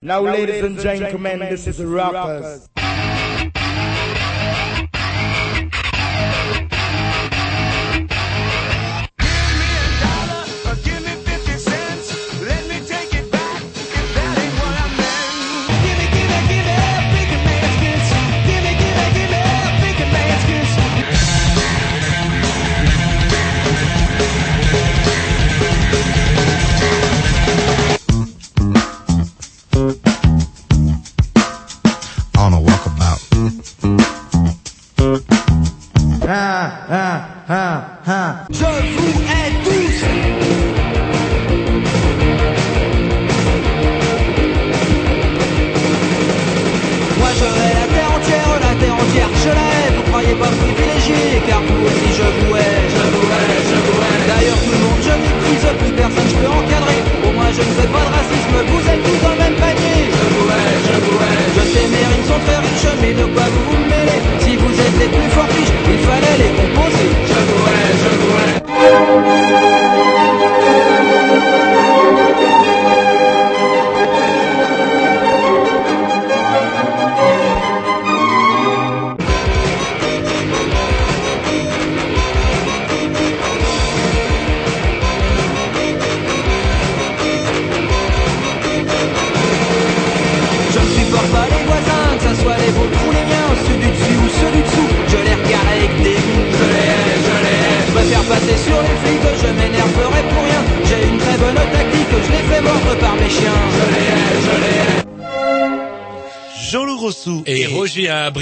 Now, 0.00 0.20
ladies 0.20 0.62
and 0.62 0.78
gentlemen, 0.78 1.40
this 1.40 1.66
is 1.66 1.82
Rockers. 1.82 2.68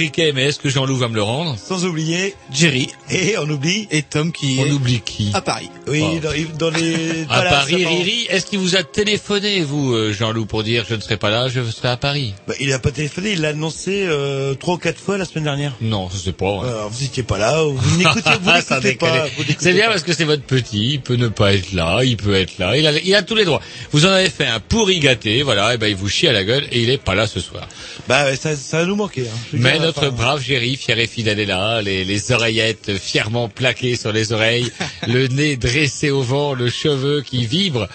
Briquet, 0.06 0.32
mais 0.32 0.44
est-ce 0.44 0.60
que 0.60 0.68
Jean-Loup 0.68 0.96
va 0.98 1.08
me 1.08 1.14
le 1.16 1.22
rendre 1.22 1.56
Sans 1.58 1.84
oublier, 1.84 2.34
Jerry 2.52 2.88
et 3.10 3.36
on 3.38 3.50
oublie, 3.50 3.88
et 3.90 4.02
Tom 4.02 4.30
qui 4.30 4.58
On 4.60 4.66
est 4.66 4.70
oublie 4.70 5.00
qui 5.00 5.30
à 5.34 5.40
Paris. 5.40 5.68
oui, 5.88 6.02
Oh. 6.06 6.18
dans, 6.20 6.70
dans 6.70 6.76
les... 6.78 7.22
À 7.28 7.36
voilà, 7.36 7.50
Paris. 7.50 7.84
Riri, 7.84 8.26
est-ce 8.30 8.46
qu'il 8.46 8.60
vous 8.60 8.76
a 8.76 8.84
téléphoné, 8.84 9.62
vous, 9.62 9.92
euh, 9.94 10.12
Jean-Loup, 10.12 10.46
pour 10.46 10.62
dire 10.62 10.84
je 10.88 10.94
ne 10.94 11.00
serai 11.00 11.16
pas 11.16 11.30
là, 11.30 11.48
je 11.48 11.60
serai 11.70 11.88
à 11.88 11.96
Paris? 11.96 12.34
Bah, 12.46 12.54
il 12.60 12.72
a 12.72 12.78
pas 12.78 12.92
téléphoné, 12.92 13.32
il 13.32 13.40
l'a 13.40 13.48
annoncé 13.48 14.04
euh, 14.06 14.54
trois 14.54 14.74
ou 14.74 14.78
quatre 14.78 15.00
fois 15.00 15.18
la 15.18 15.24
semaine 15.24 15.44
dernière. 15.44 15.72
Non, 15.80 16.08
je 16.12 16.18
sais 16.18 16.32
pas. 16.32 16.52
ouais. 16.52 16.68
Alors, 16.68 16.88
vous 16.90 17.04
étiez 17.04 17.24
pas 17.24 17.38
là, 17.38 17.62
vous 17.64 17.96
n'écoutez 17.96 18.22
pas. 18.44 18.60
C'est 18.62 19.72
bien 19.72 19.86
pas. 19.86 19.90
parce 19.90 20.02
que 20.04 20.12
c'est 20.12 20.24
votre 20.24 20.44
petit, 20.44 20.92
il 20.94 21.00
peut 21.00 21.16
ne 21.16 21.28
pas 21.28 21.52
être 21.54 21.72
là, 21.72 22.02
il 22.04 22.16
peut 22.16 22.34
être 22.34 22.58
là, 22.58 22.76
il 22.76 22.86
a, 22.86 22.92
il 22.92 23.14
a 23.14 23.22
tous 23.22 23.34
les 23.34 23.44
droits. 23.44 23.60
Vous 23.90 24.06
en 24.06 24.10
avez 24.10 24.30
fait 24.30 24.46
un 24.46 24.60
pourri 24.60 25.00
gâté, 25.00 25.42
voilà, 25.42 25.74
et 25.74 25.78
ben 25.78 25.88
il 25.88 25.96
vous 25.96 26.08
chie 26.08 26.28
à 26.28 26.32
la 26.32 26.44
gueule 26.44 26.64
et 26.70 26.80
il 26.80 26.90
est 26.90 26.98
pas 27.02 27.14
là 27.16 27.26
ce 27.26 27.40
soir. 27.40 27.66
Bah, 28.08 28.36
ça, 28.36 28.54
ça 28.56 28.78
va 28.78 28.86
nous 28.86 28.96
manquer. 28.96 29.22
Hein. 29.22 29.38
Mais 29.52 29.72
dire, 29.72 29.82
notre 29.82 29.98
enfin, 29.98 30.10
brave 30.10 30.42
Géry, 30.42 30.76
fier 30.76 30.98
et 30.98 31.06
fidèle, 31.06 31.40
est 31.40 31.46
là, 31.46 31.82
les, 31.82 32.04
les 32.04 32.32
oreillettes 32.32 32.96
fièrement 32.98 33.48
plaquées 33.48 33.96
sur 33.96 34.12
les 34.12 34.32
oreilles, 34.32 34.70
le 35.08 35.26
nez 35.28 35.56
dressé 35.56 36.10
au 36.10 36.22
vent, 36.22 36.54
le 36.54 36.70
cheveu 36.70 37.22
qui 37.22 37.46
vibre. 37.46 37.88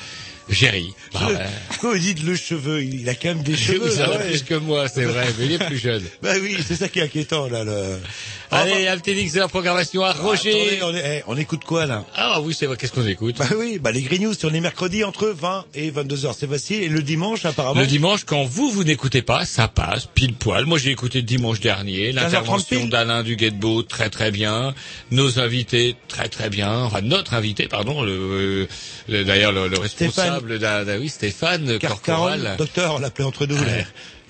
Géry, 0.49 0.93
bah 1.13 1.27
ouais. 1.27 1.37
Pourquoi 1.69 1.93
vous 1.93 1.99
dites 1.99 2.23
le 2.23 2.35
cheveu? 2.35 2.83
Il 2.83 3.07
a 3.07 3.15
quand 3.15 3.29
même 3.29 3.43
des 3.43 3.55
cheveux. 3.57 3.87
vous 3.87 4.01
en 4.01 4.05
avez 4.05 4.17
ouais. 4.17 4.29
plus 4.31 4.43
que 4.43 4.55
moi, 4.55 4.89
c'est 4.89 5.05
vrai, 5.05 5.25
mais 5.39 5.45
il 5.45 5.51
est 5.53 5.65
plus 5.65 5.77
jeune. 5.77 6.03
Bah 6.21 6.33
oui, 6.41 6.57
c'est 6.67 6.75
ça 6.75 6.89
qui 6.89 6.99
est 6.99 7.03
inquiétant 7.03 7.47
là. 7.47 7.63
Le... 7.63 7.97
Allez, 8.51 8.87
mix 9.15 9.33
de 9.33 9.39
la 9.39 9.47
programmation 9.47 10.03
à 10.03 10.11
Roger. 10.13 10.51
Attendez, 10.51 10.79
on, 10.83 10.95
est- 10.95 11.17
eh, 11.19 11.23
on 11.27 11.37
écoute 11.37 11.63
quoi 11.63 11.85
là? 11.85 12.05
Ah 12.15 12.41
oui, 12.41 12.55
c'est 12.57 12.65
vrai, 12.65 12.77
qu'est-ce 12.77 12.91
qu'on 12.91 13.07
écoute? 13.07 13.37
Bah 13.37 13.45
oui, 13.57 13.79
bah 13.79 13.91
les 13.91 14.01
Green 14.01 14.23
News, 14.23 14.33
on 14.43 14.53
est 14.53 14.59
mercredi 14.59 15.03
entre 15.03 15.27
20 15.29 15.65
et 15.73 15.89
22 15.89 16.25
heures, 16.25 16.35
c'est 16.37 16.47
facile. 16.49 16.83
Et 16.83 16.89
le 16.89 17.01
dimanche, 17.01 17.45
apparemment? 17.45 17.79
Le 17.79 17.87
dimanche, 17.87 18.23
quand 18.25 18.43
vous, 18.43 18.69
vous 18.69 18.83
n'écoutez 18.83 19.21
pas, 19.21 19.45
ça 19.45 19.67
passe, 19.67 20.07
pile 20.13 20.33
poil. 20.33 20.65
Moi, 20.65 20.77
j'ai 20.79 20.91
écouté 20.91 21.21
dimanche 21.21 21.59
dernier, 21.59 22.11
15h30 22.11 22.15
l'intervention 22.15 22.85
d'Alain 22.85 23.23
Duguetbeau, 23.23 23.83
très 23.83 24.09
très 24.09 24.31
bien. 24.31 24.73
Nos 25.11 25.39
invités, 25.39 25.95
très 26.07 26.27
très 26.29 26.49
bien. 26.49 26.83
Enfin, 26.83 27.01
notre 27.01 27.33
invité, 27.33 27.67
pardon, 27.67 28.01
le, 28.03 28.67
le- 29.07 29.23
d'ailleurs, 29.23 29.51
le, 29.51 29.67
le 29.67 29.77
responsable 29.77 30.59
d'un- 30.59 30.85
oui, 30.99 31.09
Stéphane 31.09 31.79
Car 31.79 32.01
Corporal. 32.01 32.55
Docteur, 32.57 32.95
on 32.95 32.99
l'appelait 32.99 33.25
entre 33.25 33.45
nous. 33.45 33.55
là. 33.55 33.61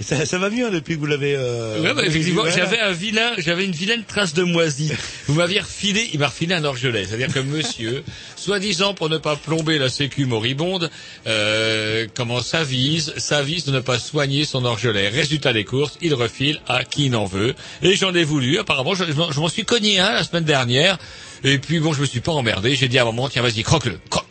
Ça, 0.04 0.26
ça 0.26 0.38
va 0.38 0.50
mieux 0.50 0.66
hein, 0.68 0.70
depuis 0.72 0.96
que 0.96 1.00
vous 1.00 1.06
l'avez. 1.06 1.36
Euh, 1.36 1.82
Ouais, 1.82 1.94
bah, 1.94 2.04
effectivement, 2.06 2.44
j'avais 2.50 2.80
un 2.80 2.92
vilain, 2.92 3.32
j'avais 3.38 3.66
une 3.66 3.72
vilaine 3.72 4.04
trace 4.04 4.34
de 4.34 4.44
moisi. 4.44 4.92
Vous 5.28 5.34
m'aviez 5.36 5.60
refilé, 5.60 6.10
il 6.14 6.20
m'a 6.20 6.28
refilé 6.28 6.54
un 6.56 6.64
orgelet. 6.64 7.06
C'est-à-dire 7.06 7.34
que 7.34 7.40
monsieur, 7.40 8.04
soi-disant 8.36 8.94
pour 8.94 9.10
ne 9.10 9.18
pas 9.18 9.36
plomber 9.36 9.78
la 9.78 9.90
sécu 9.90 10.26
moribonde, 10.26 10.90
euh, 11.28 12.08
comment 12.16 12.42
s'avise, 12.42 13.14
s'avise 13.18 13.66
de 13.66 13.72
ne 13.72 13.80
pas 13.80 14.00
soigner 14.00 14.46
son 14.46 14.66
orgelet. 14.66 15.10
Résultat 15.10 15.54
des 15.54 15.64
courses, 15.66 15.98
il 16.02 16.14
refile 16.14 16.60
à 16.68 16.84
qui 16.84 17.10
n'en 17.10 17.26
veut. 17.26 17.54
Et 17.82 17.96
j'en 17.96 18.14
ai 18.14 18.24
voulu. 18.24 18.60
Apparemment, 18.60 18.96
je, 18.96 19.06
je 19.06 19.40
m'en- 19.40 19.50
suis 19.50 19.66
cogné 19.66 20.00
un 20.00 20.12
la 20.14 20.24
semaine 20.24 20.44
dernière. 20.46 20.98
Et 21.44 21.58
puis 21.58 21.80
bon, 21.80 21.94
je 21.94 22.02
me 22.02 22.06
suis 22.06 22.20
pas 22.22 22.32
emmerdé. 22.32 22.76
J'ai 22.76 22.88
dit 22.88 22.98
à 23.00 23.02
un 23.02 23.06
moment, 23.06 23.28
tiens, 23.30 23.42
vas-y, 23.42 23.64
croque-le, 23.64 24.00
croque. 24.10 24.28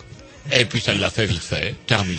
Et 0.53 0.65
puis 0.65 0.81
ça 0.81 0.95
l'a 0.95 1.11
fait 1.11 1.27
vite 1.27 1.43
fait, 1.43 1.75
terminé. 1.87 2.19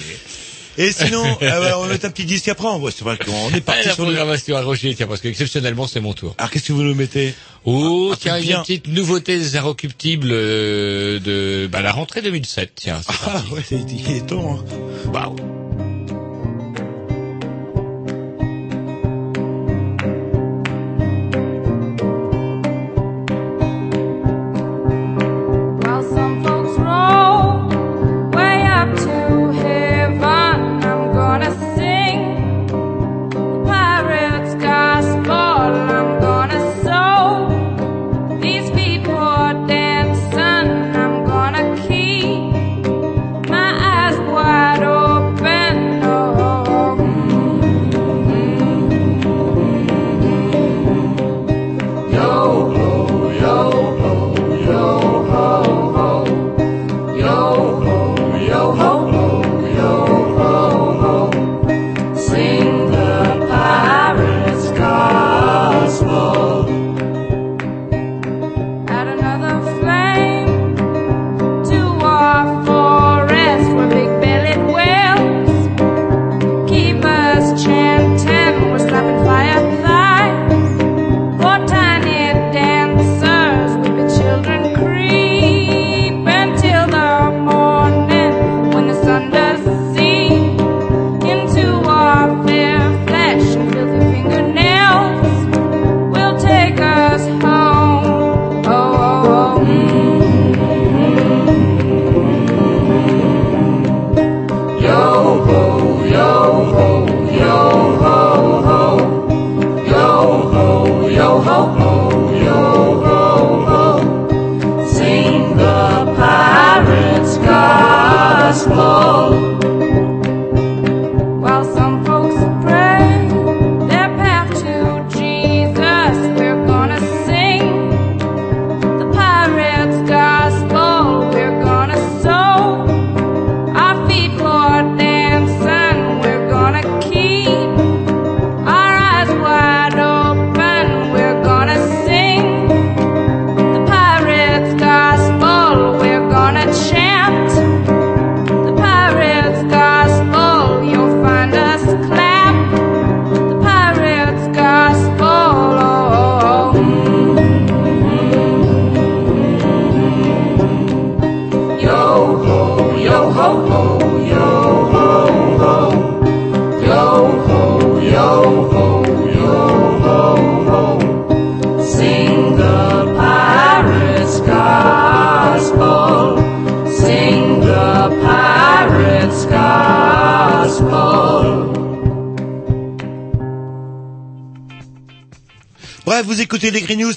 Et 0.78 0.92
sinon, 0.92 1.24
euh, 1.42 1.72
on 1.78 1.88
met 1.88 2.06
un 2.06 2.10
petit 2.10 2.26
disque 2.26 2.48
après. 2.48 2.68
C'est 2.96 3.04
vrai 3.04 3.18
qu'on 3.18 3.50
est 3.54 3.62
parti 3.62 3.88
la 3.88 3.94
sur 3.94 4.04
le. 4.06 4.12
programmation 4.12 4.56
à 4.56 4.62
Roger, 4.62 4.94
tiens, 4.96 5.08
parce 5.08 5.22
que 5.22 5.28
exceptionnellement, 5.28 5.88
c'est 5.88 6.00
mon 6.00 6.14
tour. 6.14 6.34
Alors 6.38 6.50
qu'est-ce 6.52 6.68
que 6.70 6.74
vous 6.74 6.84
nous 6.84 6.96
mettez 6.96 7.34
Oh, 7.66 8.12
Un 8.14 8.16
tiens, 8.16 8.34
truc 8.34 8.46
il 8.46 8.50
y 8.50 8.54
a 8.54 8.56
bien. 8.56 8.58
une 8.60 8.64
petite 8.64 8.88
nouveauté 8.88 9.38
des 9.38 9.56
Inrecuptibles 9.56 10.30
euh, 10.32 11.20
de 11.20 11.68
bah, 11.68 11.82
la 11.82 11.92
rentrée 11.92 12.22
2007. 12.22 12.72
Tiens, 12.76 13.02
c'est 13.06 13.14
Ah 13.26 13.30
parti. 13.32 13.54
ouais, 13.54 13.62
c'est- 13.68 13.86
il 13.90 14.16
est 14.18 14.26
temps. 14.28 14.60
Hein. 14.60 15.12
Bah, 15.14 15.30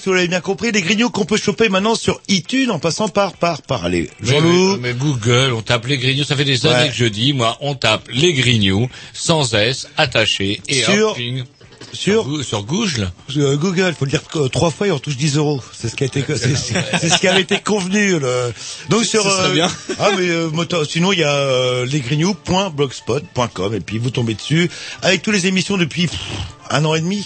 si 0.05 0.09
vous 0.09 0.13
l'avez 0.15 0.27
bien 0.27 0.39
compris, 0.41 0.71
les 0.71 0.83
Grignoux 0.83 1.09
qu'on 1.09 1.25
peut 1.25 1.35
choper 1.35 1.67
maintenant 1.67 1.95
sur 1.95 2.21
iTunes 2.27 2.69
en 2.69 2.77
passant 2.77 3.07
par, 3.09 3.33
par, 3.33 3.63
par, 3.63 3.85
allez, 3.85 4.11
Mais, 4.21 4.29
Jean-Loup. 4.29 4.77
mais- 4.77 4.89
mais 4.89 4.93
Google, 4.93 5.51
on 5.51 5.63
tape 5.63 5.87
les 5.87 5.97
grignoux, 5.97 6.23
ça 6.23 6.35
fait 6.35 6.45
des 6.45 6.63
années 6.67 6.83
Ouais. 6.83 6.89
que 6.89 6.93
je 6.95 7.05
dis, 7.05 7.33
moi, 7.33 7.57
on 7.61 7.73
tape 7.73 8.07
les 8.13 8.33
grignoux, 8.33 8.87
sans 9.13 9.55
S, 9.55 9.87
attaché, 9.97 10.61
et 10.67 10.83
Sur- 10.83 11.09
hop. 11.13 11.17
Sur 11.93 12.43
sur 12.43 12.63
Google. 12.63 13.09
euh, 13.37 13.55
Google, 13.57 13.95
faut 13.97 14.05
le 14.05 14.11
dire 14.11 14.21
euh, 14.35 14.47
trois 14.49 14.69
fois 14.69 14.87
et 14.87 14.91
on 14.91 14.99
touche 14.99 15.15
10 15.17 15.37
euros. 15.37 15.61
C'est 15.73 15.87
ce 15.87 15.95
qui 15.95 16.03
a 16.03 16.07
été, 16.07 16.23
c'est, 16.35 17.09
ce 17.09 17.19
qui 17.19 17.27
avait 17.27 17.41
été 17.41 17.59
convenu. 17.59 18.19
Le... 18.19 18.51
Donc 18.89 19.05
sur, 19.05 19.25
euh, 19.25 19.53
bien. 19.53 19.69
ah 19.99 20.09
mais 20.17 20.27
euh, 20.29 20.49
moto- 20.49 20.83
sinon 20.83 21.13
il 21.13 21.19
y 21.19 21.23
a 21.23 21.33
euh, 21.33 21.85
lesgrignoux.blogspot.com 21.85 23.73
et 23.75 23.79
puis 23.79 23.97
vous 23.97 24.09
tombez 24.09 24.33
dessus 24.33 24.69
avec 25.03 25.21
toutes 25.21 25.33
les 25.35 25.47
émissions 25.47 25.77
depuis 25.77 26.07
pff, 26.07 26.19
un 26.69 26.83
an 26.85 26.95
et 26.95 27.01
demi. 27.01 27.25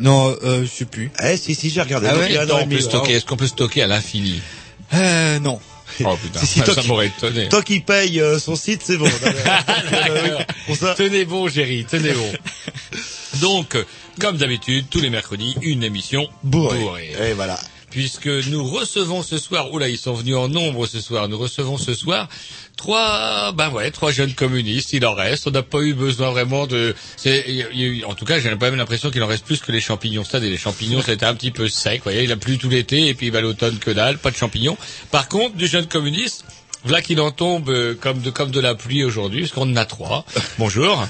Non, 0.00 0.36
euh, 0.42 0.64
je 0.64 0.68
sais 0.70 0.84
plus. 0.86 1.10
Eh 1.22 1.36
si 1.36 1.54
si 1.54 1.70
j'ai 1.70 1.80
regardé. 1.82 2.08
Ah 2.10 2.16
ouais 2.16 2.36
un 2.36 2.48
an 2.50 2.58
et 2.58 2.62
on 2.62 2.66
peut 2.68 2.80
stocker, 2.80 3.12
est-ce 3.14 3.24
qu'on 3.26 3.36
peut 3.36 3.46
stocker 3.46 3.82
à 3.82 3.86
l'infini 3.86 4.40
Euh, 4.94 5.38
non. 5.40 5.60
Oh 6.04 6.16
putain, 6.22 6.40
Si, 6.40 6.46
si, 6.46 6.58
ça, 6.60 6.64
toi 6.66 6.74
ça 6.74 6.80
qui- 6.82 6.88
m'aurait 6.88 7.08
étonné. 7.08 7.48
Tant 7.48 7.62
qu'il 7.62 7.84
paye 7.84 8.20
euh, 8.20 8.38
son 8.38 8.56
site, 8.56 8.80
c'est 8.84 8.96
bon. 8.96 9.08
Pour 10.66 10.76
ça. 10.76 10.94
Tenez 10.96 11.24
bon, 11.24 11.48
Géry, 11.48 11.84
tenez 11.88 12.12
bon. 12.12 12.32
Donc, 13.40 13.74
euh, 13.76 13.84
comme 14.20 14.36
d'habitude, 14.36 14.86
tous 14.90 15.00
les 15.00 15.10
mercredis, 15.10 15.56
une 15.62 15.82
émission 15.84 16.28
Bourré. 16.42 16.78
bourrée. 16.78 17.12
Et 17.30 17.32
voilà. 17.34 17.58
Puisque 17.90 18.26
nous 18.26 18.64
recevons 18.64 19.22
ce 19.22 19.38
soir, 19.38 19.72
oula, 19.72 19.88
ils 19.88 19.98
sont 19.98 20.14
venus 20.14 20.36
en 20.36 20.48
nombre 20.48 20.86
ce 20.86 21.00
soir, 21.00 21.28
nous 21.28 21.38
recevons 21.38 21.76
ce 21.76 21.94
soir 21.94 22.28
trois, 22.80 23.52
ben 23.52 23.70
ouais, 23.70 23.90
trois 23.90 24.10
jeunes 24.10 24.32
communistes, 24.32 24.94
il 24.94 25.04
en 25.04 25.14
reste, 25.14 25.46
on 25.46 25.50
n'a 25.50 25.62
pas 25.62 25.80
eu 25.80 25.92
besoin 25.92 26.30
vraiment 26.30 26.66
de, 26.66 26.94
c'est, 27.18 27.66
en 28.06 28.14
tout 28.14 28.24
cas, 28.24 28.40
j'ai 28.40 28.48
pas 28.56 28.70
même 28.70 28.76
l'impression 28.76 29.10
qu'il 29.10 29.22
en 29.22 29.26
reste 29.26 29.44
plus 29.44 29.60
que 29.60 29.70
les 29.70 29.82
champignons, 29.82 30.24
c'est 30.24 30.40
les 30.40 30.56
champignons, 30.56 31.02
c'était 31.02 31.26
un 31.26 31.34
petit 31.34 31.50
peu 31.50 31.68
sec, 31.68 31.98
vous 31.98 32.04
voyez, 32.04 32.24
il 32.24 32.32
a 32.32 32.36
plu 32.36 32.56
tout 32.56 32.70
l'été, 32.70 33.08
et 33.08 33.14
puis, 33.14 33.30
bah, 33.30 33.42
l'automne, 33.42 33.78
que 33.78 33.90
dalle, 33.90 34.16
pas 34.16 34.30
de 34.30 34.36
champignons. 34.36 34.78
Par 35.10 35.28
contre, 35.28 35.56
du 35.56 35.66
jeune 35.66 35.86
communiste, 35.86 36.44
Voilà 36.82 37.02
qu'il 37.02 37.20
en 37.20 37.30
tombe 37.30 37.68
euh, 37.68 37.94
comme 37.94 38.20
de 38.20 38.30
comme 38.30 38.50
de 38.50 38.60
la 38.60 38.74
pluie 38.74 39.04
aujourd'hui, 39.04 39.40
parce 39.40 39.52
qu'on 39.52 39.70
en 39.70 39.76
a 39.76 39.84
trois. 39.84 40.24
Bonjour. 40.58 41.06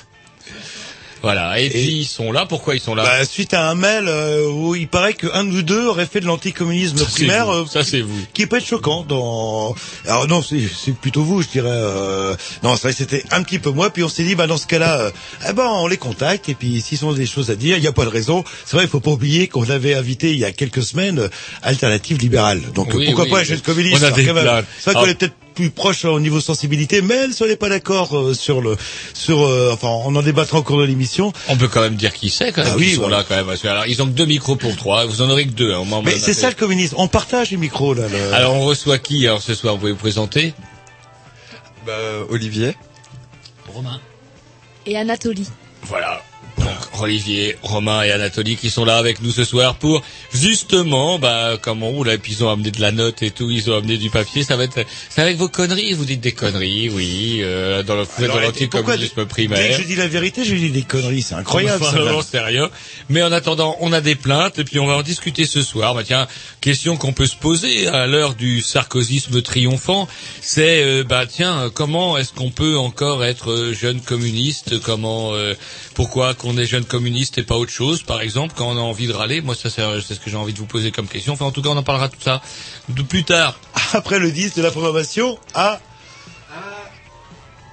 Voilà. 1.22 1.60
Et, 1.60 1.68
puis 1.68 1.80
ils 1.98 2.04
sont 2.06 2.32
là. 2.32 2.46
Pourquoi 2.46 2.74
ils 2.74 2.80
sont 2.80 2.94
là 2.94 3.02
Bah, 3.04 3.24
suite 3.24 3.52
à 3.54 3.68
un 3.68 3.74
mail 3.74 4.04
euh, 4.08 4.48
où 4.50 4.74
il 4.74 4.88
paraît 4.88 5.14
qu'un 5.14 5.44
de 5.44 5.50
nous 5.50 5.62
deux 5.62 5.86
aurait 5.86 6.06
fait 6.06 6.20
de 6.20 6.26
l'anticommunisme 6.26 7.04
primaire, 7.04 7.46
vous. 7.46 7.52
euh, 7.52 7.66
Ça 7.66 7.84
c'est 7.84 8.00
vous. 8.00 8.18
qui 8.32 8.46
peut 8.46 8.56
être 8.56 8.64
choquant 8.66 9.04
dans. 9.06 9.74
Alors 10.06 10.26
non, 10.28 10.42
c'est 10.42 10.92
plutôt 11.00 11.22
vous, 11.22 11.42
je 11.42 11.48
dirais. 11.48 11.68
euh, 11.70 12.34
Non, 12.62 12.76
c'était 12.76 13.22
un 13.30 13.42
petit 13.42 13.58
peu 13.58 13.70
moi. 13.70 13.90
Puis 13.90 14.02
on 14.02 14.08
s'est 14.08 14.24
dit, 14.24 14.34
bah 14.34 14.46
dans 14.46 14.56
ce 14.56 14.66
cas-là, 14.66 14.98
euh, 15.00 15.10
eh 15.48 15.52
ben 15.52 15.66
on 15.66 15.86
les 15.86 15.96
contacte. 15.98 16.48
Et 16.48 16.54
puis 16.54 16.80
s'ils 16.80 17.04
ont 17.04 17.12
des 17.12 17.26
choses 17.26 17.50
à 17.50 17.56
dire, 17.56 17.76
il 17.76 17.80
n'y 17.82 17.86
a 17.86 17.92
pas 17.92 18.04
de 18.04 18.10
raison. 18.10 18.42
C'est 18.64 18.76
vrai, 18.76 18.84
il 18.86 18.90
faut 18.90 19.00
pas 19.00 19.10
oublier 19.10 19.46
qu'on 19.48 19.68
avait 19.68 19.94
invité 19.94 20.32
il 20.32 20.38
y 20.38 20.44
a 20.44 20.52
quelques 20.52 20.82
semaines 20.82 21.28
Alternative 21.62 22.18
Libérale. 22.18 22.62
Donc 22.74 22.94
Oui, 22.94 23.06
pourquoi 23.06 23.24
oui, 23.24 23.30
pas 23.30 23.36
oui. 23.36 23.42
les 23.42 23.48
jeunes 23.48 23.60
communistes 23.60 24.02
On. 24.02 24.64
C'est 24.80 24.92
vrai 24.92 25.00
qu'on 25.02 25.06
est 25.10 25.14
peut-être 25.14 25.34
plus 25.54 25.70
proche 25.70 26.04
au 26.04 26.18
niveau 26.20 26.40
sensibilité, 26.40 27.02
mais 27.02 27.30
si 27.32 27.42
on 27.42 27.46
n'est 27.46 27.56
pas 27.56 27.68
d'accord 27.68 28.16
euh, 28.16 28.34
sur 28.34 28.60
le, 28.60 28.76
sur, 29.14 29.44
euh, 29.44 29.70
enfin, 29.72 29.88
on 29.88 30.14
en 30.16 30.22
débattra 30.22 30.58
au 30.58 30.62
cours 30.62 30.78
de 30.78 30.84
l'émission. 30.84 31.32
On 31.48 31.56
peut 31.56 31.68
quand 31.68 31.80
même 31.80 31.96
dire 31.96 32.12
qui 32.12 32.30
c'est 32.30 32.52
quand 32.52 32.62
même. 32.62 32.72
Ah 32.74 32.76
oui, 32.78 32.88
ils 32.90 32.94
sont 32.94 33.00
voilà. 33.02 33.18
là 33.18 33.24
quand 33.28 33.36
même. 33.36 33.48
Alors 33.64 33.86
ils 33.86 34.00
ont 34.02 34.06
que 34.06 34.10
deux 34.12 34.26
micros 34.26 34.56
pour 34.56 34.74
trois. 34.76 35.04
Vous 35.06 35.22
en 35.22 35.30
aurez 35.30 35.44
que 35.46 35.52
deux. 35.52 35.72
hein, 35.72 35.78
au 35.78 35.84
moment 35.84 36.02
Mais 36.02 36.18
c'est 36.18 36.34
ça 36.34 36.48
le 36.48 36.54
communisme. 36.54 36.94
On 36.98 37.08
partage 37.08 37.50
les 37.50 37.56
micros 37.56 37.94
là. 37.94 38.08
le- 38.08 38.32
Alors 38.34 38.54
on 38.54 38.64
reçoit 38.64 38.98
qui 38.98 39.26
alors 39.26 39.42
ce 39.42 39.54
soir 39.54 39.74
Vous 39.74 39.80
pouvez 39.80 39.92
vous 39.92 39.98
présenter 39.98 40.54
Bah, 41.86 41.92
Olivier. 42.28 42.76
Romain. 43.74 44.00
Et 44.86 44.96
Anatolie. 44.96 45.48
Voilà. 45.82 46.22
Donc, 46.60 47.02
Olivier, 47.02 47.56
Romain 47.62 48.02
et 48.02 48.10
Anatolie 48.10 48.56
qui 48.56 48.70
sont 48.70 48.84
là 48.84 48.96
avec 48.96 49.22
nous 49.22 49.30
ce 49.32 49.44
soir 49.44 49.76
pour 49.76 50.02
justement, 50.32 51.18
bah, 51.18 51.56
comme 51.60 51.82
on 51.82 51.90
roule, 51.90 52.10
et 52.10 52.18
puis 52.18 52.32
ils 52.32 52.44
ont 52.44 52.50
amené 52.50 52.70
de 52.70 52.80
la 52.80 52.92
note 52.92 53.22
et 53.22 53.30
tout, 53.30 53.50
ils 53.50 53.70
ont 53.70 53.76
amené 53.76 53.96
du 53.96 54.10
papier, 54.10 54.44
ça 54.44 54.56
va 54.56 54.64
être, 54.64 54.84
c'est 55.08 55.22
avec 55.22 55.36
vos 55.36 55.48
conneries, 55.48 55.92
vous 55.94 56.04
dites 56.04 56.20
des 56.20 56.32
conneries, 56.32 56.90
oui, 56.90 57.40
euh, 57.42 57.82
dans 57.82 57.94
le, 57.94 58.00
Alors, 58.02 58.08
dans 58.18 58.26
pourquoi 58.26 58.42
l'anticommunisme 58.42 59.14
Dès 59.16 59.22
que 59.22 59.28
primaire. 59.28 59.78
je 59.80 59.86
dis 59.86 59.96
la 59.96 60.08
vérité, 60.08 60.44
je 60.44 60.54
dis 60.54 60.70
des 60.70 60.82
conneries. 60.82 61.22
C'est 61.22 61.34
incroyable. 61.34 61.82
Enfin, 61.82 62.22
ça. 62.22 62.44
rien. 62.44 62.70
Mais 63.08 63.22
en 63.22 63.32
attendant, 63.32 63.76
on 63.80 63.92
a 63.92 64.00
des 64.00 64.14
plaintes 64.14 64.58
et 64.58 64.64
puis 64.64 64.78
on 64.78 64.86
va 64.86 64.96
en 64.96 65.02
discuter 65.02 65.46
ce 65.46 65.62
soir. 65.62 65.94
Bah 65.94 66.02
tiens, 66.04 66.26
question 66.60 66.96
qu'on 66.96 67.12
peut 67.12 67.26
se 67.26 67.36
poser 67.36 67.88
à 67.88 68.06
l'heure 68.06 68.34
du 68.34 68.60
sarkozysme 68.60 69.42
triomphant, 69.42 70.08
c'est 70.40 70.82
euh, 70.82 71.04
bah 71.04 71.24
tiens, 71.26 71.70
comment 71.72 72.18
est-ce 72.18 72.32
qu'on 72.32 72.50
peut 72.50 72.76
encore 72.78 73.24
être 73.24 73.50
euh, 73.50 73.72
jeune 73.72 74.00
communiste? 74.00 74.80
Comment, 74.80 75.34
euh, 75.34 75.54
pourquoi 75.94 76.34
qu'on 76.34 76.49
est 76.56 76.64
jeune 76.66 76.84
communiste 76.84 77.38
et 77.38 77.42
pas 77.42 77.56
autre 77.56 77.72
chose 77.72 78.02
Par 78.02 78.20
exemple, 78.20 78.54
quand 78.56 78.66
on 78.68 78.76
a 78.76 78.80
envie 78.80 79.06
de 79.06 79.12
râler, 79.12 79.40
moi 79.40 79.54
ça 79.54 79.70
c'est 79.70 80.14
ce 80.14 80.20
que 80.20 80.30
j'ai 80.30 80.36
envie 80.36 80.52
de 80.52 80.58
vous 80.58 80.66
poser 80.66 80.90
comme 80.90 81.08
question. 81.08 81.32
Enfin, 81.32 81.46
en 81.46 81.50
tout 81.50 81.62
cas, 81.62 81.70
on 81.70 81.76
en 81.76 81.82
parlera 81.82 82.08
tout 82.08 82.20
ça 82.20 82.40
de 82.88 83.02
plus 83.02 83.24
tard. 83.24 83.58
Après 83.92 84.18
le 84.18 84.30
10 84.30 84.54
de 84.54 84.62
la 84.62 84.70
programmation, 84.70 85.38
ah, 85.54 85.80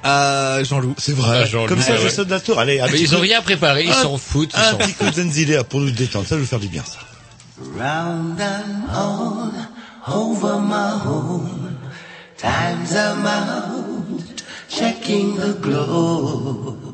Ah, 0.03 0.59
Jean-Loup. 0.63 0.95
c'est 0.97 1.15
vrai. 1.15 1.45
Jean-Loup, 1.47 1.67
Comme 1.67 1.81
ça, 1.81 1.97
je 1.97 2.03
ouais. 2.03 2.09
sonne 2.09 2.27
d'un 2.27 2.39
tour. 2.39 2.59
Allez, 2.59 2.81
Mais 2.91 2.99
ils 2.99 3.15
ont 3.15 3.19
rien 3.19 3.41
préparé, 3.41 3.83
ils 3.85 3.93
s'en 3.93 4.17
foutent. 4.17 4.53
Ils 4.55 4.59
Un 4.59 4.75
petit 4.75 4.93
coup 4.93 5.05
de 5.05 5.61
pour 5.63 5.81
nous 5.81 5.91
détendre. 5.91 6.27
Ça 6.27 6.35
va 6.35 6.41
nous 6.41 6.47
faire 6.47 6.59
du 6.59 6.67
bien, 6.67 6.83
ça. 6.83 6.99
Round 7.59 8.39
and 8.39 8.87
all 8.93 9.51
over 10.07 10.59
my 10.59 11.01
home. 11.03 11.75
Times 12.37 12.93
I'm 12.93 13.25
out, 13.25 14.43
checking 14.69 15.35
the 15.37 15.59
globe. 15.59 16.86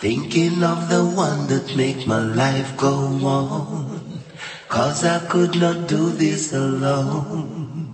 Thinking 0.00 0.62
of 0.62 0.88
the 0.88 1.04
one 1.04 1.46
that 1.48 1.76
make 1.76 2.06
my 2.06 2.20
life 2.20 2.74
go 2.78 2.90
on. 3.22 4.00
Cause 4.66 5.04
I 5.04 5.18
could 5.28 5.60
not 5.60 5.88
do 5.88 6.08
this 6.08 6.54
alone. 6.54 7.92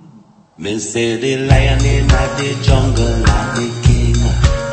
Me 0.56 0.78
say 0.78 1.16
the 1.16 1.36
lion 1.48 1.84
in 1.84 2.06
the 2.06 2.62
jungle 2.62 3.26
and 3.36 3.50
the 3.58 3.68
king. 3.82 4.14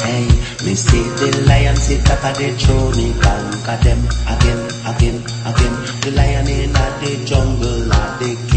Hey, 0.05 0.27
me 0.63 0.75
say 0.75 1.01
the 1.17 1.45
lion 1.47 1.75
sit 1.75 2.07
up 2.11 2.23
at 2.23 2.35
the 2.35 2.51
throne, 2.51 2.93
he 2.93 3.11
conquer 3.19 3.81
them 3.81 4.05
again, 4.29 4.61
again, 4.85 5.17
again. 5.49 5.73
The 6.05 6.11
lion 6.11 6.47
in 6.47 6.71
the 6.71 7.25
jungle 7.25 7.91
and 7.91 8.19
the 8.21 8.47
king. 8.47 8.52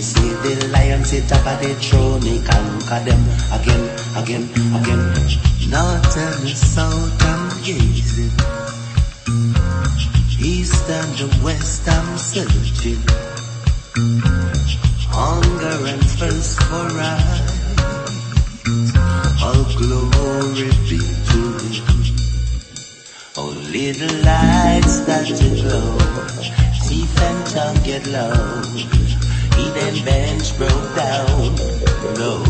Say 0.00 0.32
the 0.42 0.68
lion 0.72 1.04
sit 1.04 1.30
up 1.32 1.46
at 1.46 1.60
the 1.62 1.74
throne, 1.74 2.22
he 2.22 2.40
conquer 2.42 3.04
them 3.04 3.22
again, 3.52 3.84
again, 4.16 4.44
again. 4.78 5.02
North 5.68 6.16
and 6.16 6.48
south 6.48 7.22
I'm 7.22 7.62
gazing. 7.62 8.32
East 10.40 10.88
and 10.88 11.12
the 11.18 11.28
west 11.44 11.88
I'm 11.88 12.18
searching. 12.18 13.02
Hunger 15.12 15.86
and 15.92 16.04
thirst 16.18 16.62
for 16.62 16.88
right. 16.96 17.42
All 19.44 19.64
glory 19.76 20.70
be 20.88 20.98
to 21.28 21.42
Him. 21.68 22.16
Oh, 23.36 23.54
little 23.70 24.16
lights 24.24 25.00
to 25.04 25.62
glow. 25.62 26.02
And 27.24 27.46
tongue 27.46 27.82
get 27.84 28.06
low. 28.08 29.11
Broke 30.58 30.94
down. 30.94 31.54
No. 32.18 32.44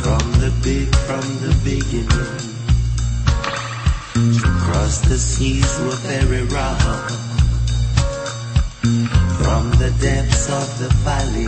From 0.00 0.24
the 0.40 0.50
big, 0.62 0.94
from 1.06 1.24
the 1.44 1.52
beginning. 1.62 2.08
To 4.14 4.48
cross 4.64 5.00
the 5.00 5.18
seas 5.18 5.78
very. 6.06 6.44
From 9.42 9.70
the 9.72 9.90
depths 10.00 10.48
of 10.50 10.78
the 10.78 10.88
valley 11.04 11.46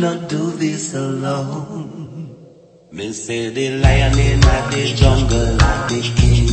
not 0.00 0.28
do 0.28 0.50
this 0.52 0.94
alone. 0.94 2.34
Me 2.90 3.12
say 3.12 3.50
the 3.50 3.68
lion 3.82 4.18
in 4.18 4.40
the 4.40 4.94
jungle 4.96 5.60
are 5.60 5.88
the 5.88 6.00
king. 6.16 6.48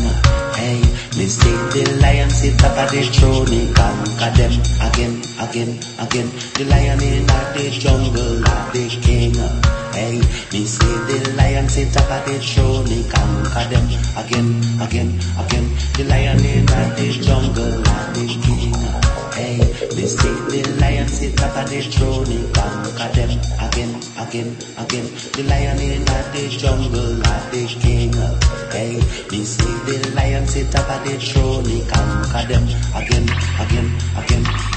Hey, 0.59 0.81
me 1.15 1.25
say 1.31 1.55
the 1.71 1.97
lion 2.01 2.29
sit 2.29 2.61
up 2.65 2.77
at 2.77 2.89
the 2.89 3.01
throne, 3.03 3.47
he 3.47 3.71
conquer 3.71 4.31
them 4.35 4.51
again, 4.83 5.13
again, 5.39 5.71
again. 5.97 6.27
The 6.59 6.65
lion 6.65 7.01
in 7.01 7.25
the 7.25 7.69
jungle 7.71 8.43
are 8.43 8.71
the 8.73 8.85
king. 9.01 9.33
Hey, 9.95 10.19
me 10.51 10.65
say 10.65 10.95
the 11.07 11.33
lion 11.37 11.69
sit 11.69 11.95
up 11.95 12.11
at 12.11 12.25
the 12.25 12.39
throne, 12.39 12.85
he 12.85 13.07
conquer 13.07 13.63
them 13.71 13.87
again, 14.19 14.59
again, 14.83 15.09
again. 15.39 15.65
The 15.95 16.03
lion 16.03 16.43
in 16.43 16.65
the 16.65 17.07
jungle 17.23 17.79
are 17.95 18.11
the 18.11 18.27
king. 18.43 19.26
Hey, 19.37 19.57
me 19.93 20.07
say 20.07 20.33
the 20.49 20.77
lion 20.81 21.07
sit 21.07 21.39
up 21.43 21.55
at 21.55 21.67
the 21.67 21.79
throne, 21.83 22.25
he 22.25 22.41
conquer 22.53 23.13
them 23.13 23.29
again, 23.61 23.93
again, 24.17 24.49
again. 24.81 25.05
The 25.33 25.43
lion 25.43 25.77
in 25.77 26.05
the 26.05 26.47
jungle 26.57 27.21
are 27.21 27.51
the 27.51 27.67
king. 27.79 28.13
Hey, 28.71 28.97
me 29.29 29.43
say 29.45 29.73
the 29.85 30.11
lion 30.15 30.47
sit 30.47 30.73
up 30.73 30.89
at 30.89 31.05
the 31.05 31.19
throne, 31.19 31.65
he 31.65 31.85
conquer 31.85 32.47
them 32.51 32.63
again, 32.95 33.29
again, 33.61 33.87
again. 34.17 34.76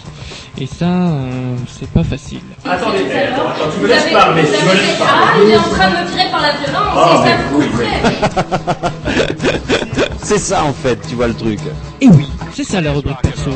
Et 0.57 0.67
ça, 0.67 0.85
euh, 0.85 1.55
c'est 1.79 1.89
pas 1.89 2.03
facile. 2.03 2.41
Attendez, 2.65 2.99
attends, 3.11 3.49
attends, 3.49 3.71
tu 3.73 3.79
me 3.81 3.87
laisses 3.87 4.11
parler, 4.11 4.43
tu 4.43 4.49
me 4.65 4.71
laisses 4.73 4.97
Ah, 5.01 5.05
parler. 5.05 5.43
il 5.45 5.49
est 5.51 5.57
en 5.57 5.61
train 5.63 5.89
de 5.89 5.95
me 5.95 6.11
tirer 6.11 6.29
par 6.29 6.41
la 6.41 6.51
violence, 6.51 6.93
Ah, 6.93 7.11
et 7.13 7.17
ça 7.17 7.23
mais 7.25 7.37
vous 7.49 7.61
oui. 7.79 7.87
C'est 10.23 10.37
ça 10.37 10.63
en 10.63 10.73
fait, 10.73 10.99
tu 11.07 11.15
vois 11.15 11.27
le 11.27 11.33
truc. 11.33 11.59
Et 12.01 12.07
oui, 12.09 12.27
c'est 12.53 12.63
ça 12.63 12.79
la 12.81 12.91
rubrique 12.91 13.17
perso. 13.21 13.51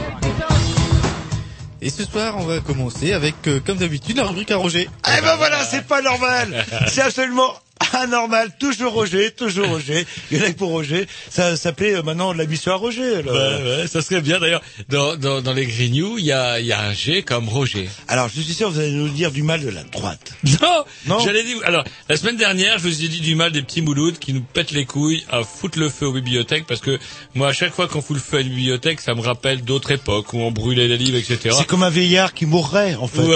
Et 1.81 1.89
ce 1.91 2.03
soir, 2.03 2.35
on 2.39 2.43
va 2.45 2.59
commencer 2.61 3.13
avec, 3.13 3.35
euh, 3.47 3.59
comme 3.63 3.77
d'habitude, 3.77 4.17
la 4.17 4.23
rubrique 4.23 4.49
à 4.49 4.57
Roger. 4.57 4.89
Eh 5.07 5.21
ben 5.21 5.35
voilà, 5.37 5.57
c'est 5.69 5.85
pas 5.85 6.01
normal. 6.01 6.65
C'est 6.87 7.01
absolument 7.01 7.53
anormal. 8.01 8.51
Toujours 8.59 8.93
Roger, 8.93 9.31
toujours 9.31 9.67
Roger. 9.67 10.05
Il 10.31 10.37
y 10.37 10.41
en 10.41 10.45
a 10.45 10.51
que 10.51 10.57
pour 10.57 10.69
Roger. 10.69 11.07
Ça 11.29 11.55
s'appelait 11.57 11.95
euh, 11.95 12.03
maintenant 12.03 12.33
la 12.33 12.45
mission 12.45 12.71
à 12.71 12.75
Roger. 12.75 13.15
alors. 13.17 13.33
Ouais, 13.35 13.87
ça 13.87 14.01
serait 14.01 14.21
bien 14.21 14.39
d'ailleurs. 14.39 14.61
Dans, 14.89 15.15
dans, 15.15 15.41
dans 15.41 15.53
les 15.53 15.65
Grignoux, 15.65 16.17
il 16.17 16.25
y 16.25 16.31
a, 16.31 16.59
il 16.59 16.65
y 16.65 16.71
a 16.73 16.81
un 16.81 16.93
G 16.93 17.23
comme 17.23 17.49
Roger. 17.49 17.89
Alors, 18.07 18.29
je 18.29 18.41
suis 18.41 18.53
sûr, 18.53 18.69
vous 18.71 18.79
allez 18.79 18.91
nous 18.91 19.09
dire 19.09 19.31
du 19.31 19.43
mal 19.43 19.61
de 19.61 19.69
la 19.69 19.83
droite. 19.83 20.33
Non, 20.61 20.83
Non. 21.07 21.19
j'allais 21.19 21.43
dire. 21.43 21.57
Alors, 21.65 21.83
la 22.09 22.17
semaine 22.17 22.37
dernière, 22.37 22.77
je 22.79 22.83
vous 22.87 23.03
ai 23.03 23.07
dit 23.07 23.19
du 23.21 23.35
mal 23.35 23.51
des 23.51 23.61
petits 23.61 23.81
mouloudes 23.81 24.19
qui 24.19 24.33
nous 24.33 24.41
pètent 24.41 24.71
les 24.71 24.85
couilles 24.85 25.23
à 25.31 25.43
foutre 25.43 25.79
le 25.79 25.89
feu 25.89 26.07
aux 26.07 26.13
bibliothèques 26.13 26.65
parce 26.67 26.81
que 26.81 26.99
moi, 27.33 27.49
à 27.49 27.53
chaque 27.53 27.73
fois 27.73 27.87
qu'on 27.87 28.01
fout 28.01 28.15
le 28.15 28.21
feu 28.21 28.37
à 28.37 28.41
une 28.41 28.49
bibliothèque, 28.49 29.01
ça 29.01 29.13
me 29.15 29.21
rappelle 29.21 29.63
d'autres 29.63 29.91
époques 29.91 30.33
où 30.33 30.39
on 30.39 30.51
brûlait 30.51 30.87
les 30.87 30.97
livres, 30.97 31.17
etc. 31.17 31.55
C'est 31.57 31.67
comme 31.67 31.83
un 31.83 31.89
vieillard 31.89 32.33
qui 32.33 32.45
mourrait, 32.45 32.95
en 32.95 33.07
fait. 33.07 33.21
Ouais, 33.21 33.35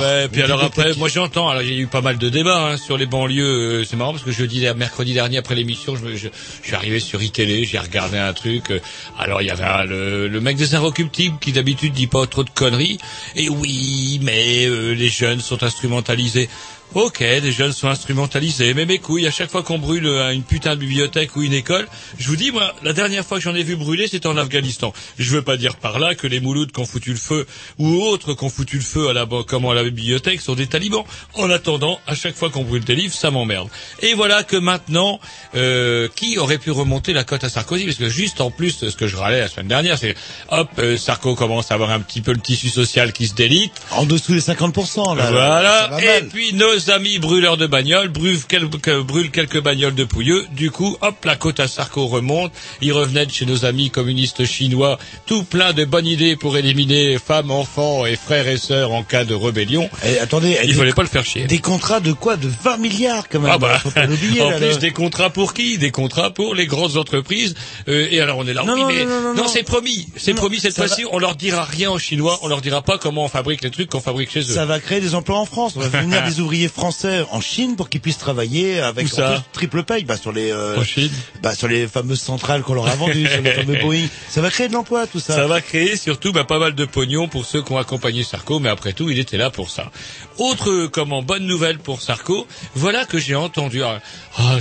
ouais. 0.00 0.28
Puis 0.30 0.42
alors 0.42 0.62
après, 0.62 0.94
moi 0.96 1.08
j'entends. 1.08 1.48
Alors 1.48 1.62
il 1.62 1.72
y 1.72 1.76
a 1.76 1.80
eu 1.80 1.86
pas 1.86 2.00
mal 2.00 2.18
de 2.18 2.28
débats 2.28 2.72
hein, 2.72 2.76
sur 2.76 2.96
les 2.96 3.06
banlieues. 3.06 3.80
euh, 3.80 3.84
parce 4.06 4.22
que 4.22 4.32
jeudi, 4.32 4.66
mercredi 4.76 5.12
dernier 5.12 5.38
après 5.38 5.54
l'émission, 5.54 5.94
je, 5.96 6.28
suis 6.62 6.74
arrivé 6.74 7.00
sur 7.00 7.22
iTélé, 7.22 7.64
j'ai 7.64 7.78
regardé 7.78 8.18
un 8.18 8.32
truc. 8.32 8.70
euh, 8.70 8.80
Alors 9.18 9.42
il 9.42 9.48
y 9.48 9.50
avait 9.50 9.86
le 9.86 10.40
mec 10.40 10.56
des 10.56 10.74
Inrecuptibles 10.74 11.38
qui 11.40 11.52
d'habitude 11.52 11.92
dit 11.92 12.06
pas 12.06 12.26
trop 12.26 12.44
de 12.44 12.50
conneries. 12.50 12.98
Et 13.36 13.48
oui, 13.48 14.20
mais 14.22 14.66
euh, 14.66 14.92
les 14.92 15.08
jeunes 15.08 15.40
sont 15.40 15.62
instrumentalisés. 15.62 16.48
Ok, 16.92 17.20
les 17.20 17.52
jeunes 17.52 17.72
sont 17.72 17.86
instrumentalisés, 17.86 18.74
mais 18.74 18.84
mes 18.84 18.98
couilles, 18.98 19.24
à 19.28 19.30
chaque 19.30 19.48
fois 19.48 19.62
qu'on 19.62 19.78
brûle 19.78 20.08
euh, 20.08 20.32
une 20.32 20.42
putain 20.42 20.74
de 20.74 20.80
bibliothèque 20.80 21.36
ou 21.36 21.42
une 21.42 21.52
école, 21.52 21.86
je 22.18 22.26
vous 22.26 22.34
dis, 22.34 22.50
moi, 22.50 22.74
la 22.82 22.92
dernière 22.92 23.24
fois 23.24 23.38
que 23.38 23.44
j'en 23.44 23.54
ai 23.54 23.62
vu 23.62 23.76
brûler, 23.76 24.08
c'était 24.08 24.26
en 24.26 24.36
Afghanistan. 24.36 24.92
Je 25.16 25.30
veux 25.30 25.42
pas 25.42 25.56
dire 25.56 25.76
par 25.76 26.00
là 26.00 26.16
que 26.16 26.26
les 26.26 26.40
moulouds 26.40 26.66
qui 26.66 26.80
ont 26.80 26.84
foutu 26.84 27.10
le 27.10 27.16
feu, 27.16 27.46
ou 27.78 28.02
autres 28.02 28.34
qui 28.34 28.42
ont 28.42 28.50
foutu 28.50 28.74
le 28.78 28.82
feu 28.82 29.08
à 29.08 29.12
la, 29.12 29.24
comment, 29.46 29.70
à 29.70 29.74
la 29.74 29.84
bibliothèque, 29.84 30.40
sont 30.40 30.56
des 30.56 30.66
talibans. 30.66 31.04
En 31.34 31.48
attendant, 31.48 32.00
à 32.08 32.16
chaque 32.16 32.34
fois 32.34 32.50
qu'on 32.50 32.64
brûle 32.64 32.82
des 32.82 32.96
livres, 32.96 33.14
ça 33.14 33.30
m'emmerde. 33.30 33.68
Et 34.00 34.14
voilà 34.14 34.42
que 34.42 34.56
maintenant, 34.56 35.20
euh, 35.54 36.08
qui 36.16 36.38
aurait 36.38 36.58
pu 36.58 36.72
remonter 36.72 37.12
la 37.12 37.22
cote 37.22 37.44
à 37.44 37.48
Sarkozy? 37.48 37.84
Parce 37.84 37.98
que 37.98 38.08
juste 38.08 38.40
en 38.40 38.50
plus, 38.50 38.88
ce 38.88 38.96
que 38.96 39.06
je 39.06 39.16
râlais 39.16 39.38
la 39.38 39.48
semaine 39.48 39.68
dernière, 39.68 39.96
c'est, 39.96 40.16
hop, 40.48 40.68
euh, 40.80 40.96
Sarko 40.96 41.36
commence 41.36 41.70
à 41.70 41.74
avoir 41.74 41.90
un 41.90 42.00
petit 42.00 42.20
peu 42.20 42.32
le 42.32 42.40
tissu 42.40 42.68
social 42.68 43.12
qui 43.12 43.28
se 43.28 43.34
délite, 43.34 43.74
En 43.92 44.06
dessous 44.06 44.32
des 44.32 44.40
50%, 44.40 45.16
là. 45.16 45.30
Voilà. 45.30 45.90
Et 46.02 46.22
puis 46.22 46.52
nos 46.52 46.79
amis 46.88 47.18
brûleurs 47.18 47.56
de 47.58 47.66
bagnoles 47.66 48.08
brûlent 48.08 48.42
quelques, 48.48 48.98
brûlent 49.00 49.30
quelques 49.30 49.60
bagnoles 49.60 49.94
de 49.94 50.04
pouilleux. 50.04 50.46
Du 50.52 50.70
coup, 50.70 50.96
hop, 51.02 51.16
la 51.24 51.36
côte 51.36 51.60
à 51.60 51.68
Sarko 51.68 52.06
remonte. 52.06 52.52
Il 52.80 52.92
revenait 52.92 53.26
de 53.26 53.30
chez 53.30 53.44
nos 53.44 53.64
amis 53.66 53.90
communistes 53.90 54.44
chinois, 54.46 54.98
tout 55.26 55.42
plein 55.42 55.72
de 55.72 55.84
bonnes 55.84 56.06
idées 56.06 56.36
pour 56.36 56.56
éliminer 56.56 57.18
femmes, 57.18 57.50
enfants 57.50 58.06
et 58.06 58.16
frères 58.16 58.48
et 58.48 58.56
sœurs 58.56 58.92
en 58.92 59.02
cas 59.02 59.24
de 59.24 59.34
rébellion. 59.34 59.90
Eh, 60.06 60.18
attendez, 60.18 60.56
eh, 60.62 60.66
Il 60.66 60.74
fallait 60.74 60.92
pas 60.92 61.02
le 61.02 61.08
faire 61.08 61.24
chier. 61.24 61.44
Des 61.46 61.58
contrats 61.58 62.00
de 62.00 62.12
quoi? 62.12 62.36
De 62.36 62.48
20 62.62 62.76
milliards, 62.78 63.28
quand 63.28 63.40
même. 63.40 63.50
Ah 63.52 63.58
bah, 63.58 63.78
Faut 63.80 63.90
pas 63.90 64.04
en 64.06 64.50
là, 64.50 64.56
plus 64.56 64.70
là. 64.70 64.76
des 64.76 64.92
contrats 64.92 65.30
pour 65.30 65.52
qui? 65.52 65.76
Des 65.76 65.90
contrats 65.90 66.30
pour 66.30 66.54
les 66.54 66.66
grandes 66.66 66.96
entreprises. 66.96 67.54
Euh, 67.88 68.06
et 68.10 68.20
alors 68.20 68.38
on 68.38 68.46
est 68.46 68.54
là, 68.54 68.62
Non, 68.64 68.74
oui, 68.74 68.80
non, 68.80 68.86
mais 68.88 69.04
non, 69.04 69.20
non, 69.20 69.34
non. 69.34 69.48
c'est 69.48 69.64
promis, 69.64 70.08
c'est 70.16 70.34
promis 70.34 70.60
cette 70.60 70.76
fois-ci. 70.76 71.04
On 71.10 71.18
leur 71.18 71.34
dira 71.34 71.64
rien 71.64 71.90
aux 71.90 71.98
Chinois, 71.98 72.38
on 72.42 72.48
leur 72.48 72.60
dira 72.60 72.82
pas 72.82 72.98
comment 72.98 73.24
on 73.24 73.28
fabrique 73.28 73.62
les 73.62 73.70
trucs 73.70 73.90
qu'on 73.90 74.00
fabrique 74.00 74.30
chez 74.30 74.40
eux. 74.40 74.54
Ça 74.54 74.64
va 74.66 74.78
créer 74.80 75.00
des 75.00 75.14
emplois 75.14 75.38
en 75.38 75.46
France. 75.46 75.74
On 75.76 75.80
va 75.80 75.88
venir 75.88 76.22
des 76.26 76.40
ouvriers 76.40 76.68
français 76.70 77.24
en 77.30 77.40
Chine 77.40 77.76
pour 77.76 77.88
qu'ils 77.88 78.00
puissent 78.00 78.18
travailler 78.18 78.80
avec 78.80 79.08
ça 79.08 79.42
triple 79.52 79.82
paye. 79.82 80.04
Bah, 80.04 80.16
sur 80.16 80.32
les, 80.32 80.50
euh, 80.50 80.78
En 80.78 80.84
Chine. 80.84 81.10
bah, 81.42 81.54
sur 81.54 81.68
les 81.68 81.86
fameuses 81.86 82.20
centrales 82.20 82.62
qu'on 82.62 82.74
leur 82.74 82.86
a 82.88 82.94
vendues, 82.96 83.26
sur 83.28 83.42
les 83.42 83.52
fameux 83.52 83.76
Boeing. 83.82 84.06
Ça 84.28 84.40
va 84.40 84.50
créer 84.50 84.68
de 84.68 84.72
l'emploi, 84.72 85.06
tout 85.06 85.20
ça. 85.20 85.34
Ça 85.34 85.46
va 85.46 85.60
créer 85.60 85.96
surtout 85.96 86.32
bah, 86.32 86.44
pas 86.44 86.58
mal 86.58 86.74
de 86.74 86.84
pognon 86.84 87.28
pour 87.28 87.44
ceux 87.44 87.62
qui 87.62 87.72
ont 87.72 87.78
accompagné 87.78 88.22
Sarko, 88.22 88.58
mais 88.60 88.68
après 88.68 88.92
tout, 88.92 89.10
il 89.10 89.18
était 89.18 89.36
là 89.36 89.50
pour 89.50 89.70
ça. 89.70 89.90
Autre, 90.38 90.86
comment, 90.86 91.22
bonne 91.22 91.46
nouvelle 91.46 91.78
pour 91.78 92.00
Sarko, 92.00 92.46
voilà 92.74 93.04
que 93.04 93.18
j'ai 93.18 93.34
entendu, 93.34 93.82
ah, 93.82 94.00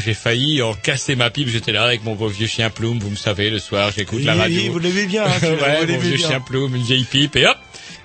j'ai 0.04 0.14
failli 0.14 0.62
en 0.62 0.74
casser 0.74 1.16
ma 1.16 1.30
pipe, 1.30 1.48
j'étais 1.48 1.72
là 1.72 1.84
avec 1.84 2.04
mon 2.04 2.16
beau 2.16 2.28
vieux 2.28 2.48
chien 2.48 2.70
plume, 2.70 3.00
vous 3.00 3.10
me 3.10 3.16
savez, 3.16 3.50
le 3.50 3.60
soir, 3.60 3.92
j'écoute 3.96 4.24
la 4.24 4.34
Oui, 4.34 4.40
radio. 4.40 4.62
oui, 4.62 4.68
vous 4.70 4.80
l'aimez 4.80 5.06
bien, 5.06 5.24
hein, 5.26 5.32
vous 5.42 5.48
ouais, 5.48 5.86
mon 5.88 5.98
vieux 6.00 6.18
bien. 6.18 6.28
chien 6.28 6.40
plume, 6.42 6.76
une 6.76 6.84
vieille 6.84 7.04
pipe, 7.06 7.36
et 7.38 7.46
hop 7.48 7.58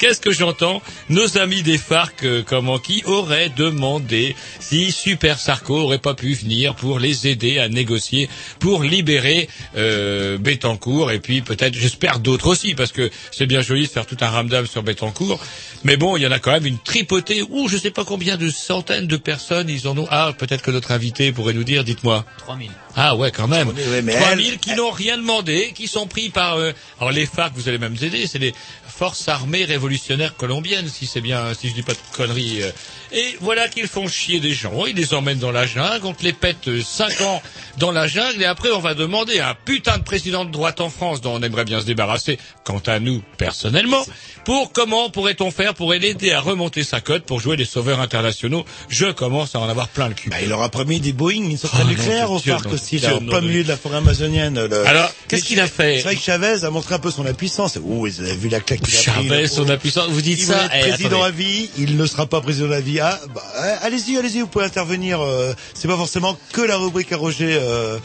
Qu'est-ce 0.05 0.21
que 0.21 0.33
j'entends? 0.33 0.83
Nos 1.09 1.39
amis 1.39 1.63
des 1.63 1.79
FARC, 1.79 2.25
euh, 2.25 2.43
comment 2.45 2.79
qui 2.79 3.03
auraient 3.07 3.49
demandé 3.49 4.37
si 4.61 4.93
Super 4.93 5.39
Sarko 5.39 5.79
aurait 5.79 5.97
pas 5.97 6.13
pu 6.13 6.35
venir 6.35 6.75
pour 6.75 6.99
les 6.99 7.27
aider 7.27 7.59
à 7.59 7.71
négocier 7.71 8.29
pour 8.61 8.83
libérer 8.83 9.49
euh, 9.79 10.37
et 10.37 11.19
puis 11.21 11.41
peut-être, 11.41 11.75
j'espère 11.75 12.19
d'autres 12.19 12.49
aussi, 12.49 12.75
parce 12.75 12.93
que 12.93 13.11
c'est 13.31 13.47
bien 13.47 13.63
joli 13.63 13.85
de 13.87 13.91
faire 13.91 14.05
tout 14.05 14.19
un 14.21 14.29
ramdam 14.29 14.67
sur 14.67 14.83
Bettencourt, 14.83 15.41
mais 15.85 15.97
bon, 15.97 16.19
il 16.19 16.23
y 16.23 16.27
en 16.27 16.33
a 16.33 16.39
quand 16.39 16.53
même 16.53 16.67
une 16.67 16.79
tripotée 16.79 17.43
ou 17.43 17.69
je 17.69 17.77
sais 17.79 17.91
pas 17.91 18.05
combien 18.05 18.37
de 18.37 18.51
centaines 18.51 19.07
de 19.07 19.17
personnes 19.17 19.71
ils 19.71 19.89
en 19.89 19.97
ont. 19.97 20.07
Ah, 20.11 20.33
peut-être 20.37 20.63
que 20.63 20.71
notre 20.71 20.93
invité 20.93 21.33
pourrait 21.33 21.55
nous 21.55 21.65
dire. 21.65 21.83
Dites-moi. 21.83 22.25
3000. 22.39 22.71
Ah 22.97 23.17
ouais, 23.17 23.31
quand 23.31 23.49
même. 23.49 23.69
Ouais, 23.69 24.03
mais 24.03 24.15
3000 24.19 24.47
elle- 24.53 24.59
qui 24.59 24.75
n'ont 24.75 24.91
rien 24.91 25.17
demandé, 25.17 25.73
qui 25.75 25.89
sont 25.89 26.07
pris 26.07 26.29
par... 26.29 26.57
euh, 26.57 26.73
alors 27.01 27.11
les 27.11 27.27
FARC, 27.27 27.53
vous 27.55 27.69
allez 27.69 27.79
même 27.79 27.97
aider, 28.01 28.27
c'est 28.27 28.39
les 28.39 28.55
forces 28.97 29.29
armées 29.29 29.65
révolutionnaires 29.65 30.37
colombiennes, 30.37 30.89
si 30.89 31.07
c'est 31.07 31.21
bien, 31.21 31.53
si 31.55 31.69
je 31.69 31.75
dis 31.75 31.83
pas 31.83 31.93
de 31.95 31.99
conneries. 32.17 32.63
euh. 32.63 32.71
Et 33.13 33.37
voilà 33.41 33.69
qu'ils 33.69 33.89
font 33.89 34.07
chier 34.09 34.41
des 34.41 34.55
gens, 34.55 34.87
ils 34.87 34.95
les 34.97 35.15
emmènent 35.15 35.39
dans 35.39 35.53
la 35.53 35.67
jungle, 35.67 36.01
on 36.07 36.13
te 36.15 36.23
les 36.23 36.33
pète 36.33 36.69
5 36.83 37.21
ans 37.23 37.43
dans 37.79 37.91
la 37.93 38.07
jungle, 38.07 38.43
et 38.43 38.45
après 38.47 38.71
on 38.71 38.79
va 38.81 38.95
demander 38.95 39.41
à 39.41 39.51
un 39.51 39.55
putain 39.55 39.99
de 39.99 40.03
président 40.03 40.45
de 40.45 40.51
droite 40.51 40.81
en 40.81 40.91
France, 40.91 41.21
dont 41.21 41.33
on 41.35 41.43
aimerait 41.43 41.65
bien 41.65 41.81
se 41.81 41.87
débarrasser, 41.87 42.39
quant 42.65 42.83
à 42.87 42.99
nous, 43.01 43.23
personnellement, 43.37 44.05
pour 44.45 44.73
comment 44.73 45.11
pourrait-on 45.11 45.51
faire 45.51 45.75
pour 45.75 45.93
l'aider 45.93 46.33
à 46.33 46.41
remonter 46.41 46.83
sa 46.85 47.01
cote 47.01 47.25
pour 47.25 47.41
jouer 47.41 47.57
les 47.57 47.65
sauveurs 47.65 48.01
internationaux. 48.01 48.65
Je 48.89 49.07
commence 49.07 49.55
à 49.55 49.61
en 49.61 49.69
avoir 49.69 49.89
plein 49.89 50.09
le 50.09 50.15
cul. 50.15 50.31
Bah, 50.31 50.37
il 50.43 50.53
aura 50.53 50.69
promis 50.69 51.01
des 51.01 51.13
Boeing, 51.13 51.51
une 51.51 51.57
centrale 51.59 51.83
Oh, 51.87 51.91
nucléaire 51.91 52.31
au 52.31 52.39
parc 52.41 52.67
aussi, 52.73 52.99
là, 52.99 53.15
au 53.17 53.21
plein 53.21 53.41
milieu 53.41 53.63
de 53.65 53.69
la 53.69 53.77
forêt 53.77 53.97
amazonienne. 53.97 54.65
le- 54.67 54.87
Alors, 54.87 55.11
qu'est-ce 55.29 55.45
qu'il 55.45 55.61
a 55.61 55.67
fait 55.67 55.97
C'est 55.97 56.03
vrai 56.03 56.17
que 56.17 56.23
Chavez 56.23 56.65
a 56.65 56.71
montré 56.71 56.95
un 56.95 56.99
peu 56.99 57.11
son 57.11 57.27
impuissance. 57.27 57.77
Oh, 57.79 58.07
vous 58.07 58.21
avez 58.21 58.37
vu 58.37 58.49
la 58.49 58.61
claque 58.61 58.84
Chavez, 58.89 59.47
son 59.47 59.57
pauvre. 59.63 59.73
impuissance. 59.73 60.09
Vous 60.11 60.21
dites 60.23 60.39
Il 60.41 60.45
ça 60.47 60.55
va 60.57 60.65
être 60.67 60.73
Eh, 60.75 60.89
président 60.91 61.23
attendez. 61.23 61.25
à 61.25 61.31
vie, 61.31 61.71
il 61.79 61.97
ne 61.97 62.07
sera 62.07 62.27
pas 62.27 62.41
président 62.41 62.71
à 62.73 62.81
vie. 62.81 63.01
Ah, 63.01 63.21
bah, 63.35 63.43
allez-y, 63.83 64.17
allez-y, 64.17 64.41
vous 64.41 64.47
pouvez 64.47 64.65
intervenir. 64.65 65.21
euh, 65.21 65.53
c'est 65.75 65.89
pas 65.89 65.97
forcément 65.97 66.39
que 66.53 66.61
la 66.63 66.77
rubrique 66.77 67.13
à 67.13 67.17
Roger. 67.17 67.57
euh. 67.61 67.99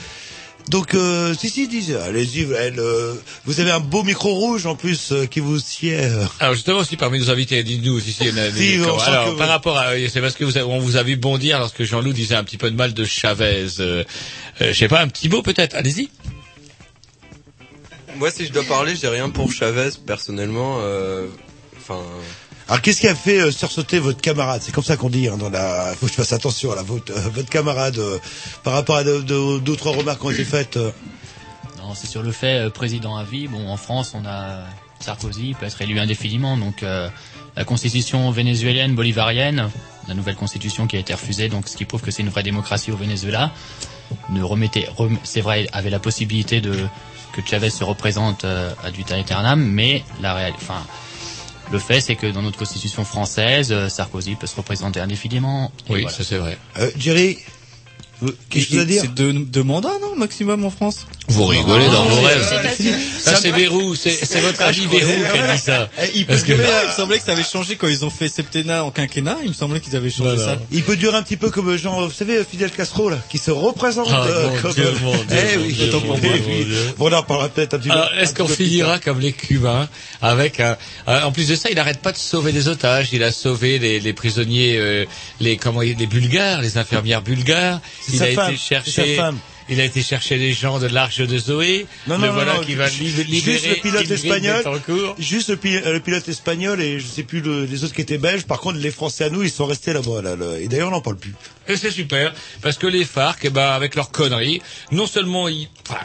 donc, 0.69 0.93
euh, 0.93 1.33
si, 1.33 1.49
si, 1.49 1.67
dis, 1.67 1.93
allez-y, 1.95 2.45
euh, 2.51 3.15
vous 3.45 3.59
avez 3.59 3.71
un 3.71 3.79
beau 3.79 4.03
micro 4.03 4.33
rouge 4.33 4.65
en 4.67 4.75
plus 4.75 5.11
euh, 5.11 5.25
qui 5.25 5.39
vous 5.39 5.57
sied. 5.59 5.97
Alors 6.39 6.53
justement 6.53 6.79
aussi 6.79 6.95
parmi 6.95 7.17
nos 7.19 7.31
invités, 7.31 7.63
dites-nous 7.63 7.99
si, 7.99 8.13
si, 8.13 8.25
y 8.25 8.31
en 8.31 8.37
a 8.37 8.51
Si, 8.51 8.77
on 8.79 8.99
alors 8.99 9.33
que- 9.33 9.37
par 9.39 9.47
rapport 9.49 9.77
à, 9.79 9.93
c'est 10.11 10.21
parce 10.21 10.35
que 10.35 10.43
vous 10.43 10.57
on 10.59 10.79
vous 10.79 10.95
a 10.97 11.03
vu 11.03 11.15
bondir 11.15 11.57
lorsque 11.59 11.83
Jean-Loup 11.83 12.13
disait 12.13 12.35
un 12.35 12.43
petit 12.43 12.57
peu 12.57 12.69
de 12.69 12.75
mal 12.75 12.93
de 12.93 13.03
Chavez. 13.03 13.65
Je 13.79 14.73
sais 14.73 14.87
pas, 14.87 15.01
un 15.01 15.07
petit 15.07 15.27
mot 15.29 15.41
peut-être. 15.41 15.75
Allez-y. 15.75 16.09
Moi, 18.17 18.31
si 18.31 18.45
je 18.45 18.51
dois 18.51 18.63
parler, 18.63 18.95
j'ai 18.95 19.07
rien 19.07 19.29
pour 19.29 19.51
Chavez 19.51 19.89
personnellement. 20.05 20.77
euh, 20.81 21.27
Enfin, 21.77 21.99
Alors, 22.67 22.81
qu'est-ce 22.81 23.01
qui 23.01 23.07
a 23.07 23.15
fait 23.15 23.39
euh, 23.39 23.51
sursauter 23.51 23.99
votre 23.99 24.21
camarade? 24.21 24.61
C'est 24.63 24.71
comme 24.73 24.83
ça 24.83 24.97
qu'on 24.97 25.09
dit 25.09 25.27
hein, 25.27 25.37
dans 25.37 25.49
la. 25.49 25.93
Faut 25.99 26.05
que 26.05 26.11
je 26.11 26.17
fasse 26.17 26.33
attention 26.33 26.71
à 26.71 26.75
la 26.75 26.83
votre, 26.83 27.11
euh, 27.11 27.29
votre 27.33 27.49
camarade 27.49 27.97
euh, 27.97 28.19
par 28.63 28.73
rapport 28.73 28.97
à 28.97 29.03
d'autres 29.03 29.89
remarques 29.89 30.19
qui 30.19 30.25
ont 30.27 30.31
été 30.31 30.43
faites. 30.45 30.77
euh. 30.77 30.91
Non, 31.77 31.95
c'est 31.95 32.07
sur 32.07 32.21
le 32.21 32.31
fait 32.31 32.65
euh, 32.65 32.69
président 32.69 33.15
à 33.15 33.23
vie. 33.23 33.47
Bon, 33.47 33.67
en 33.69 33.77
France, 33.77 34.13
on 34.13 34.25
a 34.25 34.65
Sarkozy 34.99 35.49
il 35.49 35.55
peut 35.55 35.65
être 35.65 35.81
élu 35.81 35.97
indéfiniment. 35.99 36.57
Donc, 36.57 36.83
euh, 36.83 37.09
la 37.59 37.65
constitution 37.65 38.31
vénézuélienne, 38.31 38.95
bolivarienne, 38.95 39.69
la 40.07 40.13
nouvelle 40.15 40.35
constitution 40.35 40.87
qui 40.87 40.95
a 40.95 40.99
été 40.99 41.13
refusée, 41.13 41.49
donc 41.49 41.67
ce 41.67 41.75
qui 41.77 41.85
prouve 41.85 42.01
que 42.01 42.09
c'est 42.09 42.23
une 42.23 42.29
vraie 42.29 42.41
démocratie 42.51 42.91
au 42.91 42.95
Venezuela, 42.95 43.51
ne 44.29 44.41
remettait, 44.41 44.87
rem- 44.97 45.19
c'est 45.23 45.41
vrai, 45.41 45.67
avait 45.73 45.89
la 45.91 45.99
possibilité 45.99 46.61
de 46.61 46.73
que 47.33 47.41
Chavez 47.45 47.69
se 47.69 47.83
représente 47.83 48.43
euh, 48.45 48.71
ad 48.83 48.95
vitam 48.95 49.19
aeternam, 49.19 49.59
mais 49.63 50.03
la 50.21 50.33
réalité, 50.33 50.59
enfin. 50.63 50.81
Le 51.71 51.77
fait, 51.77 52.01
c'est 52.01 52.15
que 52.15 52.25
dans 52.25 52.41
notre 52.41 52.57
constitution 52.57 53.05
française, 53.05 53.71
euh, 53.71 53.89
Sarkozy 53.89 54.33
peut 54.33 54.47
se 54.47 54.55
représenter 54.55 54.99
indéfiniment. 55.01 55.71
Oui, 55.89 56.01
voilà. 56.01 56.09
ça 56.17 56.23
c'est 56.23 56.37
vrai. 56.39 56.57
Euh, 56.79 56.89
Jerry, 56.97 57.37
vous- 58.21 58.31
quelque 58.49 58.69
chose 58.69 58.79
à 58.79 58.85
dire 58.85 59.01
C'est 59.01 59.13
deux, 59.13 59.33
deux 59.33 59.63
mandats, 59.63 59.93
non, 60.01 60.15
maximum 60.15 60.65
en 60.65 60.69
France 60.71 61.05
Vous 61.27 61.45
rigolez 61.45 61.85
dans 61.85 62.03
vos 62.05 62.21
rêves. 62.21 62.43
Ça 63.19 63.35
c'est 63.35 63.51
Bérou, 63.51 63.95
c'est 63.95 64.11
c'est 64.11 64.41
votre 64.41 64.61
ami 64.61 64.87
Bérou 64.87 65.11
qui 65.31 65.37
a 65.39 65.55
dit 65.55 65.61
ça. 65.61 65.89
Eh, 66.01 66.09
il 66.15 66.25
peut 66.25 66.33
Parce 66.33 66.43
que- 66.43 66.53
durer, 66.53 66.67
il 66.83 66.89
me 66.89 66.93
semblait 66.93 67.19
que 67.19 67.25
ça 67.25 67.31
avait 67.33 67.43
changé 67.43 67.75
quand 67.75 67.87
ils 67.87 68.03
ont 68.05 68.09
fait 68.09 68.27
septennat 68.27 68.83
en 68.83 68.91
quinquennat. 68.91 69.37
Il 69.43 69.49
me 69.49 69.53
semblait 69.53 69.79
qu'ils 69.79 69.95
avaient 69.95 70.09
changé 70.09 70.35
Voilà. 70.35 70.55
ça. 70.55 70.59
Il 70.71 70.83
peut 70.83 70.95
durer 70.95 71.17
un 71.17 71.23
petit 71.23 71.37
peu 71.37 71.49
comme 71.49 71.75
genre, 71.77 72.07
vous 72.07 72.13
savez, 72.13 72.43
Fidel 72.49 72.71
Castro 72.71 73.09
là, 73.09 73.17
qui 73.29 73.37
se 73.37 73.51
représente 73.51 74.07
Ah, 74.11 74.25
euh, 74.27 74.49
mon 74.49 74.61
comme. 74.61 74.73
Dieu, 74.73 74.93
mon 75.03 75.11
Dieu, 75.23 75.37
eh 75.53 75.57
oui, 75.57 75.73
Dieu, 75.73 75.89
pour 75.89 76.05
moi. 76.05 76.17
mon 76.21 76.29
oui. 76.29 76.65
Dieu. 76.65 76.77
Bon, 76.97 77.09
on 77.09 77.13
en 77.13 77.17
reparlera 77.21 77.49
peut-être 77.49 77.73
un 77.75 77.79
petit 77.79 77.89
peu. 77.89 77.93
Alors, 77.95 78.09
est-ce 78.19 78.33
qu'on 78.33 78.47
finira 78.47 78.99
comme 78.99 79.19
les 79.19 79.31
Cubains 79.33 79.87
avec 80.21 80.59
un, 80.59 80.77
un- 81.07 81.23
en 81.23 81.31
plus 81.31 81.47
de 81.47 81.55
ça, 81.55 81.69
il 81.69 81.75
n'arrête 81.75 81.99
pas 82.01 82.11
de 82.11 82.17
sauver 82.17 82.51
des 82.51 82.67
otages. 82.67 83.09
Il 83.13 83.23
a 83.23 83.31
sauvé 83.31 83.79
les, 83.79 83.99
les 83.99 84.13
prisonniers, 84.13 84.77
euh, 84.77 85.05
les 85.39 85.57
comment, 85.57 85.81
les 85.81 85.93
Bulgares, 86.07 86.61
les 86.61 86.77
infirmières 86.77 87.21
bulgares. 87.21 87.79
Il 88.13 88.23
a 88.23 88.31
femme, 88.33 88.49
été 88.53 88.57
sa 88.57 88.83
chercher. 88.83 89.15
femme. 89.15 89.37
Il 89.71 89.79
a 89.79 89.83
été 89.83 90.01
chercher 90.01 90.37
les 90.37 90.51
gens 90.51 90.79
de 90.79 90.87
l'Arche 90.87 91.19
de 91.19 91.37
Zoé. 91.37 91.85
Non, 92.07 92.15
le 92.15 92.21
non, 92.21 92.27
non, 92.27 92.33
voilà 92.33 92.53
non, 92.55 92.61
qui 92.63 92.73
va 92.73 92.89
juste 92.89 93.17
le 93.19 93.81
pilote 93.81 94.09
espagnol. 94.09 94.63
Juste 95.19 95.49
le, 95.49 95.59
euh, 95.85 95.93
le 95.93 95.99
pilote 95.99 96.27
espagnol 96.27 96.81
et 96.81 96.99
je 96.99 97.05
sais 97.05 97.21
plus 97.21 97.39
le- 97.41 97.65
les 97.65 97.83
autres 97.83 97.93
qui 97.93 98.01
étaient 98.01 98.17
belges. 98.17 98.45
Par 98.45 98.59
contre, 98.61 98.79
les 98.79 98.89
Français 98.89 99.25
à 99.25 99.29
nous, 99.29 99.43
ils 99.43 99.51
sont 99.51 99.67
restés 99.67 99.93
là-bas. 99.93 100.23
Là, 100.23 100.35
là. 100.35 100.57
Et 100.59 100.67
d'ailleurs, 100.67 100.87
on 100.87 100.91
n'en 100.91 101.01
parle 101.01 101.17
plus. 101.17 101.35
Et 101.67 101.77
c'est 101.77 101.91
super, 101.91 102.33
parce 102.63 102.79
que 102.79 102.87
les 102.87 103.05
FARC, 103.05 103.41
eh 103.43 103.49
ben, 103.51 103.69
avec 103.69 103.93
leurs 103.93 104.09
conneries, 104.09 104.59
non 104.91 105.05
seulement 105.05 105.47
ils... 105.47 105.69
Enfin, 105.87 105.99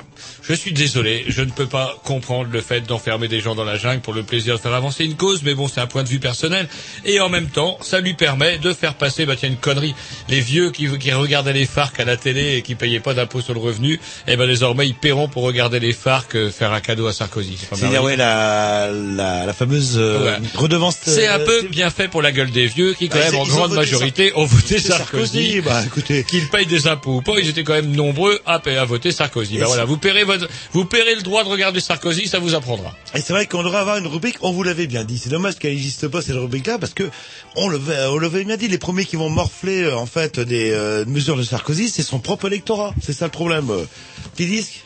je 0.46 0.54
suis 0.54 0.72
désolé, 0.72 1.24
je 1.28 1.42
ne 1.42 1.50
peux 1.50 1.66
pas 1.66 1.96
comprendre 2.04 2.50
le 2.52 2.60
fait 2.60 2.82
d'enfermer 2.82 3.28
des 3.28 3.40
gens 3.40 3.54
dans 3.54 3.64
la 3.64 3.76
jungle 3.78 4.00
pour 4.00 4.12
le 4.12 4.22
plaisir 4.22 4.56
de 4.56 4.60
faire 4.60 4.74
avancer 4.74 5.04
une 5.04 5.14
cause, 5.16 5.42
mais 5.42 5.54
bon, 5.54 5.68
c'est 5.68 5.80
un 5.80 5.86
point 5.86 6.02
de 6.02 6.08
vue 6.08 6.18
personnel. 6.20 6.68
Et 7.04 7.20
en 7.20 7.28
même 7.28 7.48
temps, 7.48 7.78
ça 7.80 8.00
lui 8.00 8.14
permet 8.14 8.58
de 8.58 8.72
faire 8.72 8.94
passer, 8.94 9.24
bah 9.26 9.36
tiens, 9.36 9.48
une 9.48 9.56
connerie. 9.56 9.94
Les 10.28 10.40
vieux 10.40 10.70
qui, 10.70 10.86
qui 10.98 11.12
regardaient 11.12 11.52
les 11.52 11.66
FARC 11.66 11.98
à 12.00 12.04
la 12.04 12.16
télé 12.16 12.56
et 12.56 12.62
qui 12.62 12.74
payaient 12.74 13.00
pas 13.00 13.14
d'impôt 13.14 13.40
sur 13.40 13.54
le 13.54 13.60
revenu, 13.60 13.98
eh 14.28 14.36
ben, 14.36 14.46
désormais, 14.46 14.86
ils 14.86 14.94
paieront 14.94 15.28
pour 15.28 15.44
regarder 15.44 15.80
les 15.80 15.92
FARC 15.92 16.34
euh, 16.34 16.50
faire 16.50 16.72
un 16.72 16.80
cadeau 16.80 17.06
à 17.06 17.12
Sarkozy. 17.12 17.56
C'est-à-dire, 17.58 18.02
ouais, 18.02 18.16
la, 18.16 18.90
la, 18.92 19.46
la 19.46 19.52
fameuse 19.52 19.94
euh, 19.96 20.24
Ouais. 20.24 20.38
redevance. 20.54 20.96
C'est 21.02 21.26
un 21.26 21.40
euh, 21.40 21.44
peu 21.44 21.68
bien 21.68 21.90
fait 21.90 22.08
pour 22.08 22.22
la 22.22 22.32
gueule 22.32 22.50
des 22.50 22.66
vieux 22.66 22.94
qui, 22.94 23.08
quand 23.08 23.18
Bah, 23.18 23.30
même, 23.30 23.40
en 23.40 23.44
grande 23.46 23.72
majorité, 23.72 24.28
Sar- 24.30 24.38
ont 24.38 24.44
voté 24.44 24.78
Sarkozy. 24.78 25.60
Bah, 25.60 25.82
écoutez. 25.86 26.24
Qu'ils 26.24 26.48
payent 26.48 26.66
des 26.66 26.86
impôts 26.86 27.16
ou 27.16 27.22
pas, 27.22 27.38
ils 27.38 27.48
étaient 27.48 27.64
quand 27.64 27.74
même 27.74 27.90
nombreux 27.94 28.40
à, 28.46 28.54
à 28.64 28.84
voter 28.84 29.12
Sarkozy. 29.12 29.58
Bah 29.58 29.66
voilà, 29.66 29.84
vous 29.84 29.96
paierez 29.98 30.24
votre, 30.24 30.33
vous 30.72 30.84
paierez 30.84 31.14
le 31.14 31.22
droit 31.22 31.44
de 31.44 31.48
regarder 31.48 31.80
Sarkozy, 31.80 32.28
ça 32.28 32.38
vous 32.38 32.54
apprendra. 32.54 32.94
Et 33.14 33.20
c'est 33.20 33.32
vrai 33.32 33.46
qu'on 33.46 33.62
devrait 33.62 33.78
avoir 33.78 33.96
une 33.98 34.06
rubrique, 34.06 34.36
on 34.42 34.52
vous 34.52 34.62
l'avait 34.62 34.86
bien 34.86 35.04
dit. 35.04 35.18
C'est 35.18 35.30
dommage 35.30 35.56
qu'elle 35.56 35.72
n'existe 35.72 36.08
pas, 36.08 36.22
cette 36.22 36.36
rubrique-là, 36.36 36.78
parce 36.78 36.94
que 36.94 37.10
on 37.56 37.68
l'avait 37.68 38.44
bien 38.44 38.56
dit, 38.56 38.68
les 38.68 38.78
premiers 38.78 39.04
qui 39.04 39.16
vont 39.16 39.28
morfler, 39.30 39.82
euh, 39.82 39.96
en 39.96 40.06
fait, 40.06 40.40
des 40.40 40.70
euh, 40.72 41.04
mesures 41.06 41.36
de 41.36 41.42
Sarkozy, 41.42 41.88
c'est 41.88 42.02
son 42.02 42.18
propre 42.18 42.46
électorat. 42.46 42.94
C'est 43.02 43.12
ça 43.12 43.26
le 43.26 43.30
problème. 43.30 43.70
euh. 43.70 43.84
Petit 44.34 44.46
disque? 44.46 44.84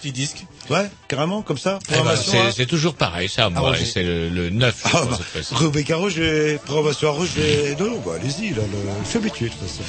Petit 0.00 0.12
disque. 0.12 0.44
Ouais, 0.70 0.88
carrément, 1.08 1.42
comme 1.42 1.58
ça? 1.58 1.78
Eh 1.90 2.02
ben, 2.02 2.14
c'est 2.14 2.38
hein? 2.38 2.50
c'est 2.54 2.66
toujours 2.66 2.94
pareil, 2.94 3.28
ça, 3.28 3.48
moi, 3.48 3.74
c'est 3.82 4.02
le, 4.02 4.28
le 4.28 4.50
9, 4.50 4.74
je 4.84 4.90
Ah, 4.96 5.04
bah, 5.10 5.18
fois-ci. 5.32 5.54
rubrique 5.54 5.90
à 5.90 5.94
à 5.94 5.96
Roger. 5.96 6.58
Non, 7.80 7.86
non, 7.86 8.02
bah, 8.04 8.12
allez-y, 8.20 8.50
là, 8.50 8.62
le, 8.70 8.78
je 9.04 9.08
suis 9.08 9.18
habitué, 9.18 9.46
de 9.46 9.50
toute 9.52 9.62
façon. 9.62 9.82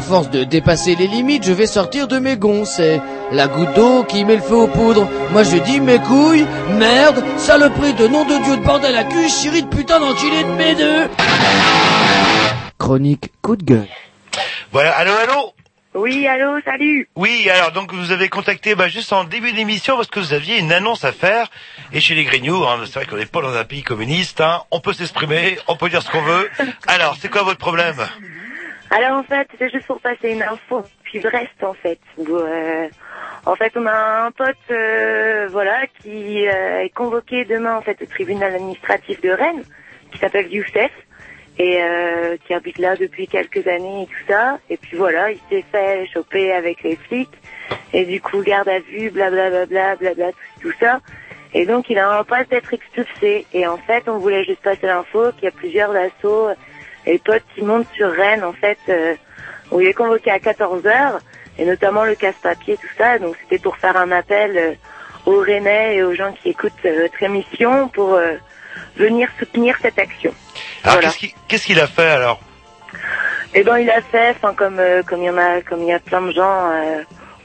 À 0.00 0.02
force 0.02 0.30
de 0.30 0.44
dépasser 0.44 0.94
les 0.94 1.06
limites, 1.06 1.44
je 1.44 1.52
vais 1.52 1.66
sortir 1.66 2.08
de 2.08 2.18
mes 2.18 2.38
gonds. 2.38 2.64
C'est 2.64 3.02
la 3.32 3.48
goutte 3.48 3.74
d'eau 3.74 4.02
qui 4.04 4.24
met 4.24 4.36
le 4.36 4.40
feu 4.40 4.54
aux 4.54 4.66
poudres. 4.66 5.06
Moi 5.30 5.42
je 5.42 5.58
dis 5.58 5.78
mes 5.78 5.98
couilles, 5.98 6.46
merde, 6.78 7.22
saloperie 7.36 7.92
de 7.92 8.06
nom 8.06 8.24
de 8.24 8.42
Dieu 8.42 8.56
de 8.56 8.62
bordel 8.62 8.96
à 8.96 9.04
cul, 9.04 9.28
chérie 9.28 9.62
de 9.62 9.68
putain 9.68 10.00
d'enculé 10.00 10.42
de 10.42 10.52
mes 10.52 10.74
deux. 10.74 11.10
Chronique 12.78 13.30
coup 13.42 13.56
de 13.56 13.62
gueule. 13.62 13.88
Voilà, 14.72 14.92
allô, 14.92 15.12
allô 15.12 15.52
Oui, 15.92 16.26
allô, 16.26 16.58
salut. 16.64 17.06
Oui, 17.14 17.50
alors 17.50 17.72
donc 17.72 17.92
vous 17.92 18.10
avez 18.10 18.30
contacté 18.30 18.74
bah, 18.74 18.88
juste 18.88 19.12
en 19.12 19.24
début 19.24 19.52
d'émission 19.52 19.96
parce 19.96 20.08
que 20.08 20.18
vous 20.18 20.32
aviez 20.32 20.60
une 20.60 20.72
annonce 20.72 21.04
à 21.04 21.12
faire. 21.12 21.50
Et 21.92 22.00
chez 22.00 22.14
les 22.14 22.24
Grignoux, 22.24 22.64
hein, 22.64 22.78
c'est 22.86 22.94
vrai 22.94 23.04
qu'on 23.04 23.16
n'est 23.16 23.26
pas 23.26 23.42
dans 23.42 23.54
un 23.54 23.64
pays 23.64 23.82
communiste, 23.82 24.40
hein, 24.40 24.62
on 24.70 24.80
peut 24.80 24.94
s'exprimer, 24.94 25.58
on 25.68 25.76
peut 25.76 25.90
dire 25.90 26.00
ce 26.02 26.10
qu'on 26.10 26.22
veut. 26.22 26.48
Alors, 26.86 27.18
c'est 27.20 27.28
quoi 27.28 27.42
votre 27.42 27.58
problème? 27.58 27.96
Alors 28.90 29.18
en 29.18 29.22
fait, 29.22 29.48
c'est 29.58 29.70
juste 29.70 29.86
pour 29.86 30.00
passer 30.00 30.32
une 30.32 30.42
info. 30.42 30.82
Puis 31.04 31.20
Brest 31.20 31.62
en 31.62 31.74
fait. 31.74 32.00
Euh, 32.18 32.88
en 33.46 33.54
fait, 33.54 33.72
on 33.76 33.86
a 33.86 34.24
un 34.26 34.30
pote, 34.32 34.56
euh, 34.70 35.48
voilà, 35.50 35.86
qui 36.02 36.48
euh, 36.48 36.80
est 36.80 36.90
convoqué 36.90 37.44
demain 37.44 37.76
en 37.76 37.82
fait 37.82 38.02
au 38.02 38.06
tribunal 38.06 38.54
administratif 38.54 39.20
de 39.20 39.30
Rennes, 39.30 39.62
qui 40.10 40.18
s'appelle 40.18 40.52
Youssef 40.52 40.90
et 41.58 41.80
euh, 41.82 42.36
qui 42.44 42.52
habite 42.52 42.78
là 42.78 42.96
depuis 42.96 43.28
quelques 43.28 43.66
années 43.68 44.02
et 44.02 44.06
tout 44.06 44.26
ça. 44.32 44.58
Et 44.68 44.76
puis 44.76 44.96
voilà, 44.96 45.30
il 45.30 45.38
s'est 45.48 45.64
fait 45.70 46.06
choper 46.12 46.52
avec 46.52 46.82
les 46.82 46.96
flics 46.96 47.30
et 47.92 48.04
du 48.04 48.20
coup 48.20 48.42
garde 48.42 48.68
à 48.68 48.80
vue, 48.80 49.10
blablabla, 49.10 49.96
blabla, 49.96 50.32
tout, 50.32 50.68
tout 50.68 50.72
ça. 50.80 51.00
Et 51.54 51.64
donc 51.64 51.90
il 51.90 51.98
a 51.98 52.18
un 52.18 52.24
passe 52.24 52.48
d'être 52.48 52.74
expulsé. 52.74 53.46
Et 53.52 53.66
en 53.66 53.76
fait, 53.76 54.08
on 54.08 54.18
voulait 54.18 54.44
juste 54.44 54.62
passer 54.62 54.86
l'info 54.86 55.30
qu'il 55.32 55.44
y 55.44 55.48
a 55.48 55.52
plusieurs 55.52 55.94
assos 55.94 56.48
et 57.06 57.18
potes 57.18 57.42
qui 57.54 57.62
montent 57.62 57.88
sur 57.94 58.10
Rennes 58.10 58.44
en 58.44 58.52
fait, 58.52 58.78
euh, 58.88 59.14
où 59.70 59.80
il 59.80 59.86
est 59.88 59.92
convoqué 59.94 60.30
à 60.30 60.38
14 60.38 60.86
heures 60.86 61.20
et 61.58 61.64
notamment 61.64 62.04
le 62.04 62.14
casse-papier, 62.14 62.76
tout 62.76 62.88
ça. 62.96 63.18
Donc 63.18 63.36
c'était 63.42 63.58
pour 63.62 63.76
faire 63.76 63.96
un 63.96 64.10
appel 64.12 64.56
euh, 64.56 64.72
aux 65.26 65.40
Rennais 65.40 65.96
et 65.96 66.02
aux 66.02 66.14
gens 66.14 66.32
qui 66.32 66.50
écoutent 66.50 66.72
euh, 66.84 67.02
votre 67.02 67.22
émission 67.22 67.88
pour 67.88 68.14
euh, 68.14 68.32
venir 68.96 69.28
soutenir 69.38 69.76
cette 69.82 69.98
action. 69.98 70.32
Alors, 70.84 71.00
Voilà. 71.00 71.12
qu'est-ce 71.48 71.66
qu'il 71.66 71.80
a 71.80 71.86
fait 71.86 72.08
alors? 72.08 72.40
Eh 73.54 73.62
ben, 73.62 73.78
il 73.78 73.90
a 73.90 74.00
fait, 74.00 74.30
enfin 74.30 74.54
comme 74.54 74.80
comme 75.06 75.20
il 75.22 75.26
y 75.26 75.30
en 75.30 75.36
a, 75.38 75.60
comme 75.62 75.80
il 75.82 75.88
y 75.88 75.92
a 75.92 75.98
plein 75.98 76.22
de 76.22 76.32
gens 76.32 76.70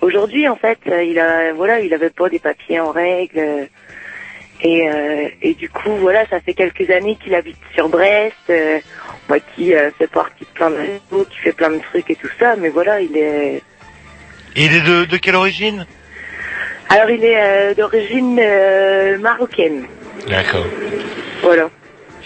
aujourd'hui, 0.01 0.47
en 0.47 0.55
fait, 0.55 0.77
il 0.85 1.17
a, 1.19 1.51
voilà, 1.53 1.79
il 1.79 1.93
avait 1.93 2.11
pas 2.11 2.29
des 2.29 2.37
papiers 2.39 2.79
en 2.79 2.91
règle, 2.91 3.67
et 4.61 4.89
euh, 4.89 5.27
et 5.41 5.53
du 5.53 5.69
coup, 5.69 5.91
voilà, 5.97 6.25
ça 6.27 6.39
fait 6.39 6.53
quelques 6.53 6.89
années 6.89 7.17
qu'il 7.21 7.35
habite 7.35 7.57
sur 7.73 7.89
Brest, 7.89 8.35
euh, 8.49 8.79
moi 9.29 9.39
qui 9.55 9.73
fait 9.97 10.07
partie 10.07 10.43
de 10.45 10.49
plein 10.53 10.69
de 10.69 10.75
réseaux, 10.75 11.25
qui 11.25 11.37
fait 11.37 11.51
plein 11.51 11.71
de 11.71 11.79
trucs 11.79 12.09
et 12.09 12.15
tout 12.15 12.29
ça, 12.39 12.55
mais 12.57 12.69
voilà, 12.69 13.01
il 13.01 13.15
est, 13.17 13.61
Et 14.55 14.65
il 14.65 14.73
est 14.73 14.81
de, 14.81 15.05
de 15.05 15.17
quelle 15.17 15.35
origine? 15.35 15.85
Alors 16.89 17.09
il 17.09 17.23
est 17.23 17.41
euh, 17.41 17.73
d'origine 17.73 18.39
euh, 18.39 19.17
marocaine, 19.17 19.85
D'accord. 20.27 20.65
voilà. 21.41 21.69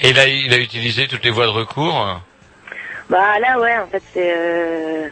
Et 0.01 0.11
là, 0.13 0.27
il 0.27 0.53
a 0.53 0.57
utilisé 0.57 1.07
toutes 1.07 1.23
les 1.23 1.31
voies 1.31 1.45
de 1.45 1.51
recours? 1.51 2.21
Bah 3.09 3.39
là 3.39 3.59
ouais 3.59 3.75
en 3.77 3.87
fait 3.87 4.03
c'est 4.13 4.33
euh... 4.37 5.07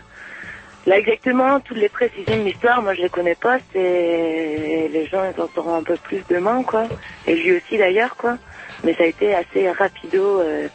là 0.86 1.00
exactement 1.00 1.60
toutes 1.60 1.78
les 1.78 1.90
précisions 1.90 2.38
de 2.38 2.44
l'histoire 2.44 2.80
moi 2.84 2.94
je 2.94 3.02
les 3.02 3.10
connais 3.10 3.34
pas 3.34 3.58
c'est 3.74 4.90
les 4.94 5.08
gens 5.12 5.24
ils 5.36 5.42
en 5.42 5.50
sauront 5.56 5.78
un 5.78 5.84
peu 5.84 5.96
plus 6.04 6.22
demain 6.30 6.62
quoi 6.62 6.84
et 7.26 7.34
lui 7.34 7.54
aussi 7.58 7.76
d'ailleurs 7.76 8.16
quoi 8.16 8.38
mais 8.84 8.94
ça 8.94 9.02
a 9.02 9.08
été 9.08 9.34
assez 9.34 9.72
rapido 9.72 10.42
euh, 10.42 10.68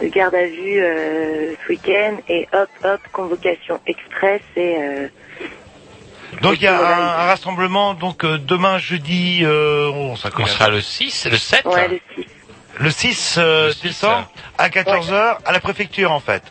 de 0.00 0.08
garde 0.08 0.34
à 0.34 0.46
vue 0.46 0.82
euh, 0.82 1.54
ce 1.62 1.68
week-end. 1.68 2.16
Et 2.28 2.48
hop 2.52 2.68
hop 2.84 3.00
convocation 3.12 3.80
express 3.86 4.42
et 4.56 4.76
euh... 4.78 5.08
Donc 6.42 6.54
il 6.56 6.62
y 6.64 6.66
a 6.66 6.76
un, 6.76 7.02
un 7.02 7.26
rassemblement 7.26 7.94
donc 7.94 8.24
euh, 8.24 8.38
demain 8.38 8.78
jeudi, 8.78 9.40
euh, 9.44 9.88
on, 9.94 10.16
ça 10.16 10.30
On 10.36 10.46
sera 10.46 10.68
le 10.68 10.80
6, 10.80 11.28
le 11.30 11.36
7 11.36 11.64
ouais 11.66 11.88
le 11.88 12.00
6 12.16 12.26
le 12.80 12.90
6 12.90 13.34
euh, 13.38 13.72
décembre 13.84 14.28
à 14.58 14.68
14h 14.68 15.36
à 15.44 15.52
la 15.52 15.60
préfecture 15.60 16.10
en 16.10 16.18
fait. 16.18 16.42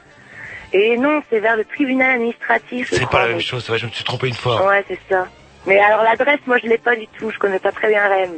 et 0.71 0.95
non 0.97 1.21
c'est 1.29 1.39
vers 1.39 1.57
le 1.57 1.65
tribunal 1.65 2.11
administratif 2.15 2.87
C'est 2.93 3.09
pas 3.09 3.23
la 3.23 3.27
même 3.33 3.41
chose, 3.41 3.61
c'est 3.65 3.73
vrai, 3.73 3.79
je 3.79 3.85
me 3.87 3.91
suis 3.91 4.05
trompé 4.05 4.29
une 4.29 4.33
fois. 4.35 4.65
ouais 4.67 4.85
c'est 4.87 4.99
ça. 5.09 5.27
Mais 5.65 5.79
alors 5.79 6.03
l'adresse 6.03 6.39
moi 6.45 6.57
je 6.63 6.67
l'ai 6.69 6.77
pas 6.77 6.95
du 6.95 7.07
tout. 7.19 7.29
Je 7.31 7.37
connais 7.39 7.59
pas 7.59 7.71
très 7.73 7.89
bien 7.89 8.07
Rennes. 8.07 8.37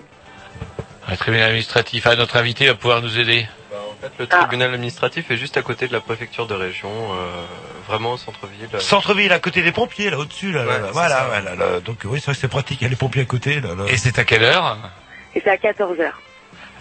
Un 1.08 1.16
tribunal 1.16 1.48
administratif. 1.50 2.08
Ah, 2.08 2.16
notre 2.16 2.38
invité 2.38 2.66
va 2.66 2.74
pouvoir 2.74 3.02
nous 3.04 3.20
aider. 3.20 3.46
Le 4.20 4.28
tribunal 4.28 4.74
administratif 4.74 5.30
est 5.32 5.38
juste 5.38 5.58
à 5.58 5.62
côté 5.62 5.88
de 5.88 5.94
la 5.94 6.00
préfecture 6.00 6.48
de 6.48 6.54
région, 6.54 6.90
euh, 6.92 7.16
vraiment 7.88 8.14
au 8.14 8.18
centre-ville. 8.18 8.68
Centre-ville 8.80 9.32
à 9.32 9.40
côté 9.40 9.62
des 9.62 9.72
pompiers 9.72 10.10
là 10.10 10.18
au-dessus 10.18 10.52
là, 10.52 10.64
là, 10.66 10.74
Ouais, 10.76 10.80
là. 10.82 10.88
voilà, 10.92 11.16
ça. 11.18 11.30
ouais, 11.30 11.42
là, 11.42 11.56
là. 11.56 11.80
donc 11.80 12.00
oui 12.06 12.20
c'est 12.20 12.26
vrai 12.28 12.34
que 12.36 12.40
c'est 12.42 12.48
pratique, 12.48 12.82
il 12.82 12.84
y 12.84 12.88
a 12.88 12.90
les 12.90 12.96
pompiers 12.96 13.22
à 13.22 13.26
côté 13.26 13.60
là, 13.62 13.76
là. 13.76 13.86
Et 13.88 13.98
c'est 13.98 14.18
à 14.20 14.24
quelle 14.24 14.44
heure? 14.44 14.78
Et 15.36 15.42
c'est 15.44 15.50
à 15.50 15.58
14 15.58 16.00
heures 16.00 16.20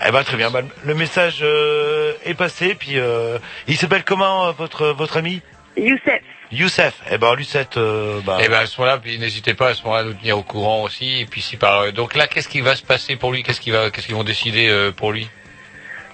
Eh 0.07 0.11
ben 0.13 0.23
très 0.25 0.37
bien, 0.37 0.51
Bah, 0.51 0.61
le 0.85 0.95
message 0.95 1.39
euh, 1.43 2.13
est 2.25 2.35
passé 2.35 2.75
puis 2.75 2.99
euh, 2.99 3.39
il 3.69 3.77
s'appelle 3.77 4.05
comment 4.05 4.47
euh, 4.49 4.53
votre 4.53 4.87
votre 4.89 5.17
ami? 5.17 5.43
Youssef 5.77 6.23
Youssef. 6.53 6.95
Eh 7.11 7.19
ben 7.19 7.35
Lucette 7.35 7.79
euh, 7.79 8.21
bah, 8.25 8.39
Eh 8.41 8.49
ben 8.49 8.59
à 8.59 8.67
ce 8.67 8.81
moment-là, 8.81 8.99
puis 8.99 9.19
n'hésitez 9.19 9.55
pas 9.55 9.69
à 9.71 9.75
ce 9.75 9.83
moment-là 9.83 10.03
à 10.03 10.05
nous 10.05 10.15
tenir 10.15 10.39
au 10.39 10.43
courant 10.45 10.83
aussi. 10.85 11.21
Et 11.21 11.27
puis 11.27 11.41
si 11.43 11.57
par 11.57 11.93
donc 11.93 12.15
là, 12.15 12.29
qu'est-ce 12.29 12.49
qui 12.49 12.61
va 12.61 12.77
se 12.77 12.83
passer 12.83 13.17
pour 13.17 13.33
lui? 13.33 13.43
Qu'est-ce 13.43 13.61
qui 13.61 13.73
va 13.73 13.91
Qu'est-ce 13.91 14.07
qu'ils 14.07 14.15
vont 14.15 14.23
décider 14.23 14.69
euh, 14.69 14.93
pour 14.93 15.11
lui? 15.11 15.29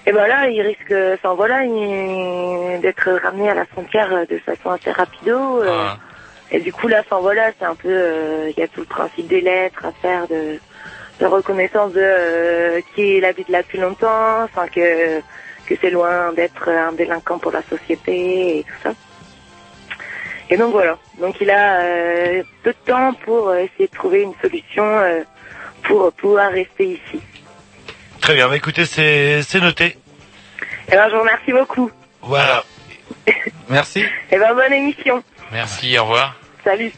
Et 0.07 0.11
ben 0.11 0.27
là, 0.27 0.47
il 0.49 0.61
risque, 0.61 0.93
enfin 1.13 1.35
voilà, 1.35 1.63
il- 1.63 2.79
d'être 2.81 3.11
ramené 3.23 3.49
à 3.49 3.53
la 3.53 3.65
frontière 3.65 4.11
euh, 4.13 4.25
de 4.25 4.37
façon 4.39 4.71
assez 4.71 4.91
rapido. 4.91 5.61
euh, 5.61 5.67
Ah. 5.69 5.97
Et 6.53 6.59
du 6.59 6.73
coup 6.73 6.87
là, 6.89 6.99
enfin 7.01 7.19
voilà, 7.21 7.51
c'est 7.57 7.65
un 7.65 7.75
peu, 7.75 7.87
euh, 7.89 8.49
il 8.49 8.59
y 8.59 8.63
a 8.63 8.67
tout 8.67 8.81
le 8.81 8.85
principe 8.87 9.27
des 9.27 9.39
lettres 9.41 9.85
à 9.85 9.91
faire, 10.01 10.27
de, 10.27 10.59
de 11.19 11.25
reconnaissance 11.25 11.93
de 11.93 12.01
euh, 12.03 12.81
qui 12.93 13.17
il 13.17 13.25
habite 13.25 13.47
là 13.47 13.61
depuis 13.61 13.77
longtemps, 13.77 14.43
enfin 14.43 14.67
que 14.67 15.19
que 15.67 15.75
c'est 15.79 15.91
loin 15.91 16.33
d'être 16.33 16.67
un 16.67 16.91
délinquant 16.91 17.37
pour 17.37 17.51
la 17.53 17.61
société 17.63 18.57
et 18.59 18.63
tout 18.63 18.79
ça. 18.83 18.91
Et 20.49 20.57
donc 20.57 20.73
voilà, 20.73 20.97
donc 21.19 21.39
il 21.39 21.49
a 21.49 21.79
euh, 21.83 22.43
peu 22.63 22.71
de 22.71 22.91
temps 22.91 23.13
pour 23.23 23.53
essayer 23.55 23.87
de 23.87 23.93
trouver 23.93 24.23
une 24.23 24.33
solution 24.41 24.83
euh, 24.83 25.21
pour 25.83 26.11
pouvoir 26.11 26.51
rester 26.51 26.85
ici. 26.99 27.21
Très 28.21 28.35
bien, 28.35 28.47
bah, 28.47 28.55
écoutez, 28.55 28.85
c'est 28.85 29.41
c'est 29.43 29.59
noté. 29.59 29.97
Et 30.87 30.91
ben 30.91 31.09
je 31.09 31.15
vous 31.15 31.21
remercie 31.21 31.51
beaucoup. 31.51 31.91
Voilà. 32.21 32.63
Merci. 33.69 34.05
Et 34.31 34.37
ben 34.37 34.53
bonne 34.53 34.73
émission. 34.73 35.23
Merci, 35.51 35.97
au 35.97 36.03
revoir. 36.03 36.35
Salut. 36.63 36.91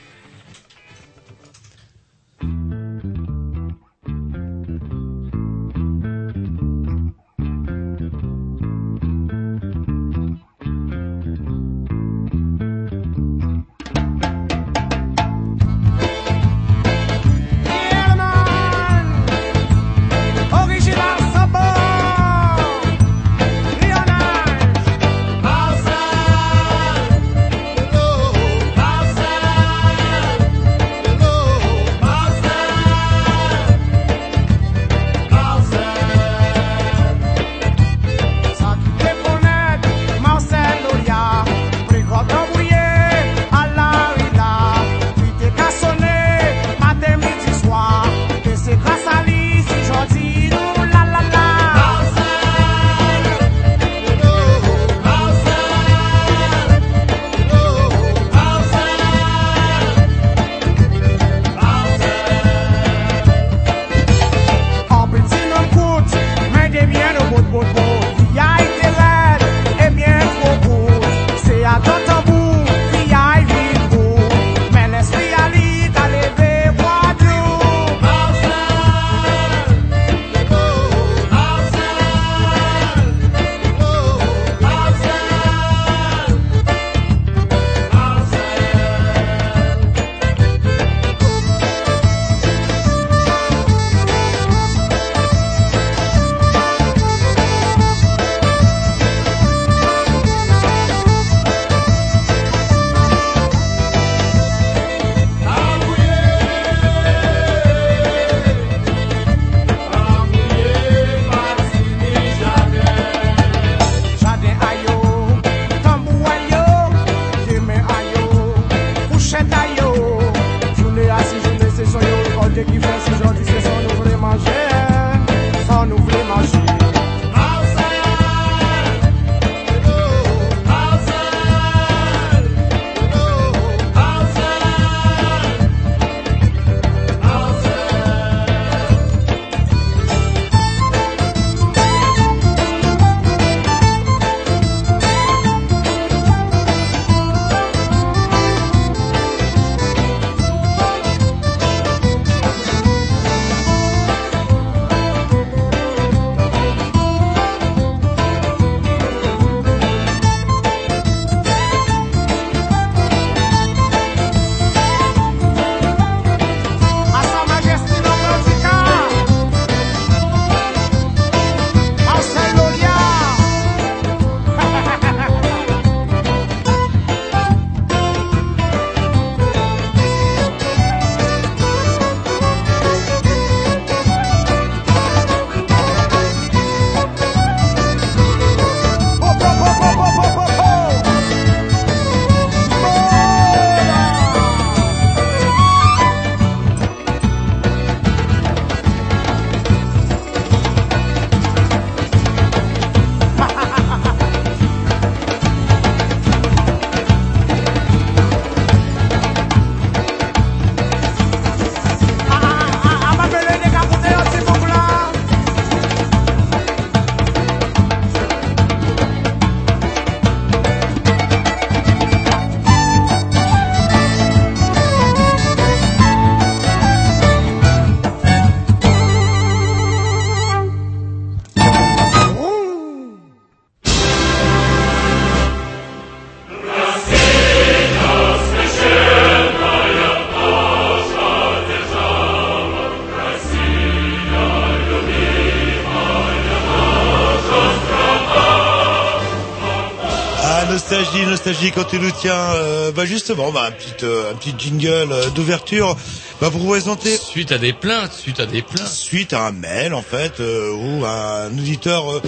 Nostalgie, 251.45 251.71
quand 251.73 251.83
tu 251.83 251.99
nous 251.99 252.11
tiens. 252.11 252.33
euh, 252.33 252.91
bah 252.91 253.05
justement, 253.05 253.51
bah, 253.51 253.65
un 253.67 253.71
petit, 253.71 254.05
euh, 254.05 254.31
un 254.31 254.35
petit 254.35 254.53
jingle 254.57 255.11
euh, 255.11 255.29
d'ouverture. 255.31 255.95
Bah 256.41 256.49
pour 256.49 256.61
vous 256.61 256.69
présenter. 256.69 257.17
Suite 257.17 257.51
à 257.51 257.57
des 257.57 257.73
plaintes, 257.73 258.13
suite 258.13 258.39
à 258.39 258.45
des 258.45 258.61
plaintes. 258.61 258.87
Suite 258.87 259.33
à 259.33 259.47
un 259.47 259.51
mail 259.51 259.93
en 259.93 260.01
fait, 260.01 260.39
euh, 260.39 260.71
où 260.73 261.05
un 261.05 261.47
auditeur 261.57 262.11
euh, 262.11 262.21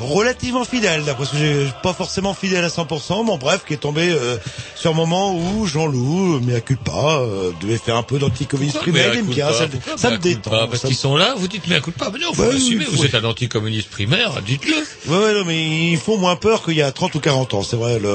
relativement 0.00 0.64
fidèle, 0.64 1.04
d'après 1.04 1.26
ce 1.26 1.32
que 1.32 1.36
j'ai, 1.38 1.66
pas 1.82 1.92
forcément 1.92 2.34
fidèle 2.34 2.64
à 2.64 2.68
100%, 2.68 3.24
mais 3.26 3.36
bref, 3.38 3.62
qui 3.66 3.74
est 3.74 3.78
tombé 3.78 4.10
euh, 4.10 4.36
sur 4.74 4.90
un 4.90 4.94
moment 4.94 5.34
où 5.34 5.66
Jean-Loup, 5.66 6.40
mais 6.42 6.56
à 6.56 6.60
culpa, 6.60 7.18
euh, 7.20 7.52
devait 7.60 7.78
faire 7.78 7.96
un 7.96 8.02
peu 8.02 8.18
d'anticommunisme 8.18 8.78
primaire. 8.78 9.10
mea 9.10 9.14
Il 9.20 9.24
culpa 9.26 9.34
bien, 9.34 9.52
ça, 9.52 9.66
ça 9.96 10.10
mea 10.10 10.16
me 10.16 10.22
culpa 10.22 10.50
détend. 10.50 10.68
Parce 10.68 10.82
ça 10.82 10.88
qu'ils 10.88 10.96
sont 10.96 11.16
là, 11.16 11.34
vous 11.36 11.46
dites 11.48 11.68
de 11.68 11.78
pas. 11.92 12.10
Mais 12.12 12.18
non, 12.18 12.32
faut 12.32 12.42
Bah 12.42 12.48
oui, 12.50 12.54
l'assumer, 12.54 12.84
oui. 12.88 12.96
vous 12.96 13.04
êtes 13.04 13.14
un 13.14 13.24
anticommuniste 13.24 13.90
primaire, 13.90 14.42
dites-le. 14.42 14.74
Ouais, 15.08 15.16
ouais, 15.18 15.34
non, 15.34 15.44
mais 15.44 15.60
ils 15.90 15.96
font 15.98 16.16
moins 16.16 16.36
peur 16.36 16.62
qu'il 16.64 16.74
y 16.74 16.82
a 16.82 16.92
30 16.92 17.14
ou 17.16 17.20
40 17.20 17.54
ans, 17.54 17.62
c'est 17.62 17.76
vrai. 17.76 17.98
Le, 17.98 18.14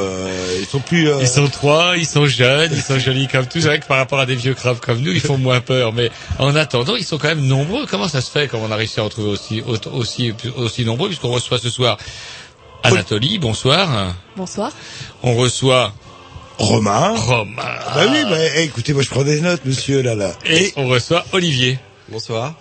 ils 0.59 0.65
sont 0.65 0.79
plus. 0.79 1.09
euh, 1.09 1.17
Ils 1.21 1.27
sont 1.27 1.47
trois, 1.47 1.97
ils 1.97 2.05
sont 2.05 2.25
jeunes, 2.27 2.71
ils 2.73 2.81
sont 2.81 2.97
jolis 2.97 3.27
comme 3.27 3.45
tout. 3.45 3.59
C'est 3.59 3.67
vrai 3.67 3.79
que 3.79 3.85
par 3.87 3.97
rapport 3.97 4.19
à 4.19 4.25
des 4.25 4.35
vieux 4.35 4.53
crabes 4.53 4.79
comme 4.79 4.99
nous, 5.01 5.11
ils 5.11 5.19
font 5.19 5.37
moins 5.37 5.59
peur. 5.59 5.91
Mais 5.91 6.09
en 6.39 6.55
attendant, 6.55 6.95
ils 6.95 7.03
sont 7.03 7.17
quand 7.17 7.27
même 7.27 7.45
nombreux. 7.45 7.85
Comment 7.87 8.07
ça 8.07 8.21
se 8.21 8.31
fait 8.31 8.47
Comment 8.47 8.65
on 8.69 8.71
a 8.71 8.77
réussi 8.77 8.99
à 9.01 9.03
en 9.03 9.09
trouver 9.09 9.29
aussi, 9.29 9.61
aussi, 9.91 10.33
aussi 10.55 10.85
nombreux 10.85 11.09
Puisqu'on 11.09 11.31
reçoit 11.31 11.59
ce 11.59 11.69
soir 11.69 11.97
Anatolie, 12.83 13.37
bonsoir. 13.37 14.15
Bonsoir. 14.37 14.71
On 15.23 15.35
reçoit 15.35 15.93
Romain. 16.57 17.15
Romain. 17.17 17.53
Bah 17.95 18.05
oui, 18.09 18.23
bah 18.29 18.37
eh, 18.55 18.63
écoutez, 18.63 18.93
moi 18.93 19.03
je 19.03 19.09
prends 19.09 19.23
des 19.23 19.41
notes, 19.41 19.65
monsieur 19.65 20.01
là 20.01 20.15
là. 20.15 20.31
Et 20.45 20.73
on 20.77 20.87
reçoit 20.87 21.25
Olivier. 21.33 21.79
Bonsoir. 22.09 22.55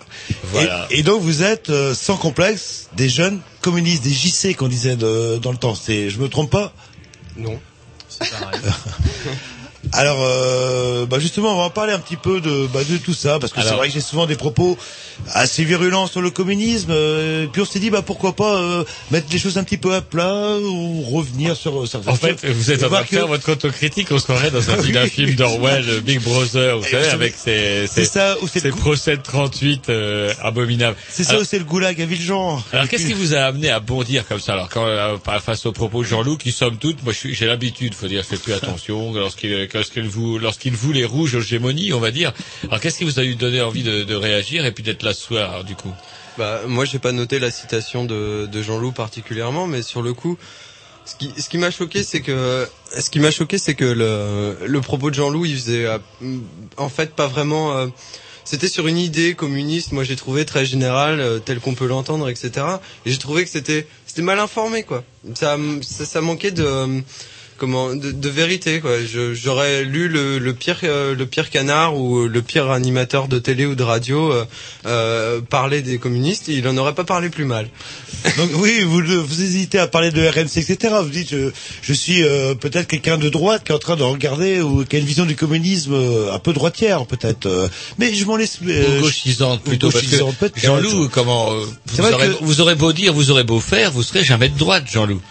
Voilà. 0.51 0.87
Et, 0.91 0.99
et 0.99 1.03
donc 1.03 1.21
vous 1.21 1.41
êtes 1.43 1.69
euh, 1.69 1.93
sans 1.93 2.17
complexe 2.17 2.89
des 2.93 3.07
jeunes 3.09 3.39
communistes, 3.61 4.03
des 4.03 4.11
JC 4.11 4.55
qu'on 4.55 4.67
disait 4.67 4.95
de- 4.95 5.37
dans 5.41 5.51
le 5.51 5.57
temps. 5.57 5.75
C'est, 5.75 6.09
je 6.09 6.19
me 6.19 6.27
trompe 6.29 6.49
pas? 6.51 6.73
Non. 7.37 7.59
Alors, 9.93 10.19
euh, 10.21 11.05
bah 11.05 11.17
justement, 11.19 11.53
on 11.53 11.57
va 11.57 11.63
en 11.63 11.69
parler 11.69 11.93
un 11.93 11.99
petit 11.99 12.17
peu 12.17 12.41
de, 12.41 12.67
bah, 12.73 12.81
de 12.83 12.97
tout 12.97 13.13
ça, 13.13 13.39
parce 13.39 13.53
que 13.53 13.61
c'est 13.61 13.73
vrai 13.73 13.87
que 13.87 13.93
j'ai 13.93 14.01
souvent 14.01 14.25
des 14.25 14.35
propos 14.35 14.77
assez 15.33 15.63
virulents 15.63 16.07
sur 16.07 16.21
le 16.21 16.29
communisme. 16.29 16.89
euh, 16.91 17.47
puis 17.51 17.61
on 17.61 17.65
s'est 17.65 17.79
dit, 17.79 17.89
bah 17.89 18.01
pourquoi 18.05 18.35
pas 18.35 18.55
euh, 18.57 18.83
mettre 19.11 19.27
les 19.31 19.39
choses 19.39 19.57
un 19.57 19.63
petit 19.63 19.77
peu 19.77 19.93
à 19.95 20.01
plat 20.01 20.57
ou 20.61 21.01
revenir 21.03 21.55
sur 21.55 21.87
certaines 21.87 22.11
En 22.11 22.15
fait, 22.15 22.45
vous 22.45 22.71
êtes 22.71 22.83
en 22.83 22.89
train 22.89 23.01
de 23.01 23.07
faire 23.07 23.21
que- 23.23 23.27
votre 23.27 23.51
autocritique. 23.51 24.07
On 24.11 24.19
se 24.19 24.23
croirait 24.25 24.51
dans 24.51 24.69
un, 24.69 24.77
Oui. 24.81 25.09
film 25.09 25.35
d'Orwell, 25.35 26.01
Big 26.01 26.21
Brother, 26.21 26.77
vous 26.77 26.85
Et 26.85 26.91
savez, 26.91 27.07
avec 27.07 27.35
ses, 27.35 27.87
ses, 27.87 28.05
ça, 28.05 28.35
le 28.63 28.71
procès 28.71 29.17
de 29.17 29.21
38 29.23 29.89
euh, 29.89 30.33
abominables. 30.41 30.97
C'est 31.09 31.23
ça 31.23 31.39
ou 31.39 31.43
c'est 31.43 31.59
le 31.59 31.65
goulag 31.65 31.99
à 32.01 32.05
Villejean 32.05 32.61
Alors 32.73 32.87
qu'est-ce 32.87 33.05
qui 33.07 33.13
vous 33.13 33.33
a 33.33 33.39
amené 33.39 33.69
à 33.69 33.79
bondir 33.79 34.27
comme 34.27 34.39
ça? 34.39 34.53
Alors 34.53 34.69
quand 34.69 34.85
euh, 34.85 35.17
face 35.43 35.65
aux 35.65 35.71
propos 35.71 36.03
de 36.03 36.07
Jean-Loup, 36.07 36.37
qui 36.37 36.51
somme 36.51 36.77
toute, 36.77 37.03
moi 37.03 37.13
j'ai 37.23 37.45
l'habitude, 37.45 37.93
faut 37.95 38.07
dire, 38.07 38.21
je 38.23 38.35
fais 38.35 38.41
plus 38.41 38.53
attention 38.53 39.13
lorsqu'il 39.13 39.67
lorsqu'il 39.77 40.73
vous 40.73 40.87
vous 40.87 40.91
les 40.91 41.05
rouges 41.05 41.35
aux 41.35 41.41
gémonies, 41.41 41.93
on 41.93 41.99
va 41.99 42.11
dire. 42.11 42.33
Alors 42.65 42.79
qu'est-ce 42.79 42.99
qui 42.99 43.03
vous 43.03 43.19
a 43.19 43.25
donné 43.25 43.61
envie 43.61 43.83
de, 43.83 44.15
réagir 44.15 44.65
et 44.65 44.71
puis 44.71 44.83
d'être 44.83 45.03
là 45.03 45.13
ce 45.13 45.21
soir 45.21 45.63
du 45.63 45.75
coup? 45.75 45.93
Bah, 46.37 46.61
moi, 46.67 46.85
j'ai 46.85 46.99
pas 46.99 47.11
noté 47.11 47.39
la 47.39 47.49
citation 47.49 48.05
de, 48.05 48.61
Jean-Loup 48.61 48.91
particulièrement, 48.91 49.67
mais 49.67 49.81
sur 49.81 50.01
le 50.01 50.13
coup, 50.13 50.37
ce 51.05 51.15
qui, 51.49 51.57
m'a 51.57 51.71
choqué, 51.71 52.03
c'est 52.03 52.21
que, 52.21 52.67
ce 52.91 53.09
que 53.09 53.85
le, 53.85 54.81
propos 54.81 55.09
de 55.09 55.15
Jean-Loup, 55.15 55.45
il 55.45 55.55
faisait, 55.55 55.85
euh, 55.85 55.97
en 56.77 56.89
fait, 56.89 57.13
pas 57.15 57.27
vraiment. 57.27 57.75
euh, 57.77 57.87
c'était 58.43 58.69
sur 58.69 58.87
une 58.87 58.97
idée 58.97 59.33
communiste. 59.33 59.91
Moi, 59.91 60.05
j'ai 60.05 60.15
trouvé 60.15 60.45
très 60.45 60.65
générale, 60.65 61.19
euh, 61.19 61.39
telle 61.39 61.59
qu'on 61.59 61.73
peut 61.73 61.87
l'entendre, 61.87 62.29
etc. 62.29 62.65
Et 63.05 63.11
j'ai 63.11 63.17
trouvé 63.17 63.43
que 63.43 63.49
c'était, 63.49 63.87
mal 64.19 64.39
informé, 64.39 64.83
quoi. 64.83 65.03
Ça, 65.35 65.57
ça 65.81 66.21
manquait 66.21 66.51
de. 66.51 67.03
Comment 67.57 67.95
de, 67.95 68.11
de 68.11 68.29
vérité 68.29 68.79
quoi. 68.79 68.91
Je- 69.03 69.33
J'aurais 69.33 69.83
lu 69.83 70.07
le, 70.07 70.37
le 70.39 70.53
pire 70.53 70.77
euh, 70.83 71.15
le 71.15 71.25
pire 71.25 71.49
canard 71.49 71.97
ou 71.97 72.27
le 72.27 72.41
pire 72.41 72.69
animateur 72.71 73.27
de 73.27 73.39
télé 73.39 73.65
ou 73.65 73.75
de 73.75 73.83
radio 73.83 74.31
euh, 74.31 74.45
euh, 74.85 75.41
parler 75.41 75.81
des 75.81 75.97
communistes, 75.97 76.49
et 76.49 76.53
il 76.53 76.67
en 76.67 76.77
aurait 76.77 76.93
pas 76.95 77.03
parlé 77.03 77.29
plus 77.29 77.45
mal. 77.45 77.67
Donc 78.37 78.49
oui, 78.55 78.81
vous, 78.83 79.01
vous 79.01 79.41
hésitez 79.41 79.79
à 79.79 79.87
parler 79.87 80.11
de 80.11 80.21
RMC, 80.25 80.57
etc. 80.57 80.95
Vous 81.01 81.09
dites, 81.09 81.29
je, 81.31 81.49
je 81.81 81.93
suis 81.93 82.23
euh, 82.23 82.53
peut-être 82.55 82.87
quelqu'un 82.87 83.17
de 83.17 83.29
droite 83.29 83.63
qui 83.65 83.71
est 83.71 83.75
en 83.75 83.79
train 83.79 83.95
de 83.95 84.03
regarder 84.03 84.61
ou 84.61 84.85
qui 84.85 84.95
a 84.95 84.99
une 84.99 85.05
vision 85.05 85.25
du 85.25 85.35
communisme 85.35 85.93
euh, 85.93 86.33
un 86.33 86.39
peu 86.39 86.53
droitière, 86.53 87.05
peut-être. 87.05 87.45
euh, 87.47 87.67
mais 87.97 88.13
je 88.13 88.25
m'en 88.25 88.35
laisse. 88.37 88.59
euh, 88.67 88.99
Ou 88.99 89.01
gauchisante 89.01 89.61
ou 89.65 89.69
plutôt 89.69 89.89
parce 89.91 90.03
gauchisante, 90.03 90.35
que. 90.39 90.59
Jean-Loup, 90.59 91.09
comment 91.11 91.51
euh, 91.53 91.65
C'est 91.87 91.97
vous 91.97 92.03
vrai 92.03 92.13
aurez, 92.13 92.27
que- 92.29 92.43
vous 92.43 92.61
aurez 92.61 92.75
beau 92.75 92.93
dire, 92.93 93.13
vous 93.13 93.31
aurez 93.31 93.43
beau 93.43 93.59
faire, 93.59 93.91
vous 93.91 94.03
serez 94.03 94.23
jamais 94.23 94.49
de 94.49 94.57
droite, 94.57 94.83
Jean-Loup. 94.91 95.21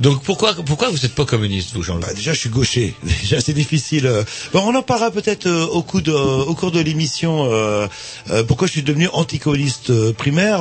Donc 0.00 0.22
pourquoi 0.22 0.54
pourquoi 0.54 0.90
vous 0.90 0.98
n'êtes 0.98 1.14
pas 1.14 1.24
communiste 1.24 1.74
vous 1.74 1.82
Jean-Loup 1.82 2.00
Bah, 2.02 2.12
déjà, 2.14 2.32
je 2.34 2.38
suis 2.40 2.48
gaucher. 2.50 2.94
Déjà, 3.22 3.40
c'est 3.40 3.52
difficile. 3.54 4.06
euh. 4.06 4.24
Bon, 4.52 4.60
on 4.66 4.74
en 4.74 4.82
parlera 4.82 5.10
peut-être 5.10 5.46
euh, 5.46 5.64
au, 5.66 5.82
coup 5.82 6.00
de, 6.00 6.12
au 6.12 6.54
cours 6.54 6.70
de 6.70 6.80
l'émission. 6.80 7.48
euh, 7.50 7.86
euh, 8.30 8.44
pourquoi 8.44 8.66
je 8.66 8.72
suis 8.72 8.82
devenu 8.82 9.08
anticommuniste 9.12 9.90
euh, 9.90 10.12
primaire, 10.12 10.60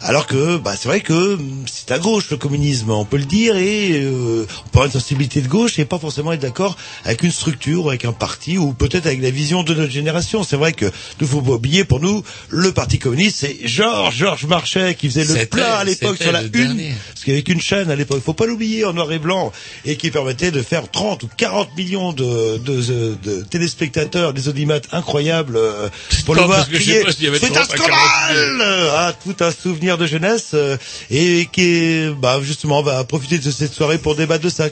alors 0.00 0.26
que 0.26 0.58
bah, 0.58 0.74
c'est 0.78 0.88
vrai 0.88 1.00
que 1.00 1.34
hum, 1.34 1.64
c'est 1.70 1.92
à 1.92 1.98
gauche 1.98 2.30
le 2.30 2.36
communisme, 2.36 2.90
on 2.90 3.04
peut 3.04 3.16
le 3.16 3.24
dire, 3.24 3.56
et 3.56 4.02
euh, 4.02 4.46
on 4.66 4.68
peut 4.68 4.78
avoir 4.80 4.86
une 4.86 4.92
sensibilité 4.92 5.40
de 5.40 5.48
gauche 5.48 5.78
et 5.78 5.84
pas 5.84 5.98
forcément 5.98 6.32
être 6.32 6.40
d'accord 6.40 6.76
avec 7.04 7.22
une 7.22 7.32
structure, 7.32 7.88
avec 7.88 8.04
un 8.04 8.12
parti, 8.12 8.58
ou 8.58 8.74
peut-être 8.74 9.06
avec 9.06 9.22
la 9.22 9.30
vision 9.30 9.62
de 9.62 9.72
notre 9.74 9.92
génération. 9.92 10.44
C'est 10.44 10.56
vrai 10.56 10.72
que 10.72 10.86
nous 11.20 11.26
faut 11.26 11.40
pas 11.42 11.52
oublier, 11.52 11.84
pour 11.84 12.00
nous, 12.00 12.22
le 12.48 12.72
Parti 12.72 12.98
communiste, 12.98 13.36
c'est 13.40 13.56
Georges 13.64 14.16
Georges 14.16 14.46
Marchais 14.46 14.94
qui 14.94 15.08
faisait 15.08 15.24
le 15.24 15.46
plat 15.46 15.76
à 15.76 15.84
l'époque 15.84 16.18
sur 16.20 16.32
la 16.32 16.42
une, 16.42 16.48
dernier. 16.48 16.92
parce 17.08 17.24
qu'il 17.24 17.32
y 17.32 17.36
avait 17.36 17.42
qu'une 17.42 17.60
chaîne 17.60 17.90
à 17.90 17.96
l'époque. 17.96 18.22
Faut 18.24 18.32
pas 18.34 18.46
l'oublier 18.46 18.73
en 18.82 18.94
noir 18.94 19.12
et 19.12 19.18
blanc 19.18 19.52
et 19.84 19.96
qui 19.96 20.10
permettait 20.10 20.50
de 20.50 20.62
faire 20.62 20.90
30 20.90 21.22
ou 21.22 21.28
40 21.36 21.76
millions 21.76 22.12
de, 22.12 22.58
de, 22.58 23.14
de 23.22 23.42
téléspectateurs, 23.42 24.32
des 24.32 24.48
audimates 24.48 24.88
incroyables 24.92 25.56
euh, 25.56 25.88
pour 26.24 26.34
le 26.34 26.42
voir 26.42 26.68
crier. 26.68 27.02
pas 27.04 27.12
s'il 27.12 27.24
y 27.24 27.28
avait 27.28 27.38
C'est 27.38 27.50
30 27.50 27.58
un 27.58 27.62
à 27.62 27.66
40 27.66 27.78
scandale 27.78 28.90
Ah, 28.96 29.12
tout 29.22 29.36
un 29.40 29.50
souvenir 29.50 29.98
de 29.98 30.06
jeunesse 30.06 30.52
euh, 30.54 30.76
et 31.10 31.46
qui 31.52 31.62
est, 31.62 32.10
bah, 32.14 32.40
justement 32.42 32.82
va 32.82 33.04
profiter 33.04 33.38
de 33.38 33.50
cette 33.50 33.74
soirée 33.74 33.98
pour 33.98 34.16
débattre 34.16 34.44
de 34.44 34.48
ça. 34.48 34.68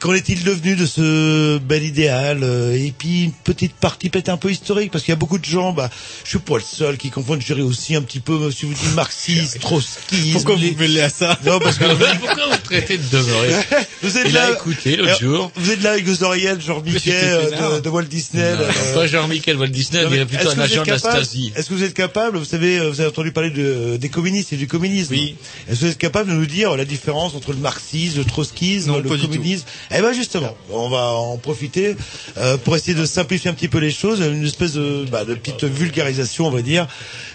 Qu'en 0.00 0.14
est-il 0.14 0.44
devenu 0.44 0.76
de 0.76 0.86
ce 0.86 1.58
bel 1.58 1.82
idéal 1.82 2.44
euh, 2.44 2.72
Et 2.72 2.94
puis 2.96 3.24
une 3.24 3.32
petite 3.32 3.74
partie 3.74 4.10
peut-être 4.10 4.28
un 4.28 4.36
peu 4.36 4.48
historique 4.48 4.92
parce 4.92 5.02
qu'il 5.02 5.10
y 5.10 5.16
a 5.16 5.16
beaucoup 5.16 5.38
de 5.38 5.44
gens, 5.44 5.72
bah, 5.72 5.90
je 6.22 6.28
suis 6.28 6.38
pas 6.38 6.56
le 6.56 6.62
seul 6.62 6.96
qui 6.96 7.10
confondent, 7.10 7.40
je 7.40 7.46
dirais 7.46 7.62
aussi 7.62 7.96
un 7.96 8.02
petit 8.02 8.20
peu, 8.20 8.52
si 8.52 8.66
vous 8.66 8.74
dites 8.74 8.94
marxiste, 8.94 9.58
trotskisme. 9.60 10.34
Pourquoi 10.34 10.54
vous 10.54 10.74
mêlez 10.78 11.00
à 11.00 11.08
ça 11.08 11.36
Non, 11.44 11.58
parce 11.58 11.78
que 11.78 11.84
Pourquoi 12.20 12.46
vous 12.48 12.56
traitez 12.62 12.96
de 12.96 13.08
demeurer 13.10 13.54
vous 14.02 14.18
êtes 14.18 14.26
Il 14.26 14.34
là, 14.34 14.52
écouté 14.52 14.94
l'autre 14.96 15.18
jour. 15.18 15.50
Vous 15.56 15.70
êtes 15.72 15.82
là 15.82 15.92
avec 15.92 16.06
vos 16.06 16.22
oreillettes, 16.22 16.60
genre 16.60 16.84
Mickey 16.84 17.10
euh, 17.12 17.78
de, 17.78 17.80
de 17.80 17.88
Walt 17.88 18.04
Disney. 18.04 18.54
Non, 18.54 18.60
euh, 18.60 18.94
pas 18.94 19.06
Jean-Michel 19.08 19.56
Walt 19.56 19.66
Disney, 19.66 20.04
non, 20.04 20.10
il 20.12 20.18
mais 20.18 20.26
plutôt 20.26 20.50
un 20.50 20.58
agent 20.60 20.84
de 20.84 20.96
Stasi. 20.96 21.52
Est-ce 21.56 21.70
que 21.70 21.74
vous 21.74 21.82
êtes 21.82 21.94
capable, 21.94 22.38
vous 22.38 22.44
savez, 22.44 22.78
vous 22.78 23.00
avez 23.00 23.08
entendu 23.08 23.32
parler 23.32 23.50
de, 23.50 23.96
des 23.96 24.08
communistes 24.10 24.52
et 24.52 24.56
du 24.56 24.68
communisme. 24.68 25.12
Oui. 25.14 25.34
Est-ce 25.68 25.80
que 25.80 25.84
vous 25.86 25.90
êtes 25.90 25.98
capable 25.98 26.30
de 26.30 26.34
nous 26.34 26.46
dire 26.46 26.76
la 26.76 26.84
différence 26.84 27.34
entre 27.34 27.50
le 27.50 27.58
marxisme, 27.58 28.18
le 28.18 28.24
trotskisme, 28.24 28.92
Non, 28.92 28.98
le 28.98 29.08
communisme 29.08 29.64
Eh 29.90 30.02
ben 30.02 30.12
justement, 30.12 30.54
on 30.70 30.88
va 30.88 31.12
en 31.12 31.36
profiter 31.38 31.96
euh, 32.36 32.56
pour 32.58 32.76
essayer 32.76 32.94
de 32.94 33.06
simplifier 33.06 33.50
un 33.50 33.54
petit 33.54 33.68
peu 33.68 33.78
les 33.78 33.90
choses, 33.90 34.20
une 34.20 34.44
espèce 34.44 34.72
de, 34.74 35.06
bah, 35.10 35.24
de 35.24 35.34
petite 35.34 35.64
vulgarisation, 35.64 36.46
on 36.46 36.50
va 36.50 36.62
dire, 36.62 36.86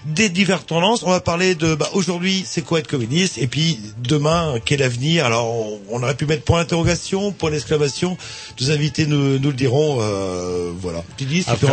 des 0.06 0.30
diverses 0.30 0.66
tendances. 0.66 1.04
On 1.04 1.10
va 1.10 1.20
parler 1.20 1.56
de, 1.56 1.76
bah, 1.76 1.90
aujourd'hui, 1.94 2.44
c'est 2.48 2.62
quoi 2.62 2.80
être 2.80 2.88
communiste, 2.88 3.38
et 3.40 3.48
puis 3.48 3.80
demain, 3.98 4.56
quel 4.64 4.84
avenir 4.84 5.26
Alors, 5.26 5.48
on, 5.48 5.80
on 5.90 6.04
aurait 6.04 6.16
pu 6.16 6.26
mettre 6.26 6.44
point 6.44 6.60
d'interrogation, 6.62 7.32
point 7.32 7.52
d'exclamation. 7.52 8.18
Nos 8.62 8.72
invités 8.72 9.06
nous, 9.06 9.40
nous 9.40 9.50
le 9.50 9.56
diront. 9.56 9.98
Euh, 10.02 10.72
voilà. 10.80 11.04
Petite 11.16 11.30
liste, 11.30 11.50
Après 11.50 11.68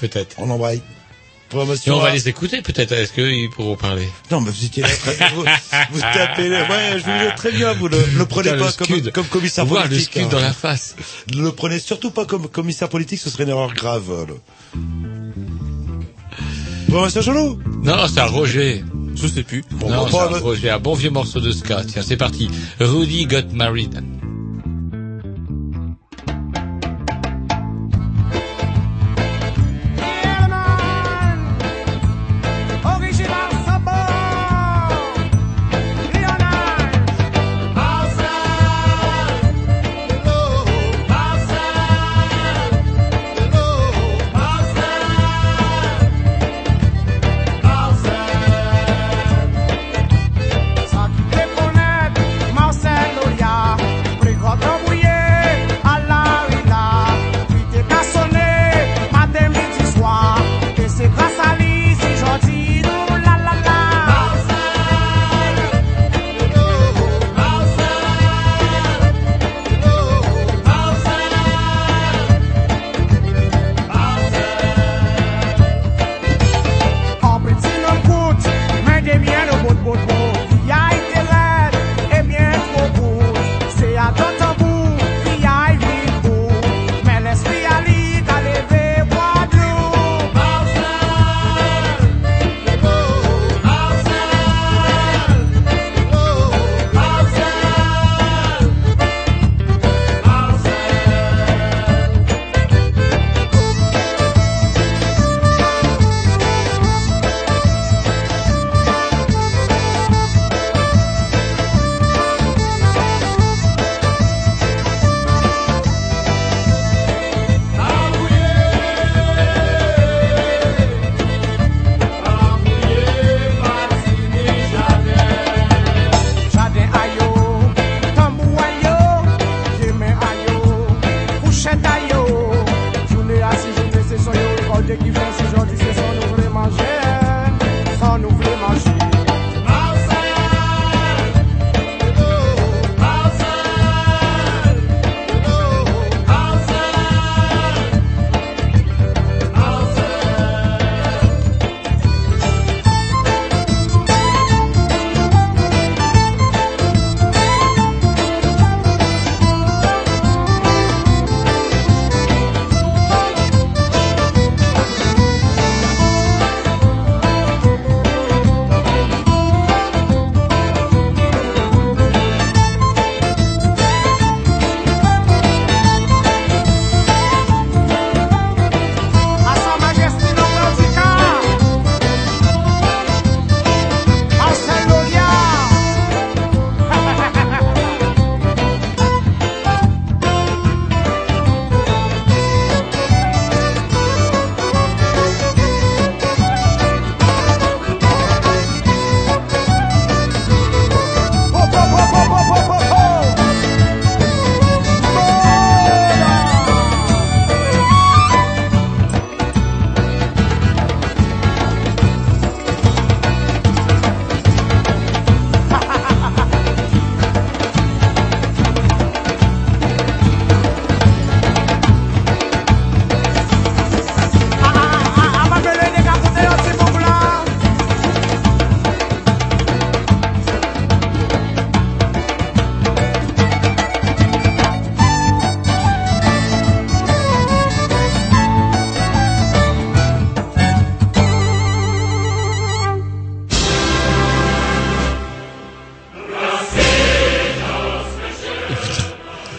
peut-être. 0.00 0.36
on 0.38 0.50
embraye. 0.50 0.82
Et 1.48 1.50
Programmation. 1.50 1.96
on 1.96 2.00
va 2.00 2.12
les 2.12 2.28
écouter 2.28 2.60
peut-être. 2.60 2.92
Est-ce 2.92 3.12
qu'ils 3.14 3.48
pourront 3.48 3.74
parler? 3.76 4.06
Non, 4.30 4.42
mais 4.42 4.50
vous 4.50 4.64
étiez 4.66 4.82
là, 4.82 4.88
très, 4.90 5.16
vous, 5.34 5.44
vous 5.92 6.00
tapez, 6.00 6.46
le- 6.48 6.56
ouais, 6.56 6.98
je 6.98 7.04
vous 7.04 7.10
le 7.10 7.30
dis 7.30 7.34
très 7.36 7.52
bien, 7.52 7.72
vous 7.72 7.88
le, 7.88 7.96
le 8.18 8.24
prenez 8.26 8.50
Putain, 8.50 8.62
pas 8.64 8.66
le 8.70 8.72
comme, 8.76 8.86
scud. 8.86 9.12
comme 9.12 9.26
commissaire 9.26 9.64
Voir 9.64 9.84
le 9.84 9.88
politique. 9.88 10.10
scud 10.12 10.24
hein. 10.24 10.28
dans 10.30 10.40
la 10.40 10.52
face. 10.52 10.94
Ne 11.34 11.40
le 11.42 11.52
prenez 11.52 11.78
surtout 11.78 12.10
pas 12.10 12.26
comme 12.26 12.48
commissaire 12.48 12.90
politique, 12.90 13.18
ce 13.18 13.30
serait 13.30 13.44
une 13.44 13.48
erreur 13.50 13.72
grave. 13.72 14.26
le. 14.28 14.34
Bon, 16.88 17.02
monsieur 17.04 17.22
Chalot 17.22 17.58
Non, 17.82 17.96
c'est 18.12 18.20
à 18.20 18.26
Roger. 18.26 18.84
Je 19.14 19.26
sais 19.26 19.42
plus. 19.42 19.64
Bon, 19.72 19.90
non, 19.90 20.06
c'est 20.10 20.18
à 20.18 20.28
le- 20.30 20.36
Roger. 20.38 20.70
Un 20.70 20.78
bon 20.78 20.94
vieux 20.94 21.10
morceau 21.10 21.40
de 21.40 21.50
ska. 21.50 21.82
Tiens, 21.84 22.02
c'est 22.06 22.16
parti. 22.18 22.48
Rudy 22.78 23.26
got 23.26 23.52
married. 23.52 24.02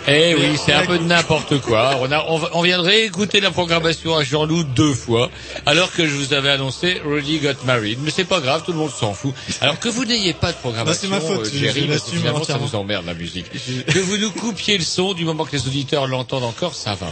Eh 0.09 0.35
oui, 0.35 0.57
c'est 0.63 0.73
un 0.73 0.85
peu 0.85 0.97
de 0.97 1.03
n'importe 1.03 1.59
quoi. 1.61 1.97
On, 2.01 2.11
a, 2.11 2.25
on, 2.27 2.41
on 2.53 2.61
viendrait 2.61 3.05
écouter 3.05 3.39
la 3.39 3.51
programmation 3.51 4.15
à 4.15 4.23
Jean-Loup 4.23 4.63
deux 4.63 4.93
fois, 4.93 5.29
alors 5.65 5.91
que 5.91 6.07
je 6.07 6.13
vous 6.15 6.33
avais 6.33 6.49
annoncé 6.49 7.01
Rudy 7.05 7.39
Got 7.39 7.63
Married. 7.65 7.99
Mais 8.01 8.11
c'est 8.11 8.23
pas 8.25 8.39
grave, 8.39 8.63
tout 8.65 8.71
le 8.71 8.77
monde 8.77 8.91
s'en 8.91 9.13
fout. 9.13 9.33
Alors 9.61 9.79
que 9.79 9.89
vous 9.89 10.05
n'ayez 10.05 10.33
pas 10.33 10.51
de 10.51 10.57
programmation, 10.57 11.09
Bah, 11.09 11.17
c'est 11.19 11.27
ma 11.27 11.35
faute, 11.35 11.45
euh, 11.45 11.49
je- 11.53 11.57
Jerry, 11.59 11.81
je 11.81 11.87
parce 11.87 12.03
que 12.03 12.15
finalement, 12.17 12.43
ça 12.43 12.57
vous 12.57 12.75
emmerde 12.75 13.05
la 13.05 13.13
musique. 13.13 13.45
Que 13.85 13.99
vous 13.99 14.17
nous 14.17 14.31
coupiez 14.31 14.77
le 14.77 14.83
son 14.83 15.13
du 15.13 15.25
moment 15.25 15.45
que 15.45 15.51
les 15.55 15.67
auditeurs 15.67 16.07
l'entendent 16.07 16.43
encore, 16.45 16.73
ça 16.75 16.95
va. 16.95 17.11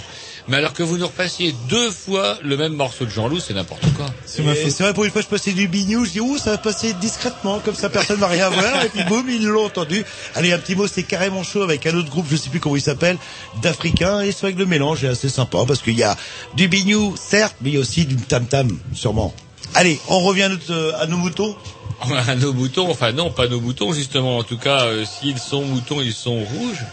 Mais 0.49 0.57
alors 0.57 0.71
que 0.73 0.81
vous 0.83 0.97
nous 0.97 1.07
repassiez 1.07 1.53
deux 1.67 1.91
fois 1.91 2.37
le 2.41 2.55
même 2.55 2.73
morceau 2.73 3.03
de 3.05 3.09
Jean-Loup, 3.09 3.39
c'est 3.39 3.53
n'importe 3.53 3.81
quoi. 3.97 4.05
C'est 4.25 4.41
vrai, 4.83 4.93
pour 4.93 5.03
une 5.03 5.11
fois, 5.11 5.21
je 5.21 5.27
passais 5.27 5.51
du 5.51 5.67
bignou, 5.67 6.05
je 6.05 6.11
dis, 6.11 6.19
ouh, 6.21 6.37
ça 6.37 6.51
va 6.51 6.57
passer 6.57 6.93
discrètement, 6.93 7.59
comme 7.59 7.75
ça, 7.75 7.89
personne 7.89 8.17
va 8.19 8.27
rien 8.27 8.49
voir, 8.49 8.81
et 8.85 8.89
puis 8.89 9.03
boum, 9.03 9.29
ils 9.29 9.45
l'ont 9.45 9.65
entendu. 9.65 10.05
Allez, 10.35 10.53
un 10.53 10.57
petit 10.59 10.75
mot, 10.75 10.87
c'est 10.87 11.03
carrément 11.03 11.43
chaud 11.43 11.63
avec 11.63 11.85
un 11.85 11.93
autre 11.95 12.09
groupe, 12.09 12.27
je 12.31 12.37
sais 12.37 12.49
plus 12.49 12.61
comment 12.61 12.77
il 12.77 12.81
s'appelle, 12.81 13.17
d'Africains, 13.61 14.21
et 14.21 14.31
c'est 14.31 14.41
vrai 14.41 14.53
que 14.53 14.59
le 14.59 14.65
mélange 14.65 15.03
est 15.03 15.09
assez 15.09 15.27
sympa, 15.29 15.59
parce 15.67 15.81
qu'il 15.81 15.97
y 15.97 16.03
a 16.03 16.15
du 16.55 16.69
bignou, 16.69 17.15
certes, 17.17 17.55
mais 17.61 17.71
il 17.71 17.73
y 17.73 17.77
a 17.77 17.81
aussi 17.81 18.05
du 18.05 18.15
tam-tam, 18.15 18.69
sûrement. 18.93 19.33
Allez, 19.75 19.99
on 20.07 20.21
revient 20.21 20.43
à, 20.43 20.49
notre- 20.49 20.71
euh, 20.71 20.91
à 21.01 21.07
nos 21.07 21.17
moutons. 21.17 21.55
À 22.27 22.35
nos 22.35 22.53
moutons, 22.53 22.89
enfin 22.91 23.11
non, 23.11 23.31
pas 23.31 23.47
nos 23.47 23.59
moutons, 23.59 23.91
justement. 23.91 24.37
En 24.37 24.43
tout 24.43 24.59
cas, 24.59 24.83
euh, 24.85 25.03
s'ils 25.03 25.39
sont 25.39 25.63
moutons, 25.65 25.99
ils 25.99 26.13
sont 26.13 26.37
rouges. 26.43 26.83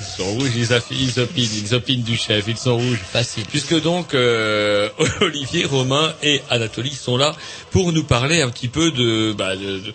Ils 0.00 0.06
sont 0.22 0.32
rouges, 0.32 0.50
ils, 0.56 0.72
opinent, 1.20 1.48
ils 1.64 1.74
opinent 1.74 2.02
du 2.02 2.16
chef, 2.16 2.44
ils 2.48 2.56
sont 2.56 2.76
rouges. 2.76 2.98
Facile. 3.12 3.44
Puisque 3.48 3.80
donc 3.82 4.14
euh, 4.14 4.88
Olivier, 5.20 5.64
Romain 5.66 6.14
et 6.22 6.40
Anatolie 6.50 6.94
sont 6.94 7.16
là 7.16 7.34
pour 7.70 7.92
nous 7.92 8.04
parler 8.04 8.40
un 8.40 8.48
petit 8.50 8.68
peu 8.68 8.90
de, 8.90 9.32
bah, 9.32 9.56
de, 9.56 9.78
de- 9.78 9.92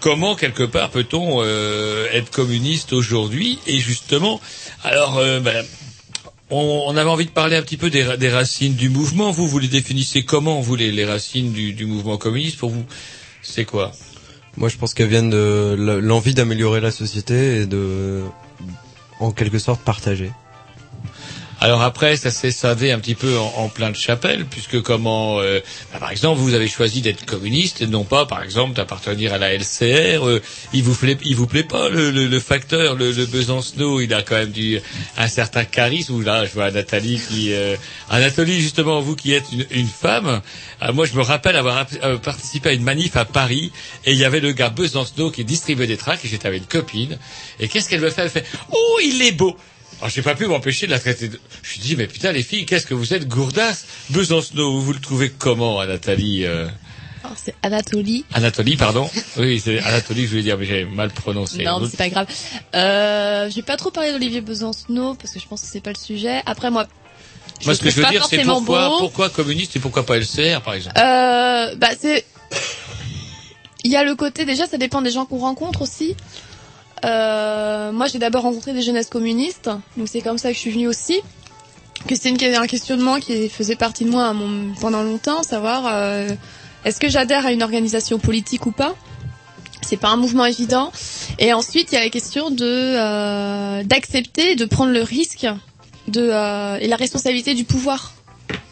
comment 0.00 0.34
quelque 0.34 0.64
part 0.64 0.90
peut-on 0.90 1.42
euh, 1.42 2.06
être 2.12 2.30
communiste 2.30 2.92
aujourd'hui 2.92 3.58
et 3.66 3.78
justement, 3.78 4.40
alors 4.84 5.18
euh, 5.18 5.40
bah, 5.40 5.52
on, 6.50 6.84
on 6.88 6.96
avait 6.96 7.10
envie 7.10 7.26
de 7.26 7.30
parler 7.30 7.56
un 7.56 7.62
petit 7.62 7.76
peu 7.76 7.88
des, 7.90 8.04
ra- 8.04 8.16
des 8.16 8.28
racines 8.30 8.74
du 8.74 8.88
mouvement. 8.88 9.30
Vous, 9.30 9.48
vous 9.48 9.58
les 9.58 9.68
définissez 9.68 10.24
comment 10.24 10.60
vous 10.60 10.76
les, 10.76 10.90
les 10.92 11.04
racines 11.04 11.52
du, 11.52 11.72
du 11.72 11.86
mouvement 11.86 12.16
communiste? 12.18 12.58
Pour 12.58 12.70
vous 12.70 12.84
C'est 13.42 13.64
quoi? 13.64 13.92
Moi, 14.56 14.68
je 14.68 14.76
pense 14.76 14.94
qu'elles 14.94 15.08
viennent 15.08 15.30
de 15.30 15.74
l'envie 16.02 16.34
d'améliorer 16.34 16.80
la 16.80 16.90
société 16.90 17.62
et 17.62 17.66
de, 17.66 18.22
en 19.20 19.32
quelque 19.32 19.58
sorte, 19.58 19.82
partager. 19.82 20.32
Alors 21.58 21.80
après, 21.80 22.16
ça 22.16 22.30
s'est 22.30 22.50
savé 22.50 22.92
un 22.92 22.98
petit 22.98 23.14
peu 23.14 23.38
en, 23.38 23.68
plein 23.70 23.90
de 23.90 23.96
chapelles, 23.96 24.44
puisque 24.44 24.82
comment, 24.82 25.40
euh, 25.40 25.60
bah, 25.90 25.98
par 25.98 26.10
exemple, 26.10 26.38
vous 26.38 26.52
avez 26.52 26.68
choisi 26.68 27.00
d'être 27.00 27.24
communiste, 27.24 27.80
et 27.80 27.86
non 27.86 28.04
pas, 28.04 28.26
par 28.26 28.42
exemple, 28.42 28.74
d'appartenir 28.74 29.32
à 29.32 29.38
la 29.38 29.54
LCR. 29.54 30.22
euh, 30.26 30.42
il 30.74 30.82
vous 30.82 30.94
plaît, 30.94 31.16
il 31.24 31.34
vous 31.34 31.46
plaît 31.46 31.62
pas 31.62 31.88
le, 31.88 32.10
le, 32.10 32.26
le 32.26 32.40
facteur, 32.40 32.94
le, 32.94 33.10
le 33.10 33.24
Besancenot, 33.24 34.00
il 34.00 34.12
a 34.12 34.22
quand 34.22 34.34
même 34.34 34.50
du 34.50 34.80
un 35.16 35.28
certain 35.28 35.64
charisme. 35.64 36.14
Ou 36.14 36.20
là, 36.20 36.44
je 36.44 36.52
vois 36.52 36.70
Nathalie 36.70 37.20
qui, 37.26 37.52
euh, 37.54 37.74
Anatolie 38.10 38.60
justement, 38.60 39.00
vous 39.00 39.16
qui 39.16 39.32
êtes 39.32 39.50
une, 39.50 39.64
une 39.70 39.88
femme, 39.88 40.42
euh, 40.82 40.92
moi 40.92 41.06
je 41.06 41.14
me 41.14 41.22
rappelle 41.22 41.56
avoir 41.56 41.86
euh, 42.04 42.18
participé 42.18 42.68
à 42.68 42.72
une 42.74 42.82
manif 42.82 43.16
à 43.16 43.24
Paris, 43.24 43.72
et 44.04 44.12
il 44.12 44.18
y 44.18 44.24
avait 44.24 44.40
le 44.40 44.52
gars 44.52 44.68
Besancenot 44.68 45.30
qui 45.30 45.44
distribuait 45.44 45.86
des 45.86 45.96
tracts, 45.96 46.24
et 46.24 46.28
j'étais 46.28 46.48
avec 46.48 46.60
une 46.62 46.68
copine, 46.68 47.18
et 47.60 47.68
qu'est-ce 47.68 47.88
qu'elle 47.88 48.02
me 48.02 48.10
fait? 48.10 48.22
Elle 48.24 48.30
fait, 48.30 48.44
oh, 48.72 48.98
il 49.02 49.22
est 49.22 49.32
beau. 49.32 49.56
Alors 50.00 50.10
j'ai 50.10 50.22
pas 50.22 50.34
pu 50.34 50.46
m'empêcher 50.46 50.86
de 50.86 50.90
la 50.92 50.98
traiter 50.98 51.28
de... 51.28 51.40
Je 51.62 51.70
suis 51.70 51.80
dit, 51.80 51.96
mais 51.96 52.06
putain 52.06 52.32
les 52.32 52.42
filles, 52.42 52.66
qu'est-ce 52.66 52.86
que 52.86 52.94
vous 52.94 53.14
êtes 53.14 53.26
gourdasses 53.26 53.86
Besancenot, 54.10 54.78
vous 54.80 54.92
le 54.92 55.00
trouvez 55.00 55.30
comment, 55.30 55.80
Anatolie 55.80 56.44
euh, 56.44 56.68
Alors, 57.24 57.36
c'est 57.42 57.54
Anatolie. 57.62 58.24
Anatolie, 58.34 58.76
pardon 58.76 59.08
Oui, 59.38 59.58
c'est 59.58 59.78
Anatolie, 59.80 60.24
je 60.24 60.30
voulais 60.30 60.42
dire, 60.42 60.58
mais 60.58 60.66
j'avais 60.66 60.84
mal 60.84 61.10
prononcé. 61.10 61.62
Non, 61.64 61.80
c'est 61.88 61.96
pas 61.96 62.10
grave. 62.10 62.26
Euh, 62.74 63.48
je 63.48 63.56
vais 63.56 63.62
pas 63.62 63.76
trop 63.76 63.90
parler 63.90 64.12
d'Olivier 64.12 64.42
Besancenot 64.42 65.14
parce 65.14 65.32
que 65.32 65.40
je 65.40 65.46
pense 65.46 65.62
que 65.62 65.66
c'est 65.66 65.80
pas 65.80 65.92
le 65.92 65.98
sujet. 65.98 66.42
Après 66.44 66.70
moi, 66.70 66.86
Moi, 67.64 67.74
ce 67.74 67.80
que 67.80 67.90
je 67.90 68.00
veux 68.00 68.06
dire, 68.10 68.26
c'est 68.28 68.42
pourquoi, 68.42 68.88
beau. 68.90 68.98
pourquoi 68.98 69.30
communiste 69.30 69.76
et 69.76 69.80
pourquoi 69.80 70.04
pas 70.04 70.18
LCR, 70.18 70.60
par 70.60 70.74
exemple 70.74 70.98
Euh, 70.98 71.74
bah 71.76 71.88
c'est. 71.98 72.24
Il 73.82 73.92
y 73.92 73.96
a 73.96 74.02
le 74.04 74.14
côté 74.16 74.44
déjà, 74.44 74.66
ça 74.66 74.78
dépend 74.78 75.00
des 75.00 75.10
gens 75.12 75.26
qu'on 75.26 75.38
rencontre 75.38 75.82
aussi. 75.82 76.16
Euh, 77.06 77.92
moi, 77.92 78.06
j'ai 78.06 78.18
d'abord 78.18 78.42
rencontré 78.42 78.72
des 78.72 78.82
jeunesses 78.82 79.08
communistes, 79.08 79.70
donc 79.96 80.08
c'est 80.08 80.20
comme 80.20 80.38
ça 80.38 80.48
que 80.48 80.54
je 80.54 80.60
suis 80.60 80.70
venue 80.70 80.88
aussi. 80.88 81.20
Que 82.06 82.28
une, 82.28 82.54
un 82.54 82.66
questionnement 82.66 83.18
qui 83.18 83.48
faisait 83.48 83.76
partie 83.76 84.04
de 84.04 84.10
moi 84.10 84.34
pendant 84.80 85.02
longtemps, 85.02 85.42
savoir 85.42 85.86
euh, 85.86 86.28
est-ce 86.84 87.00
que 87.00 87.08
j'adhère 87.08 87.46
à 87.46 87.52
une 87.52 87.62
organisation 87.62 88.18
politique 88.18 88.66
ou 88.66 88.70
pas? 88.70 88.94
C'est 89.82 89.96
pas 89.96 90.08
un 90.08 90.16
mouvement 90.16 90.44
évident. 90.44 90.92
Et 91.38 91.52
ensuite, 91.52 91.92
il 91.92 91.94
y 91.94 91.98
a 91.98 92.04
la 92.04 92.10
question 92.10 92.50
de 92.50 92.64
euh, 92.64 93.82
d'accepter, 93.84 94.56
de 94.56 94.64
prendre 94.64 94.92
le 94.92 95.02
risque 95.02 95.46
de 96.08 96.28
euh, 96.30 96.78
et 96.80 96.88
la 96.88 96.96
responsabilité 96.96 97.54
du 97.54 97.64
pouvoir. 97.64 98.12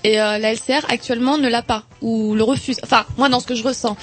Et 0.03 0.21
euh, 0.21 0.39
la 0.39 0.53
LCR 0.53 0.85
actuellement 0.89 1.39
ne 1.39 1.49
l'a 1.49 1.63
pas 1.63 1.85
ou 2.03 2.35
le 2.35 2.43
refuse. 2.43 2.79
Enfin, 2.85 3.07
moi 3.17 3.29
dans 3.29 3.41
ce 3.41 3.47
que 3.47 3.55
je 3.55 3.63
ressens. 3.63 3.97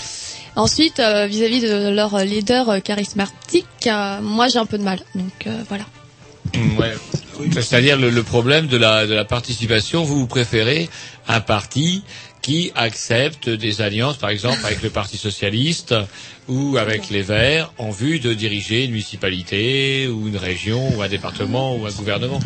Ensuite, 0.56 1.00
euh, 1.00 1.28
vis-à-vis 1.28 1.62
de 1.62 1.90
leur 1.90 2.18
leader 2.20 2.70
euh, 2.70 2.80
charismatique, 2.80 3.66
euh, 3.88 4.20
moi 4.22 4.48
j'ai 4.50 4.60
un 4.60 4.66
peu 4.66 4.78
de 4.78 4.84
mal. 4.84 5.00
Donc 5.16 5.48
voilà. 5.70 5.86
Mm. 6.56 6.82
C'est-à-dire 7.54 7.98
le, 7.98 8.24
problème 8.24 8.68
de 8.68 8.78
la, 8.78 9.26
participation, 9.26 10.04
vous 10.04 10.28
préférez 10.28 10.90
un 11.28 11.40
parti 11.40 12.04
qui 12.42 12.72
accepte 12.76 13.50
des 13.50 13.82
alliances, 13.82 14.18
par 14.18 14.30
exemple 14.30 14.60
avec 14.64 14.82
le 14.82 14.90
Parti 14.90 15.18
socialiste 15.18 15.96
ou 16.48 16.78
avec 16.78 17.10
les 17.10 17.22
Verts, 17.22 17.72
en 17.78 17.92
vue 17.92 18.20
de 18.20 18.34
diriger 18.34 18.86
une 18.86 18.92
municipalité 18.92 20.08
ou 20.08 20.28
une 20.28 20.38
région 20.38 20.96
ou 20.96 21.02
un 21.02 21.08
département 21.08 21.76
ou 21.76 21.86
un 21.86 21.92
gouvernement. 21.92 22.40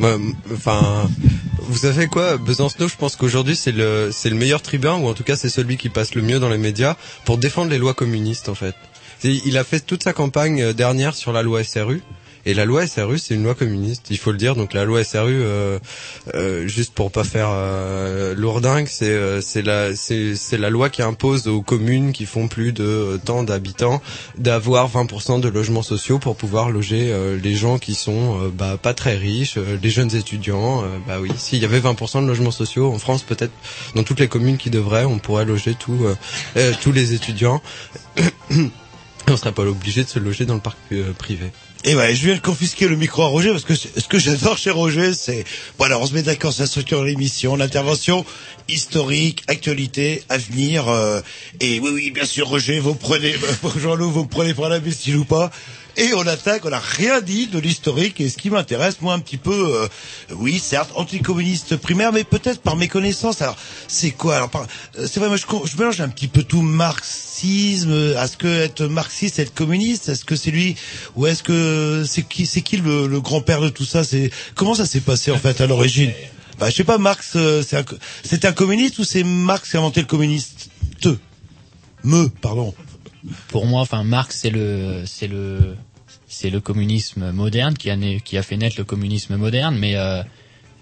Enfin, 0.00 1.08
vous 1.58 1.78
savez 1.78 2.06
quoi, 2.06 2.36
Besancenot, 2.36 2.88
je 2.88 2.96
pense 2.96 3.16
qu'aujourd'hui 3.16 3.56
c'est 3.56 3.72
le 3.72 4.10
c'est 4.12 4.30
le 4.30 4.36
meilleur 4.36 4.62
tribun 4.62 4.96
ou 4.96 5.08
en 5.08 5.14
tout 5.14 5.24
cas 5.24 5.36
c'est 5.36 5.48
celui 5.48 5.76
qui 5.76 5.88
passe 5.88 6.14
le 6.14 6.22
mieux 6.22 6.38
dans 6.38 6.48
les 6.48 6.58
médias 6.58 6.96
pour 7.24 7.38
défendre 7.38 7.70
les 7.70 7.78
lois 7.78 7.94
communistes 7.94 8.48
en 8.48 8.54
fait. 8.54 8.74
Il 9.24 9.56
a 9.58 9.64
fait 9.64 9.80
toute 9.80 10.02
sa 10.02 10.12
campagne 10.12 10.62
euh, 10.62 10.72
dernière 10.72 11.14
sur 11.14 11.32
la 11.32 11.42
loi 11.42 11.64
SRU. 11.64 12.02
Et 12.46 12.54
la 12.54 12.64
loi 12.64 12.86
SRU, 12.86 13.18
c'est 13.18 13.34
une 13.34 13.42
loi 13.42 13.54
communiste, 13.54 14.06
il 14.10 14.18
faut 14.18 14.30
le 14.30 14.38
dire. 14.38 14.54
Donc 14.54 14.72
la 14.72 14.84
loi 14.84 15.02
SRU, 15.02 15.42
euh, 15.42 15.78
euh, 16.34 16.66
juste 16.68 16.94
pour 16.94 17.10
pas 17.10 17.24
faire 17.24 17.48
euh, 17.50 18.34
lourdingue, 18.36 18.86
c'est 18.88 19.42
c'est 19.42 19.62
la 19.62 19.90
la 20.52 20.70
loi 20.70 20.88
qui 20.88 21.02
impose 21.02 21.48
aux 21.48 21.62
communes 21.62 22.12
qui 22.12 22.24
font 22.24 22.46
plus 22.46 22.72
de 22.72 23.20
tant 23.24 23.42
d'habitants 23.42 24.00
d'avoir 24.38 24.88
20% 24.88 25.40
de 25.40 25.48
logements 25.48 25.82
sociaux 25.82 26.18
pour 26.18 26.36
pouvoir 26.36 26.70
loger 26.70 27.12
les 27.42 27.54
gens 27.54 27.78
qui 27.78 27.94
sont 27.94 28.48
bah, 28.56 28.78
pas 28.80 28.94
très 28.94 29.16
riches, 29.16 29.56
les 29.56 29.90
jeunes 29.90 30.14
étudiants. 30.14 30.84
bah 31.06 31.18
oui, 31.20 31.30
s'il 31.36 31.58
y 31.58 31.64
avait 31.64 31.80
20% 31.80 32.22
de 32.22 32.28
logements 32.28 32.50
sociaux 32.50 32.92
en 32.92 32.98
France, 32.98 33.22
peut-être 33.22 33.52
dans 33.94 34.04
toutes 34.04 34.20
les 34.20 34.28
communes 34.28 34.56
qui 34.56 34.70
devraient, 34.70 35.04
on 35.04 35.18
pourrait 35.18 35.44
loger 35.44 35.74
tout, 35.74 36.06
euh, 36.56 36.72
tous 36.80 36.92
les 36.92 37.12
étudiants. 37.12 37.60
On 39.28 39.36
serait 39.36 39.50
pas 39.50 39.64
obligé 39.64 40.04
de 40.04 40.08
se 40.08 40.20
loger 40.20 40.46
dans 40.46 40.54
le 40.54 40.60
parc 40.60 40.78
privé. 41.18 41.50
Et 41.88 41.94
ouais, 41.94 42.16
je 42.16 42.26
viens 42.26 42.34
de 42.34 42.40
confisquer 42.40 42.88
le 42.88 42.96
micro 42.96 43.22
à 43.22 43.26
Roger 43.26 43.50
parce 43.52 43.62
que 43.62 43.76
ce 43.76 44.08
que 44.08 44.18
j'adore 44.18 44.58
chez 44.58 44.70
Roger, 44.70 45.14
c'est 45.14 45.44
voilà, 45.78 46.00
on 46.00 46.06
se 46.06 46.14
met 46.14 46.22
d'accord 46.22 46.52
sur 46.52 46.64
la 46.64 46.66
structure 46.66 47.00
de 47.00 47.06
l'émission, 47.06 47.54
l'intervention 47.54 48.24
historique, 48.68 49.44
actualité, 49.46 50.24
avenir. 50.28 50.88
euh, 50.88 51.20
et 51.60 51.78
oui, 51.78 51.90
oui, 51.94 52.10
bien 52.10 52.24
sûr, 52.24 52.48
Roger, 52.48 52.80
vous 52.80 52.96
prenez, 52.96 53.36
Jean-Loup, 53.76 54.10
vous 54.10 54.26
prenez 54.26 54.52
pour 54.52 54.68
la 54.68 54.80
bestiole 54.80 55.18
ou 55.18 55.24
pas 55.24 55.52
et 55.96 56.12
on 56.14 56.26
attaque, 56.26 56.64
on 56.64 56.70
n'a 56.70 56.78
rien 56.78 57.20
dit 57.20 57.46
de 57.46 57.58
l'historique 57.58 58.20
et 58.20 58.28
ce 58.28 58.36
qui 58.36 58.50
m'intéresse, 58.50 59.00
moi, 59.00 59.14
un 59.14 59.18
petit 59.18 59.36
peu, 59.36 59.52
euh, 59.52 59.88
oui, 60.34 60.58
certes, 60.58 60.90
anticommuniste 60.94 61.76
primaire, 61.76 62.12
mais 62.12 62.24
peut-être 62.24 62.60
par 62.60 62.76
méconnaissance. 62.76 63.40
Alors, 63.42 63.56
c'est 63.88 64.10
quoi 64.10 64.36
Alors, 64.36 64.50
par- 64.50 64.66
euh, 64.98 65.06
c'est 65.06 65.20
vrai, 65.20 65.28
moi, 65.28 65.36
je, 65.36 65.44
je 65.64 65.76
mélange 65.76 66.00
un 66.00 66.08
petit 66.08 66.28
peu 66.28 66.42
tout 66.42 66.62
marxisme. 66.62 67.90
Est-ce 67.92 68.36
que 68.36 68.46
être 68.46 68.84
marxiste, 68.86 69.38
être 69.38 69.54
communiste, 69.54 70.08
est-ce 70.08 70.24
que 70.24 70.36
c'est 70.36 70.50
lui 70.50 70.76
ou 71.16 71.26
est-ce 71.26 71.42
que 71.42 72.04
c'est 72.06 72.22
qui, 72.22 72.46
c'est 72.46 72.60
qui 72.62 72.76
le, 72.76 73.06
le 73.06 73.20
grand-père 73.20 73.60
de 73.60 73.68
tout 73.68 73.84
ça? 73.84 74.04
C'est 74.04 74.30
comment 74.54 74.74
ça 74.74 74.86
s'est 74.86 75.00
passé 75.00 75.30
en 75.30 75.38
fait 75.38 75.60
à 75.60 75.66
l'origine? 75.66 76.12
Bah, 76.58 76.70
je 76.70 76.74
sais 76.76 76.84
pas, 76.84 76.96
Marx, 76.98 77.32
euh, 77.36 77.62
c'est 77.66 77.76
un, 77.76 77.84
c'était 78.24 78.48
un 78.48 78.52
communiste 78.52 78.98
ou 78.98 79.04
c'est 79.04 79.22
Marx 79.24 79.70
qui 79.70 79.76
a 79.76 79.80
inventé 79.80 80.00
le 80.00 80.06
communiste 80.06 80.70
Te, 81.00 81.16
me, 82.02 82.28
pardon? 82.28 82.74
Pour 83.48 83.66
moi, 83.66 83.80
enfin, 83.82 84.04
Marx, 84.04 84.38
c'est 84.40 84.50
le, 84.50 85.02
c'est 85.06 85.26
le, 85.26 85.76
c'est 86.38 86.50
le 86.50 86.60
communisme 86.60 87.32
moderne 87.32 87.74
qui 87.80 87.88
a, 87.88 87.96
né- 87.96 88.20
qui 88.22 88.36
a 88.36 88.42
fait 88.42 88.58
naître 88.58 88.76
le 88.76 88.84
communisme 88.84 89.36
moderne, 89.36 89.74
mais 89.78 89.96
euh, 89.96 90.22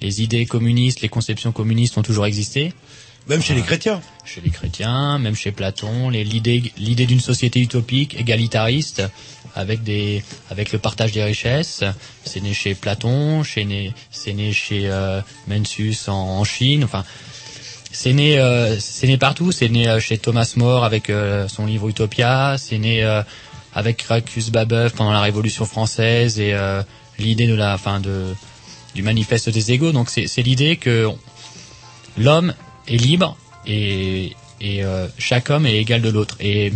les 0.00 0.20
idées 0.20 0.46
communistes, 0.46 1.00
les 1.00 1.08
conceptions 1.08 1.52
communistes 1.52 1.96
ont 1.96 2.02
toujours 2.02 2.26
existé. 2.26 2.72
Même 3.28 3.40
chez 3.40 3.54
les 3.54 3.62
chrétiens. 3.62 4.00
Chez 4.24 4.40
les 4.40 4.50
chrétiens, 4.50 5.18
même 5.20 5.36
chez 5.36 5.52
Platon, 5.52 6.10
l'idée, 6.10 6.72
l'idée 6.76 7.06
d'une 7.06 7.20
société 7.20 7.60
utopique, 7.60 8.18
égalitariste, 8.18 9.02
avec 9.54 9.84
des, 9.84 10.24
avec 10.50 10.72
le 10.72 10.78
partage 10.80 11.12
des 11.12 11.22
richesses, 11.22 11.84
c'est 12.24 12.40
né 12.42 12.52
chez 12.52 12.74
Platon, 12.74 13.44
chez 13.44 13.64
né, 13.64 13.92
c'est 14.10 14.32
né 14.32 14.52
chez 14.52 14.88
euh, 14.90 15.20
Mencius 15.46 16.08
en, 16.08 16.40
en 16.40 16.44
Chine, 16.44 16.82
enfin. 16.82 17.04
C'est 17.92 18.12
né, 18.12 18.40
euh, 18.40 18.76
c'est 18.80 19.06
né 19.06 19.18
partout. 19.18 19.52
C'est 19.52 19.68
né 19.68 19.88
euh, 19.88 20.00
chez 20.00 20.18
Thomas 20.18 20.52
More 20.56 20.82
avec 20.82 21.10
euh, 21.10 21.46
son 21.46 21.64
livre 21.64 21.88
Utopia. 21.88 22.56
C'est 22.58 22.78
né 22.78 23.04
euh, 23.04 23.22
avec 23.74 24.04
Gracchus 24.04 24.50
Babeuf 24.50 24.92
pendant 24.94 25.12
la 25.12 25.20
Révolution 25.20 25.64
française 25.64 26.38
et 26.38 26.54
euh, 26.54 26.82
l'idée 27.18 27.46
de 27.46 27.54
la, 27.54 27.76
fin 27.78 28.00
de 28.00 28.34
du 28.94 29.02
manifeste 29.02 29.48
des 29.50 29.72
égaux. 29.72 29.92
Donc 29.92 30.10
c'est 30.10 30.26
c'est 30.28 30.42
l'idée 30.42 30.76
que 30.76 31.10
l'homme 32.16 32.54
est 32.86 32.96
libre 32.96 33.36
et 33.66 34.36
et 34.60 34.84
euh, 34.84 35.08
chaque 35.18 35.50
homme 35.50 35.66
est 35.66 35.76
égal 35.76 36.00
de 36.00 36.08
l'autre. 36.08 36.36
Et 36.40 36.72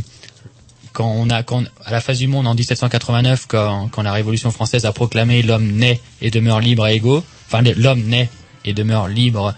quand 0.93 1.11
on 1.11 1.31
a 1.31 1.43
quand 1.43 1.63
à 1.85 1.93
la 1.93 2.01
face 2.01 2.19
du 2.19 2.27
monde 2.27 2.47
en 2.49 2.55
1789 2.55 3.47
quand, 3.47 3.89
quand 3.89 4.03
la 4.03 4.13
Révolution 4.13 4.51
française 4.51 4.85
a 4.85 4.93
proclamé 4.93 5.43
l'homme 5.43 5.71
naît 5.71 6.01
et 6.21 6.31
demeure 6.31 6.61
libre 6.61 6.87
et 6.89 6.97
égaux, 6.97 7.23
enfin 7.47 7.63
l'homme 7.63 8.03
naît 8.03 8.29
et 8.65 8.73
demeure 8.73 9.07
libre 9.09 9.55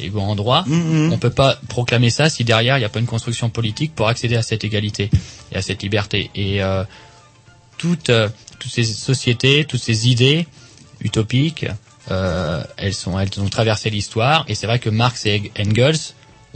et 0.00 0.06
égaux 0.06 0.20
en 0.20 0.34
droit, 0.36 0.64
on 0.68 1.18
peut 1.18 1.30
pas 1.30 1.58
proclamer 1.68 2.10
ça 2.10 2.28
si 2.28 2.44
derrière 2.44 2.76
il 2.76 2.80
n'y 2.80 2.84
a 2.86 2.88
pas 2.88 3.00
une 3.00 3.06
construction 3.06 3.48
politique 3.50 3.94
pour 3.94 4.08
accéder 4.08 4.36
à 4.36 4.42
cette 4.42 4.64
égalité 4.64 5.10
et 5.52 5.56
à 5.56 5.62
cette 5.62 5.82
liberté. 5.82 6.30
Et 6.34 6.62
euh, 6.62 6.84
toutes 7.78 8.10
euh, 8.10 8.28
toutes 8.58 8.72
ces 8.72 8.84
sociétés, 8.84 9.64
toutes 9.64 9.82
ces 9.82 10.08
idées 10.08 10.46
utopiques, 11.00 11.66
euh, 12.10 12.62
elles 12.76 12.94
sont 12.94 13.18
elles 13.18 13.28
ont 13.38 13.48
traversé 13.48 13.90
l'histoire 13.90 14.44
et 14.48 14.54
c'est 14.54 14.66
vrai 14.66 14.78
que 14.78 14.88
Marx 14.90 15.26
et 15.26 15.50
Engels 15.58 15.98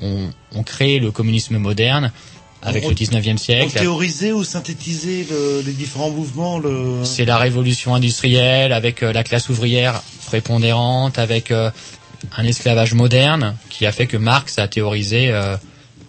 ont, 0.00 0.30
ont 0.54 0.62
créé 0.62 0.98
le 0.98 1.10
communisme 1.10 1.58
moderne 1.58 2.12
avec 2.62 2.84
On- 2.84 2.88
le 2.90 2.94
19e 2.94 3.34
On 3.34 3.36
siècle. 3.38 3.78
théorisé 3.78 4.32
ou 4.32 4.44
synthétisé 4.44 5.26
le- 5.30 5.62
les 5.64 5.72
différents 5.72 6.10
mouvements 6.10 6.58
le... 6.58 7.00
C'est 7.04 7.24
la 7.24 7.38
révolution 7.38 7.94
industrielle 7.94 8.72
avec 8.72 9.02
euh, 9.02 9.12
la 9.12 9.24
classe 9.24 9.48
ouvrière 9.48 10.02
prépondérante, 10.26 11.18
avec 11.18 11.50
euh, 11.50 11.70
un 12.36 12.44
esclavage 12.44 12.94
moderne 12.94 13.56
qui 13.68 13.86
a 13.86 13.92
fait 13.92 14.06
que 14.06 14.16
Marx 14.16 14.58
a 14.58 14.68
théorisé, 14.68 15.30
euh, 15.30 15.56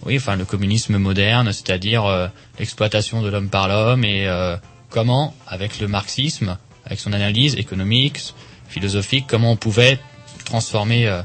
oui, 0.05 0.17
enfin 0.17 0.35
le 0.35 0.45
communisme 0.45 0.97
moderne, 0.97 1.51
c'est-à-dire 1.53 2.05
euh, 2.05 2.27
l'exploitation 2.59 3.21
de 3.21 3.29
l'homme 3.29 3.49
par 3.49 3.67
l'homme 3.67 4.03
et 4.03 4.27
euh, 4.27 4.55
comment, 4.89 5.35
avec 5.47 5.79
le 5.79 5.87
marxisme, 5.87 6.57
avec 6.85 6.99
son 6.99 7.13
analyse 7.13 7.55
économique, 7.55 8.19
philosophique, 8.67 9.25
comment 9.27 9.51
on 9.51 9.57
pouvait 9.57 9.99
transformer 10.45 11.07
euh, 11.07 11.21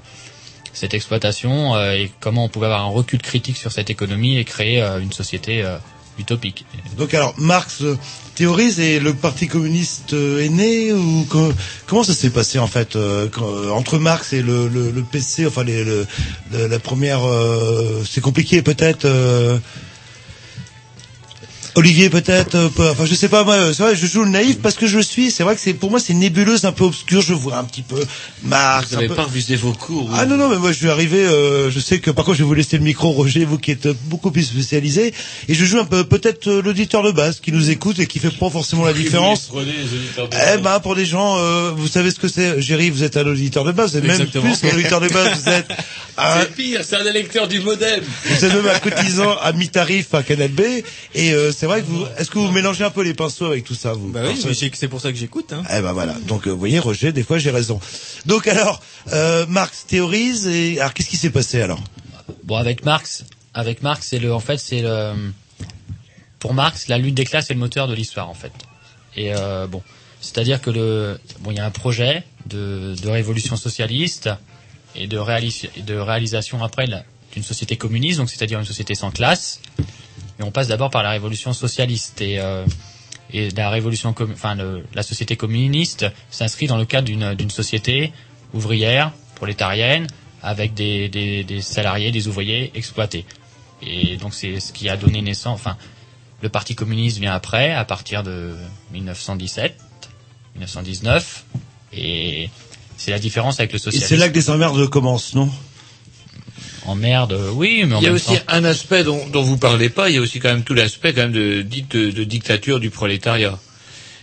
cette 0.72 0.94
exploitation 0.94 1.74
euh, 1.74 1.92
et 1.92 2.10
comment 2.20 2.44
on 2.44 2.48
pouvait 2.48 2.66
avoir 2.66 2.82
un 2.82 2.90
recul 2.90 3.20
critique 3.20 3.56
sur 3.56 3.72
cette 3.72 3.90
économie 3.90 4.36
et 4.36 4.44
créer 4.44 4.82
euh, 4.82 5.00
une 5.00 5.12
société 5.12 5.64
euh, 5.64 5.78
utopique. 6.18 6.64
Donc 6.96 7.14
alors 7.14 7.34
Marx 7.38 7.82
théorise 8.36 8.78
et 8.78 9.00
le 9.00 9.14
Parti 9.14 9.48
communiste 9.48 10.12
euh, 10.12 10.44
est 10.44 10.48
né 10.50 10.92
ou 10.92 11.24
co- 11.28 11.52
comment 11.86 12.04
ça 12.04 12.14
s'est 12.14 12.30
passé 12.30 12.58
en 12.60 12.66
fait 12.68 12.94
euh, 12.94 13.26
euh, 13.40 13.70
entre 13.70 13.98
Marx 13.98 14.32
et 14.32 14.42
le, 14.42 14.68
le, 14.68 14.90
le 14.90 15.02
PC 15.02 15.46
enfin 15.46 15.64
les, 15.64 15.82
le, 15.84 16.06
le- 16.52 16.66
la 16.68 16.78
première 16.78 17.24
euh, 17.26 18.02
c'est 18.08 18.20
compliqué 18.20 18.62
peut-être 18.62 19.06
euh, 19.06 19.58
Olivier 21.76 22.08
peut-être 22.10 22.54
euh, 22.54 22.68
pas- 22.70 22.92
enfin 22.92 23.04
je 23.04 23.14
sais 23.14 23.28
pas 23.28 23.44
moi 23.44 23.72
c'est 23.74 23.82
vrai 23.82 23.94
je 23.94 24.06
joue 24.06 24.24
le 24.24 24.30
naïf 24.30 24.58
parce 24.62 24.76
que 24.76 24.86
je 24.86 24.98
suis. 24.98 25.30
C'est 25.30 25.42
vrai 25.42 25.54
que 25.54 25.60
c'est 25.60 25.74
pour 25.74 25.90
moi 25.90 26.00
c'est 26.00 26.14
nébuleuse 26.14 26.64
un 26.64 26.72
peu 26.72 26.84
obscure 26.84 27.20
je 27.20 27.34
vois 27.34 27.58
un 27.58 27.64
petit 27.64 27.82
peu 27.82 28.02
Marx 28.42 28.88
Vous 28.88 28.94
n'avez 28.96 29.08
peu- 29.08 29.14
pas 29.14 29.24
revisé 29.24 29.56
vos 29.56 29.72
cours. 29.72 30.10
ah 30.14 30.24
non 30.24 30.36
non 30.38 30.48
mais 30.48 30.56
moi 30.56 30.72
je 30.72 30.80
vais 30.80 30.90
arriver 30.90 31.20
euh, 31.20 31.70
je 31.70 31.78
sais 31.78 31.98
que 32.00 32.10
par 32.10 32.24
contre 32.24 32.38
je 32.38 32.42
vais 32.44 32.48
vous 32.48 32.54
laisser 32.54 32.78
le 32.78 32.82
micro 32.84 33.10
Roger 33.10 33.44
vous 33.44 33.58
qui 33.58 33.72
êtes 33.72 33.88
beaucoup 34.08 34.30
plus 34.30 34.44
spécialisé. 34.44 35.12
Et 35.48 35.54
je 35.54 35.64
joue 35.66 35.78
un 35.78 35.84
peu 35.84 36.04
peut-être 36.04 36.48
euh, 36.48 36.62
l'auditeur 36.62 37.02
de 37.02 37.10
base 37.10 37.40
qui 37.40 37.52
nous 37.52 37.68
écoute 37.70 37.98
et 37.98 38.06
qui 38.06 38.18
fait 38.20 38.30
pas 38.30 38.48
forcément 38.48 38.84
la 38.86 38.94
différence. 38.94 39.50
les 39.54 39.74
eh 40.54 40.58
ben 40.58 40.80
pour 40.80 40.94
des 40.96 41.04
gens 41.06 41.36
euh, 41.38 41.72
vous 41.76 41.88
savez 41.88 42.10
ce 42.10 42.18
que 42.18 42.28
c'est 42.28 42.60
Géry 42.60 42.88
vous 42.88 43.02
êtes 43.04 43.18
un 43.18 43.26
auditeur 43.26 43.64
de 43.64 43.72
base 43.72 43.94
êtes 43.96 44.04
même 44.04 44.26
plus 44.26 44.40
qu'un 44.60 44.74
auditeur 44.74 45.00
de 45.00 45.08
base 45.08 45.38
vous 45.42 45.50
êtes 45.50 45.68
un, 46.16 46.40
C'est 46.40 46.54
pire, 46.54 46.80
c'est 46.82 46.96
un 46.96 47.04
électeur 47.06 47.48
du 47.48 47.60
modem. 47.60 48.00
vous 48.24 48.44
êtes 48.44 48.54
même 48.54 48.66
un 48.66 48.78
cotisant 48.78 49.36
à 49.42 49.52
mi-tarif 49.52 50.14
à 50.14 50.22
Canal 50.22 50.48
B 50.48 50.60
et 51.14 51.32
euh, 51.32 51.52
c'est 51.52 51.65
vrai 51.66 51.82
que 51.82 51.86
vous 51.86 52.04
est-ce 52.18 52.30
que 52.30 52.38
vous 52.38 52.50
mélangez 52.50 52.84
un 52.84 52.90
peu 52.90 53.02
les 53.02 53.14
pinceaux 53.14 53.46
avec 53.46 53.64
tout 53.64 53.74
ça 53.74 53.92
vous 53.92 54.08
Bah 54.10 54.20
oui, 54.24 54.40
mais 54.46 54.54
c'est 54.54 54.88
pour 54.88 55.00
ça 55.00 55.10
que 55.12 55.18
j'écoute. 55.18 55.52
Hein. 55.52 55.62
eh 55.70 55.80
ben 55.80 55.92
voilà. 55.92 56.14
Donc 56.26 56.46
euh, 56.46 56.50
vous 56.50 56.58
voyez 56.58 56.78
Roger, 56.78 57.12
des 57.12 57.22
fois 57.22 57.38
j'ai 57.38 57.50
raison. 57.50 57.80
Donc 58.26 58.46
alors 58.48 58.80
euh, 59.12 59.46
Marx 59.46 59.86
théorise 59.86 60.46
et 60.46 60.78
alors 60.80 60.94
qu'est-ce 60.94 61.08
qui 61.08 61.16
s'est 61.16 61.30
passé 61.30 61.60
alors? 61.60 61.80
Bon, 62.44 62.56
avec 62.56 62.84
Marx, 62.84 63.24
avec 63.54 63.82
Marx, 63.82 64.06
c'est 64.08 64.18
le, 64.18 64.32
en 64.34 64.40
fait, 64.40 64.58
c'est 64.58 64.82
le, 64.82 65.12
pour 66.38 66.54
Marx, 66.54 66.88
la 66.88 66.98
lutte 66.98 67.14
des 67.14 67.24
classes 67.24 67.50
est 67.50 67.54
le 67.54 67.60
moteur 67.60 67.88
de 67.88 67.94
l'histoire, 67.94 68.28
en 68.28 68.34
fait. 68.34 68.52
Et 69.16 69.32
euh, 69.34 69.66
bon, 69.66 69.82
c'est-à-dire 70.20 70.60
que 70.60 70.70
le, 70.70 71.18
bon, 71.40 71.50
il 71.52 71.56
y 71.56 71.60
a 71.60 71.64
un 71.66 71.70
projet 71.70 72.24
de, 72.46 72.94
de 73.00 73.08
révolution 73.08 73.56
socialiste 73.56 74.28
et 74.94 75.06
de, 75.06 75.18
réalis- 75.18 75.68
de 75.84 75.94
réalisation 75.96 76.62
après 76.62 76.86
d'une 77.32 77.42
société 77.42 77.76
communiste, 77.76 78.18
donc 78.18 78.30
c'est-à-dire 78.30 78.58
une 78.58 78.64
société 78.66 78.94
sans 78.94 79.10
classe. 79.10 79.60
Mais 80.38 80.44
on 80.44 80.50
passe 80.50 80.68
d'abord 80.68 80.90
par 80.90 81.02
la 81.02 81.10
révolution 81.10 81.52
socialiste 81.52 82.20
et 82.20 82.38
euh, 82.40 82.64
et 83.32 83.50
la 83.50 83.70
révolution, 83.70 84.14
enfin 84.32 84.54
le- 84.54 84.84
la 84.94 85.02
société 85.02 85.36
communiste 85.36 86.06
s'inscrit 86.30 86.66
dans 86.68 86.76
le 86.76 86.84
cadre 86.84 87.06
d'une 87.06 87.34
d'une 87.34 87.50
société 87.50 88.12
ouvrière, 88.54 89.12
prolétarienne, 89.34 90.06
avec 90.42 90.74
des, 90.74 91.08
des, 91.08 91.42
des 91.42 91.60
salariés, 91.60 92.12
des 92.12 92.28
ouvriers 92.28 92.70
exploités. 92.76 93.24
Et 93.82 94.16
donc 94.16 94.32
c'est 94.32 94.60
ce 94.60 94.72
qui 94.72 94.88
a 94.88 94.96
donné 94.96 95.20
naissance. 95.22 95.54
Enfin, 95.60 95.76
le 96.42 96.48
Parti 96.48 96.74
communiste 96.74 97.18
vient 97.18 97.32
après, 97.34 97.72
à 97.72 97.84
partir 97.84 98.22
de 98.22 98.54
1917, 98.92 99.74
1919, 100.54 101.44
et 101.92 102.48
c'est 102.96 103.10
la 103.10 103.18
différence 103.18 103.58
avec 103.60 103.72
le 103.72 103.76
Et 103.76 103.80
socialisme. 103.82 104.08
c'est 104.08 104.16
là 104.16 104.28
que 104.28 104.34
les 104.34 104.50
emmerdes 104.50 104.86
commencent, 104.88 105.34
non? 105.34 105.50
Emmerde, 106.86 107.38
oui, 107.54 107.84
mais 107.86 107.94
en 107.94 108.00
Il 108.00 108.04
y 108.04 108.06
a 108.06 108.10
même 108.10 108.14
aussi 108.16 108.36
temps- 108.36 108.42
un 108.48 108.64
aspect 108.64 109.04
dont, 109.04 109.26
dont 109.28 109.42
vous 109.42 109.56
parlez 109.58 109.88
pas, 109.88 110.08
il 110.10 110.16
y 110.16 110.18
a 110.18 110.20
aussi 110.20 110.38
quand 110.40 110.48
même 110.48 110.64
tout 110.64 110.74
l'aspect 110.74 111.12
quand 111.12 111.22
même 111.22 111.32
de, 111.32 111.62
de, 111.62 112.10
de 112.10 112.24
dictature 112.24 112.80
du 112.80 112.90
prolétariat. 112.90 113.58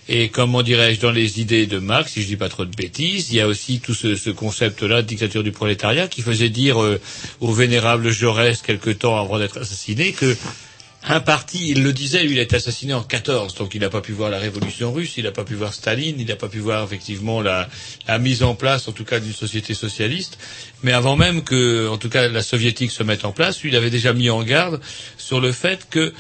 Et 0.09 0.27
comment 0.27 0.63
dirais-je, 0.63 0.99
dans 0.99 1.11
les 1.11 1.39
idées 1.39 1.65
de 1.65 1.79
Marx, 1.79 2.11
si 2.11 2.21
je 2.21 2.27
dis 2.27 2.35
pas 2.35 2.49
trop 2.49 2.65
de 2.65 2.75
bêtises, 2.75 3.29
il 3.31 3.37
y 3.37 3.39
a 3.41 3.47
aussi 3.47 3.79
tout 3.79 3.93
ce, 3.93 4.15
ce 4.17 4.29
concept-là 4.31 5.01
de 5.01 5.07
dictature 5.07 5.43
du 5.43 5.51
prolétariat 5.53 6.09
qui 6.09 6.21
faisait 6.21 6.49
dire 6.49 6.81
euh, 6.83 6.99
au 7.39 7.53
vénérable 7.53 8.09
Jaurès 8.11 8.61
quelque 8.61 8.89
temps 8.89 9.17
avant 9.17 9.39
d'être 9.39 9.59
assassiné 9.61 10.11
que 10.11 10.35
un 11.05 11.19
parti, 11.19 11.69
il 11.69 11.83
le 11.83 11.91
disait, 11.91 12.23
lui, 12.23 12.33
il 12.33 12.39
a 12.39 12.43
été 12.43 12.55
assassiné 12.55 12.93
en 12.93 13.03
14, 13.03 13.55
donc 13.55 13.75
il 13.75 13.81
n'a 13.81 13.89
pas 13.89 13.99
pu 13.99 14.13
voir 14.13 14.29
la 14.29 14.39
révolution 14.39 14.93
russe, 14.93 15.15
il 15.17 15.25
n'a 15.25 15.31
pas 15.31 15.43
pu 15.43 15.53
voir 15.53 15.73
Staline, 15.73 16.15
il 16.17 16.27
n'a 16.27 16.37
pas 16.37 16.47
pu 16.47 16.59
voir 16.59 16.83
effectivement 16.83 17.41
la, 17.41 17.67
mise 18.19 18.43
en 18.43 18.55
place, 18.55 18.87
en 18.87 18.93
tout 18.93 19.03
cas, 19.03 19.19
d'une 19.19 19.33
société 19.33 19.73
socialiste. 19.73 20.37
Mais 20.81 20.93
avant 20.93 21.17
même 21.17 21.43
que, 21.43 21.89
en 21.89 21.97
tout 21.97 22.09
cas, 22.09 22.29
la 22.29 22.41
soviétique 22.41 22.91
se 22.91 23.03
mette 23.03 23.25
en 23.25 23.33
place, 23.33 23.61
lui, 23.61 23.69
il 23.69 23.75
avait 23.75 23.89
déjà 23.89 24.13
mis 24.13 24.29
en 24.29 24.43
garde 24.43 24.79
sur 25.17 25.41
le 25.41 25.51
fait 25.51 25.87
que 25.89 26.13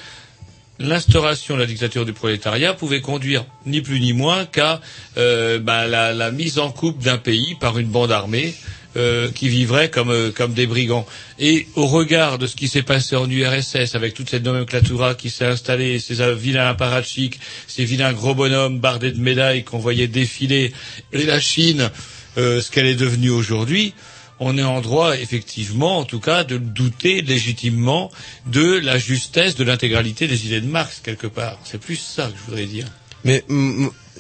l'instauration 0.79 1.55
de 1.55 1.61
la 1.61 1.65
dictature 1.65 2.05
du 2.05 2.13
prolétariat 2.13 2.73
pouvait 2.73 2.99
conduire 2.99 3.45
ni 3.65 3.81
plus 3.81 4.01
ni 4.01 4.11
moins 4.11 4.45
qu'à 4.45 4.81
euh, 5.17 5.61
la, 5.65 6.13
la 6.13 6.31
mise 6.31 6.59
en 6.59 6.71
coupe 6.71 7.01
d'un 7.01 7.17
pays 7.17 7.55
par 7.59 7.77
une 7.77 7.87
bande 7.87 8.11
armée 8.11 8.53
euh, 8.95 9.31
qui 9.31 9.49
vivrait 9.49 9.89
comme, 9.89 10.11
euh, 10.11 10.31
comme 10.31 10.53
des 10.53 10.67
brigands. 10.67 11.05
Et 11.39 11.67
au 11.75 11.87
regard 11.87 12.37
de 12.37 12.45
ce 12.45 12.55
qui 12.55 12.67
s'est 12.67 12.83
passé 12.83 13.15
en 13.15 13.29
URSS, 13.29 13.95
avec 13.95 14.13
toute 14.13 14.29
cette 14.29 14.43
nomenclatura 14.43 15.15
qui 15.15 15.29
s'est 15.29 15.45
installée, 15.45 15.99
ces 15.99 16.15
vilains 16.35 16.67
apparatchiks, 16.67 17.39
ces 17.67 17.85
vilains 17.85 18.13
gros 18.13 18.35
bonhommes 18.35 18.79
bardés 18.79 19.11
de 19.11 19.19
médailles 19.19 19.63
qu'on 19.63 19.79
voyait 19.79 20.07
défiler, 20.07 20.73
et 21.11 21.23
la 21.23 21.39
Chine, 21.39 21.89
euh, 22.37 22.61
ce 22.61 22.69
qu'elle 22.69 22.85
est 22.85 22.95
devenue 22.95 23.31
aujourd'hui, 23.31 23.93
on 24.39 24.57
est 24.57 24.63
en 24.63 24.81
droit, 24.81 25.15
effectivement, 25.15 25.97
en 25.99 26.05
tout 26.05 26.19
cas, 26.19 26.43
de 26.43 26.57
douter 26.57 27.21
légitimement 27.21 28.11
de 28.45 28.79
la 28.79 28.97
justesse 28.97 29.55
de 29.55 29.63
l'intégralité 29.63 30.27
des 30.27 30.45
idées 30.45 30.61
de 30.61 30.67
Marx, 30.67 31.01
quelque 31.03 31.27
part. 31.27 31.57
C'est 31.63 31.79
plus 31.79 31.95
ça 31.95 32.27
que 32.27 32.33
je 32.37 32.43
voudrais 32.45 32.65
dire. 32.65 32.85
Mais 33.23 33.43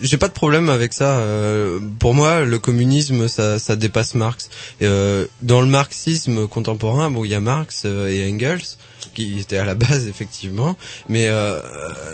j'ai 0.01 0.17
pas 0.17 0.27
de 0.27 0.33
problème 0.33 0.69
avec 0.69 0.93
ça. 0.93 1.17
euh, 1.19 1.79
pour 1.99 2.13
moi, 2.13 2.41
le 2.41 2.59
communisme, 2.59 3.27
ça, 3.27 3.59
ça 3.59 3.75
dépasse 3.75 4.15
Marx. 4.15 4.49
Euh, 4.81 5.27
dans 5.41 5.61
le 5.61 5.67
marxisme 5.67 6.47
contemporain, 6.47 7.11
bon, 7.11 7.23
il 7.25 7.31
y 7.31 7.35
a 7.35 7.39
Marx 7.39 7.83
euh, 7.85 8.07
et 8.07 8.29
Engels 8.31 8.77
qui 9.13 9.39
étaient 9.39 9.57
à 9.57 9.65
la 9.65 9.75
base 9.75 10.07
effectivement, 10.09 10.77
mais 11.09 11.27
euh, 11.27 11.59
euh, 11.59 12.13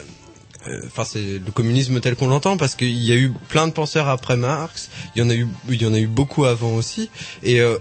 Enfin, 0.87 1.03
c'est 1.05 1.39
le 1.43 1.51
communisme 1.53 1.99
tel 2.01 2.15
qu'on 2.15 2.27
l'entend, 2.27 2.57
parce 2.57 2.75
qu'il 2.75 2.91
y 2.91 3.11
a 3.11 3.15
eu 3.15 3.31
plein 3.47 3.67
de 3.67 3.71
penseurs 3.71 4.09
après 4.09 4.35
Marx. 4.35 4.89
Il 5.15 5.19
y 5.19 5.25
en 5.25 5.29
a 5.29 5.33
eu, 5.33 5.47
il 5.69 5.81
y 5.81 5.85
en 5.85 5.93
a 5.93 5.99
eu 5.99 6.05
beaucoup 6.05 6.45
avant 6.45 6.75
aussi. 6.75 7.09
Et 7.43 7.61
euh, 7.61 7.77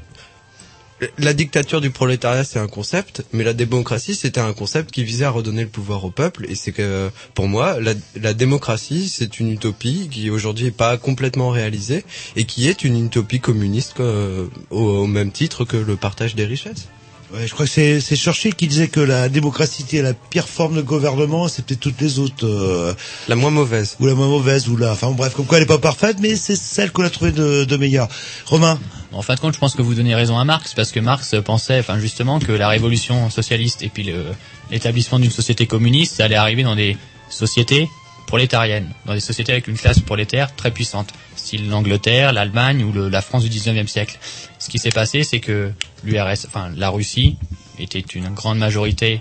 la 1.19 1.33
dictature 1.33 1.81
du 1.81 1.91
prolétariat, 1.91 2.45
c'est 2.45 2.59
un 2.59 2.67
concept, 2.67 3.25
mais 3.33 3.45
la 3.45 3.53
démocratie, 3.53 4.15
c'était 4.15 4.41
un 4.41 4.53
concept 4.53 4.91
qui 4.91 5.05
visait 5.05 5.25
à 5.25 5.31
redonner 5.31 5.63
le 5.63 5.69
pouvoir 5.69 6.05
au 6.05 6.11
peuple. 6.11 6.47
Et 6.49 6.55
c'est 6.55 6.73
que, 6.73 7.11
pour 7.35 7.49
moi, 7.49 7.79
la, 7.81 8.35
démocratie, 8.35 9.09
c'est 9.09 9.41
une 9.41 9.51
utopie 9.51 10.09
qui 10.11 10.31
aujourd'hui 10.31 10.67
est 10.67 10.71
pas 10.71 10.97
complètement 10.97 11.51
réalisée 11.51 12.05
et 12.37 12.45
qui 12.45 12.69
est 12.69 12.85
une 12.85 13.07
utopie 13.07 13.41
communiste 13.41 14.01
euh, 14.01 14.47
au 14.71 15.07
même 15.07 15.31
titre 15.31 15.65
que 15.65 15.77
le 15.77 15.97
partage 15.97 16.35
des 16.35 16.45
richesses. 16.45 16.89
Ouais, 17.35 17.47
je 17.47 17.53
crois 17.53 17.67
que 17.67 17.71
c'est 17.73 18.01
c'est 18.01 18.17
Churchill 18.17 18.55
qui 18.55 18.67
disait 18.69 18.89
que 18.89 19.01
la 19.01 19.29
démocratie 19.29 19.83
était 19.83 20.01
la 20.01 20.15
pire 20.15 20.49
forme 20.49 20.77
de 20.77 20.81
gouvernement, 20.83 21.47
c'est 21.49 21.63
peut-être 21.65 21.81
toutes 21.81 22.01
les 22.01 22.19
autres. 22.19 22.47
euh, 22.47 22.95
la 23.29 23.35
moins 23.37 23.51
mauvaise. 23.51 23.97
Ou 24.01 24.07
la 24.07 24.15
moins 24.15 24.29
mauvaise, 24.29 24.67
ou 24.69 24.79
la. 24.79 24.93
Enfin 24.93 25.11
bref, 25.11 25.35
comme 25.35 25.45
quoi 25.45 25.59
elle 25.59 25.65
est 25.65 25.67
pas 25.67 25.77
parfaite, 25.77 26.17
mais 26.21 26.37
c'est 26.37 26.57
celle 26.57 26.91
qu'on 26.91 27.05
a 27.05 27.11
trouvée 27.11 27.33
de, 27.33 27.65
de 27.65 27.77
meilleure. 27.77 28.09
Romain? 28.47 28.79
En 29.13 29.21
fin 29.21 29.35
de 29.35 29.41
compte, 29.41 29.53
je 29.55 29.59
pense 29.59 29.75
que 29.75 29.83
vous 29.83 29.95
donnez 29.95 30.15
raison 30.15 30.39
à 30.39 30.45
Marx 30.45 30.73
parce 30.75 30.91
que 30.91 31.01
Marx 31.01 31.35
pensait, 31.45 31.79
enfin 31.81 31.99
justement, 31.99 32.39
que 32.39 32.53
la 32.53 32.69
révolution 32.69 33.29
socialiste 33.29 33.83
et 33.83 33.89
puis 33.91 34.05
le- 34.05 34.25
l'établissement 34.71 35.19
d'une 35.19 35.31
société 35.31 35.67
communiste, 35.67 36.17
ça 36.17 36.25
allait 36.25 36.35
arriver 36.37 36.63
dans 36.63 36.77
des 36.77 36.97
sociétés 37.29 37.89
prolétariennes, 38.27 38.89
dans 39.07 39.15
des 39.15 39.21
sociétés 39.21 39.53
avec 39.53 39.69
une 39.69 39.77
classe 39.77 40.01
prolétaire 40.01 40.55
très 40.57 40.71
puissante. 40.71 41.09
l'Angleterre, 41.57 42.33
l'Allemagne 42.33 42.85
ou 42.85 42.93
la 42.93 43.23
France 43.23 43.45
du 43.45 43.51
19e 43.51 43.87
siècle. 43.87 44.19
Ce 44.59 44.69
qui 44.69 44.79
s'est 44.79 44.91
passé, 44.91 45.25
c'est 45.25 45.41
que 45.41 45.73
l'URSS, 46.05 46.47
enfin 46.47 46.71
la 46.77 46.91
Russie, 46.91 47.37
était 47.79 48.01
une 48.01 48.29
grande 48.31 48.59
majorité 48.59 49.21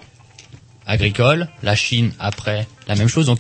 agricole, 0.86 1.48
la 1.64 1.76
Chine 1.76 2.12
après 2.20 2.68
la 2.88 2.96
même 2.96 3.08
chose. 3.08 3.26
Donc 3.26 3.40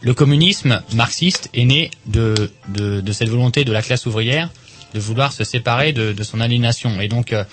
le 0.00 0.14
communisme 0.14 0.82
marxiste 0.94 1.50
est 1.54 1.64
né 1.64 1.90
de, 2.06 2.50
de, 2.68 3.12
cette 3.12 3.28
volonté 3.28 3.64
de 3.64 3.72
la 3.72 3.82
classe 3.82 4.06
ouvrière 4.06 4.50
de 4.94 5.00
vouloir 5.00 5.32
se 5.32 5.44
séparer 5.44 5.92
de, 5.92 6.22
son 6.22 6.40
aliénation. 6.40 7.00
Et 7.00 7.08
donc, 7.08 7.32
euh, 7.32 7.44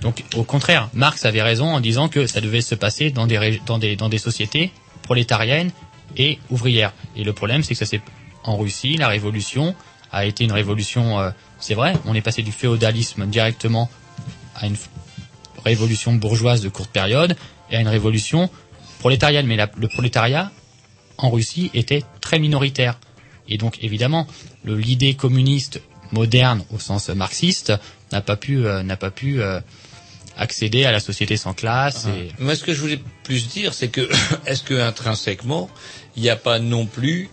donc, 0.00 0.24
au 0.34 0.44
contraire, 0.44 0.88
Marx 0.94 1.24
avait 1.24 1.42
raison 1.42 1.74
en 1.74 1.80
disant 1.80 2.08
que 2.08 2.26
ça 2.26 2.40
devait 2.40 2.60
se 2.60 2.74
passer 2.74 3.10
dans 3.10 3.26
des, 3.26 3.60
dans 3.66 3.78
des, 3.78 3.96
dans 3.96 4.08
des 4.08 4.18
sociétés 4.18 4.70
prolétariennes 5.02 5.72
et 6.16 6.38
ouvrières. 6.50 6.92
Et 7.16 7.24
le 7.24 7.32
problème, 7.32 7.62
c'est 7.62 7.74
que 7.74 7.78
ça 7.78 7.86
s'est, 7.86 8.00
en 8.44 8.56
Russie, 8.56 8.96
la 8.96 9.08
révolution 9.08 9.74
a 10.12 10.24
été 10.26 10.44
une 10.44 10.52
révolution, 10.52 11.18
euh, 11.18 11.30
c'est 11.58 11.74
vrai, 11.74 11.94
on 12.04 12.14
est 12.14 12.20
passé 12.20 12.42
du 12.42 12.52
féodalisme 12.52 13.26
directement 13.26 13.90
à 14.54 14.66
une 14.66 14.76
révolution 15.64 16.12
bourgeoise 16.14 16.60
de 16.62 16.68
courte 16.68 16.90
période 16.90 17.36
et 17.70 17.76
à 17.76 17.80
une 17.80 17.88
révolution 17.88 18.50
prolétarienne. 19.00 19.46
Mais 19.46 19.56
la- 19.56 19.70
le 19.76 19.88
prolétariat, 19.88 20.52
en 21.18 21.30
Russie, 21.30 21.70
était 21.74 22.04
très 22.20 22.38
minoritaire. 22.38 22.98
Et 23.48 23.58
donc, 23.58 23.78
évidemment, 23.82 24.26
l'idée 24.64 25.14
communiste 25.14 25.80
moderne 26.12 26.62
au 26.72 26.78
sens 26.78 27.08
marxiste 27.08 27.72
n'a 28.12 28.20
pas 28.20 28.36
pu, 28.36 28.64
euh, 28.66 28.82
n'a 28.82 28.96
pas 28.96 29.10
pu 29.10 29.40
euh, 29.42 29.60
accéder 30.36 30.84
à 30.84 30.92
la 30.92 31.00
société 31.00 31.36
sans 31.36 31.54
classe. 31.54 32.06
Et... 32.06 32.28
Moi, 32.38 32.54
ce 32.56 32.62
que 32.64 32.72
je 32.72 32.80
voulais 32.80 33.00
plus 33.24 33.48
dire, 33.48 33.74
c'est 33.74 33.88
que 33.88 34.08
est-ce 34.46 34.62
que 34.62 34.74
intrinsèquement, 34.80 35.68
il 36.16 36.22
n'y 36.22 36.30
a 36.30 36.36
pas 36.36 36.58
non 36.58 36.86
plus 36.86 37.30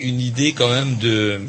une 0.00 0.20
idée 0.20 0.52
quand 0.52 0.70
même 0.70 0.96
de 0.98 1.40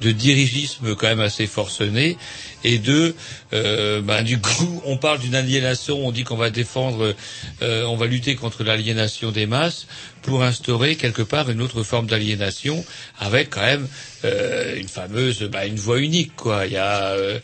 de 0.00 0.10
dirigisme 0.10 0.94
quand 0.96 1.06
même 1.06 1.20
assez 1.20 1.46
forcené 1.46 2.16
et 2.64 2.78
de 2.78 3.14
euh, 3.52 4.00
ben, 4.00 4.22
du 4.22 4.38
coup 4.38 4.82
on 4.84 4.96
parle 4.96 5.20
d'une 5.20 5.34
aliénation 5.34 6.04
on 6.06 6.10
dit 6.10 6.24
qu'on 6.24 6.36
va 6.36 6.50
défendre 6.50 7.14
euh, 7.62 7.84
on 7.84 7.96
va 7.96 8.06
lutter 8.06 8.34
contre 8.34 8.64
l'aliénation 8.64 9.30
des 9.30 9.46
masses 9.46 9.86
pour 10.22 10.42
instaurer 10.42 10.96
quelque 10.96 11.22
part 11.22 11.48
une 11.48 11.62
autre 11.62 11.82
forme 11.84 12.06
d'aliénation 12.06 12.84
avec 13.18 13.50
quand 13.50 13.62
même 13.62 13.86
euh, 14.24 14.76
une 14.76 14.88
fameuse 14.88 15.42
ben, 15.44 15.66
une 15.66 15.76
voie 15.76 16.00
unique 16.00 16.34
quoi. 16.36 16.66
Il 16.66 16.72
y 16.72 16.76
a 16.78 17.10
euh, 17.10 17.38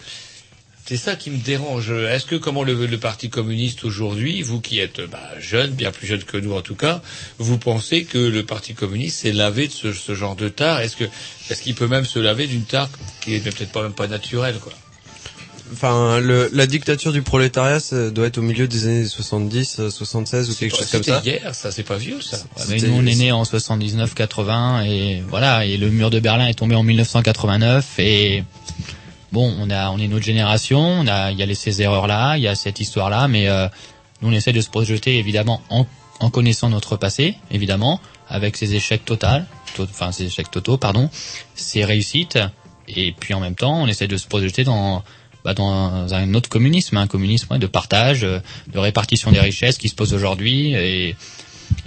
c'est 0.91 0.97
ça 0.97 1.15
qui 1.15 1.31
me 1.31 1.39
dérange. 1.39 1.93
Est-ce 1.93 2.27
que 2.27 2.35
comment 2.35 2.65
le, 2.65 2.75
le 2.85 2.99
Parti 2.99 3.31
communiste 3.31 3.85
aujourd'hui, 3.85 4.43
vous 4.43 4.61
qui 4.61 4.81
êtes 4.81 5.01
bah, 5.09 5.23
jeune, 5.39 5.71
bien 5.71 5.93
plus 5.93 6.09
jeune 6.09 6.25
que 6.25 6.37
nous 6.37 6.53
en 6.53 6.63
tout 6.63 6.75
cas, 6.75 7.01
vous 7.39 7.59
pensez 7.59 8.03
que 8.03 8.19
le 8.19 8.45
Parti 8.45 8.75
communiste 8.75 9.21
s'est 9.21 9.31
lavé 9.31 9.69
de 9.69 9.73
ce, 9.73 9.93
ce 9.93 10.17
genre 10.17 10.35
de 10.35 10.49
tare? 10.49 10.81
Est-ce 10.81 10.97
que 10.97 11.05
est-ce 11.49 11.63
qu'il 11.63 11.77
peut 11.77 11.87
même 11.87 12.05
se 12.05 12.19
laver 12.19 12.49
d'une 12.49 12.65
tare 12.65 12.89
qui 13.21 13.37
est 13.37 13.39
peut-être 13.39 13.71
pas 13.71 13.85
même 13.85 13.93
pas 13.93 14.09
naturelle 14.09 14.57
quoi? 14.61 14.73
Enfin, 15.73 16.19
le, 16.19 16.51
la 16.53 16.67
dictature 16.67 17.13
du 17.13 17.23
prolétariat, 17.23 17.79
ça 17.79 18.11
doit 18.11 18.27
être 18.27 18.39
au 18.39 18.43
milieu 18.43 18.67
des 18.67 18.87
années 18.87 19.07
70, 19.07 19.79
euh, 19.79 19.91
76 19.91 20.51
ou 20.51 20.55
quelque 20.57 20.77
chose 20.77 20.91
comme 20.91 21.05
ça. 21.05 21.21
C'était 21.23 21.39
hier, 21.39 21.55
ça 21.55 21.71
c'est 21.71 21.85
pas 21.85 21.99
vieux 21.99 22.21
ça. 22.21 22.39
Ouais, 22.57 22.65
mais 22.69 22.77
nous 22.79 22.95
on 22.95 23.07
est 23.07 23.15
né 23.15 23.31
en 23.31 23.45
79-80 23.45 24.89
et 24.89 25.23
voilà 25.29 25.65
et 25.65 25.77
le 25.77 25.91
mur 25.91 26.11
de 26.11 26.19
Berlin 26.19 26.49
est 26.49 26.55
tombé 26.55 26.75
en 26.75 26.83
1989 26.83 27.87
et 28.01 28.43
bon 29.33 29.55
on 29.61 29.71
a 29.71 29.91
on 29.91 29.99
est 29.99 30.09
notre 30.09 30.25
génération 30.25 30.81
on 30.81 31.07
a 31.07 31.31
il 31.31 31.39
y 31.39 31.43
a 31.43 31.47
les, 31.47 31.55
ces 31.55 31.83
erreurs 31.83 32.07
là 32.07 32.37
il 32.37 32.43
y 32.43 32.49
a 32.49 32.55
cette 32.55 32.81
histoire 32.81 33.11
là 33.11 33.29
mais 33.29 33.49
euh, 33.49 33.69
nous 34.23 34.29
on 34.29 34.33
essaie 34.33 34.53
de 34.53 34.61
se 34.61 34.69
projeter 34.71 35.19
évidemment 35.19 35.63
en, 35.71 35.87
en 36.21 36.31
connaissant 36.31 36.69
notre 36.69 36.97
passé 36.97 37.37
évidemment 37.51 38.01
avec 38.29 38.57
ses 38.57 38.75
échecs 38.75 39.05
totaux 39.05 39.27
to- 39.77 39.85
enfin 39.85 40.13
ses 40.13 40.25
échecs 40.25 40.51
totaux 40.51 40.77
pardon 40.79 41.11
ses 41.55 41.85
réussites 41.85 42.39
et 42.89 43.13
puis 43.13 43.35
en 43.35 43.41
même 43.41 43.55
temps 43.55 43.81
on 43.83 43.87
essaie 43.87 44.09
de 44.09 44.17
se 44.17 44.27
projeter 44.27 44.65
dans 44.65 45.03
bah, 45.45 45.55
dans 45.55 46.13
un 46.13 46.35
autre 46.35 46.49
communisme 46.49 46.97
un 46.99 47.07
communisme 47.07 47.47
ouais, 47.53 47.59
de 47.59 47.67
partage 47.67 48.23
de 48.23 48.79
répartition 48.79 49.31
des 49.33 49.41
richesses 49.41 49.79
qui 49.79 49.89
se 49.89 49.95
pose 49.95 50.13
aujourd'hui 50.13 50.75
et 50.75 51.17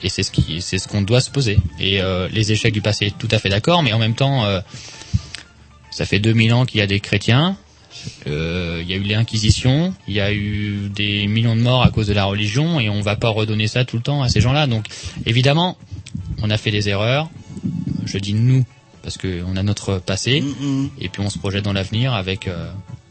et 0.02 0.08
c'est 0.08 0.24
ce 0.24 0.32
qui 0.32 0.62
c'est 0.62 0.78
ce 0.78 0.88
qu'on 0.88 1.02
doit 1.02 1.20
se 1.20 1.30
poser. 1.30 1.60
Et 1.78 2.02
euh, 2.02 2.30
les 2.32 2.54
échecs 2.54 2.72
du 2.74 2.82
passé 2.82 3.12
tout 3.20 3.28
à 3.32 3.38
fait 3.38 3.50
d'accord 3.50 3.84
mais 3.84 3.92
en 3.92 4.00
même 4.00 4.16
temps 4.16 4.46
euh, 4.46 4.62
ça 5.94 6.06
fait 6.06 6.20
2000 6.20 6.54
ans 6.54 6.66
qu'il 6.66 6.80
y 6.80 6.84
a 6.84 6.88
des 6.88 7.00
chrétiens 7.00 7.58
euh, 8.28 8.80
il 8.82 8.90
y 8.90 8.94
a 8.94 8.98
eu 8.98 9.04
l'inquisition 9.04 9.94
il 10.08 10.16
y 10.16 10.20
a 10.22 10.34
eu 10.34 10.90
des 10.94 11.28
millions 11.28 11.56
de 11.56 11.62
morts 11.62 11.84
à 11.84 11.90
cause 11.90 12.08
de 12.08 12.14
la 12.14 12.26
religion 12.26 12.80
et 12.80 12.90
on 12.90 13.02
va 13.02 13.16
pas 13.16 13.30
redonner 13.30 13.68
ça 13.68 13.86
tout 13.86 13.98
le 13.98 14.02
temps 14.02 14.22
à 14.24 14.30
ces 14.30 14.42
gens-là. 14.42 14.68
Donc 14.68 14.86
évidemment 15.26 15.78
on 16.42 16.50
a 16.50 16.58
fait 16.58 16.72
des 16.72 16.90
erreurs. 16.90 17.30
Je 18.06 18.18
dis 18.18 18.34
nous 18.34 18.66
parce 19.04 19.18
que 19.18 19.44
on 19.48 19.56
a 19.56 19.64
notre 19.64 20.00
passé 20.00 20.44
et 21.00 21.10
puis 21.10 21.22
on 21.22 21.30
se 21.30 21.38
projette 21.38 21.64
dans 21.64 21.74
l'avenir 21.74 22.14
avec 22.14 22.48
euh, 22.48 22.70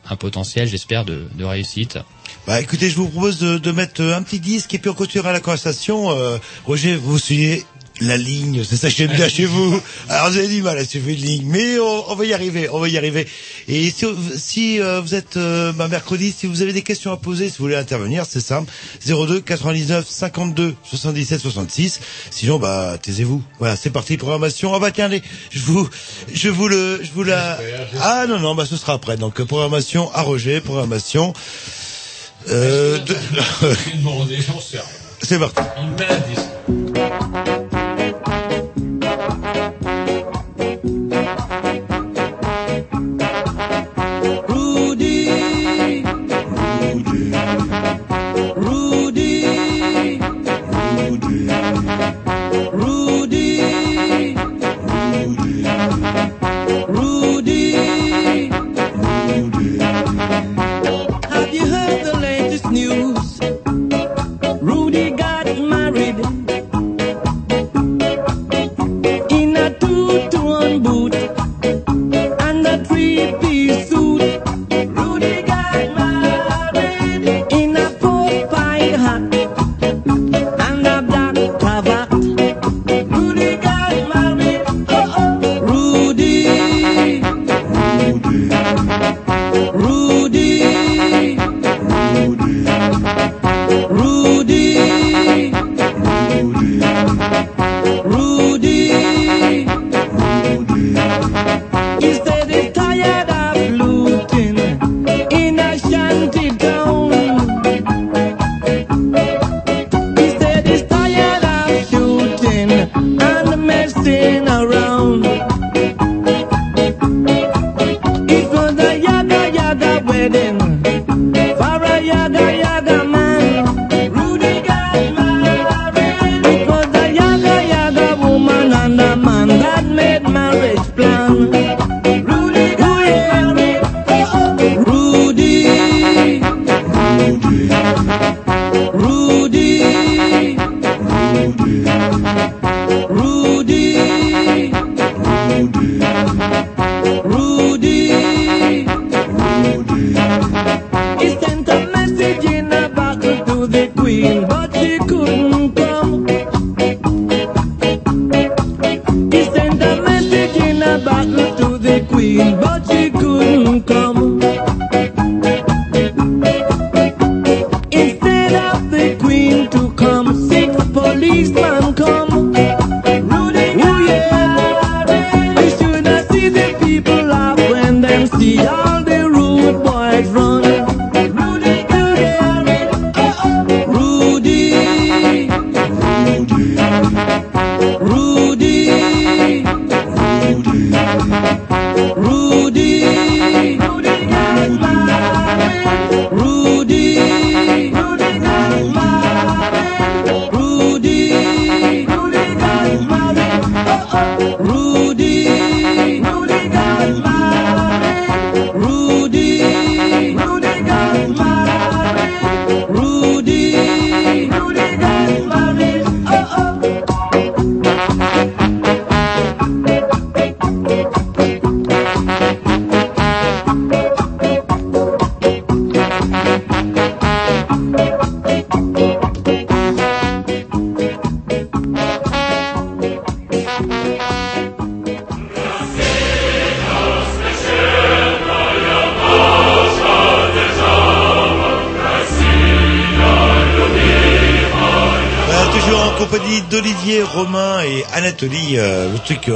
un 0.09 0.17
potentiel 0.17 0.69
j'espère 0.69 1.05
de, 1.05 1.29
de 1.35 1.45
réussite. 1.45 1.99
Bah 2.47 2.61
écoutez, 2.61 2.91
je 2.91 2.97
vous 2.97 3.09
propose 3.09 3.39
de, 3.39 3.59
de 3.59 3.71
mettre 3.73 4.03
euh, 4.03 4.17
un 4.17 4.23
petit 4.23 4.41
disque 4.41 4.75
et 4.75 4.79
puis 4.79 4.91
on 4.91 4.95
continuera 4.95 5.33
la 5.33 5.41
conversation. 5.41 6.11
Euh, 6.11 6.39
Roger, 6.67 6.97
vous 6.97 7.19
suivez 7.19 7.65
la 8.01 8.17
ligne, 8.17 8.65
c'est 8.65 8.77
ça 8.77 8.89
j'aime 8.89 9.13
bien 9.13 9.29
chez 9.29 9.45
vous. 9.45 9.81
Alors 10.09 10.31
vous 10.31 10.39
avez 10.39 10.49
du 10.49 10.63
mal 10.63 10.77
à 10.79 10.85
suivre 10.85 11.09
une 11.09 11.17
ligne, 11.17 11.45
mais 11.47 11.79
on, 11.79 12.11
on 12.11 12.15
va 12.17 12.25
y 12.25 12.33
arriver, 12.33 12.69
on 12.71 12.81
va 12.81 12.89
y 12.89 12.97
arriver. 12.99 13.29
Et 13.69 13.91
si, 13.91 14.07
si 14.37 14.81
euh, 14.81 15.01
vous 15.01 15.15
êtes 15.15 15.37
euh, 15.37 15.73
mercredi, 15.73 16.35
si 16.37 16.47
vous 16.47 16.63
avez 16.63 16.73
des 16.73 16.83
questions 16.83 17.13
à 17.13 17.17
poser, 17.17 17.49
si 17.49 17.59
vous 17.59 17.65
voulez 17.65 17.77
intervenir, 17.77 18.25
c'est 18.29 18.41
simple, 18.41 18.71
02 19.07 19.41
99 19.41 20.07
52 20.09 20.75
77 20.83 21.41
66. 21.41 22.01
Sinon, 22.31 22.59
bah 22.59 22.97
taisez-vous. 23.01 23.43
Voilà, 23.59 23.77
c'est 23.77 23.91
parti, 23.91 24.17
programmation. 24.17 24.75
Ah 24.75 24.79
bah 24.81 24.91
tiens, 24.91 25.05
allez, 25.07 25.23
je 25.51 25.61
vous, 25.61 25.89
je 26.33 26.49
vous 26.49 26.69
le, 26.69 27.01
je 27.03 27.11
vous 27.13 27.23
la. 27.25 27.59
Ah 28.01 28.27
non 28.29 28.39
non, 28.41 28.55
bah 28.55 28.67
ce 28.67 28.77
sera 28.77 28.95
après. 28.95 29.17
Donc 29.17 29.41
programmation 29.43 30.11
à 30.13 30.23
Roger, 30.23 30.61
programmation. 30.61 31.33
Euh, 32.49 32.99
de- 32.99 33.17
C'est 35.23 35.39
parti. 35.39 35.61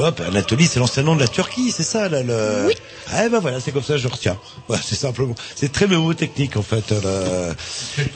Hop, 0.06 0.20
Anatolie, 0.26 0.66
c'est 0.66 0.78
l'ancien 0.78 1.02
nom 1.02 1.14
de 1.16 1.20
la 1.20 1.28
Turquie, 1.28 1.72
c'est 1.72 1.82
ça, 1.82 2.08
là, 2.08 2.22
le... 2.22 2.66
Oui. 2.68 2.74
Ah, 3.12 3.28
ben 3.28 3.38
voilà, 3.40 3.60
c'est 3.60 3.70
comme 3.72 3.82
ça, 3.82 3.96
je 3.96 4.08
retiens. 4.08 4.36
C'est 4.82 4.96
simplement, 4.96 5.34
c'est 5.54 5.70
très 5.72 5.86
mémotechnique, 5.86 6.56
en 6.56 6.62
fait, 6.62 6.90
là. 6.90 7.54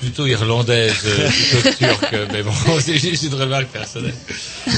Plutôt 0.01 0.26
irlandaise, 0.26 0.95
euh, 1.05 1.28
plutôt 1.62 1.76
turque, 1.78 2.16
mais 2.32 2.43
bon, 2.43 2.53
c'est 2.80 2.99
juste 2.99 3.22
une 3.24 3.34
remarque 3.34 3.68
personnelle. 3.68 4.14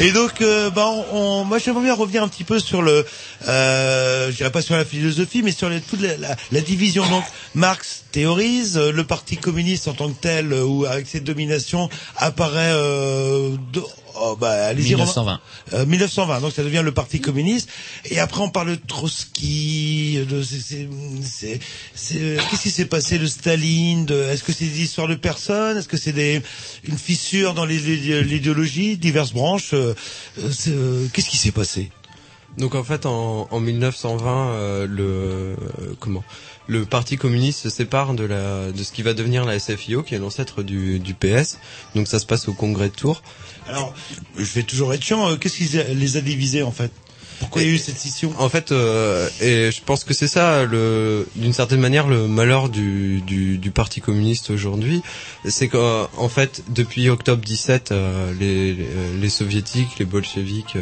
Et 0.00 0.12
donc, 0.12 0.40
euh, 0.42 0.70
bah, 0.70 0.86
on, 0.86 1.04
on- 1.16 1.44
moi, 1.44 1.58
j'aimerais 1.58 1.82
bien 1.84 1.94
revenir 1.94 2.22
un 2.22 2.28
petit 2.28 2.44
peu 2.44 2.58
sur 2.58 2.82
le, 2.82 3.04
euh, 3.48 4.30
je 4.30 4.36
dirais 4.36 4.50
pas 4.52 4.62
sur 4.62 4.76
la 4.76 4.84
philosophie, 4.84 5.42
mais 5.42 5.52
sur 5.52 5.68
les- 5.68 5.80
toute 5.80 6.00
la, 6.00 6.16
la- 6.16 6.36
la 6.50 6.60
division. 6.60 7.08
Donc, 7.08 7.24
Marx 7.54 8.04
théorise, 8.12 8.76
euh, 8.76 8.92
le 8.92 9.04
Parti 9.04 9.36
communiste 9.36 9.88
en 9.88 9.94
tant 9.94 10.08
que 10.10 10.20
tel, 10.20 10.52
ou 10.52 10.84
avec 10.86 11.06
cette 11.06 11.24
domination, 11.24 11.88
apparaît. 12.16 12.72
Euh, 12.72 13.50
de- 13.72 13.81
bah, 14.42 14.66
allez-y, 14.66 14.94
Romain. 14.94 15.06
1920. 15.06 15.40
Euh, 15.72 15.86
1920, 15.86 16.40
donc 16.40 16.52
ça 16.52 16.62
devient 16.64 16.82
le 16.84 16.92
Parti 16.92 17.20
communiste. 17.20 17.68
Et 18.10 18.18
après, 18.18 18.40
on 18.42 18.50
parle 18.50 18.70
de 18.70 18.74
Trotsky, 18.86 20.24
de 20.28 20.42
c'est, 20.42 20.58
c'est, 20.60 20.88
c'est- 21.22 21.60
c'est- 21.94 22.36
qu'est-ce 22.50 22.62
qui 22.62 22.70
s'est 22.70 22.84
passé 22.86 23.18
de 23.18 23.26
Staline, 23.26 24.04
de, 24.04 24.14
est-ce 24.24 24.42
que 24.42 24.52
c'est 24.52 24.64
des 24.66 24.82
histoires 24.82 25.08
de 25.08 25.14
personnes, 25.14 25.78
est-ce 25.78 25.88
que 25.88 25.96
c'est 25.96 26.12
des 26.12 26.42
une 26.84 26.98
fissure 26.98 27.54
dans 27.54 27.64
l'idéologie, 27.64 28.96
diverses 28.96 29.32
branches, 29.32 29.74
euh, 29.74 29.94
euh, 30.38 30.50
euh, 30.68 31.06
qu'est-ce 31.12 31.28
qui 31.30 31.36
s'est 31.36 31.52
passé? 31.52 31.90
Donc 32.58 32.74
en 32.74 32.84
fait, 32.84 33.06
en, 33.06 33.48
en 33.50 33.60
1920, 33.60 34.48
euh, 34.50 34.86
le 34.86 35.02
euh, 35.04 35.56
comment 36.00 36.22
le 36.68 36.84
Parti 36.84 37.16
communiste 37.16 37.60
se 37.62 37.70
sépare 37.70 38.14
de 38.14 38.24
la 38.24 38.70
de 38.72 38.82
ce 38.84 38.92
qui 38.92 39.02
va 39.02 39.14
devenir 39.14 39.44
la 39.44 39.58
SFIO, 39.58 40.02
qui 40.02 40.14
est 40.14 40.18
l'ancêtre 40.18 40.62
du, 40.62 40.98
du 41.00 41.14
PS. 41.14 41.58
Donc 41.94 42.06
ça 42.08 42.18
se 42.18 42.26
passe 42.26 42.48
au 42.48 42.52
Congrès 42.52 42.88
de 42.88 42.94
Tours. 42.94 43.22
Je 44.42 44.52
vais 44.54 44.62
toujours 44.62 44.92
être 44.94 45.02
chiant. 45.04 45.28
euh, 45.30 45.36
Qu'est-ce 45.36 45.56
qui 45.56 45.94
les 45.94 46.16
a 46.16 46.20
divisés 46.20 46.62
en 46.62 46.72
fait? 46.72 46.90
Pourquoi 47.52 47.64
il 47.64 47.68
y 47.68 47.72
a 47.72 47.74
eu 47.74 47.78
cette 47.78 47.98
scission? 47.98 48.32
En 48.38 48.48
fait, 48.48 48.72
euh, 48.72 49.28
et 49.42 49.70
je 49.70 49.82
pense 49.84 50.04
que 50.04 50.14
c'est 50.14 50.26
ça, 50.26 50.64
le, 50.64 51.28
d'une 51.36 51.52
certaine 51.52 51.80
manière, 51.80 52.08
le 52.08 52.26
malheur 52.26 52.70
du, 52.70 53.20
du, 53.20 53.58
du 53.58 53.70
Parti 53.70 54.00
communiste 54.00 54.48
aujourd'hui, 54.48 55.02
c'est 55.44 55.68
qu'en 55.68 56.08
en 56.16 56.30
fait, 56.30 56.64
depuis 56.70 57.10
octobre 57.10 57.44
17, 57.44 57.92
euh, 57.92 58.32
les, 58.40 58.72
les, 58.72 58.86
les 59.20 59.28
soviétiques, 59.28 59.98
les 59.98 60.06
bolcheviks, 60.06 60.76
euh, 60.76 60.80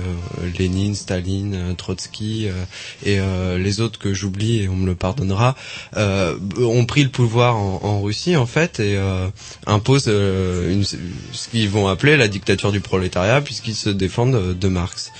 Lénine, 0.61 0.95
Staline, 0.95 1.55
euh, 1.57 1.75
Trotsky 1.75 2.47
euh, 2.47 2.53
et 3.05 3.19
euh, 3.19 3.59
les 3.59 3.81
autres 3.81 3.99
que 3.99 4.15
j'oublie 4.15 4.63
et 4.63 4.69
on 4.69 4.77
me 4.77 4.87
le 4.87 4.95
pardonnera, 4.95 5.57
ont 5.97 6.85
pris 6.85 7.03
le 7.03 7.09
pouvoir 7.09 7.57
en, 7.57 7.81
en 7.83 8.01
Russie 8.01 8.37
en 8.37 8.47
fait 8.47 8.79
et 8.79 8.97
imposent 9.67 10.07
une, 10.07 10.85
ce 10.85 11.49
qu'ils 11.51 11.69
vont 11.69 11.89
appeler 11.89 12.17
la 12.17 12.29
dictature 12.29 12.71
du 12.71 12.81
prolétariat 12.81 13.41
puisqu'ils 13.41 13.75
se 13.75 13.91
défendent 13.91 14.57
de 14.57 14.69
Marx. 14.69 15.11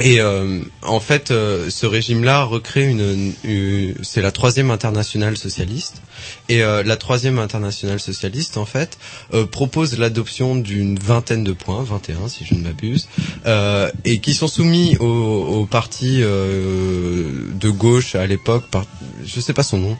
Et 0.00 0.20
euh, 0.20 0.60
en 0.82 1.00
fait, 1.00 1.30
euh, 1.30 1.68
ce 1.70 1.86
régime-là 1.86 2.44
recrée 2.44 2.88
une, 2.88 3.32
une- 3.44 3.94
c'est 4.02 4.22
la 4.22 4.32
troisième 4.32 4.70
internationale 4.70 5.36
socialiste. 5.36 6.02
Et 6.48 6.62
euh, 6.62 6.82
la 6.82 6.96
troisième 6.96 7.38
internationale 7.38 7.98
socialiste, 8.00 8.56
en 8.58 8.66
fait, 8.66 8.98
euh, 9.32 9.46
propose 9.46 9.98
l'adoption 9.98 10.56
d'une 10.56 10.98
vingtaine 10.98 11.44
de 11.44 11.52
points, 11.52 11.82
21 11.82 12.28
si 12.28 12.44
je 12.44 12.54
ne 12.54 12.60
m'abuse, 12.60 13.08
euh, 13.46 13.90
et 14.04 14.18
qui 14.20 14.34
sont 14.34 14.48
soumis 14.48 14.96
au, 14.98 15.06
au 15.06 15.66
parti 15.66 16.18
euh, 16.22 17.30
de 17.54 17.70
gauche 17.70 18.14
à 18.14 18.26
l'époque, 18.26 18.64
par, 18.70 18.84
je 19.24 19.40
sais 19.40 19.54
pas 19.54 19.62
son 19.62 19.78
nom. 19.78 19.96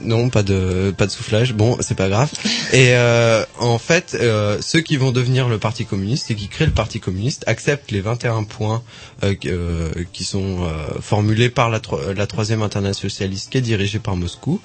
Non, 0.00 0.30
pas 0.30 0.42
de 0.42 0.92
pas 0.96 1.04
de 1.06 1.10
soufflage. 1.10 1.52
Bon, 1.52 1.76
c'est 1.80 1.94
pas 1.94 2.08
grave. 2.08 2.30
Et 2.72 2.94
euh, 2.94 3.44
en 3.58 3.78
fait, 3.78 4.16
euh, 4.18 4.56
ceux 4.62 4.80
qui 4.80 4.96
vont 4.96 5.12
devenir 5.12 5.48
le 5.50 5.58
Parti 5.58 5.84
communiste 5.84 6.30
et 6.30 6.34
qui 6.34 6.48
créent 6.48 6.64
le 6.66 6.72
Parti 6.72 6.98
communiste 6.98 7.44
acceptent 7.46 7.90
les 7.90 8.00
21 8.00 8.44
points 8.44 8.82
euh, 9.22 9.34
qui- 9.34 9.50
euh, 9.50 9.90
qui 10.14 10.24
sont 10.24 10.64
euh, 10.64 10.98
formulés 11.00 11.50
par 11.50 11.68
la, 11.68 11.80
la 12.16 12.26
troisième 12.26 12.62
internationale 12.62 12.94
socialiste 12.94 13.50
qui 13.50 13.58
est 13.58 13.62
dirigée 13.62 13.98
par 13.98 14.16
Moscou. 14.16 14.60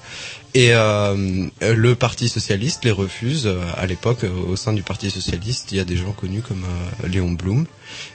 Et 0.54 0.72
euh, 0.72 1.46
le 1.60 1.94
Parti 1.94 2.28
socialiste 2.28 2.84
les 2.84 2.90
refuse. 2.90 3.46
Euh, 3.46 3.60
À 3.76 3.86
l'époque, 3.86 4.24
euh, 4.24 4.30
au 4.48 4.56
sein 4.56 4.72
du 4.72 4.82
Parti 4.82 5.10
socialiste, 5.10 5.68
il 5.72 5.76
y 5.76 5.80
a 5.80 5.84
des 5.84 5.96
gens 5.96 6.12
connus 6.12 6.40
comme 6.40 6.64
euh, 6.64 7.08
Léon 7.08 7.32
Blum 7.32 7.66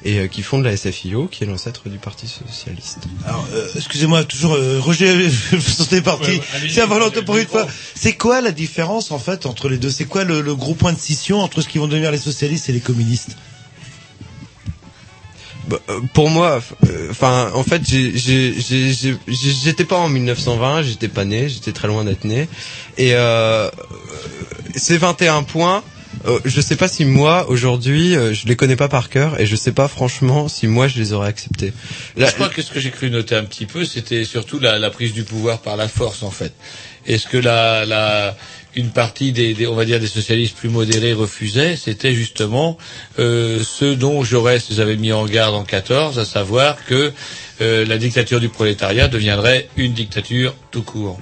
et 0.03 0.19
euh, 0.19 0.27
qui 0.27 0.41
fondent 0.41 0.63
la 0.63 0.75
SFIO, 0.75 1.27
qui 1.27 1.43
est 1.43 1.47
l'ancêtre 1.47 1.89
du 1.89 1.99
Parti 1.99 2.27
socialiste. 2.27 2.99
Alors, 3.25 3.47
euh, 3.53 3.67
excusez-moi, 3.75 4.23
toujours 4.23 4.53
euh, 4.55 4.79
Roger, 4.79 5.29
c'est 5.59 6.01
parti. 6.01 6.31
Ouais, 6.31 6.37
ouais, 6.37 6.43
allez-y, 6.55 6.73
c'est 6.73 6.81
à 6.81 6.85
volonté 6.87 7.21
prenez 7.21 7.25
pour 7.25 7.37
une 7.37 7.47
fois. 7.47 7.67
C'est 7.95 8.13
quoi 8.13 8.41
la 8.41 8.51
différence 8.51 9.11
en 9.11 9.19
fait 9.19 9.45
entre 9.45 9.69
les 9.69 9.77
deux? 9.77 9.91
C'est 9.91 10.05
quoi 10.05 10.23
le, 10.23 10.41
le 10.41 10.55
gros 10.55 10.73
point 10.73 10.93
de 10.93 10.99
scission 10.99 11.39
entre 11.39 11.61
ce 11.61 11.67
qui 11.69 11.77
vont 11.77 11.87
devenir 11.87 12.11
les 12.11 12.17
socialistes 12.17 12.67
et 12.67 12.73
les 12.73 12.81
communistes? 12.81 13.37
Pour 16.13 16.29
moi, 16.29 16.61
euh, 16.89 17.07
enfin, 17.11 17.51
en 17.53 17.63
fait, 17.63 17.81
j'étais 19.27 19.85
pas 19.85 19.97
en 19.97 20.09
1920, 20.09 20.83
j'étais 20.83 21.07
pas 21.07 21.25
né, 21.25 21.49
j'étais 21.49 21.71
très 21.71 21.87
loin 21.87 22.03
d'être 22.03 22.25
né, 22.25 22.47
et 22.97 23.13
euh, 23.13 23.67
euh, 23.67 23.69
ces 24.75 24.97
21 24.97 25.43
points, 25.43 25.83
euh, 26.25 26.39
je 26.45 26.61
sais 26.61 26.75
pas 26.75 26.87
si 26.87 27.05
moi 27.05 27.49
aujourd'hui, 27.49 28.15
euh, 28.15 28.33
je 28.33 28.47
les 28.47 28.55
connais 28.55 28.75
pas 28.75 28.87
par 28.87 29.09
cœur, 29.09 29.39
et 29.39 29.45
je 29.45 29.55
sais 29.55 29.71
pas 29.71 29.87
franchement 29.87 30.47
si 30.47 30.67
moi 30.67 30.87
je 30.87 30.97
les 30.99 31.13
aurais 31.13 31.27
acceptés. 31.27 31.73
Je 32.15 32.25
crois 32.31 32.49
que 32.49 32.61
ce 32.61 32.71
que 32.71 32.79
j'ai 32.79 32.91
cru 32.91 33.09
noter 33.09 33.35
un 33.35 33.43
petit 33.43 33.65
peu, 33.65 33.83
c'était 33.85 34.23
surtout 34.23 34.59
la, 34.59 34.79
la 34.79 34.89
prise 34.89 35.13
du 35.13 35.23
pouvoir 35.23 35.59
par 35.59 35.75
la 35.75 35.87
force, 35.87 36.23
en 36.23 36.31
fait. 36.31 36.53
Est-ce 37.05 37.27
que 37.27 37.37
la, 37.37 37.85
la, 37.85 38.37
une 38.75 38.89
partie 38.89 39.31
des, 39.31 39.53
des- 39.53 39.67
on 39.67 39.75
va 39.75 39.85
dire, 39.85 39.99
des 39.99 40.07
socialistes 40.07 40.57
plus 40.57 40.69
modérés 40.69 41.13
refusait 41.13 41.75
C'était 41.75 42.13
justement 42.13 42.77
euh, 43.19 43.61
ce 43.63 43.85
dont 43.93 44.23
Jaurès 44.23 44.69
les 44.69 44.79
avait 44.79 44.95
mis 44.97 45.11
en 45.11 45.25
garde 45.25 45.55
en 45.55 45.63
14, 45.63 46.19
à 46.19 46.25
savoir 46.25 46.83
que 46.85 47.11
euh, 47.61 47.85
la 47.85 47.97
dictature 47.97 48.39
du 48.39 48.49
prolétariat 48.49 49.07
deviendrait 49.07 49.69
une 49.77 49.93
dictature 49.93 50.55
tout 50.71 50.83
court. 50.83 51.19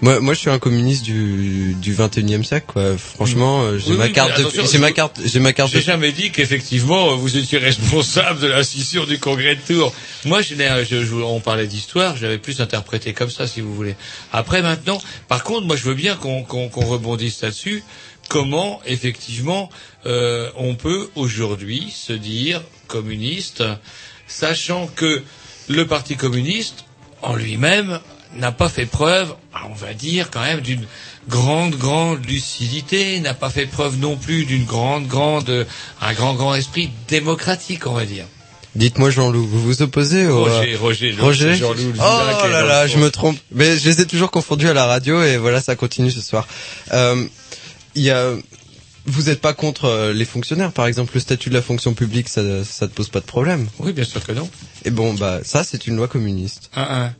Moi, 0.00 0.20
moi, 0.20 0.32
je 0.32 0.38
suis 0.38 0.50
un 0.50 0.60
communiste 0.60 1.02
du 1.04 1.74
du 1.74 1.92
21e 1.92 2.44
siècle, 2.44 2.66
quoi. 2.68 2.96
Franchement, 2.96 3.62
euh, 3.62 3.78
j'ai 3.78 3.90
Oui, 3.92 3.96
ma 3.96 4.04
oui, 4.06 4.12
carte, 4.12 4.38
de- 4.40 4.62
j'ai 4.70 4.78
ma 4.78 4.92
carte, 4.92 5.20
j'ai 5.24 5.40
ma 5.40 5.52
carte. 5.52 5.72
J'ai 5.72 5.78
de- 5.80 5.84
jamais 5.84 6.12
dit 6.12 6.30
qu'effectivement 6.30 7.10
euh, 7.10 7.14
vous 7.16 7.36
étiez 7.36 7.58
responsable 7.58 8.38
de 8.38 8.46
la 8.46 8.62
scission 8.62 9.04
du 9.06 9.18
congrès 9.18 9.56
de 9.56 9.60
Tours. 9.60 9.92
Moi, 10.24 10.40
je, 10.40 10.54
l'ai- 10.54 10.84
je, 10.88 11.04
je- 11.04 11.14
on 11.14 11.40
parlait 11.40 11.66
d'histoire, 11.66 12.16
je 12.16 12.22
l'avais 12.22 12.38
plus 12.38 12.60
interprété 12.60 13.12
comme 13.12 13.30
ça, 13.30 13.48
si 13.48 13.60
vous 13.60 13.74
voulez. 13.74 13.96
Après, 14.32 14.62
maintenant, 14.62 15.00
par 15.26 15.42
contre, 15.42 15.66
moi, 15.66 15.74
je 15.74 15.82
veux 15.82 15.94
bien 15.94 16.14
qu'on 16.14 16.44
qu'on- 16.44 16.68
qu'on 16.68 16.84
rebondisse 16.86 17.42
là-dessus. 17.42 17.82
Comment, 18.28 18.80
effectivement, 18.86 19.68
euh, 20.06 20.48
on 20.56 20.74
peut 20.76 21.08
aujourd'hui 21.16 21.90
se 21.90 22.12
dire 22.12 22.62
communiste, 22.86 23.64
sachant 24.28 24.86
que 24.94 25.22
le 25.68 25.86
Parti 25.86 26.14
communiste, 26.16 26.84
en 27.22 27.34
lui-même, 27.34 27.98
n'a 28.36 28.52
pas 28.52 28.68
fait 28.68 28.86
preuve, 28.86 29.34
on 29.68 29.74
va 29.74 29.94
dire 29.94 30.30
quand 30.30 30.42
même, 30.42 30.60
d'une 30.60 30.84
grande, 31.28 31.74
grande 31.76 32.24
lucidité, 32.26 33.20
n'a 33.20 33.34
pas 33.34 33.50
fait 33.50 33.66
preuve 33.66 33.98
non 33.98 34.16
plus 34.16 34.44
d'une 34.44 34.64
grande, 34.64 35.06
grande, 35.06 35.66
un 36.00 36.12
grand, 36.14 36.34
grand 36.34 36.54
esprit 36.54 36.90
démocratique, 37.08 37.86
on 37.86 37.94
va 37.94 38.04
dire. 38.04 38.24
Dites-moi 38.74 39.10
Jean-Loup, 39.10 39.46
vous 39.46 39.60
vous 39.62 39.82
opposez 39.82 40.26
au... 40.26 40.44
Roger, 40.44 40.74
euh, 40.74 40.78
Roger, 40.78 41.16
Roger 41.18 41.54
Jean-Loup, 41.56 41.94
Oh 41.96 42.46
là 42.48 42.62
là, 42.62 42.86
je 42.86 42.98
me 42.98 43.10
trompe. 43.10 43.36
Mais 43.50 43.76
je 43.78 43.88
les 43.88 44.02
ai 44.02 44.06
toujours 44.06 44.30
confondus 44.30 44.68
à 44.68 44.74
la 44.74 44.86
radio 44.86 45.22
et 45.22 45.36
voilà, 45.36 45.60
ça 45.60 45.74
continue 45.74 46.10
ce 46.10 46.20
soir. 46.20 46.46
Euh, 46.92 47.26
Il 47.94 48.02
y 48.02 48.10
a... 48.10 48.34
Vous 49.06 49.22
n'êtes 49.22 49.40
pas 49.40 49.54
contre 49.54 49.86
euh, 49.86 50.12
les 50.12 50.26
fonctionnaires, 50.26 50.70
par 50.70 50.86
exemple, 50.86 51.12
le 51.14 51.20
statut 51.20 51.48
de 51.48 51.54
la 51.54 51.62
fonction 51.62 51.94
publique, 51.94 52.28
ça, 52.28 52.42
ça 52.62 52.86
te 52.86 52.92
pose 52.92 53.08
pas 53.08 53.20
de 53.20 53.24
problème? 53.24 53.66
Oui, 53.78 53.94
bien 53.94 54.04
sûr 54.04 54.22
que 54.22 54.32
non. 54.32 54.48
Et 54.84 54.90
bon, 54.90 55.14
bah 55.14 55.40
ça, 55.44 55.64
c'est 55.64 55.86
une 55.86 55.96
loi 55.96 56.08
communiste. 56.08 56.70
Un, 56.76 56.82
un. 56.82 57.14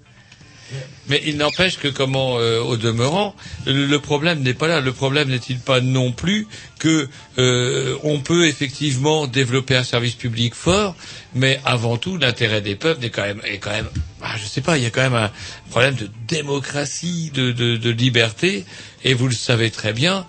Mais 1.08 1.22
il 1.26 1.36
n'empêche 1.36 1.78
que 1.78 1.88
comment, 1.88 2.38
euh, 2.38 2.60
au 2.60 2.76
demeurant, 2.76 3.34
le, 3.66 3.96
problème 3.98 4.40
n'est 4.40 4.54
pas 4.54 4.68
là. 4.68 4.80
Le 4.80 4.92
problème 4.92 5.28
n'est-il 5.28 5.58
pas 5.58 5.80
non 5.80 6.12
plus 6.12 6.46
que 6.78 7.08
euh, 7.38 7.96
on 8.02 8.20
peut 8.20 8.46
effectivement 8.46 9.26
développer 9.26 9.76
un 9.76 9.84
service 9.84 10.14
public 10.14 10.54
fort, 10.54 10.94
mais 11.34 11.60
avant 11.64 11.96
tout, 11.96 12.16
l'intérêt 12.16 12.60
des 12.60 12.76
peuples 12.76 13.04
est 13.04 13.10
quand 13.10 13.22
même, 13.22 13.40
est 13.44 13.58
quand 13.58 13.70
même, 13.70 13.88
ah, 14.22 14.36
je 14.36 14.46
sais 14.46 14.60
pas, 14.60 14.76
il 14.78 14.84
y 14.84 14.86
a 14.86 14.90
quand 14.90 15.02
même 15.02 15.14
un 15.14 15.30
problème 15.70 15.94
de 15.94 16.08
démocratie, 16.26 17.30
de, 17.34 17.52
de, 17.52 17.76
de 17.76 17.90
liberté, 17.90 18.64
et 19.04 19.14
vous 19.14 19.28
le 19.28 19.34
savez 19.34 19.70
très 19.70 19.92
bien, 19.92 20.26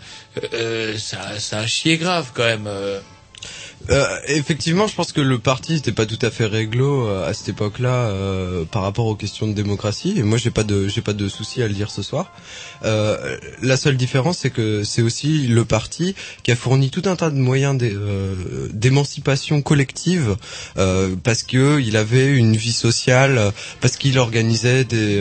euh, 0.54 0.98
ça, 0.98 1.40
ça 1.40 1.60
a 1.60 1.68
chié 1.68 1.98
grave 1.98 2.32
quand 2.34 2.46
même. 2.46 2.70
Euh. 3.90 4.06
Effectivement, 4.28 4.88
je 4.88 4.96
pense 4.96 5.12
que 5.12 5.22
le 5.22 5.40
parti 5.40 5.74
n'était 5.74 5.92
pas 5.92 6.06
tout 6.06 6.20
à 6.22 6.30
fait 6.30 6.46
réglo 6.46 7.08
euh, 7.08 7.28
à 7.28 7.34
cette 7.34 7.50
époque-là 7.50 7.90
euh, 8.10 8.64
par 8.66 8.84
rapport 8.84 9.06
aux 9.08 9.16
questions 9.16 9.48
de 9.48 9.54
démocratie. 9.54 10.14
Et 10.18 10.24
moi, 10.24 10.38
j'ai 10.38 10.52
pas 10.52 10.64
de 10.64 10.88
j'ai 10.88 11.02
pas 11.02 11.14
de 11.14 11.28
souci 11.28 11.62
à 11.62 11.68
le 11.68 11.74
dire 11.74 11.90
ce 11.92 12.02
soir. 12.02 12.32
Euh, 12.86 13.38
la 13.62 13.78
seule 13.78 13.98
différence, 13.98 14.40
c'est 14.40 14.50
que 14.52 14.84
c'est 14.84 15.02
aussi 15.02 15.48
le 15.48 15.66
parti 15.66 16.16
qui 16.44 16.52
a 16.52 16.56
fourni 16.56 16.90
tout 16.92 17.02
un 17.06 17.16
tas 17.16 17.30
de 17.30 17.38
moyens 17.38 17.78
euh, 17.82 18.68
d'émancipation 18.72 19.62
collective 19.62 20.36
euh, 20.78 21.16
parce 21.24 21.44
que 21.44 21.80
il 21.80 21.98
avait 21.98 22.28
une 22.32 22.56
vie 22.56 22.74
sociale, 22.74 23.52
parce 23.82 23.98
qu'il 23.98 24.18
organisait 24.20 24.84
des 24.84 25.20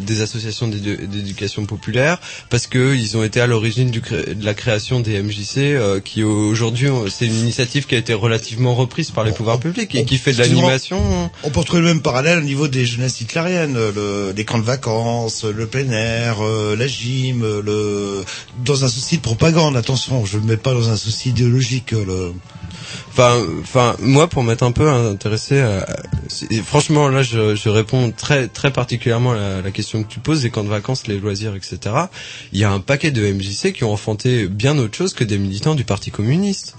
des 0.00 0.20
associations 0.22 0.68
d'édu- 0.68 1.06
d'éducation 1.06 1.66
populaire, 1.66 2.20
parce 2.50 2.66
que 2.66 2.94
ils 2.94 3.16
ont 3.16 3.22
été 3.24 3.40
à 3.40 3.46
l'origine 3.46 3.90
de 3.90 4.44
la 4.44 4.54
création 4.54 5.00
des 5.00 5.22
MJC, 5.22 6.02
qui 6.04 6.22
aujourd'hui 6.22 6.88
c'est 7.10 7.26
une 7.26 7.34
initiative 7.36 7.86
qui 7.86 7.94
a 7.94 7.98
été 7.98 8.07
relativement 8.14 8.74
reprise 8.74 9.10
par 9.10 9.24
les 9.24 9.32
pouvoirs 9.32 9.58
publics 9.58 9.94
et 9.94 10.04
qui 10.04 10.18
fait 10.18 10.32
de 10.32 10.38
l'animation. 10.38 11.30
On 11.44 11.50
peut 11.50 11.60
retrouver 11.60 11.82
le 11.82 11.88
même 11.88 12.00
parallèle 12.02 12.38
au 12.38 12.42
niveau 12.42 12.68
des 12.68 12.86
jeunesses 12.86 13.20
hitlériennes, 13.20 13.74
le, 13.74 14.32
les 14.36 14.44
camps 14.44 14.58
de 14.58 14.64
vacances, 14.64 15.44
le 15.44 15.66
plein 15.66 15.90
air, 15.90 16.36
euh, 16.44 16.76
la 16.76 16.86
gym, 16.86 17.42
euh, 17.42 17.62
le 17.62 18.24
dans 18.64 18.84
un 18.84 18.88
souci 18.88 19.16
de 19.16 19.22
propagande. 19.22 19.76
Attention, 19.76 20.24
je 20.24 20.38
ne 20.38 20.44
mets 20.44 20.56
pas 20.56 20.74
dans 20.74 20.88
un 20.90 20.96
souci 20.96 21.30
idéologique. 21.30 21.92
euh, 21.92 22.04
Le... 22.04 22.32
Enfin, 23.10 23.36
enfin, 23.60 23.96
moi, 24.00 24.28
pour 24.28 24.42
m'être 24.42 24.62
un 24.62 24.72
peu 24.72 24.88
intéressé, 24.88 25.60
à, 25.60 25.84
franchement, 26.64 27.08
là, 27.08 27.22
je, 27.22 27.54
je 27.54 27.68
réponds 27.68 28.12
très, 28.16 28.48
très 28.48 28.70
particulièrement 28.72 29.32
à 29.32 29.36
la, 29.36 29.62
la 29.62 29.70
question 29.70 30.02
que 30.02 30.08
tu 30.08 30.20
poses, 30.20 30.44
les 30.44 30.50
camps 30.50 30.64
de 30.64 30.68
vacances, 30.68 31.06
les 31.06 31.18
loisirs, 31.18 31.54
etc. 31.54 31.78
Il 32.52 32.58
y 32.58 32.64
a 32.64 32.70
un 32.70 32.80
paquet 32.80 33.10
de 33.10 33.20
MJC 33.32 33.72
qui 33.72 33.84
ont 33.84 33.92
enfanté 33.92 34.46
bien 34.46 34.78
autre 34.78 34.96
chose 34.96 35.12
que 35.14 35.24
des 35.24 35.38
militants 35.38 35.74
du 35.74 35.84
Parti 35.84 36.10
communiste. 36.10 36.76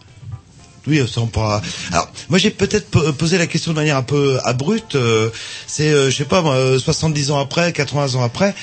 Oui, 0.87 1.01
ça 1.07 1.21
on 1.21 1.27
pourra. 1.27 1.61
Alors, 1.91 2.09
moi 2.29 2.39
j'ai 2.39 2.49
peut-être 2.51 2.89
po- 2.89 3.11
posé 3.13 3.37
la 3.37 3.47
question 3.47 3.71
de 3.71 3.75
manière 3.75 3.97
un 3.97 4.03
peu 4.03 4.39
abrupte. 4.43 4.95
euh, 4.95 5.29
c'est, 5.67 5.89
euh, 5.89 6.09
je 6.09 6.15
sais 6.17 6.25
pas, 6.25 6.41
moi, 6.41 6.55
euh, 6.55 6.79
70 6.79 7.31
ans 7.31 7.39
après, 7.39 7.73
80 7.73 8.15
ans 8.15 8.23
après, 8.23 8.55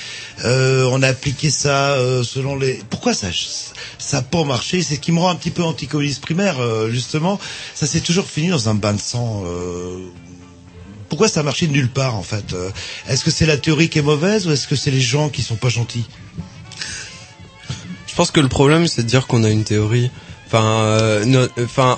euh, 0.43 0.89
on 0.91 1.01
a 1.03 1.07
appliqué 1.09 1.49
ça 1.49 1.91
euh, 1.91 2.23
selon 2.23 2.57
les. 2.57 2.81
Pourquoi 2.89 3.13
ça 3.13 3.27
ça 3.99 4.17
a 4.17 4.21
pas 4.21 4.43
marché? 4.43 4.81
C'est 4.83 4.95
ce 4.95 4.99
qui 4.99 5.11
me 5.11 5.19
rend 5.19 5.29
un 5.29 5.35
petit 5.35 5.51
peu 5.51 5.63
anticommuniste 5.63 6.21
primaire, 6.21 6.59
euh, 6.59 6.89
justement. 6.89 7.39
Ça 7.75 7.85
s'est 7.87 8.01
toujours 8.01 8.25
fini 8.27 8.49
dans 8.49 8.67
un 8.67 8.75
bain 8.75 8.93
de 8.93 8.99
sang. 8.99 9.43
euh, 9.45 9.97
Pourquoi 11.09 11.29
ça 11.29 11.41
a 11.41 11.43
marché 11.43 11.67
de 11.67 11.71
nulle 11.73 11.89
part 11.89 12.15
en 12.15 12.23
fait 12.23 12.53
Euh, 12.53 12.69
Est-ce 13.07 13.23
que 13.23 13.31
c'est 13.31 13.45
la 13.45 13.57
théorie 13.57 13.89
qui 13.89 13.99
est 13.99 14.01
mauvaise 14.01 14.47
ou 14.47 14.51
est-ce 14.51 14.67
que 14.67 14.75
c'est 14.75 14.91
les 14.91 15.01
gens 15.01 15.29
qui 15.29 15.43
sont 15.43 15.55
pas 15.55 15.69
gentils? 15.69 16.05
Je 18.07 18.15
pense 18.15 18.31
que 18.31 18.39
le 18.39 18.49
problème, 18.49 18.87
c'est 18.87 19.03
de 19.03 19.07
dire 19.07 19.27
qu'on 19.27 19.43
a 19.43 19.49
une 19.49 19.63
théorie. 19.63 20.09
Enfin, 20.47 20.81
euh, 20.81 21.47
enfin, 21.59 21.97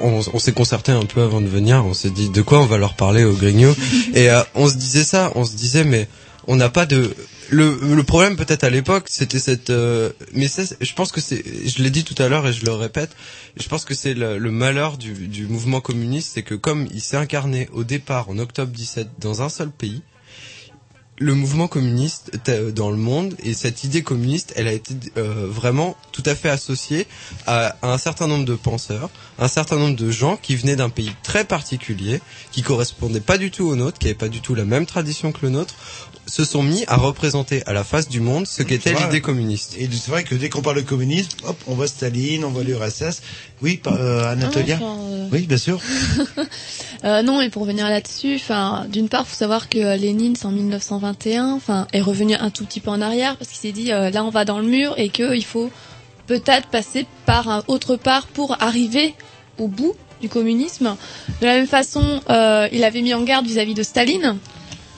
on, 0.00 0.20
on 0.32 0.38
s'est 0.38 0.52
concerté 0.52 0.92
un 0.92 1.04
peu 1.04 1.22
avant 1.22 1.40
de 1.40 1.46
venir. 1.46 1.84
On 1.86 1.94
s'est 1.94 2.10
dit 2.10 2.28
de 2.30 2.42
quoi 2.42 2.60
on 2.60 2.66
va 2.66 2.78
leur 2.78 2.94
parler 2.94 3.24
au 3.24 3.32
Grigno? 3.32 3.74
Et 4.14 4.30
euh, 4.30 4.42
on 4.54 4.68
se 4.68 4.74
disait 4.76 5.04
ça. 5.04 5.32
On 5.34 5.44
se 5.44 5.54
disait 5.56 5.84
mais 5.84 6.08
on 6.46 6.56
n'a 6.56 6.68
pas 6.68 6.86
de. 6.86 7.14
Le, 7.50 7.78
le 7.82 8.02
problème 8.02 8.36
peut-être 8.36 8.64
à 8.64 8.70
l'époque, 8.70 9.04
c'était 9.08 9.38
cette. 9.38 9.68
euh, 9.70 10.10
mais 10.32 10.48
ça, 10.48 10.62
je 10.80 10.92
pense 10.94 11.12
que 11.12 11.20
c'est. 11.20 11.44
Je 11.66 11.82
l'ai 11.82 11.90
dit 11.90 12.02
tout 12.02 12.20
à 12.22 12.28
l'heure 12.28 12.46
et 12.46 12.52
je 12.52 12.64
le 12.64 12.72
répète. 12.72 13.10
Je 13.56 13.68
pense 13.68 13.84
que 13.84 13.94
c'est 13.94 14.14
le, 14.14 14.38
le 14.38 14.50
malheur 14.50 14.96
du, 14.96 15.12
du 15.28 15.46
mouvement 15.46 15.80
communiste, 15.82 16.30
c'est 16.34 16.42
que 16.42 16.54
comme 16.54 16.88
il 16.94 17.02
s'est 17.02 17.18
incarné 17.18 17.68
au 17.72 17.84
départ 17.84 18.30
en 18.30 18.38
octobre 18.38 18.72
17 18.72 19.08
dans 19.18 19.42
un 19.42 19.50
seul 19.50 19.70
pays, 19.70 20.02
le 21.22 21.34
mouvement 21.34 21.68
communiste 21.68 22.32
t- 22.42 22.72
dans 22.72 22.90
le 22.90 22.96
monde 22.96 23.34
et 23.42 23.54
cette 23.54 23.84
idée 23.84 24.02
communiste, 24.02 24.52
elle 24.56 24.66
a 24.66 24.72
été 24.72 24.94
euh, 25.16 25.46
vraiment 25.48 25.96
tout 26.10 26.22
à 26.26 26.34
fait 26.34 26.48
associée 26.50 27.06
à, 27.46 27.76
à 27.80 27.92
un 27.92 27.98
certain 27.98 28.26
nombre 28.26 28.44
de 28.44 28.54
penseurs, 28.56 29.08
un 29.38 29.46
certain 29.48 29.76
nombre 29.76 29.96
de 29.96 30.10
gens 30.10 30.36
qui 30.36 30.56
venaient 30.56 30.74
d'un 30.76 30.90
pays 30.90 31.12
très 31.22 31.44
particulier, 31.44 32.20
qui 32.50 32.62
correspondaient 32.62 33.20
pas 33.20 33.38
du 33.38 33.50
tout 33.52 33.64
au 33.66 33.76
nôtre, 33.76 33.98
qui 33.98 34.06
n'avaient 34.06 34.18
pas 34.18 34.28
du 34.28 34.40
tout 34.40 34.54
la 34.56 34.64
même 34.64 34.84
tradition 34.84 35.30
que 35.32 35.38
le 35.42 35.50
nôtre, 35.50 35.74
se 36.26 36.44
sont 36.44 36.62
mis 36.62 36.84
à 36.86 36.96
représenter 36.96 37.62
à 37.66 37.72
la 37.72 37.82
face 37.84 38.08
du 38.08 38.20
monde 38.20 38.46
ce 38.46 38.62
qu'était 38.62 38.94
l'idée 38.94 39.20
communiste. 39.20 39.74
Et 39.78 39.88
c'est 39.90 40.10
vrai 40.10 40.22
que 40.24 40.34
dès 40.34 40.48
qu'on 40.48 40.62
parle 40.62 40.76
de 40.76 40.80
communisme, 40.82 41.30
hop, 41.44 41.56
on 41.66 41.74
voit 41.74 41.88
Staline, 41.88 42.44
on 42.44 42.50
voit 42.50 42.62
l'URSS. 42.62 43.22
Oui, 43.60 43.76
par- 43.76 43.94
euh, 44.00 44.30
Anatolia 44.30 44.78
Ah, 44.80 44.84
enfin, 44.84 45.00
euh, 45.10 45.28
Oui, 45.32 45.46
bien 45.46 45.58
sûr. 45.58 45.80
Euh, 47.04 47.22
non, 47.22 47.40
mais 47.40 47.50
pour 47.50 47.62
revenir 47.62 47.88
là-dessus, 47.88 48.36
enfin, 48.36 48.86
d'une 48.88 49.08
part, 49.08 49.26
faut 49.26 49.34
savoir 49.34 49.68
que 49.68 49.78
euh, 49.78 49.96
Lénine, 49.96 50.36
en 50.44 50.52
1921, 50.52 51.50
enfin, 51.52 51.88
est 51.92 52.00
revenu 52.00 52.34
un 52.36 52.50
tout 52.50 52.64
petit 52.64 52.78
peu 52.78 52.90
en 52.90 53.00
arrière 53.00 53.36
parce 53.36 53.50
qu'il 53.50 53.58
s'est 53.58 53.72
dit, 53.72 53.90
euh, 53.90 54.08
là, 54.10 54.24
on 54.24 54.30
va 54.30 54.44
dans 54.44 54.60
le 54.60 54.66
mur 54.68 54.94
et 54.98 55.08
qu'il 55.08 55.44
faut 55.44 55.68
peut-être 56.28 56.68
passer 56.68 57.04
par 57.26 57.48
un 57.48 57.64
autre 57.66 57.96
part 57.96 58.28
pour 58.28 58.56
arriver 58.62 59.16
au 59.58 59.66
bout 59.66 59.96
du 60.20 60.28
communisme. 60.28 60.94
De 61.40 61.46
la 61.46 61.54
même 61.56 61.66
façon, 61.66 62.20
euh, 62.30 62.68
il 62.70 62.84
avait 62.84 63.02
mis 63.02 63.14
en 63.14 63.22
garde 63.24 63.46
vis-à-vis 63.46 63.74
de 63.74 63.82
Staline. 63.82 64.36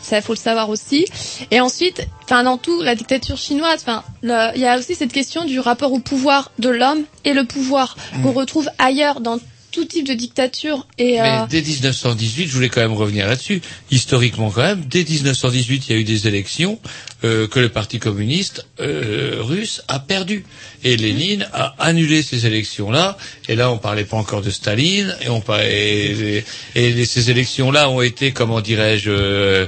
Ça, 0.05 0.21
faut 0.21 0.35
le 0.35 0.39
savoir 0.39 0.69
aussi. 0.69 1.07
Et 1.51 1.61
ensuite, 1.61 2.07
enfin, 2.25 2.43
dans 2.43 2.59
tout, 2.59 2.83
la 2.83 2.95
dictature 2.95 3.39
chinoise, 3.39 3.83
enfin, 3.87 4.05
il 4.23 4.61
y 4.61 4.67
a 4.67 4.79
aussi 4.79 4.95
cette 4.95 5.13
question 5.13 5.47
du 5.47 5.59
rapport 5.61 5.93
au 5.95 5.99
pouvoir 5.99 6.51
de 6.59 6.69
l'homme 6.69 7.05
et 7.25 7.33
le 7.33 7.45
pouvoir 7.45 7.97
qu'on 8.23 8.33
retrouve 8.33 8.69
ailleurs 8.79 9.21
dans 9.21 9.39
tout 9.75 9.85
type 9.85 10.07
de 10.07 10.15
dictature. 10.15 10.87
Et, 10.99 11.15
Mais 11.15 11.21
euh, 11.21 11.47
dès 11.51 11.61
1918, 11.61 12.47
je 12.47 12.53
voulais 12.53 12.69
quand 12.69 12.81
même 12.81 12.93
revenir 12.93 13.27
là-dessus. 13.27 13.61
Historiquement, 13.91 14.49
quand 14.51 14.63
même, 14.63 14.83
dès 14.83 15.03
1918, 15.03 15.89
il 15.89 15.93
y 15.93 15.97
a 15.97 16.01
eu 16.01 16.05
des 16.05 16.29
élections 16.29 16.79
euh, 17.25 17.49
que 17.49 17.59
le 17.59 17.69
Parti 17.69 17.99
communiste 17.99 18.67
euh, 18.79 19.39
russe 19.41 19.83
a 19.89 19.99
perdu. 19.99 20.45
Et 20.85 20.97
Lénine 20.97 21.49
a 21.53 21.75
annulé 21.81 22.23
ces 22.23 22.47
élections-là. 22.47 23.19
Et 23.49 23.57
là, 23.57 23.73
on 23.73 23.79
parlait 23.79 24.05
pas 24.05 24.17
encore 24.17 24.43
de 24.43 24.51
Staline. 24.51 25.17
Et 25.23 25.29
on 25.29 25.41
parlait, 25.41 25.65
et, 25.67 26.45
et 26.77 27.05
ces 27.05 27.31
élections-là 27.33 27.91
ont 27.91 28.01
été, 28.01 28.31
comment 28.31 28.61
dirais-je, 28.61 29.11
euh, 29.11 29.67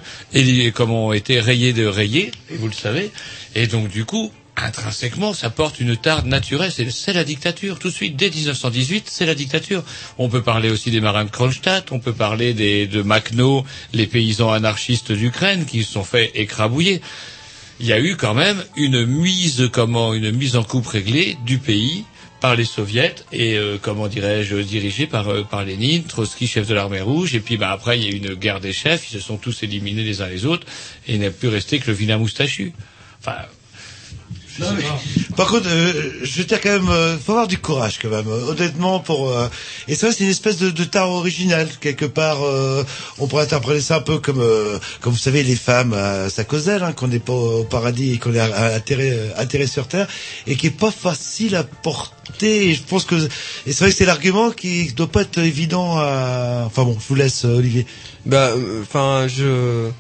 comment 0.73 1.09
ont 1.09 1.13
été 1.13 1.41
rayées 1.41 1.73
de 1.73 1.85
rayées. 1.85 2.31
Et 2.53 2.57
vous 2.57 2.69
le 2.69 2.75
savez. 2.75 3.11
Et 3.57 3.67
donc, 3.67 3.89
du 3.89 4.05
coup, 4.05 4.31
intrinsèquement, 4.57 5.33
ça 5.33 5.51
porte 5.51 5.81
une 5.81 5.97
tare 5.97 6.25
naturelle. 6.25 6.73
C'est 6.73 7.13
la 7.13 7.25
dictature. 7.25 7.79
Tout 7.79 7.89
de 7.89 7.95
suite, 7.95 8.17
dès 8.17 8.31
1918, 8.31 9.07
c'est 9.09 9.27
la 9.27 9.35
dictature. 9.35 9.83
On 10.19 10.29
peut 10.29 10.43
parler 10.43 10.71
aussi 10.71 10.91
des 10.91 11.01
marins 11.01 11.25
de 11.25 11.31
Kronstadt, 11.31 11.93
on 11.93 11.99
peut 11.99 12.13
parler 12.13 12.55
de 12.55 13.03
Makhno, 13.03 13.65
les 13.93 14.07
paysans 14.07 14.53
anarchistes 14.53 15.13
d'Ukraine 15.13 15.67
qui 15.67 15.85
se 15.85 15.93
sont 15.93 16.05
fait 16.05 16.33
écrabouiller. 16.35 17.01
Il 17.79 17.87
y 17.87 17.93
a 17.93 18.01
eu 18.01 18.17
quand 18.17 18.35
même 18.35 18.65
une 18.77 19.05
mise, 19.05 19.69
comment, 19.71 20.15
une 20.15 20.33
mise 20.33 20.57
en 20.57 20.65
coupe 20.65 20.87
réglée 20.87 21.37
du 21.45 21.59
pays 21.59 22.05
par 22.41 22.57
les 22.57 22.65
soviets 22.65 23.15
et 23.33 23.57
euh, 23.57 23.79
comment 23.81 24.09
dirais-je 24.09 24.57
dirigée 24.57 25.07
par 25.07 25.29
euh, 25.29 25.43
par 25.43 25.65
Lénine, 25.65 26.05
Trotsky 26.05 26.47
chef 26.47 26.67
de 26.67 26.75
l'armée 26.75 27.01
rouge 27.01 27.35
et 27.35 27.41
puis 27.41 27.57
bah 27.57 27.71
après 27.71 27.99
il 27.99 28.05
y 28.05 28.09
a 28.09 28.11
eu 28.11 28.17
une 28.17 28.35
guerre 28.35 28.61
des 28.61 28.73
chefs, 28.73 29.11
ils 29.11 29.15
se 29.15 29.21
sont 29.21 29.39
tous 29.39 29.63
éliminés 29.63 30.03
les 30.03 30.21
uns 30.21 30.29
les 30.29 30.45
autres 30.45 30.67
et 31.07 31.15
il 31.15 31.21
n'a 31.21 31.31
plus 31.31 31.49
resté 31.49 31.79
que 31.79 31.91
le 31.91 31.97
vilain 31.97 32.19
moustachu. 32.19 32.73
Enfin 33.21 33.37
Par 35.37 35.49
contre, 35.49 35.69
euh, 35.69 36.13
je 36.23 36.43
dire 36.43 36.61
quand 36.61 36.73
même, 36.73 36.89
euh, 36.89 37.19
faut 37.19 37.33
avoir 37.33 37.47
du 37.47 37.59
courage 37.59 37.99
quand 38.01 38.09
même, 38.09 38.27
euh, 38.29 38.51
honnêtement 38.51 39.01
pour. 39.01 39.31
euh, 39.31 39.49
et 39.87 39.95
c'est 39.95 40.07
vrai, 40.07 40.15
c'est 40.17 40.25
une 40.25 40.31
espèce 40.31 40.57
de, 40.57 40.71
de 40.71 40.85
tare 40.85 41.11
original 41.11 41.69
quelque 41.81 42.07
part. 42.07 42.43
euh, 42.43 42.83
on 43.19 43.27
pourrait 43.27 43.45
interpréter 43.45 43.81
ça 43.81 43.97
un 43.97 44.01
peu 44.01 44.19
comme, 44.19 44.41
euh, 44.41 44.79
comme 45.01 45.13
vous 45.13 45.19
savez, 45.19 45.43
les 45.43 45.57
femmes 45.57 45.93
à 45.93 46.31
sa 46.31 46.45
causelle, 46.45 46.83
hein, 46.83 46.93
qu'on 46.93 47.09
n'est 47.09 47.19
pas 47.19 47.33
au 47.33 47.65
paradis 47.65 48.15
et 48.15 48.19
qu'on 48.19 48.35
est 48.35 48.41
atterré, 48.41 49.13
atterré 49.37 49.67
sur 49.67 49.89
terre, 49.89 50.09
et 50.47 50.57
qui 50.57 50.69
est 50.69 50.71
pas 50.71 50.91
facile 50.91 51.55
à 51.57 51.65
porter. 51.65 52.69
Et 52.71 52.75
je 52.75 52.83
pense 52.83 53.05
que, 53.05 53.15
et 53.15 53.73
c'est 53.73 53.81
vrai 53.81 53.91
que 53.91 53.97
c'est 53.97 54.07
l'argument 54.07 54.51
qui 54.51 54.93
doit 54.93 55.07
pas 55.07 55.23
être 55.23 55.39
évident. 55.39 55.99
À... 55.99 56.63
Enfin 56.67 56.85
bon, 56.85 56.97
je 56.99 57.07
vous 57.09 57.15
laisse, 57.15 57.45
Olivier. 57.45 57.87
Bah, 58.25 58.53
enfin, 58.83 59.27
je 59.29 59.91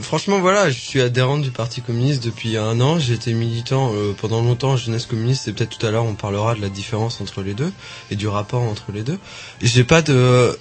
franchement, 0.00 0.38
voilà, 0.40 0.70
je 0.70 0.78
suis 0.78 1.00
adhérent 1.00 1.38
du 1.38 1.50
Parti 1.50 1.80
communiste 1.82 2.22
depuis 2.24 2.56
un 2.56 2.80
an. 2.80 2.98
J'ai 2.98 3.14
été 3.14 3.32
militant 3.32 3.92
euh, 3.94 4.12
pendant 4.12 4.42
longtemps 4.42 4.72
en 4.72 4.76
jeunesse 4.76 5.06
communiste. 5.06 5.48
Et 5.48 5.52
peut-être 5.52 5.78
tout 5.78 5.86
à 5.86 5.90
l'heure, 5.90 6.04
on 6.04 6.14
parlera 6.14 6.54
de 6.54 6.60
la 6.60 6.68
différence 6.68 7.20
entre 7.20 7.42
les 7.42 7.54
deux 7.54 7.72
et 8.10 8.16
du 8.16 8.28
rapport 8.28 8.62
entre 8.62 8.92
les 8.92 9.02
deux. 9.02 9.18
J'ai 9.62 9.84
pas 9.84 10.02
de 10.02 10.56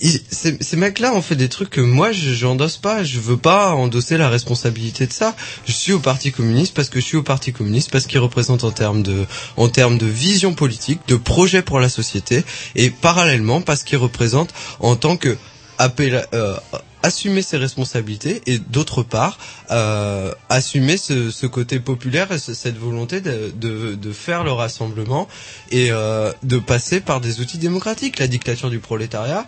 ces, 0.00 0.58
ces 0.60 0.76
mecs-là 0.76 1.12
ont 1.12 1.22
fait 1.22 1.34
des 1.34 1.48
trucs 1.48 1.70
que 1.70 1.80
moi 1.80 2.12
je 2.12 2.32
j'endosse 2.32 2.76
pas. 2.76 3.02
Je 3.02 3.18
veux 3.18 3.36
pas 3.36 3.74
endosser 3.74 4.16
la 4.16 4.28
responsabilité 4.28 5.06
de 5.06 5.12
ça. 5.12 5.34
Je 5.66 5.72
suis 5.72 5.92
au 5.92 5.98
Parti 5.98 6.32
communiste 6.32 6.74
parce 6.74 6.88
que 6.88 7.00
je 7.00 7.04
suis 7.04 7.16
au 7.16 7.22
Parti 7.22 7.52
communiste 7.52 7.90
parce 7.90 8.06
qu'il 8.06 8.20
représente 8.20 8.64
en 8.64 8.70
termes 8.70 9.02
de 9.02 9.26
en 9.56 9.68
termes 9.68 9.98
de 9.98 10.06
vision 10.06 10.54
politique, 10.54 11.00
de 11.08 11.16
projet 11.16 11.62
pour 11.62 11.80
la 11.80 11.88
société 11.88 12.44
et 12.76 12.90
parallèlement 12.90 13.60
parce 13.60 13.82
qu'il 13.82 13.98
représente 13.98 14.54
en 14.80 14.96
tant 14.96 15.16
que 15.16 15.36
appel, 15.78 16.26
euh, 16.34 16.56
assumer 17.02 17.42
ses 17.42 17.56
responsabilités 17.56 18.42
et 18.46 18.58
d'autre 18.58 19.02
part 19.02 19.38
euh, 19.70 20.32
assumer 20.48 20.96
ce, 20.96 21.46
côté 21.46 21.80
populaire 21.80 22.32
et 22.32 22.38
ce- 22.38 22.54
cette 22.54 22.76
volonté 22.76 23.20
de, 23.20 23.52
de, 23.54 24.12
faire 24.12 24.44
le 24.44 24.52
rassemblement 24.52 25.28
et 25.70 25.88
euh, 25.90 26.32
de 26.42 26.58
passer 26.58 27.00
par 27.00 27.20
des 27.20 27.40
outils 27.40 27.58
démocratiques. 27.58 28.18
La 28.18 28.26
dictature 28.26 28.70
du 28.70 28.78
prolétariat, 28.78 29.46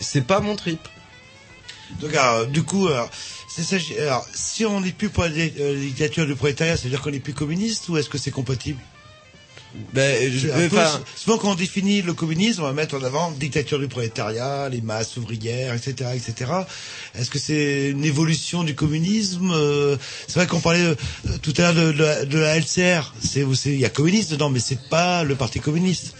c'est 0.00 0.26
pas 0.26 0.40
mon 0.40 0.56
trip. 0.56 0.80
Donc, 2.00 2.14
alors, 2.14 2.46
du 2.46 2.62
coup, 2.62 2.88
si 4.34 4.64
on 4.64 4.80
n'est 4.80 4.92
plus 4.92 5.08
pour 5.08 5.24
la 5.24 5.30
euh, 5.30 5.78
dictature 5.78 6.26
du 6.26 6.34
prolétariat, 6.34 6.76
ça 6.76 6.84
veut 6.84 6.90
dire 6.90 7.00
qu'on 7.02 7.10
n'est 7.10 7.18
plus 7.20 7.34
communiste 7.34 7.88
ou 7.88 7.96
est-ce 7.96 8.08
que 8.08 8.18
c'est 8.18 8.30
compatible? 8.30 8.80
Ben, 9.92 10.32
je, 10.32 10.48
enfin- 10.66 11.00
souvent 11.16 11.38
quand 11.38 11.50
on 11.52 11.54
définit 11.54 12.02
le 12.02 12.14
communisme, 12.14 12.62
on 12.62 12.66
va 12.66 12.72
mettre 12.72 12.96
en 12.96 13.02
avant 13.02 13.30
dictature 13.32 13.78
du 13.78 13.86
prolétariat, 13.88 14.68
les 14.68 14.80
masses 14.80 15.16
ouvrières, 15.16 15.74
etc., 15.74 16.10
etc. 16.14 16.50
Est-ce 17.14 17.30
que 17.30 17.38
c'est 17.38 17.90
une 17.90 18.04
évolution 18.04 18.64
du 18.64 18.74
communisme 18.74 19.50
Euh, 19.52 19.96
C'est 20.26 20.34
vrai 20.36 20.46
qu'on 20.46 20.60
parlait 20.60 20.80
euh, 20.82 20.94
tout 21.42 21.52
à 21.58 21.72
l'heure 21.72 21.74
de, 21.74 21.92
de 21.92 22.02
la- 22.02 22.24
de 22.24 22.38
la 22.38 22.56
LCR. 22.58 23.12
C'est- 23.22 23.44
il 23.66 23.78
y 23.80 23.84
a 23.84 23.90
communiste 23.90 24.30
dedans, 24.30 24.50
mais 24.50 24.60
c'est 24.60 24.88
pas 24.88 25.22
le 25.24 25.34
parti 25.34 25.60
communiste. 25.60 26.14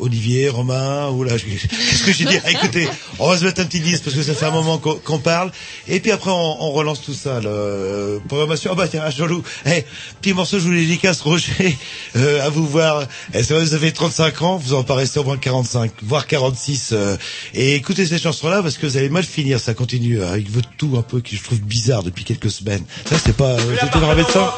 Olivier, 0.00 0.48
Romain, 0.48 1.08
oula, 1.10 1.36
je- 1.36 1.44
qu'est-ce 1.44 2.04
que 2.04 2.12
j'ai 2.12 2.24
dit 2.24 2.38
Ah, 2.44 2.50
Écoutez, 2.50 2.88
on 3.18 3.28
va 3.28 3.36
se 3.38 3.44
mettre 3.44 3.60
un 3.60 3.64
petit 3.64 3.80
disque 3.80 4.04
parce 4.04 4.16
que 4.16 4.22
ça 4.22 4.34
fait 4.34 4.46
un 4.46 4.50
moment 4.50 4.78
qu'on 4.78 4.94
qu'on 4.94 5.18
parle. 5.18 5.50
Et 5.88 6.00
puis 6.00 6.10
après, 6.10 6.30
on, 6.30 6.62
on 6.64 6.70
relance 6.72 7.02
tout 7.02 7.14
ça. 7.14 7.40
Le, 7.40 7.48
euh, 7.48 8.18
programmation. 8.28 8.70
Ah 8.72 8.76
bah 8.76 8.88
tiens, 8.88 9.08
Jean-Loup, 9.10 9.42
hey, 9.64 9.84
petit 10.20 10.32
morceau, 10.32 10.58
je 10.58 10.64
vous 10.64 10.72
dédicace, 10.74 11.20
Roger, 11.20 11.76
euh, 12.16 12.44
à 12.46 12.48
vous 12.48 12.66
voir. 12.66 13.04
Eh, 13.34 13.42
c'est 13.42 13.54
vrai, 13.54 13.62
vous 13.64 13.74
avez 13.74 13.92
35 13.92 14.42
ans, 14.42 14.56
vous 14.56 14.74
en 14.74 14.82
paraissez 14.82 15.18
au 15.20 15.24
moins 15.24 15.36
45, 15.36 15.90
voire 16.02 16.26
46. 16.26 16.90
euh, 16.92 17.16
et 17.54 17.74
écoutez 17.74 18.06
ces 18.06 18.18
chansons-là 18.18 18.62
parce 18.62 18.78
que 18.78 18.86
vous 18.86 18.96
allez 18.96 19.08
mal 19.10 19.24
finir, 19.24 19.60
ça 19.60 19.74
continue 19.74 20.22
avec 20.22 20.50
votre 20.50 20.68
tout 20.78 20.94
un 20.98 21.02
peu 21.02 21.20
qui 21.20 21.36
je 21.36 21.42
trouve 21.44 21.60
bizarre 21.60 22.02
depuis 22.02 22.24
quelques 22.24 22.50
semaines. 22.50 22.84
Ça, 23.08 23.16
c'est 23.24 23.36
pas... 23.36 23.50
Euh, 23.52 23.76
J'étais 23.80 24.00
dans 24.00 24.08
la 24.08 24.14
médecin 24.14 24.50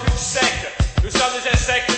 Nous 1.04 1.10
sommes 1.10 1.20
des 1.42 1.50
insectes 1.52 1.91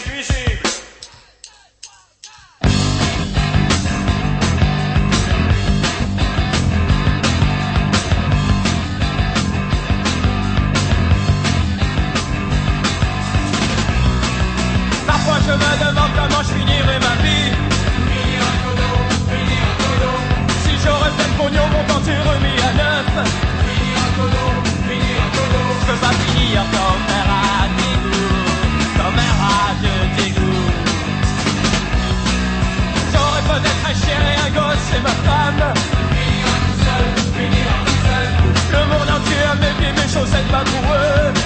chaussettes, 40.15 40.49
pas 40.49 40.65
pour. 40.65 41.44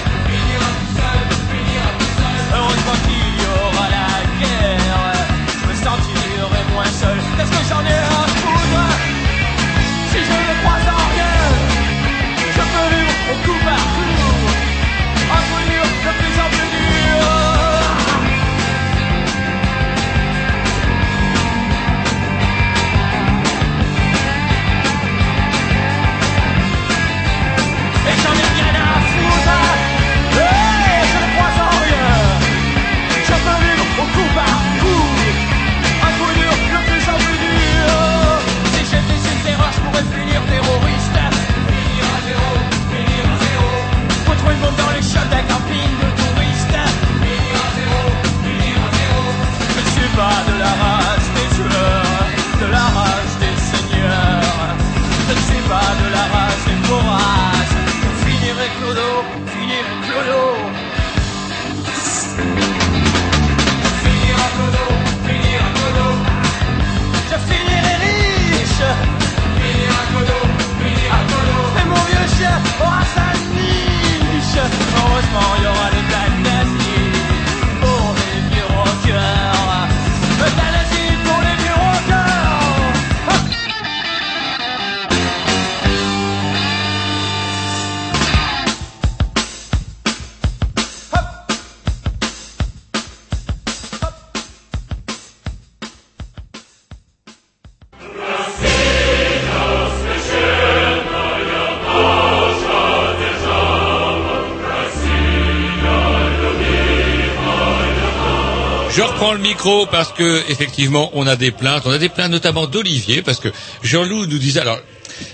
Micro 109.59 109.85
parce 109.87 110.13
que 110.13 110.49
effectivement 110.49 111.09
on 111.13 111.27
a 111.27 111.35
des 111.35 111.51
plaintes, 111.51 111.83
on 111.85 111.91
a 111.91 111.97
des 111.97 112.07
plaintes 112.07 112.31
notamment 112.31 112.65
d'Olivier 112.65 113.21
parce 113.21 113.39
que 113.41 113.49
Jean-Loup 113.83 114.25
nous 114.25 114.37
disait 114.37 114.61
alors 114.61 114.79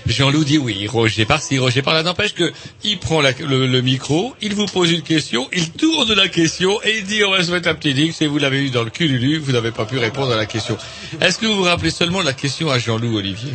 Jean-Loup 0.06 0.42
dit 0.42 0.58
oui, 0.58 0.88
Roger 0.88 1.24
par-ci, 1.26 1.60
Roger 1.60 1.80
par-là. 1.80 2.02
N'empêche 2.02 2.34
que 2.34 2.52
il 2.82 2.98
prend 2.98 3.20
la- 3.20 3.30
le, 3.38 3.68
le 3.68 3.80
micro, 3.82 4.34
il 4.42 4.52
vous 4.56 4.66
pose 4.66 4.90
une 4.90 5.02
question, 5.02 5.48
il 5.52 5.70
tourne 5.70 6.12
la 6.12 6.26
question 6.26 6.82
et 6.82 6.98
il 6.98 7.04
dit 7.04 7.22
on 7.22 7.30
va 7.30 7.44
se 7.44 7.52
mettre 7.52 7.68
un 7.68 7.74
petit 7.74 7.94
dix 7.94 8.20
et 8.20 8.26
vous 8.26 8.38
l'avez 8.38 8.64
eu 8.64 8.70
dans 8.70 8.82
le 8.82 8.90
cululu, 8.90 9.38
vous 9.38 9.52
n'avez 9.52 9.70
pas 9.70 9.84
pu 9.84 9.96
répondre 9.98 10.32
à 10.32 10.36
la 10.36 10.46
question. 10.46 10.76
Est-ce 11.20 11.38
que 11.38 11.46
vous 11.46 11.54
vous 11.58 11.62
rappelez 11.62 11.90
seulement 11.90 12.20
la 12.22 12.32
question 12.32 12.68
à 12.68 12.80
Jean-Loup 12.80 13.16
Olivier? 13.16 13.52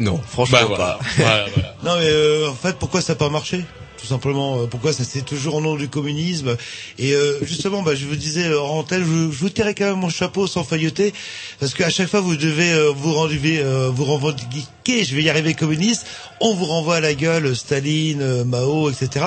Non, 0.00 0.18
franchement 0.26 0.60
Bah, 0.62 0.64
voilà. 0.66 0.84
pas. 0.84 0.98
Voilà, 1.18 1.46
voilà. 1.54 1.74
Non 1.84 1.96
mais 1.98 2.08
euh, 2.08 2.48
en 2.48 2.54
fait 2.54 2.78
pourquoi 2.78 3.02
ça 3.02 3.12
n'a 3.12 3.18
pas 3.18 3.28
marché? 3.28 3.66
Tout 3.98 4.06
simplement 4.06 4.60
euh, 4.60 4.66
pourquoi 4.66 4.92
ça 4.92 5.04
c'est 5.04 5.24
toujours 5.24 5.56
au 5.56 5.60
nom 5.60 5.76
du 5.76 5.88
communisme. 5.88 6.56
Et 6.98 7.12
euh, 7.14 7.38
justement 7.42 7.82
bah, 7.82 7.94
je 7.94 8.06
vous 8.06 8.16
disais 8.16 8.46
euh, 8.46 8.60
en 8.60 8.82
tel 8.82 9.02
je, 9.02 9.06
je 9.06 9.38
vous 9.38 9.50
tirais 9.50 9.74
quand 9.74 9.86
même 9.86 10.00
mon 10.00 10.08
chapeau 10.08 10.46
sans 10.46 10.64
failloter 10.64 11.12
parce 11.60 11.74
qu'à 11.74 11.90
chaque 11.90 12.08
fois 12.08 12.20
vous 12.20 12.36
devez 12.36 12.72
euh, 12.72 12.90
vous 12.90 13.12
renduver 13.12 13.60
euh, 13.60 13.90
vous 13.90 14.04
revendiquer 14.04 15.04
je 15.04 15.14
vais 15.16 15.22
y 15.22 15.30
arriver 15.30 15.54
communiste 15.54 16.06
on 16.40 16.54
vous 16.54 16.66
renvoie 16.66 16.96
à 16.96 17.00
la 17.00 17.14
gueule 17.14 17.56
Staline 17.56 18.20
euh, 18.20 18.44
Mao 18.44 18.90
etc 18.90 19.26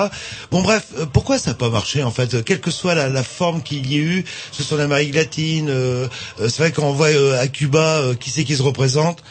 bon 0.50 0.62
bref 0.62 0.86
euh, 0.98 1.06
pourquoi 1.06 1.38
ça 1.38 1.50
n'a 1.50 1.54
pas 1.54 1.70
marché 1.70 2.02
en 2.02 2.10
fait 2.10 2.34
Euh, 2.34 2.42
quelle 2.42 2.60
que 2.60 2.70
soit 2.70 2.94
la, 2.94 3.22
forme 3.22 3.62
qu'il 3.62 3.86
y 3.90 3.96
ait 3.96 4.00
eu 4.00 4.24
ce 4.52 4.62
soit 4.62 4.78
en 4.78 4.80
Amérique 4.80 5.14
latine 5.14 5.68
euh, 5.70 6.06
euh, 6.40 6.48
c'est 6.48 6.58
vrai 6.58 6.72
qu'on 6.72 6.92
voit 6.92 7.08
euh, 7.08 7.40
à 7.40 7.48
Cuba 7.48 7.98
euh, 7.98 8.14
qui 8.14 8.30
c'est 8.30 8.44
qui 8.44 8.56
se 8.56 8.62
représente 8.62 9.22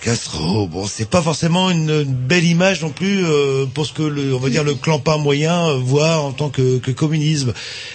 Castro, 0.00 0.66
bon, 0.68 0.86
c'est 0.86 1.08
pas 1.08 1.20
forcément 1.22 1.70
une, 1.70 1.90
une 1.90 2.04
belle 2.14 2.44
image 2.44 2.82
non 2.82 2.90
plus 2.90 3.24
euh, 3.26 3.66
pour 3.66 3.84
ce 3.86 3.92
que 3.92 4.02
le, 4.02 4.34
on 4.34 4.38
va 4.38 4.48
dire 4.48 4.64
le 4.64 4.74
clampin 4.74 5.16
moyen 5.18 5.68
euh, 5.68 5.76
voit 5.78 6.18
en 6.18 6.32
tant 6.32 6.48
que, 6.50 6.78
que 6.78 6.90
communisme. 6.90 7.52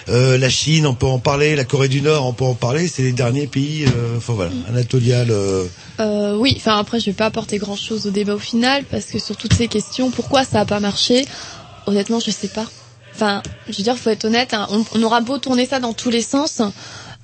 Euh, 0.08 0.36
la 0.38 0.50
Chine, 0.50 0.86
on 0.86 0.94
peut 0.94 1.06
en 1.06 1.18
parler, 1.18 1.56
la 1.56 1.64
Corée 1.64 1.88
du 1.88 2.02
Nord, 2.02 2.26
on 2.26 2.32
peut 2.32 2.44
en 2.44 2.54
parler. 2.54 2.88
C'est 2.88 3.02
les 3.02 3.12
derniers 3.12 3.46
pays. 3.46 3.84
euh, 3.86 4.16
Enfin 4.18 4.34
voilà, 4.34 4.50
Anatolial. 4.68 5.30
euh, 5.30 5.64
Euh, 6.00 6.36
oui, 6.36 6.54
enfin 6.56 6.76
après 6.78 7.00
je 7.00 7.06
vais 7.06 7.12
pas 7.12 7.26
apporter 7.26 7.58
grand 7.58 7.76
chose 7.76 8.06
au 8.06 8.10
débat 8.10 8.34
au 8.34 8.38
final 8.38 8.84
parce 8.90 9.06
que 9.06 9.18
sur 9.18 9.36
toutes 9.36 9.54
ces 9.54 9.68
questions, 9.68 10.10
pourquoi 10.10 10.44
ça 10.44 10.60
a 10.60 10.64
pas 10.64 10.80
marché 10.80 11.24
Honnêtement, 11.86 12.20
je 12.20 12.30
sais 12.30 12.48
pas. 12.48 12.66
Enfin, 13.14 13.42
je 13.68 13.76
veux 13.76 13.84
dire, 13.84 13.96
faut 13.96 14.10
être 14.10 14.24
honnête, 14.24 14.54
hein, 14.54 14.66
on, 14.70 14.84
on 14.94 15.02
aura 15.02 15.20
beau 15.20 15.38
tourner 15.38 15.66
ça 15.66 15.78
dans 15.78 15.92
tous 15.92 16.10
les 16.10 16.22
sens, 16.22 16.62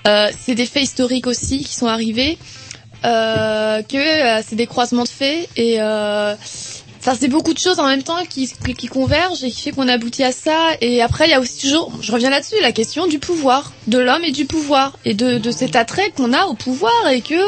euh, 0.06 0.28
c'est 0.40 0.54
des 0.54 0.66
faits 0.66 0.84
historiques 0.84 1.26
aussi 1.26 1.64
qui 1.64 1.74
sont 1.74 1.86
arrivés, 1.86 2.38
euh, 3.04 3.82
que 3.82 3.96
euh, 3.96 4.42
c'est 4.46 4.56
des 4.56 4.66
croisements 4.66 5.04
de 5.04 5.08
faits 5.08 5.48
et 5.56 5.76
euh, 5.80 6.34
Enfin, 7.02 7.16
c'est 7.18 7.28
beaucoup 7.28 7.54
de 7.54 7.58
choses 7.58 7.78
en 7.78 7.86
même 7.86 8.02
temps 8.02 8.22
qui, 8.28 8.52
qui, 8.76 8.86
convergent 8.86 9.42
et 9.42 9.50
qui 9.50 9.62
fait 9.62 9.70
qu'on 9.70 9.88
aboutit 9.88 10.22
à 10.22 10.32
ça. 10.32 10.72
Et 10.82 11.00
après, 11.00 11.28
il 11.28 11.30
y 11.30 11.32
a 11.32 11.40
aussi 11.40 11.58
toujours, 11.62 11.90
je 12.02 12.12
reviens 12.12 12.28
là-dessus, 12.28 12.56
la 12.60 12.72
question 12.72 13.06
du 13.06 13.18
pouvoir, 13.18 13.72
de 13.86 13.96
l'homme 13.98 14.22
et 14.22 14.32
du 14.32 14.44
pouvoir, 14.44 14.98
et 15.06 15.14
de, 15.14 15.38
de 15.38 15.50
cet 15.50 15.76
attrait 15.76 16.10
qu'on 16.14 16.34
a 16.34 16.44
au 16.44 16.52
pouvoir 16.52 16.92
et 17.10 17.22
que, 17.22 17.40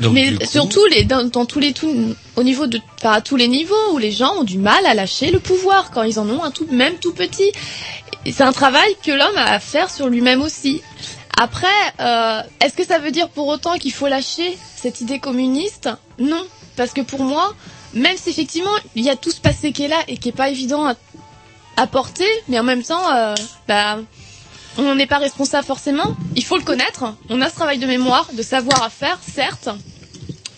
Donc, 0.00 0.12
mais 0.12 0.32
coup- 0.32 0.46
surtout 0.46 0.84
les, 0.86 1.02
dans, 1.02 1.24
dans 1.24 1.46
tous 1.46 1.58
les 1.58 1.72
tout, 1.72 2.14
au 2.36 2.44
niveau 2.44 2.68
de, 2.68 2.78
enfin, 3.00 3.14
à 3.14 3.20
tous 3.20 3.34
les 3.34 3.48
niveaux 3.48 3.74
où 3.92 3.98
les 3.98 4.12
gens 4.12 4.36
ont 4.38 4.44
du 4.44 4.58
mal 4.58 4.86
à 4.86 4.94
lâcher 4.94 5.32
le 5.32 5.40
pouvoir 5.40 5.90
quand 5.90 6.04
ils 6.04 6.20
en 6.20 6.30
ont 6.30 6.44
un 6.44 6.52
tout, 6.52 6.68
même 6.70 6.94
tout 7.00 7.12
petit. 7.12 7.50
Et 8.24 8.30
c'est 8.30 8.44
un 8.44 8.52
travail 8.52 8.94
que 9.04 9.10
l'homme 9.10 9.36
a 9.36 9.50
à 9.54 9.58
faire 9.58 9.90
sur 9.90 10.08
lui-même 10.08 10.42
aussi. 10.42 10.80
Après, 11.40 11.66
euh, 12.00 12.42
est-ce 12.60 12.74
que 12.74 12.84
ça 12.84 12.98
veut 12.98 13.10
dire 13.10 13.28
pour 13.28 13.48
autant 13.48 13.78
qu'il 13.78 13.92
faut 13.92 14.08
lâcher 14.08 14.56
cette 14.76 15.00
idée 15.00 15.18
communiste? 15.18 15.88
Non, 16.18 16.44
parce 16.76 16.92
que 16.92 17.00
pour 17.00 17.24
moi, 17.24 17.54
même 17.94 18.16
si 18.16 18.30
effectivement 18.30 18.70
il 18.94 19.04
y 19.04 19.10
a 19.10 19.16
tout 19.16 19.30
ce 19.30 19.40
passé 19.40 19.72
qui 19.72 19.84
est 19.84 19.88
là 19.88 20.00
et 20.08 20.16
qui 20.16 20.28
est 20.28 20.32
pas 20.36 20.50
évident 20.50 20.86
à, 20.86 20.94
à 21.76 21.86
porter, 21.86 22.28
mais 22.48 22.58
en 22.58 22.62
même 22.62 22.82
temps, 22.82 23.12
euh, 23.14 23.34
bah, 23.66 23.98
on 24.78 24.82
n'en 24.82 24.98
est 24.98 25.06
pas 25.06 25.18
responsable 25.18 25.66
forcément. 25.66 26.16
Il 26.36 26.44
faut 26.44 26.56
le 26.56 26.64
connaître. 26.64 27.04
On 27.28 27.40
a 27.40 27.48
ce 27.48 27.54
travail 27.54 27.78
de 27.78 27.86
mémoire, 27.86 28.28
de 28.32 28.42
savoir 28.42 28.82
à 28.82 28.90
faire, 28.90 29.18
certes, 29.34 29.68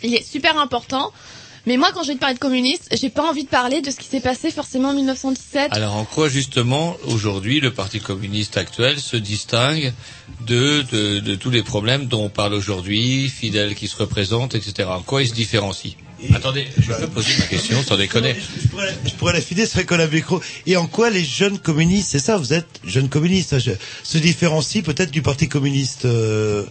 il 0.03 0.15
est 0.15 0.23
super 0.25 0.59
important. 0.59 1.13
Mais 1.67 1.77
moi, 1.79 1.91
quand 1.95 2.03
je 2.03 2.09
vais 2.09 2.15
te 2.15 2.21
parler 2.21 2.35
de 2.35 2.41
communiste, 2.41 2.89
j'ai 3.01 3.09
pas 3.09 3.23
envie 3.29 3.45
de 3.45 3.49
parler 3.49 3.81
de 3.81 3.91
ce 3.91 3.97
qui 3.97 4.07
s'est 4.07 4.21
passé 4.21 4.51
forcément 4.51 4.91
en 4.91 4.95
1917. 4.95 5.69
Alors 5.73 5.95
en 5.97 6.05
quoi 6.05 6.29
justement 6.29 6.97
aujourd'hui 7.07 7.59
le 7.61 7.73
Parti 7.73 8.01
communiste 8.01 8.57
actuel 8.59 8.99
se 9.01 9.17
distingue 9.17 9.93
de, 10.47 10.83
de, 10.93 11.21
de 11.21 11.35
tous 11.37 11.51
les 11.51 11.63
problèmes 11.63 12.07
dont 12.07 12.25
on 12.25 12.29
parle 12.29 12.53
aujourd'hui, 12.55 13.29
Fidel 13.31 13.75
qui 13.75 13.89
se 13.89 13.97
représente, 13.97 14.55
etc. 14.55 14.89
En 14.91 15.01
quoi 15.03 15.23
il 15.23 15.29
se 15.29 15.35
différencie? 15.35 15.95
Attendez, 16.35 16.67
je 16.79 16.93
peux 16.93 17.07
poser 17.09 17.33
ma 17.39 17.47
question 17.47 17.83
sans 17.83 17.97
déconner. 17.97 18.35
Je 18.63 18.69
pourrais, 18.69 18.95
je 19.05 19.13
pourrais 19.15 19.33
la 19.35 19.41
filer, 19.43 19.67
c'est 19.67 19.75
vrai 19.75 19.85
qu'on 19.85 19.99
a 19.99 20.05
le 20.07 20.11
micro. 20.11 20.41
Et 20.67 20.77
en 20.77 20.87
quoi 20.87 21.11
les 21.11 21.25
jeunes 21.25 21.59
communistes, 21.59 22.11
c'est 22.13 22.19
ça, 22.19 22.37
vous 22.39 22.53
êtes 22.53 22.81
jeunes 22.85 23.09
communistes, 23.11 23.53
hein, 23.55 23.59
je- 23.59 23.73
se 24.03 24.19
différencient 24.19 24.83
peut-être 24.83 25.11
du 25.11 25.21
Parti 25.23 25.49
communiste 25.49 26.05
euh, 26.07 26.65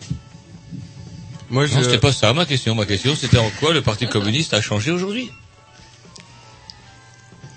Moi, 1.53 1.67
Non, 1.67 1.83
c'était 1.83 1.99
pas 1.99 2.11
ça 2.11 2.33
ma 2.33 2.47
question. 2.47 2.73
Ma 2.73 2.87
question 2.87 3.15
c'était 3.15 3.37
en 3.37 3.51
quoi 3.59 3.73
le 3.73 3.83
Parti 3.83 4.07
communiste 4.07 4.55
a 4.55 4.61
changé 4.61 4.89
aujourd'hui 4.89 5.29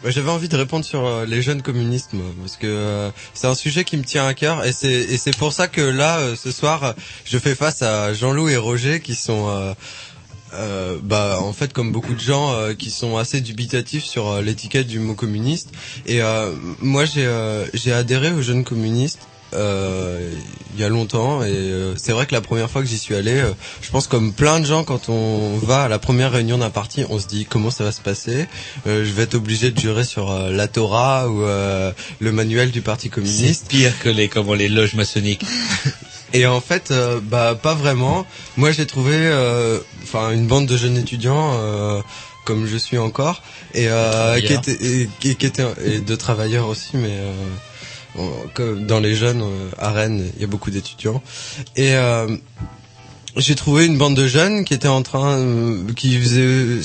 Bah, 0.05 0.11
J'avais 0.11 0.29
envie 0.31 0.51
de 0.51 0.57
répondre 0.57 0.85
sur 0.85 1.07
euh, 1.07 1.25
les 1.25 1.41
jeunes 1.41 1.63
communistes, 1.63 2.13
moi, 2.13 2.27
parce 2.43 2.59
que 2.59 2.67
euh, 2.67 3.11
c'est 3.33 3.47
un 3.47 3.55
sujet 3.55 3.85
qui 3.85 3.97
me 3.97 4.05
tient 4.05 4.27
à 4.27 4.35
cœur, 4.35 4.67
et 4.67 4.73
c'est 4.75 4.93
et 4.93 5.17
c'est 5.17 5.35
pour 5.35 5.55
ça 5.55 5.67
que 5.67 5.81
là, 5.81 6.19
euh, 6.19 6.37
ce 6.37 6.53
soir, 6.53 6.95
je 7.25 7.39
fais 7.39 7.55
face 7.55 7.81
à 7.81 8.13
Jean-Loup 8.13 8.51
et 8.51 8.59
Roger, 8.59 9.01
qui 9.01 9.15
sont, 9.15 9.75
euh, 10.53 10.99
bah, 11.03 11.39
en 11.41 11.55
fait, 11.55 11.73
comme 11.73 11.91
beaucoup 11.91 12.13
de 12.15 12.21
gens, 12.21 12.53
euh, 12.53 12.75
qui 12.75 12.91
sont 12.91 13.17
assez 13.17 13.41
dubitatifs 13.41 14.05
sur 14.05 14.43
l'étiquette 14.43 14.89
du 14.89 14.99
mot 14.99 15.15
communiste. 15.15 15.71
Et 16.05 16.21
euh, 16.21 16.53
moi, 16.83 17.07
j'ai 17.07 17.25
euh, 17.25 17.65
j'ai 17.73 17.95
adhéré 17.95 18.31
aux 18.31 18.43
jeunes 18.43 18.65
communistes. 18.65 19.21
Euh, 19.55 20.33
il 20.75 20.81
y 20.81 20.85
a 20.85 20.89
longtemps 20.89 21.43
et 21.43 21.51
euh, 21.51 21.95
c'est 21.97 22.13
vrai 22.13 22.27
que 22.27 22.35
la 22.35 22.41
première 22.41 22.71
fois 22.71 22.83
que 22.83 22.89
j'y 22.89 22.99
suis 22.99 23.15
allé 23.15 23.39
euh, 23.39 23.53
je 23.81 23.91
pense 23.91 24.07
comme 24.07 24.33
plein 24.33 24.61
de 24.61 24.67
gens 24.67 24.85
quand 24.85 25.09
on 25.09 25.57
va 25.59 25.85
à 25.85 25.89
la 25.89 25.99
première 25.99 26.33
réunion 26.33 26.59
d'un 26.59 26.71
parti 26.71 27.05
on 27.09 27.19
se 27.19 27.27
dit 27.27 27.47
comment 27.47 27.71
ça 27.71 27.85
va 27.85 27.93
se 27.93 28.01
passer? 28.01 28.47
Euh, 28.87 29.05
je 29.05 29.13
vais 29.13 29.23
être 29.23 29.35
obligé 29.35 29.71
de 29.71 29.79
jurer 29.79 30.05
sur 30.05 30.31
euh, 30.31 30.51
la 30.51 30.69
Torah 30.69 31.29
ou 31.29 31.43
euh, 31.43 31.93
le 32.21 32.33
manuel 32.33 32.71
du 32.71 32.83
parti 32.83 33.11
communiste 33.11 33.67
C'est 33.69 33.69
pire 33.69 33.99
que 34.01 34.09
les 34.09 34.29
comment 34.29 34.55
les 34.55 34.69
loges 34.69 34.95
maçonniques. 34.95 35.45
et 36.33 36.47
en 36.47 36.61
fait, 36.61 36.91
euh, 36.91 37.21
bah 37.23 37.59
pas 37.61 37.75
vraiment. 37.75 38.27
Moi, 38.57 38.73
j'ai 38.73 38.87
trouvé, 38.87 39.15
euh, 39.15 39.79
enfin, 40.03 40.33
une 40.33 40.47
bande 40.47 40.67
de 40.67 40.77
jeunes 40.77 40.97
étudiants, 40.97 41.53
euh, 41.55 42.01
comme 42.45 42.67
je 42.67 42.77
suis 42.77 42.99
encore, 42.99 43.43
et 43.75 43.89
euh, 43.89 44.41
qui 44.41 44.53
étaient, 44.53 44.73
et, 44.73 45.09
qui, 45.21 45.37
qui 45.37 45.47
étaient, 45.47 45.67
et 45.85 46.01
de 46.01 46.17
travailleurs 46.17 46.69
aussi, 46.69 46.93
mais 46.95 47.17
que 48.55 48.75
dans 48.79 49.01
les 49.01 49.15
jeunes 49.15 49.43
euh, 49.43 49.71
à 49.79 49.91
Rennes, 49.91 50.25
il 50.37 50.41
y 50.41 50.45
a 50.45 50.47
beaucoup 50.47 50.71
d'étudiants, 50.71 51.23
et 51.77 51.95
euh, 51.95 52.27
j'ai 53.37 53.55
trouvé 53.55 53.87
une 53.87 53.99
bande 53.99 54.15
de 54.15 54.27
jeunes 54.27 54.65
qui 54.65 54.75
étaient 54.75 54.89
en 54.89 55.03
train, 55.03 55.39
euh, 55.39 55.93
qui 55.95 56.19
faisaient, 56.19 56.81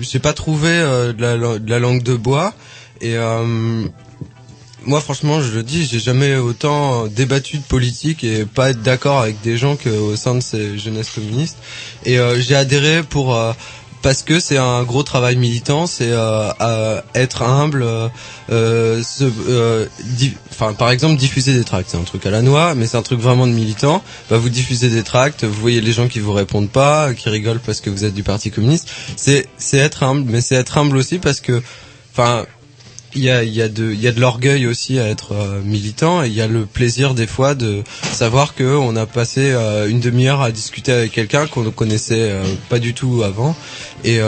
j'ai 0.00 0.18
pas 0.18 0.32
trouvé 0.32 0.68
de, 0.68 1.14
la, 1.20 1.58
de 1.58 1.70
la 1.70 1.78
langue 1.78 2.02
de 2.02 2.14
bois, 2.16 2.54
et 3.00 3.16
moi 4.86 5.00
franchement 5.00 5.42
je 5.42 5.52
le 5.52 5.62
dis 5.62 5.84
j'ai 5.86 5.98
jamais 6.00 6.36
autant 6.36 7.06
débattu 7.06 7.58
de 7.58 7.62
politique 7.62 8.24
et 8.24 8.44
pas 8.44 8.70
être 8.70 8.82
d'accord 8.82 9.20
avec 9.20 9.40
des 9.42 9.56
gens 9.56 9.76
qu'au 9.76 10.16
sein 10.16 10.34
de 10.34 10.40
ces 10.40 10.78
jeunesses 10.78 11.10
communistes. 11.10 11.58
Et 12.04 12.18
euh, 12.18 12.40
j'ai 12.40 12.54
adhéré 12.56 13.02
pour 13.02 13.34
euh, 13.34 13.52
parce 14.02 14.22
que 14.22 14.40
c'est 14.40 14.56
un 14.56 14.82
gros 14.82 15.02
travail 15.02 15.36
militant, 15.36 15.86
c'est 15.86 16.10
euh, 16.10 17.00
être 17.14 17.42
humble, 17.42 17.82
euh, 17.82 18.08
euh, 18.50 19.86
enfin 20.50 20.72
par 20.72 20.90
exemple 20.90 21.16
diffuser 21.16 21.52
des 21.54 21.64
tracts, 21.64 21.90
c'est 21.90 21.98
un 21.98 22.02
truc 22.02 22.24
à 22.26 22.30
la 22.30 22.42
noix, 22.42 22.74
mais 22.74 22.86
c'est 22.86 22.96
un 22.96 23.02
truc 23.02 23.20
vraiment 23.20 23.46
de 23.46 23.52
militant. 23.52 24.02
Bah, 24.30 24.38
vous 24.38 24.48
diffusez 24.48 24.88
des 24.88 25.02
tracts, 25.02 25.44
vous 25.44 25.60
voyez 25.60 25.80
les 25.80 25.92
gens 25.92 26.08
qui 26.08 26.18
vous 26.18 26.32
répondent 26.32 26.70
pas, 26.70 27.12
qui 27.14 27.28
rigolent 27.28 27.60
parce 27.64 27.80
que 27.80 27.90
vous 27.90 28.04
êtes 28.04 28.14
du 28.14 28.22
parti 28.22 28.50
communiste. 28.50 28.90
C'est 29.16 29.48
c'est 29.58 29.78
être 29.78 30.02
humble, 30.02 30.30
mais 30.30 30.40
c'est 30.40 30.56
être 30.56 30.78
humble 30.78 30.96
aussi 30.96 31.18
parce 31.18 31.40
que, 31.40 31.62
enfin 32.12 32.46
il 33.14 33.22
y 33.22 33.30
a, 33.30 33.42
il 33.42 33.52
y 33.52 33.62
a 33.62 33.68
de, 33.68 33.92
il 33.92 34.00
y 34.00 34.08
a 34.08 34.12
de 34.12 34.20
l'orgueil 34.20 34.66
aussi 34.66 34.98
à 34.98 35.08
être 35.08 35.32
euh, 35.32 35.60
militant 35.62 36.22
et 36.22 36.28
il 36.28 36.34
y 36.34 36.40
a 36.40 36.46
le 36.46 36.66
plaisir 36.66 37.14
des 37.14 37.26
fois 37.26 37.54
de 37.54 37.82
savoir 38.12 38.54
que 38.54 38.64
on 38.76 38.96
a 38.96 39.06
passé 39.06 39.50
euh, 39.52 39.88
une 39.88 40.00
demi-heure 40.00 40.40
à 40.40 40.52
discuter 40.52 40.92
avec 40.92 41.12
quelqu'un 41.12 41.46
qu'on 41.46 41.62
ne 41.62 41.70
connaissait 41.70 42.30
euh, 42.30 42.44
pas 42.68 42.78
du 42.78 42.94
tout 42.94 43.22
avant. 43.24 43.56
Et 44.04 44.20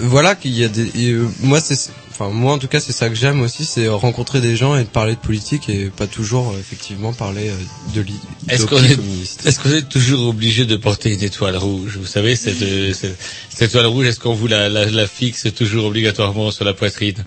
voilà 0.00 0.34
qu'il 0.34 0.52
y 0.52 0.64
a 0.64 0.68
des, 0.68 1.18
moi 1.40 1.60
c'est, 1.60 1.90
enfin 2.16 2.28
moi 2.30 2.52
en 2.52 2.58
tout 2.58 2.68
cas 2.68 2.78
c'est 2.78 2.92
ça 2.92 3.08
que 3.08 3.16
j'aime 3.16 3.40
aussi 3.40 3.64
c'est 3.64 3.88
rencontrer 3.88 4.40
des 4.40 4.54
gens 4.56 4.76
et 4.76 4.84
de 4.84 4.88
parler 4.88 5.14
de 5.14 5.18
politique 5.20 5.68
et 5.68 5.86
pas 5.90 6.06
toujours 6.06 6.52
euh, 6.52 6.58
effectivement 6.60 7.12
parler 7.12 7.48
euh, 7.50 7.56
de 7.94 8.02
l'i- 8.02 8.14
Est-ce 8.48 8.66
qu'on 8.66 8.82
est, 8.82 8.96
est-ce 9.44 9.58
qu'on 9.58 9.70
est 9.72 9.88
toujours 9.88 10.28
obligé 10.28 10.64
de 10.64 10.76
porter 10.76 11.12
une 11.12 11.22
étoile 11.22 11.56
rouge? 11.56 11.96
Vous 11.98 12.06
savez, 12.06 12.36
cette, 12.36 12.62
euh, 12.62 12.92
cette, 13.00 13.18
cette 13.50 13.70
étoile 13.70 13.86
rouge, 13.86 14.06
est-ce 14.06 14.20
qu'on 14.20 14.34
vous 14.34 14.46
la, 14.46 14.68
la, 14.68 14.86
la 14.86 15.06
fixe 15.08 15.48
toujours 15.54 15.86
obligatoirement 15.86 16.50
sur 16.52 16.64
la 16.64 16.72
poitrine? 16.74 17.24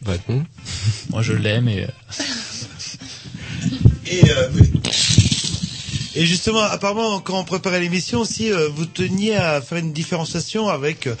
Bah, 0.00 0.14
non. 0.28 0.42
Moi 1.10 1.20
je 1.22 1.34
l'ai, 1.34 1.60
mais 1.60 1.84
euh, 1.84 2.24
Et, 4.06 4.30
euh, 4.30 4.48
et 6.14 6.26
justement, 6.26 6.60
apparemment, 6.60 7.20
quand 7.20 7.38
on 7.40 7.44
préparait 7.44 7.80
l'émission 7.80 8.20
aussi, 8.20 8.50
euh, 8.52 8.68
vous 8.74 8.84
teniez 8.86 9.34
à 9.36 9.60
faire 9.62 9.78
une 9.78 9.92
différenciation 9.92 10.68
avec 10.68 11.06
euh, 11.06 11.14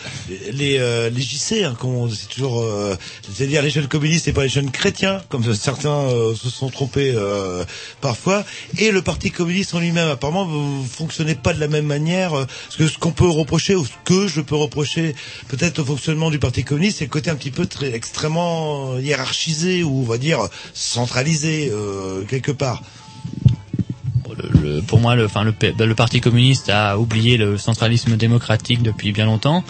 les, 0.52 0.78
euh, 0.78 1.08
les 1.10 1.22
JC, 1.22 1.64
hein, 1.64 1.74
comme 1.78 1.94
on- 1.94 2.10
c'est 2.10 2.28
toujours, 2.28 2.60
euh, 2.62 2.94
c'est-à-dire 3.34 3.62
les 3.62 3.70
jeunes 3.70 3.88
communistes 3.88 4.28
et 4.28 4.32
pas 4.32 4.42
les 4.42 4.48
jeunes 4.48 4.70
chrétiens, 4.70 5.22
comme 5.28 5.42
certains 5.54 5.88
euh, 6.10 6.34
se 6.34 6.50
sont 6.50 6.68
trompés 6.70 7.14
parfois, 8.00 8.44
et 8.78 8.90
le 8.90 9.02
Parti 9.02 9.30
communiste 9.30 9.74
en 9.74 9.80
lui-même. 9.80 10.08
Apparemment, 10.08 10.44
vous 10.44 10.84
fonctionnez 10.84 11.34
pas 11.34 11.52
de 11.54 11.60
la 11.60 11.68
même 11.68 11.86
manière. 11.86 12.30
Parce 12.32 12.76
que 12.76 12.88
ce 12.88 12.98
qu'on 12.98 13.12
peut 13.12 13.28
reprocher, 13.28 13.74
ou 13.74 13.84
ce 13.84 13.90
que 14.04 14.28
je 14.28 14.40
peux 14.40 14.56
reprocher 14.56 15.14
peut-être 15.48 15.78
au 15.80 15.84
fonctionnement 15.84 16.30
du 16.30 16.38
Parti 16.38 16.64
communiste, 16.64 16.98
c'est 16.98 17.04
le 17.04 17.10
côté 17.10 17.30
un 17.30 17.34
petit 17.36 17.50
peu 17.50 17.66
très 17.66 17.92
extrêmement 17.94 18.98
hiérarchisé 18.98 19.82
ou 19.82 20.00
on 20.00 20.04
va 20.04 20.18
dire 20.18 20.40
centralisé 20.74 21.72
quelque 22.28 22.52
part. 22.52 22.82
Le- 24.62 24.80
pour 24.82 25.00
moi, 25.00 25.14
le, 25.16 25.24
enfin, 25.26 25.44
le, 25.44 25.52
P- 25.52 25.74
le 25.78 25.94
Parti 25.94 26.20
communiste 26.20 26.68
a 26.68 26.98
oublié 26.98 27.36
le 27.36 27.58
centralisme 27.58 28.16
démocratique 28.16 28.82
depuis 28.82 29.12
bien 29.12 29.26
longtemps. 29.26 29.64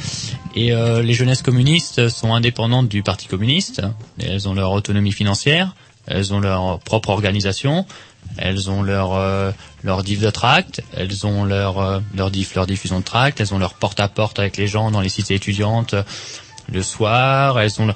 Et 0.55 0.73
euh, 0.73 1.03
les 1.03 1.15
jeunesses 1.15 1.43
communistes 1.43 2.09
sont 2.09 2.35
indépendantes 2.35 2.89
du 2.89 3.03
Parti 3.03 3.27
communiste. 3.27 3.83
Elles 4.21 4.49
ont 4.49 4.55
leur 4.55 4.73
autonomie 4.73 5.13
financière, 5.13 5.75
elles 6.07 6.33
ont 6.35 6.41
leur 6.41 6.79
propre 6.81 7.11
organisation, 7.11 7.87
elles 8.37 8.71
ont 8.71 8.83
leur 8.83 9.15
euh, 9.15 9.51
leur 9.83 10.03
diff 10.03 10.21
de 10.21 10.31
tract, 10.31 10.83
elles 10.97 11.27
ont 11.27 11.45
leur 11.45 11.79
euh, 11.79 12.01
leur 12.15 12.31
diff, 12.31 12.55
leur 12.55 12.67
diffusion 12.67 13.01
de 13.01 13.05
tract, 13.05 13.41
elles 13.41 13.53
ont 13.55 13.59
leur 13.59 13.75
porte 13.75 14.01
à 14.01 14.09
porte 14.09 14.39
avec 14.39 14.57
les 14.57 14.67
gens 14.69 14.91
dans 14.91 15.01
les 15.01 15.09
cités 15.09 15.35
étudiantes 15.35 15.95
euh, 15.95 16.03
le 16.73 16.83
soir. 16.83 17.59
Elles 17.61 17.81
ont, 17.81 17.87
le- 17.87 17.95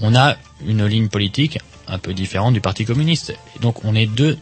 on 0.00 0.14
a 0.14 0.36
une 0.66 0.86
ligne 0.86 1.08
politique 1.08 1.58
un 1.88 1.98
peu 1.98 2.14
différente 2.14 2.54
du 2.54 2.60
Parti 2.60 2.84
communiste. 2.84 3.30
Et 3.56 3.58
donc 3.60 3.84
on 3.84 3.94
est 3.94 4.06
deux 4.06 4.38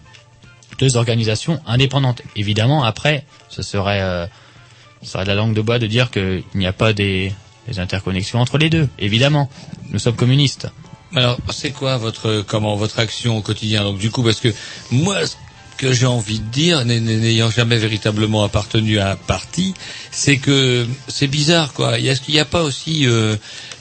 deux 0.83 0.97
organisations 0.97 1.61
indépendantes. 1.65 2.23
Évidemment, 2.35 2.83
après, 2.83 3.25
ce 3.49 3.63
serait 3.63 4.03
euh, 4.03 4.27
serait 5.03 5.23
de 5.23 5.29
la 5.29 5.37
langue 5.37 5.55
de 5.55 5.63
bois 5.63 5.79
de 5.79 5.87
dire 5.87 6.11
qu'il 6.11 6.43
n'y 6.57 6.67
a 6.67 6.73
pas 6.73 6.93
des, 6.93 7.33
interconnexions 7.79 8.41
entre 8.41 8.59
les 8.59 8.69
deux. 8.69 8.89
Évidemment, 8.99 9.49
nous 9.91 10.01
sommes 10.01 10.17
communistes. 10.17 10.67
Alors, 11.15 11.39
c'est 11.51 11.71
quoi 11.71 11.99
votre 11.99 12.43
comment 12.43 12.75
votre 12.75 12.99
action 12.99 13.37
au 13.37 13.43
quotidien? 13.43 13.85
Donc 13.85 13.99
du 13.99 14.11
coup, 14.11 14.25
parce 14.25 14.41
que 14.41 14.49
moi, 14.91 15.19
que 15.77 15.93
j'ai 15.93 16.07
envie 16.07 16.39
de 16.39 16.45
dire, 16.51 16.85
n'ay- 16.85 17.01
n'ayant 17.01 17.51
jamais 17.51 17.77
véritablement 17.79 18.45
appartenu 18.45 18.99
à 18.99 19.13
un 19.13 19.17
parti, 19.17 19.75
c'est 20.11 20.37
que 20.37 20.87
c'est 21.09 21.27
bizarre, 21.27 21.73
quoi. 21.73 21.99
Est-ce 21.99 22.21
qu'il 22.21 22.35
n'y 22.35 22.41
a 22.41 22.45
pas 22.45 22.63
aussi 22.63 23.07
euh, 23.07 23.37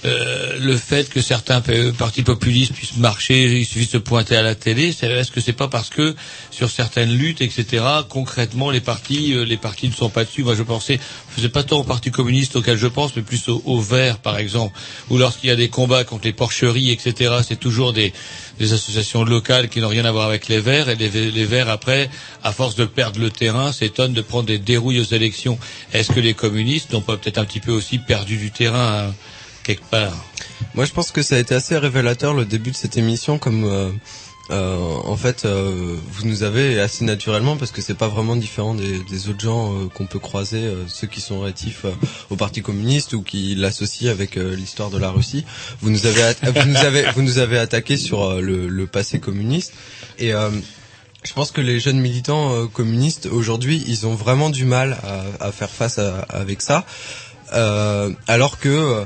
euh, 0.05 0.57
le 0.59 0.77
fait 0.77 1.09
que 1.09 1.21
certains 1.21 1.61
pa- 1.61 1.73
partis 1.97 2.23
populistes 2.23 2.73
puissent 2.73 2.97
marcher, 2.97 3.59
il 3.59 3.65
suffit 3.65 3.85
de 3.85 3.91
se 3.91 3.97
pointer 3.97 4.35
à 4.35 4.41
la 4.41 4.55
télé 4.55 4.89
Est-ce 4.89 5.31
que 5.31 5.41
c'est 5.41 5.53
pas 5.53 5.67
parce 5.67 5.89
que 5.89 6.15
sur 6.49 6.71
certaines 6.71 7.11
luttes, 7.13 7.41
etc., 7.41 7.83
concrètement, 8.09 8.71
les 8.71 8.81
partis, 8.81 9.33
euh, 9.33 9.43
les 9.43 9.57
partis 9.57 9.87
ne 9.89 9.93
sont 9.93 10.09
pas 10.09 10.23
dessus? 10.23 10.43
Moi, 10.43 10.55
je 10.55 10.63
pensais, 10.63 10.99
je 11.29 11.35
faisais 11.35 11.49
pas 11.49 11.63
tant 11.63 11.79
au 11.79 11.83
Parti 11.83 12.09
communiste 12.09 12.55
auquel 12.55 12.77
je 12.77 12.87
pense, 12.87 13.15
mais 13.15 13.21
plus 13.21 13.47
au, 13.47 13.61
au 13.65 13.79
Vert, 13.79 14.17
par 14.17 14.37
exemple, 14.37 14.75
où 15.09 15.17
lorsqu'il 15.17 15.49
y 15.49 15.53
a 15.53 15.55
des 15.55 15.69
combats 15.69 16.03
contre 16.03 16.25
les 16.25 16.33
porcheries, 16.33 16.89
etc., 16.89 17.35
c'est 17.47 17.59
toujours 17.59 17.93
des, 17.93 18.11
des 18.61 18.73
associations 18.73 19.23
locales 19.23 19.69
qui 19.69 19.81
n'ont 19.81 19.87
rien 19.87 20.05
à 20.05 20.11
voir 20.11 20.27
avec 20.27 20.47
les 20.47 20.59
Verts, 20.59 20.87
et 20.87 20.95
les, 20.95 21.45
Verts, 21.45 21.67
après, 21.67 22.11
à 22.43 22.51
force 22.51 22.75
de 22.75 22.85
perdre 22.85 23.19
le 23.19 23.31
terrain, 23.31 23.71
s'étonnent 23.71 24.13
de 24.13 24.21
prendre 24.21 24.45
des 24.45 24.59
dérouilles 24.59 24.99
aux 24.99 25.15
élections. 25.15 25.57
Est-ce 25.93 26.11
que 26.11 26.19
les 26.19 26.35
communistes 26.35 26.93
n'ont 26.93 27.01
pas 27.01 27.17
peut-être 27.17 27.39
un 27.39 27.45
petit 27.45 27.59
peu 27.59 27.71
aussi 27.71 27.97
perdu 27.97 28.37
du 28.37 28.51
terrain 28.51 29.07
hein, 29.07 29.13
quelque 29.63 29.85
part? 29.89 30.13
Moi, 30.75 30.85
je 30.85 30.91
pense 30.91 31.09
que 31.11 31.23
ça 31.23 31.37
a 31.37 31.39
été 31.39 31.55
assez 31.55 31.75
révélateur 31.75 32.35
le 32.35 32.45
début 32.45 32.69
de 32.69 32.75
cette 32.75 32.97
émission, 32.97 33.39
comme 33.39 33.63
euh, 33.63 33.89
euh, 34.51 34.77
en 34.77 35.15
fait 35.15 35.45
euh, 35.45 35.95
vous 36.11 36.27
nous 36.27 36.43
avez 36.43 36.79
assez 36.79 37.05
naturellement, 37.05 37.57
parce 37.57 37.71
que 37.71 37.81
c'est 37.81 37.97
pas 37.97 38.07
vraiment 38.07 38.35
différent 38.35 38.73
des, 38.73 39.29
autres 39.29 39.39
gens 39.39 39.73
euh, 39.73 39.87
qu'on 39.87 40.05
peut 40.05 40.19
croiser, 40.19 40.63
euh, 40.63 40.83
ceux 40.87 41.07
qui 41.07 41.21
sont 41.21 41.39
rétifs 41.39 41.85
euh, 41.85 41.91
au 42.29 42.35
Parti 42.35 42.61
communiste 42.61 43.13
ou 43.13 43.21
qui 43.21 43.55
l'associent 43.55 44.11
avec 44.11 44.35
l'histoire 44.35 44.89
de 44.89 44.97
la 44.97 45.09
Russie. 45.09 45.45
Vous 45.81 45.89
nous 45.89 46.05
avez, 46.05 46.33
vous 46.43 46.67
nous 46.67 46.77
avez, 46.77 47.03
vous 47.15 47.21
nous 47.21 47.37
avez 47.37 47.57
attaqué 47.57 47.97
sur 47.97 48.41
le, 48.41 48.85
passé 48.87 49.19
communiste 49.19 49.73
et 50.19 50.31
je 50.31 51.33
pense 51.33 51.51
que 51.51 51.61
les 51.61 51.79
jeunes 51.79 51.99
militants 51.99 52.67
communistes 52.67 53.27
aujourd'hui, 53.27 53.83
ils 53.87 54.07
ont 54.07 54.15
vraiment 54.15 54.49
du 54.49 54.65
mal 54.65 54.97
à, 55.39 55.51
faire 55.51 55.69
face 55.69 55.99
avec 56.29 56.61
ça. 56.61 56.85
Alors 57.51 58.57
que, 58.59 59.05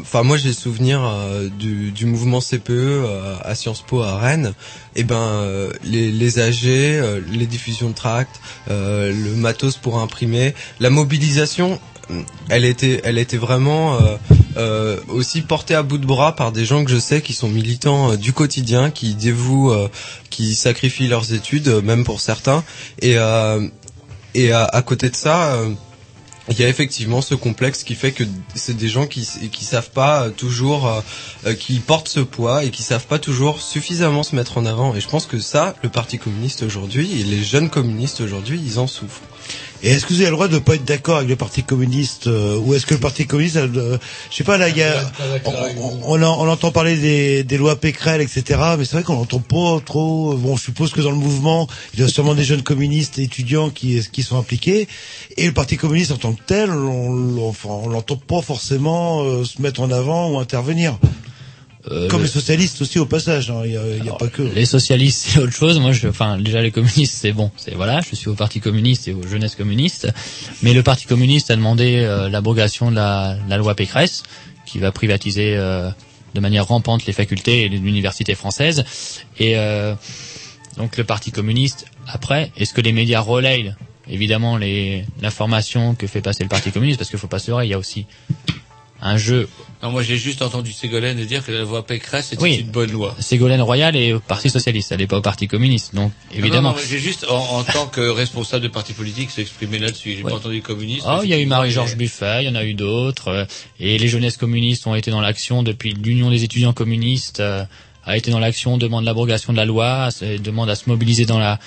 enfin 0.00 0.22
moi 0.22 0.36
j'ai 0.36 0.52
souvenir 0.52 1.02
euh, 1.04 1.48
du, 1.48 1.90
du 1.90 2.06
mouvement 2.06 2.40
CPE 2.40 2.70
euh, 2.70 3.36
à 3.42 3.54
Sciences 3.54 3.82
Po 3.82 4.02
à 4.02 4.16
Rennes. 4.18 4.52
Et 4.94 5.04
ben 5.04 5.16
euh, 5.16 5.72
les, 5.84 6.10
les 6.10 6.38
AG, 6.38 6.66
euh, 6.66 7.20
les 7.30 7.46
diffusions 7.46 7.90
de 7.90 7.94
tracts, 7.94 8.40
euh, 8.70 9.12
le 9.12 9.34
matos 9.34 9.76
pour 9.76 9.98
imprimer, 9.98 10.54
la 10.80 10.90
mobilisation, 10.90 11.78
elle 12.48 12.64
était, 12.64 13.00
elle 13.04 13.18
était 13.18 13.36
vraiment 13.36 13.94
euh, 13.94 14.16
euh, 14.56 15.00
aussi 15.08 15.42
portée 15.42 15.74
à 15.74 15.82
bout 15.82 15.98
de 15.98 16.06
bras 16.06 16.36
par 16.36 16.52
des 16.52 16.64
gens 16.64 16.84
que 16.84 16.90
je 16.90 16.98
sais 16.98 17.20
qui 17.20 17.32
sont 17.32 17.48
militants 17.48 18.12
euh, 18.12 18.16
du 18.16 18.32
quotidien, 18.32 18.90
qui 18.90 19.14
dévouent, 19.14 19.72
euh, 19.72 19.88
qui 20.30 20.54
sacrifient 20.54 21.08
leurs 21.08 21.32
études, 21.32 21.68
euh, 21.68 21.82
même 21.82 22.04
pour 22.04 22.20
certains. 22.20 22.62
Et 23.02 23.18
euh, 23.18 23.66
et 24.34 24.52
à, 24.52 24.64
à 24.64 24.82
côté 24.82 25.10
de 25.10 25.16
ça. 25.16 25.58
Il 26.48 26.58
y 26.60 26.64
a 26.64 26.68
effectivement 26.68 27.20
ce 27.22 27.34
complexe 27.34 27.82
qui 27.82 27.94
fait 27.94 28.12
que 28.12 28.24
c'est 28.54 28.76
des 28.76 28.88
gens 28.88 29.06
qui 29.06 29.26
qui 29.50 29.64
savent 29.64 29.90
pas 29.90 30.24
euh, 30.26 30.30
toujours 30.30 30.86
euh, 30.86 31.00
euh, 31.46 31.54
qui 31.54 31.78
portent 31.80 32.08
ce 32.08 32.20
poids 32.20 32.64
et 32.64 32.70
qui 32.70 32.82
savent 32.82 33.06
pas 33.06 33.18
toujours 33.18 33.60
suffisamment 33.60 34.22
se 34.22 34.36
mettre 34.36 34.58
en 34.58 34.66
avant 34.66 34.94
et 34.94 35.00
je 35.00 35.08
pense 35.08 35.26
que 35.26 35.38
ça 35.40 35.74
le 35.82 35.88
parti 35.88 36.18
communiste 36.18 36.62
aujourd'hui 36.62 37.20
et 37.20 37.24
les 37.24 37.42
jeunes 37.42 37.68
communistes 37.70 38.20
aujourd'hui 38.20 38.60
ils 38.64 38.78
en 38.78 38.86
souffrent. 38.86 39.22
Et 39.82 39.90
est-ce 39.90 40.06
que 40.06 40.14
vous 40.14 40.20
avez 40.20 40.30
le 40.30 40.36
droit 40.36 40.48
de 40.48 40.54
ne 40.54 40.58
pas 40.58 40.74
être 40.74 40.84
d'accord 40.86 41.16
avec 41.18 41.28
le 41.28 41.36
Parti 41.36 41.62
communiste 41.62 42.28
euh, 42.28 42.56
ou 42.58 42.74
est-ce 42.74 42.86
que 42.86 42.94
le 42.94 43.00
Parti 43.00 43.26
communiste, 43.26 43.56
euh, 43.58 43.98
je 44.30 44.36
sais 44.36 44.42
pas 44.44 44.56
là, 44.56 44.68
il 44.70 44.76
y 44.76 44.82
a, 44.82 44.94
on, 45.44 45.50
on- 45.82 46.00
on 46.04 46.22
en- 46.22 46.44
on 46.46 46.48
entend 46.48 46.72
parler 46.72 46.96
des, 46.96 47.44
des 47.44 47.58
lois 47.58 47.76
Pécrel, 47.76 48.20
etc. 48.22 48.42
Mais 48.78 48.84
c'est 48.86 48.92
vrai 48.96 49.02
qu'on 49.02 49.14
n'entend 49.16 49.38
pas 49.38 49.78
trop. 49.84 50.34
Bon, 50.34 50.56
je 50.56 50.62
suppose 50.62 50.92
que 50.92 51.02
dans 51.02 51.10
le 51.10 51.16
mouvement, 51.18 51.68
il 51.94 52.00
y 52.00 52.02
a 52.02 52.08
sûrement 52.08 52.34
des 52.34 52.42
jeunes 52.44 52.62
communistes 52.62 53.18
étudiants 53.18 53.68
qui, 53.70 54.00
qui 54.10 54.22
sont 54.22 54.38
impliqués. 54.38 54.88
Et 55.36 55.46
le 55.46 55.52
Parti 55.52 55.76
communiste 55.76 56.10
en 56.12 56.16
tant 56.16 56.32
que 56.32 56.42
tel, 56.46 56.70
on 56.70 57.88
l'entend 57.88 58.16
pas 58.16 58.40
forcément 58.40 59.22
euh, 59.24 59.44
se 59.44 59.60
mettre 59.60 59.82
en 59.82 59.90
avant 59.90 60.30
ou 60.30 60.38
intervenir. 60.38 60.98
Euh, 61.92 62.08
Comme 62.08 62.20
le- 62.20 62.26
les 62.26 62.30
socialistes 62.32 62.80
aussi 62.82 62.98
au 62.98 63.06
passage. 63.06 63.50
hein, 63.50 63.62
Il 63.64 63.70
y 63.72 63.76
a, 63.76 63.86
y 63.86 64.08
a 64.08 64.12
pas 64.14 64.26
que. 64.28 64.42
Les 64.42 64.66
socialistes, 64.66 65.26
c'est 65.28 65.38
autre 65.40 65.52
chose. 65.52 65.78
Moi, 65.78 65.92
je, 65.92 66.08
enfin, 66.08 66.36
déjà 66.38 66.60
les 66.60 66.70
communistes, 66.72 67.14
c'est 67.20 67.32
bon. 67.32 67.50
C'est 67.56 67.74
voilà, 67.74 68.00
je 68.00 68.16
suis 68.16 68.28
au 68.28 68.34
Parti 68.34 68.60
communiste 68.60 69.06
et 69.08 69.12
aux 69.14 69.26
jeunesses 69.26 69.54
communistes. 69.54 70.08
Mais 70.62 70.74
le 70.74 70.82
Parti 70.82 71.06
communiste 71.06 71.50
a 71.50 71.56
demandé 71.56 71.98
euh, 72.00 72.28
l'abrogation 72.28 72.90
de 72.90 72.96
la, 72.96 73.36
la 73.48 73.56
loi 73.56 73.74
Pécresse, 73.76 74.24
qui 74.66 74.78
va 74.80 74.90
privatiser 74.90 75.54
euh, 75.56 75.90
de 76.34 76.40
manière 76.40 76.66
rampante 76.66 77.06
les 77.06 77.12
facultés 77.12 77.62
et 77.64 77.68
l'université 77.68 78.34
française. 78.34 78.84
Et 79.38 79.56
euh, 79.56 79.94
donc 80.76 80.96
le 80.96 81.04
Parti 81.04 81.30
communiste. 81.30 81.86
Après, 82.08 82.50
est-ce 82.56 82.74
que 82.74 82.80
les 82.80 82.92
médias 82.92 83.20
relayent 83.20 83.74
évidemment 84.08 84.56
les 84.56 85.04
l'information 85.22 85.94
que 85.94 86.06
fait 86.08 86.20
passer 86.20 86.42
le 86.42 86.48
Parti 86.48 86.72
communiste? 86.72 86.98
Parce 86.98 87.10
qu'il 87.10 87.18
faut 87.18 87.26
pas 87.28 87.38
se 87.38 87.50
leurrer, 87.50 87.66
il 87.66 87.70
y 87.70 87.74
a 87.74 87.78
aussi 87.78 88.06
un 89.00 89.16
jeu 89.16 89.48
Non, 89.82 89.90
moi 89.90 90.02
j'ai 90.02 90.16
juste 90.16 90.42
entendu 90.42 90.72
Ségolène 90.72 91.22
dire 91.24 91.44
que 91.44 91.52
la 91.52 91.60
loi 91.62 91.84
Pécresse 91.86 92.32
était 92.32 92.42
Oui. 92.42 92.56
une 92.60 92.70
bonne 92.70 92.90
loi. 92.90 93.14
Ségolène 93.20 93.60
Royal 93.60 93.94
est 93.94 94.14
au 94.14 94.20
Parti 94.20 94.48
socialiste, 94.48 94.90
elle 94.92 94.98
n'est 95.00 95.06
pas 95.06 95.18
au 95.18 95.22
Parti 95.22 95.48
communiste. 95.48 95.94
Donc 95.94 96.12
évidemment. 96.34 96.70
Non, 96.70 96.76
non, 96.76 96.82
j'ai 96.88 96.98
juste, 96.98 97.26
en, 97.28 97.58
en 97.58 97.62
tant 97.64 97.86
que 97.86 98.00
responsable 98.00 98.62
de 98.62 98.68
parti 98.68 98.94
politique, 98.94 99.30
s'exprimer 99.30 99.78
là-dessus. 99.78 100.14
J'ai 100.16 100.22
pas 100.22 100.34
entendu 100.34 100.62
communiste. 100.62 101.06
Oh, 101.08 101.20
il 101.22 101.28
y 101.28 101.34
a 101.34 101.38
eu 101.38 101.46
Marie-Georges 101.46 101.96
Buffet, 101.96 102.42
il 102.42 102.46
y 102.46 102.48
en 102.48 102.54
a 102.54 102.64
eu 102.64 102.74
d'autres, 102.74 103.28
euh, 103.28 103.44
et 103.78 103.98
les 103.98 104.08
jeunesses 104.08 104.36
communistes 104.36 104.86
ont 104.86 104.94
été 104.94 105.10
dans 105.10 105.20
l'action 105.20 105.62
depuis 105.62 105.92
l'Union 105.92 106.30
des 106.30 106.42
étudiants 106.44 106.72
communistes 106.72 107.40
euh, 107.40 107.64
a 108.06 108.16
été 108.16 108.30
dans 108.30 108.38
l'action, 108.38 108.78
demande 108.78 109.04
l'abrogation 109.04 109.52
de 109.52 109.58
la 109.58 109.64
loi, 109.64 110.10
se- 110.10 110.38
demande 110.38 110.70
à 110.70 110.74
se 110.76 110.88
mobiliser 110.88 111.26
dans 111.26 111.38
la 111.38 111.58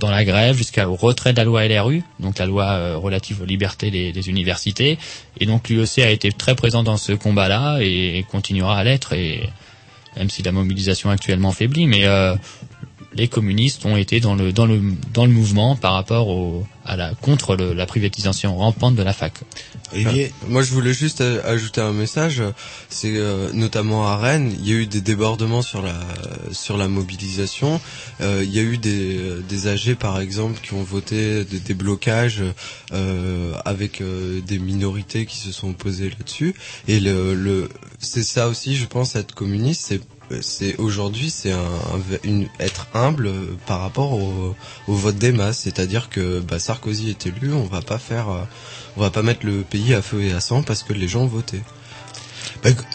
dans 0.00 0.10
la 0.10 0.24
grève 0.24 0.56
jusqu'au 0.56 0.94
retrait 0.96 1.32
de 1.32 1.38
la 1.38 1.44
loi 1.44 1.66
LRU, 1.66 2.02
donc 2.18 2.38
la 2.38 2.46
loi 2.46 2.64
euh, 2.72 2.96
relative 2.96 3.40
aux 3.42 3.44
libertés 3.44 3.90
des, 3.90 4.10
des 4.12 4.28
universités, 4.28 4.98
et 5.38 5.46
donc 5.46 5.68
l'UEC 5.68 5.98
a 6.00 6.10
été 6.10 6.32
très 6.32 6.54
présent 6.56 6.82
dans 6.82 6.96
ce 6.96 7.12
combat-là 7.12 7.78
et 7.80 8.24
continuera 8.30 8.78
à 8.78 8.84
l'être, 8.84 9.12
et 9.12 9.48
même 10.16 10.28
si 10.28 10.42
la 10.42 10.50
mobilisation 10.52 11.08
actuellement 11.10 11.52
faiblit, 11.52 11.86
mais 11.86 12.04
euh, 12.06 12.34
les 13.14 13.28
communistes 13.28 13.84
ont 13.84 13.96
été 13.96 14.20
dans 14.20 14.34
le 14.34 14.52
dans 14.52 14.66
le 14.66 14.80
dans 15.12 15.26
le 15.26 15.32
mouvement 15.32 15.76
par 15.76 15.92
rapport 15.94 16.28
au 16.28 16.66
à 16.84 16.96
la 16.96 17.14
contre 17.14 17.54
le- 17.56 17.74
la 17.74 17.86
privatisation 17.86 18.56
rampante 18.56 18.96
de 18.96 19.02
la 19.02 19.12
fac. 19.12 19.34
Euh, 19.94 20.26
Moi, 20.48 20.62
je 20.62 20.72
voulais 20.72 20.94
juste 20.94 21.20
euh, 21.20 21.40
ajouter 21.44 21.80
un 21.80 21.92
message. 21.92 22.42
C'est 22.88 23.12
euh, 23.16 23.50
notamment 23.52 24.08
à 24.08 24.16
Rennes, 24.16 24.52
il 24.58 24.66
y 24.68 24.72
a 24.72 24.76
eu 24.76 24.86
des 24.86 25.00
débordements 25.02 25.62
sur 25.62 25.82
la 25.82 25.94
sur 26.50 26.76
la 26.78 26.88
mobilisation. 26.88 27.80
Euh, 28.20 28.40
il 28.42 28.52
y 28.52 28.58
a 28.58 28.62
eu 28.62 28.78
des 28.78 29.16
euh, 29.18 29.42
des 29.48 29.66
AG 29.68 29.94
par 29.94 30.18
exemple 30.20 30.60
qui 30.62 30.72
ont 30.74 30.82
voté 30.82 31.44
des, 31.44 31.60
des 31.60 31.74
blocages 31.74 32.42
euh, 32.92 33.52
avec 33.64 34.00
euh, 34.00 34.40
des 34.40 34.58
minorités 34.58 35.26
qui 35.26 35.36
se 35.38 35.52
sont 35.52 35.70
opposées 35.70 36.08
là-dessus. 36.10 36.54
Et 36.88 36.98
le, 36.98 37.34
le 37.34 37.68
c'est 37.98 38.24
ça 38.24 38.48
aussi, 38.48 38.74
je 38.74 38.86
pense, 38.86 39.14
être 39.14 39.34
communiste, 39.34 39.82
c'est 39.86 40.00
c'est 40.40 40.76
aujourd'hui 40.78 41.30
c'est 41.30 41.52
un, 41.52 41.58
un- 41.58 42.18
une, 42.24 42.48
être 42.60 42.86
humble 42.94 43.26
euh, 43.26 43.56
par 43.66 43.80
rapport 43.80 44.12
au, 44.12 44.54
au 44.88 44.94
vote 44.94 45.16
des 45.16 45.32
masses, 45.32 45.58
c'est-à-dire 45.60 46.08
que 46.08 46.40
bah, 46.40 46.58
Sarkozy 46.58 47.10
est 47.10 47.26
élu, 47.26 47.52
on 47.52 47.64
va 47.64 47.82
pas 47.82 47.98
faire, 47.98 48.28
euh, 48.30 48.42
on 48.96 49.00
va 49.00 49.10
pas 49.10 49.22
mettre 49.22 49.44
le 49.46 49.62
pays 49.62 49.94
à 49.94 50.02
feu 50.02 50.22
et 50.22 50.32
à 50.32 50.40
sang 50.40 50.62
parce 50.62 50.82
que 50.82 50.92
les 50.92 51.08
gens 51.08 51.22
ont 51.22 51.26
voté. 51.26 51.60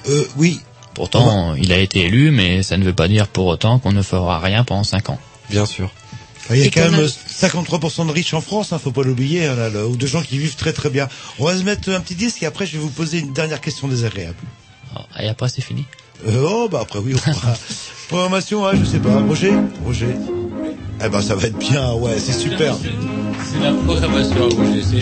euh, 0.08 0.26
oui. 0.38 0.60
Pourtant, 0.94 1.54
il 1.54 1.72
a 1.72 1.78
été 1.78 2.06
élu, 2.06 2.32
mais 2.32 2.64
ça 2.64 2.76
ne 2.78 2.84
veut 2.84 2.94
pas 2.94 3.08
dire 3.08 3.28
pour 3.28 3.46
autant 3.46 3.78
qu'on 3.78 3.92
ne 3.92 4.02
fera 4.02 4.40
rien 4.40 4.64
pendant 4.64 4.84
cinq 4.84 5.10
ans. 5.12 5.20
Bien 5.50 5.66
sûr. 5.68 5.92
Il 6.50 6.58
y 6.58 6.64
a 6.68 6.72
quand 6.72 6.90
même 6.90 6.96
a- 6.96 7.04
euh, 7.04 7.08
53% 7.08 8.08
de 8.08 8.12
riches 8.12 8.34
en 8.34 8.42
France, 8.42 8.72
hein, 8.74 8.80
faut 8.80 8.92
pas 8.92 9.04
l'oublier, 9.04 9.46
hein, 9.46 9.56
là, 9.56 9.70
là, 9.70 9.86
ou 9.86 9.96
de 9.98 10.08
gens 10.08 10.24
qui 10.24 10.40
vivent 10.40 10.56
très 10.56 10.74
très 10.74 10.90
bien. 10.90 11.08
On 11.40 11.46
va 11.46 11.56
se 11.58 11.62
mettre 11.64 11.90
un 11.92 12.00
petit 12.00 12.16
disque 12.16 12.42
et 12.42 12.46
après 12.48 12.66
je 12.66 12.74
vais 12.74 12.78
vous 12.80 12.90
poser 12.90 13.20
une 13.20 13.34
dernière 13.34 13.62
question 13.62 13.88
désagréable. 13.88 14.38
Et 15.20 15.28
après 15.28 15.50
c'est 15.50 15.62
fini. 15.62 15.86
Euh, 16.26 16.46
oh 16.50 16.68
bah 16.70 16.80
après 16.82 17.00
oui, 17.00 17.14
on. 17.16 17.32
Programmation, 18.10 18.64
je 18.74 18.86
sais 18.86 19.00
pas. 19.00 19.10
Roger, 19.28 19.54
Roger. 19.86 20.16
Eh 21.04 21.10
ben 21.10 21.22
ça 21.22 21.36
va 21.36 21.48
être 21.48 21.58
bien, 21.58 21.94
ouais, 21.94 22.18
c'est 22.18 22.32
super. 22.32 22.76
C'est 22.76 23.60
la 23.60 23.74
programmation 23.74 24.36
à 24.36 24.56
Roger, 24.56 24.82
c'est 24.82 25.02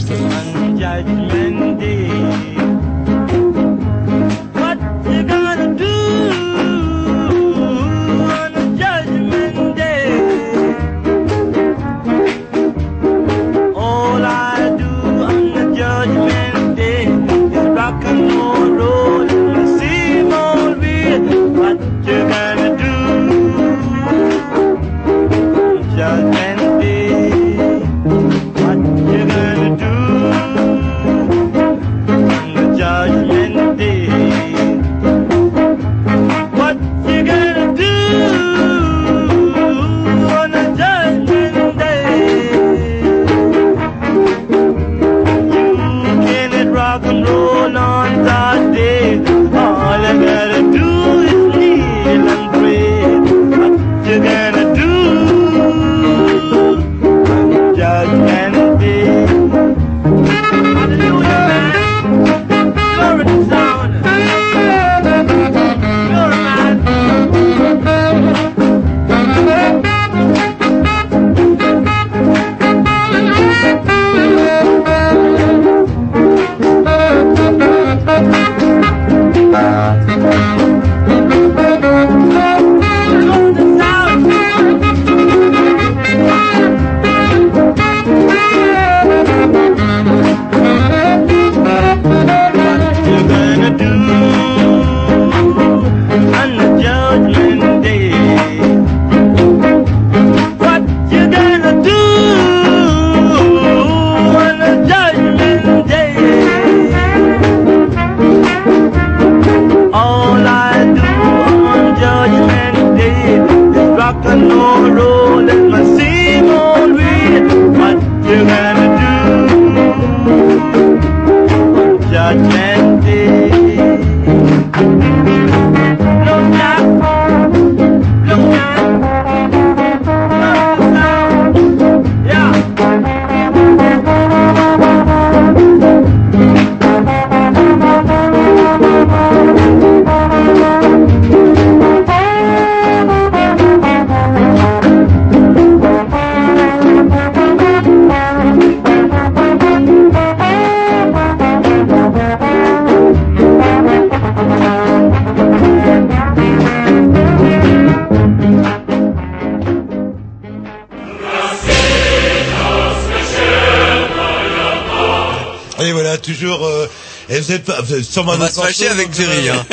sûrement 168.03 168.33
On 168.33 168.37
va 168.37 168.49
se 168.49 168.59
fâcher 168.59 168.87
avec 168.87 169.13
Jerry, 169.13 169.49
hein. 169.49 169.65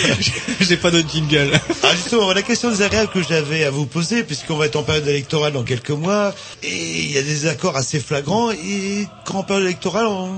J'ai 0.60 0.76
pas 0.76 0.90
de 0.90 1.00
jingle. 1.00 1.50
Ah 1.82 1.94
justement, 1.94 2.32
la 2.32 2.42
question 2.42 2.70
désagréable 2.70 3.10
que 3.12 3.22
j'avais 3.22 3.64
à 3.64 3.70
vous 3.70 3.86
poser, 3.86 4.22
puisqu'on 4.24 4.56
va 4.56 4.66
être 4.66 4.76
en 4.76 4.82
période 4.82 5.06
électorale 5.08 5.52
dans 5.52 5.62
quelques 5.64 5.90
mois, 5.90 6.34
et 6.62 7.00
il 7.02 7.10
y 7.12 7.18
a 7.18 7.22
des 7.22 7.46
accords 7.46 7.76
assez 7.76 8.00
flagrants, 8.00 8.50
et 8.52 9.06
quand 9.24 9.38
en 9.38 9.42
période 9.42 9.64
électorale, 9.66 10.06
on, 10.06 10.30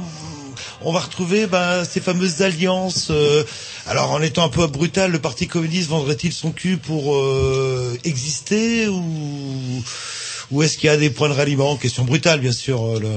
on 0.82 0.92
va 0.92 1.00
retrouver 1.00 1.46
ben, 1.46 1.84
ces 1.84 2.00
fameuses 2.00 2.42
alliances. 2.42 3.08
euh, 3.10 3.44
alors 3.86 4.10
en 4.12 4.20
étant 4.22 4.44
un 4.44 4.48
peu 4.48 4.66
brutal, 4.66 5.12
le 5.12 5.18
Parti 5.20 5.46
communiste 5.46 5.88
vendrait-il 5.88 6.32
son 6.32 6.50
cul 6.50 6.76
pour 6.76 7.14
euh, 7.14 7.96
exister 8.04 8.88
ou, 8.88 9.82
ou 10.50 10.62
est-ce 10.62 10.76
qu'il 10.78 10.86
y 10.88 10.90
a 10.92 10.96
des 10.96 11.10
points 11.10 11.28
de 11.28 11.34
ralliement? 11.34 11.76
Question 11.76 12.04
brutale, 12.04 12.40
bien 12.40 12.52
sûr. 12.52 12.84
euh, 12.84 13.00
le- 13.00 13.08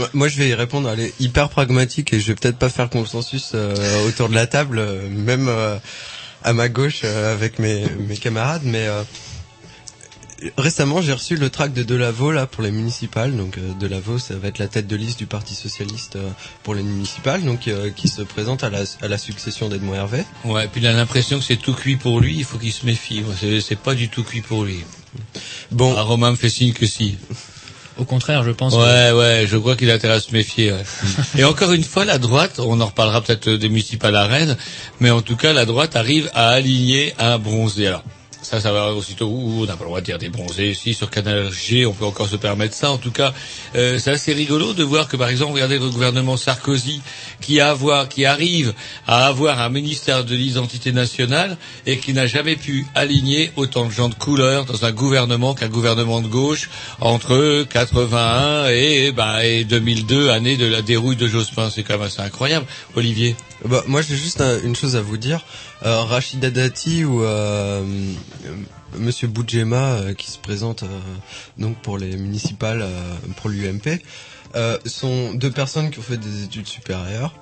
Ouais, 0.00 0.06
Moi, 0.14 0.28
je 0.28 0.38
vais 0.38 0.48
y 0.48 0.54
répondre. 0.54 0.88
Elle 0.90 1.00
est 1.00 1.14
hyper 1.20 1.48
pragmatique 1.48 2.12
et 2.12 2.20
je 2.20 2.26
vais 2.28 2.34
peut-être 2.34 2.58
pas 2.58 2.68
faire 2.70 2.88
consensus 2.90 3.52
euh, 3.54 4.06
autour 4.08 4.28
de 4.28 4.34
la 4.34 4.46
table, 4.46 4.78
euh, 4.78 5.08
même 5.08 5.48
euh, 5.48 5.76
à 6.42 6.52
ma 6.52 6.68
gauche 6.68 7.00
euh, 7.04 7.32
avec 7.32 7.58
mes, 7.58 7.84
mes 8.08 8.16
camarades. 8.16 8.62
Mais 8.64 8.86
euh, 8.86 9.02
récemment, 10.56 11.02
j'ai 11.02 11.12
reçu 11.12 11.36
le 11.36 11.50
tract 11.50 11.76
de 11.76 11.82
Delaveau 11.82 12.32
là 12.32 12.46
pour 12.46 12.62
les 12.62 12.70
municipales. 12.70 13.36
Donc 13.36 13.58
euh, 13.58 13.72
Delaveau, 13.78 14.18
ça 14.18 14.36
va 14.36 14.48
être 14.48 14.58
la 14.58 14.68
tête 14.68 14.86
de 14.86 14.96
liste 14.96 15.18
du 15.18 15.26
Parti 15.26 15.54
socialiste 15.54 16.16
euh, 16.16 16.30
pour 16.62 16.74
les 16.74 16.82
municipales, 16.82 17.42
donc 17.44 17.68
euh, 17.68 17.90
qui 17.90 18.08
se 18.08 18.22
présente 18.22 18.64
à 18.64 18.70
la, 18.70 18.80
à 19.02 19.08
la 19.08 19.18
succession 19.18 19.68
d'Edmond 19.68 19.94
Hervé. 19.94 20.24
Ouais, 20.44 20.66
puis 20.68 20.80
il 20.80 20.86
a 20.86 20.92
l'impression 20.92 21.38
que 21.38 21.44
c'est 21.44 21.56
tout 21.56 21.74
cuit 21.74 21.96
pour 21.96 22.20
lui, 22.20 22.36
il 22.36 22.44
faut 22.44 22.58
qu'il 22.58 22.72
se 22.72 22.86
méfie. 22.86 23.22
C'est 23.60 23.78
pas 23.78 23.94
du 23.94 24.08
tout 24.08 24.24
cuit 24.24 24.40
pour 24.40 24.64
lui. 24.64 24.80
Bon. 25.70 25.94
Ah, 25.96 26.02
Romain 26.02 26.30
me 26.30 26.36
fait 26.36 26.48
signe 26.50 26.72
que 26.72 26.86
si. 26.86 27.18
Au 28.00 28.04
contraire, 28.04 28.42
je 28.44 28.50
pense. 28.50 28.74
Ouais, 28.74 29.12
ouais, 29.12 29.44
je 29.46 29.58
crois 29.58 29.76
qu'il 29.76 29.90
a 29.90 29.94
intérêt 29.94 30.14
à 30.14 30.20
se 30.20 30.32
méfier. 30.32 30.72
ouais. 30.72 30.84
Et 31.38 31.44
encore 31.44 31.72
une 31.72 31.84
fois, 31.84 32.06
la 32.06 32.16
droite, 32.16 32.58
on 32.58 32.80
en 32.80 32.86
reparlera 32.86 33.20
peut-être 33.20 33.50
des 33.50 33.68
municipales 33.68 34.16
à 34.16 34.24
Rennes, 34.24 34.56
mais 35.00 35.10
en 35.10 35.20
tout 35.20 35.36
cas, 35.36 35.52
la 35.52 35.66
droite 35.66 35.96
arrive 35.96 36.30
à 36.32 36.48
aligner 36.48 37.12
un 37.18 37.38
bronzé. 37.38 37.88
Alors, 37.88 38.02
ça, 38.50 38.60
ça 38.60 38.72
va 38.72 38.92
aussitôt, 38.94 39.26
ouh, 39.26 39.62
on 39.62 39.66
n'a 39.66 39.74
pas 39.76 39.84
le 39.84 39.90
droit 39.90 40.00
de 40.00 40.06
dire 40.06 40.18
des 40.18 40.28
bronzés. 40.28 40.74
Si, 40.74 40.92
sur 40.92 41.08
Canal 41.08 41.52
G, 41.52 41.86
on 41.86 41.92
peut 41.92 42.04
encore 42.04 42.26
se 42.26 42.34
permettre 42.34 42.74
ça. 42.74 42.90
En 42.90 42.98
tout 42.98 43.12
cas, 43.12 43.32
euh, 43.76 44.00
c'est 44.00 44.10
assez 44.10 44.32
rigolo 44.32 44.72
de 44.72 44.82
voir 44.82 45.06
que, 45.06 45.16
par 45.16 45.28
exemple, 45.28 45.52
regardez 45.52 45.78
le 45.78 45.88
gouvernement 45.88 46.36
Sarkozy, 46.36 47.00
qui, 47.40 47.60
a 47.60 47.70
avoir, 47.70 48.08
qui 48.08 48.24
arrive 48.24 48.74
à 49.06 49.26
avoir 49.26 49.60
un 49.60 49.68
ministère 49.68 50.24
de 50.24 50.34
l'identité 50.34 50.90
nationale 50.90 51.58
et 51.86 51.98
qui 51.98 52.12
n'a 52.12 52.26
jamais 52.26 52.56
pu 52.56 52.86
aligner 52.96 53.52
autant 53.54 53.86
de 53.86 53.92
gens 53.92 54.08
de 54.08 54.16
couleur 54.16 54.64
dans 54.64 54.84
un 54.84 54.90
gouvernement 54.90 55.54
qu'un 55.54 55.68
gouvernement 55.68 56.20
de 56.20 56.26
gauche 56.26 56.70
entre 56.98 57.64
81 57.70 58.66
et, 58.70 59.12
bah, 59.12 59.46
et 59.46 59.62
2002, 59.62 60.30
année 60.30 60.56
de 60.56 60.66
la 60.66 60.82
dérouille 60.82 61.14
de 61.14 61.28
Jospin. 61.28 61.70
C'est 61.70 61.84
quand 61.84 61.98
même 61.98 62.08
assez 62.08 62.20
incroyable. 62.20 62.66
Olivier. 62.96 63.36
Bah, 63.66 63.82
moi, 63.86 64.00
j'ai 64.02 64.16
juste 64.16 64.40
un- 64.40 64.60
une 64.62 64.74
chose 64.74 64.96
à 64.96 65.02
vous 65.02 65.16
dire. 65.18 65.44
Euh, 65.84 66.00
Rachida 66.02 66.50
Dati 66.50 67.04
ou 67.04 67.22
euh, 67.22 67.82
euh, 68.46 68.54
Monsieur 68.98 69.28
Boudjema 69.28 69.92
euh, 69.94 70.14
qui 70.14 70.30
se 70.30 70.38
présente 70.38 70.82
euh, 70.82 70.86
donc 71.58 71.76
pour 71.82 71.98
les 71.98 72.16
municipales 72.16 72.80
euh, 72.82 73.14
pour 73.36 73.50
l'UMP 73.50 74.00
sont 74.84 75.32
deux 75.34 75.50
personnes 75.52 75.90
qui 75.90 76.00
ont 76.00 76.02
fait 76.02 76.16
des 76.16 76.42
études 76.42 76.66
supérieures. 76.66 77.32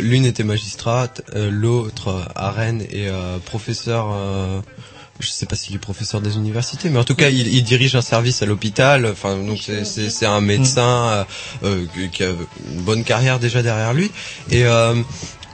L'une 0.00 0.24
était 0.24 0.44
magistrate, 0.44 1.20
l'autre 1.34 2.24
à 2.34 2.50
Rennes 2.50 2.86
et 2.90 3.10
professeur. 3.44 4.06
Je 5.20 5.28
sais 5.28 5.46
pas 5.46 5.56
s'il 5.56 5.74
est 5.74 5.78
professeur 5.78 6.20
des 6.20 6.36
universités, 6.36 6.88
mais 6.90 6.98
en 6.98 7.04
tout 7.04 7.14
cas, 7.14 7.28
il, 7.28 7.48
il 7.54 7.62
dirige 7.62 7.94
un 7.94 8.02
service 8.02 8.42
à 8.42 8.46
l'hôpital. 8.46 9.06
Enfin, 9.06 9.36
donc 9.36 9.58
c'est 9.84 10.26
un 10.26 10.40
médecin 10.40 11.08
euh, 11.08 11.24
euh, 11.64 12.08
qui 12.12 12.24
a 12.24 12.28
une 12.28 12.82
bonne 12.82 13.04
carrière 13.04 13.38
déjà 13.38 13.62
derrière 13.62 13.94
lui. 13.94 14.10
Et 14.50 14.64
euh, 14.64 14.94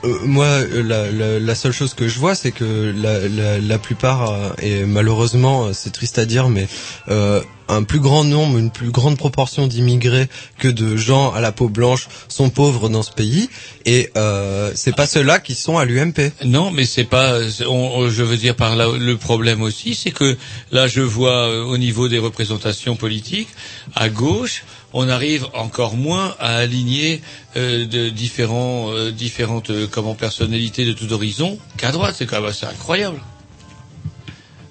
euh, 0.03 0.19
moi, 0.25 0.45
euh, 0.45 0.83
la, 0.83 1.11
la, 1.11 1.39
la 1.39 1.55
seule 1.55 1.71
chose 1.71 1.93
que 1.93 2.07
je 2.07 2.19
vois, 2.19 2.35
c'est 2.35 2.51
que 2.51 2.93
la, 2.95 3.59
la, 3.59 3.77
plupart, 3.77 4.31
euh, 4.31 4.49
et 4.61 4.85
malheureusement, 4.85 5.65
euh, 5.67 5.73
c'est 5.73 5.91
triste 5.91 6.17
à 6.19 6.25
dire, 6.25 6.49
mais 6.49 6.67
euh, 7.09 7.41
un 7.67 7.83
plus 7.83 7.99
grand 7.99 8.23
nombre, 8.23 8.57
une 8.57 8.71
plus 8.71 8.89
grande 8.91 9.17
proportion 9.17 9.67
d'immigrés 9.67 10.27
que 10.57 10.67
de 10.67 10.95
gens 10.97 11.31
à 11.31 11.41
la 11.41 11.51
peau 11.51 11.69
blanche 11.69 12.07
sont 12.27 12.49
pauvres 12.49 12.89
dans 12.89 13.03
ce 13.03 13.11
pays, 13.11 13.49
et 13.85 14.09
euh, 14.17 14.71
c'est 14.75 14.95
pas 14.95 15.05
ceux-là 15.05 15.39
qui 15.39 15.53
sont 15.55 15.77
à 15.77 15.85
l'UMP. 15.85 16.31
Non, 16.45 16.71
mais 16.71 16.85
c'est 16.85 17.03
pas. 17.03 17.39
on- 17.67 18.09
je 18.09 18.23
veux 18.23 18.37
dire 18.37 18.55
par 18.55 18.75
là 18.75 18.87
le 18.97 19.17
problème 19.17 19.61
aussi, 19.61 19.93
c'est 19.95 20.11
que 20.11 20.35
là 20.71 20.87
je 20.87 21.01
vois 21.01 21.63
au 21.65 21.77
niveau 21.77 22.07
des 22.07 22.17
représentations 22.19 22.95
politiques 22.95 23.49
à 23.95 24.09
gauche, 24.09 24.63
on 24.93 25.07
arrive 25.09 25.47
encore 25.53 25.95
moins 25.95 26.35
à 26.39 26.55
aligner 26.57 27.21
euh, 27.55 27.85
de 27.85 28.09
différents 28.09 28.91
euh, 28.91 29.11
différentes 29.11 29.69
euh, 29.69 29.87
comment 29.89 30.15
personnalités 30.15 30.85
de 30.85 30.93
tout 30.93 31.11
horizon 31.13 31.59
qu'à 31.77 31.91
droite. 31.91 32.15
C'est 32.17 32.25
quand 32.25 32.41
même 32.41 32.49
assez 32.49 32.65
incroyable. 32.65 33.19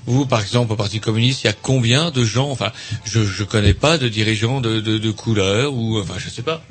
Vous, 0.06 0.24
par 0.24 0.40
exemple, 0.40 0.72
au 0.72 0.76
Parti 0.76 1.00
communiste, 1.00 1.44
il 1.44 1.48
y 1.48 1.50
a 1.50 1.52
combien 1.52 2.10
de 2.10 2.24
gens 2.24 2.50
Enfin, 2.50 2.72
je 3.04 3.22
je 3.24 3.44
connais 3.44 3.74
pas 3.74 3.98
de 3.98 4.08
dirigeants 4.08 4.60
de 4.60 4.80
de, 4.80 4.98
de 4.98 5.10
couleur 5.10 5.74
ou 5.74 6.00
enfin 6.00 6.14
je 6.18 6.28
sais 6.30 6.42
pas. 6.42 6.62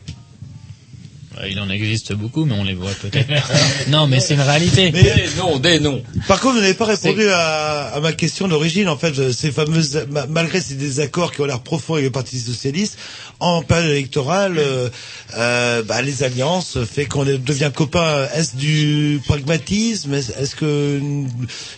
Euh, 1.41 1.47
Il 1.49 1.59
en 1.59 1.69
existe 1.69 2.13
beaucoup, 2.13 2.45
mais 2.45 2.53
on 2.53 2.63
les 2.63 2.73
voit 2.73 2.91
peut-être. 3.01 3.29
non, 3.89 4.07
mais 4.07 4.19
c'est 4.19 4.33
une 4.35 4.41
réalité. 4.41 4.91
Mais- 4.91 5.03
Des 5.03 5.27
noms, 5.37 5.59
des 5.59 5.79
noms. 5.79 6.01
Par 6.27 6.39
contre, 6.39 6.55
vous 6.55 6.61
n'avez 6.61 6.73
pas 6.73 6.85
répondu 6.85 7.27
à, 7.29 7.87
à 7.93 7.99
ma 7.99 8.13
question 8.13 8.47
d'origine. 8.47 8.87
En 8.89 8.97
fait, 8.97 9.31
ces 9.31 9.51
fameuses, 9.51 10.05
ma- 10.09 10.25
malgré 10.27 10.61
ces 10.61 10.75
désaccords 10.75 11.31
qui 11.31 11.41
ont 11.41 11.45
l'air 11.45 11.59
profonds 11.61 11.93
avec 11.95 12.05
le 12.05 12.11
Parti 12.11 12.39
socialiste, 12.39 12.97
en 13.39 13.61
période 13.61 13.91
électorale, 13.91 14.57
euh, 14.57 14.89
euh, 15.35 15.83
bah, 15.83 16.01
les 16.01 16.23
alliances 16.23 16.77
fait 16.85 17.05
qu'on 17.05 17.25
devient 17.25 17.71
copain. 17.73 18.27
Est-ce 18.33 18.55
du 18.55 19.21
pragmatisme? 19.27 20.13
Est-ce 20.13 20.55
que 20.55 20.97
une, 20.99 21.29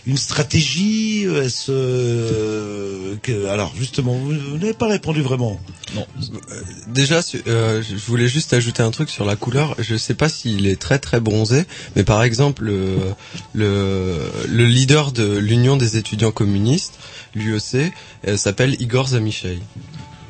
une 0.06 0.16
stratégie? 0.16 1.24
Est-ce 1.24 1.70
euh, 1.70 3.14
que 3.22 3.46
alors 3.46 3.72
justement, 3.78 4.14
vous, 4.14 4.30
vous 4.32 4.58
n'avez 4.58 4.72
pas 4.74 4.88
répondu 4.88 5.20
vraiment. 5.22 5.60
Non. 5.94 6.06
Déjà, 6.88 7.20
euh, 7.46 7.82
je 7.82 7.94
voulais 7.96 8.28
juste 8.28 8.52
ajouter 8.52 8.82
un 8.82 8.90
truc 8.90 9.10
sur 9.10 9.24
la 9.24 9.36
couleur. 9.50 9.74
Je 9.78 9.96
sais 9.96 10.14
pas 10.14 10.28
s'il 10.28 10.66
est 10.66 10.80
très 10.80 10.98
très 10.98 11.20
bronzé, 11.20 11.64
mais 11.96 12.04
par 12.04 12.22
exemple, 12.22 12.64
le, 12.64 12.96
le, 13.52 14.30
le 14.48 14.64
leader 14.64 15.12
de 15.12 15.38
l'Union 15.38 15.76
des 15.76 15.96
étudiants 15.96 16.30
communistes, 16.30 16.94
l'UEC, 17.34 17.92
euh, 18.28 18.36
s'appelle 18.36 18.80
Igor 18.80 19.08
Zamichai. 19.08 19.58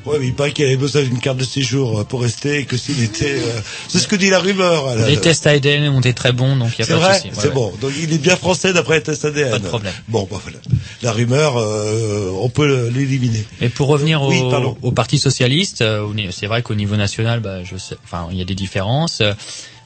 Ouais, 0.05 0.17
mais 0.19 0.27
il 0.27 0.33
paraît 0.33 0.51
qu'il 0.51 0.65
avait 0.65 0.77
besoin 0.77 1.03
d'une 1.03 1.19
carte 1.19 1.37
de 1.37 1.43
séjour 1.43 1.99
euh, 1.99 2.03
pour 2.03 2.21
rester 2.21 2.57
et 2.59 2.65
que 2.65 2.75
s'il 2.75 3.03
était, 3.03 3.35
euh, 3.35 3.61
c'est 3.87 3.99
ce 3.99 4.07
que 4.07 4.15
dit 4.15 4.29
la 4.31 4.39
rumeur. 4.39 4.95
Les 4.95 5.17
tests 5.17 5.45
ADN 5.45 5.89
ont 5.89 5.99
été 5.99 6.13
très 6.13 6.31
bons, 6.31 6.55
donc 6.55 6.71
il 6.77 6.85
y 6.85 6.91
a 6.91 6.97
pas 6.97 7.09
de 7.09 7.13
souci. 7.13 7.27
Ouais, 7.27 7.33
c'est 7.35 7.47
ouais. 7.49 7.53
bon. 7.53 7.71
Donc 7.79 7.91
il 8.01 8.11
est 8.11 8.17
bien 8.17 8.35
français 8.35 8.73
d'après 8.73 8.95
les 8.95 9.03
tests 9.03 9.25
ADN. 9.25 9.51
Pas 9.51 9.59
de 9.59 9.67
problème. 9.67 9.93
Bon, 10.07 10.27
bah 10.29 10.39
voilà. 10.41 10.57
La 11.03 11.11
rumeur, 11.11 11.57
euh, 11.57 12.31
on 12.41 12.49
peut 12.49 12.89
l'éliminer. 12.89 13.45
Mais 13.61 13.69
pour 13.69 13.87
revenir 13.89 14.23
Oui, 14.23 14.39
au, 14.41 14.77
au 14.81 14.91
Parti 14.91 15.19
socialiste, 15.19 15.81
euh, 15.81 16.07
c'est 16.31 16.47
vrai 16.47 16.63
qu'au 16.63 16.75
niveau 16.75 16.95
national, 16.95 17.39
bah, 17.39 17.63
je 17.63 17.77
sais, 17.77 17.95
enfin, 18.03 18.27
il 18.31 18.37
y 18.37 18.41
a 18.41 18.45
des 18.45 18.55
différences. 18.55 19.19
Euh, 19.21 19.33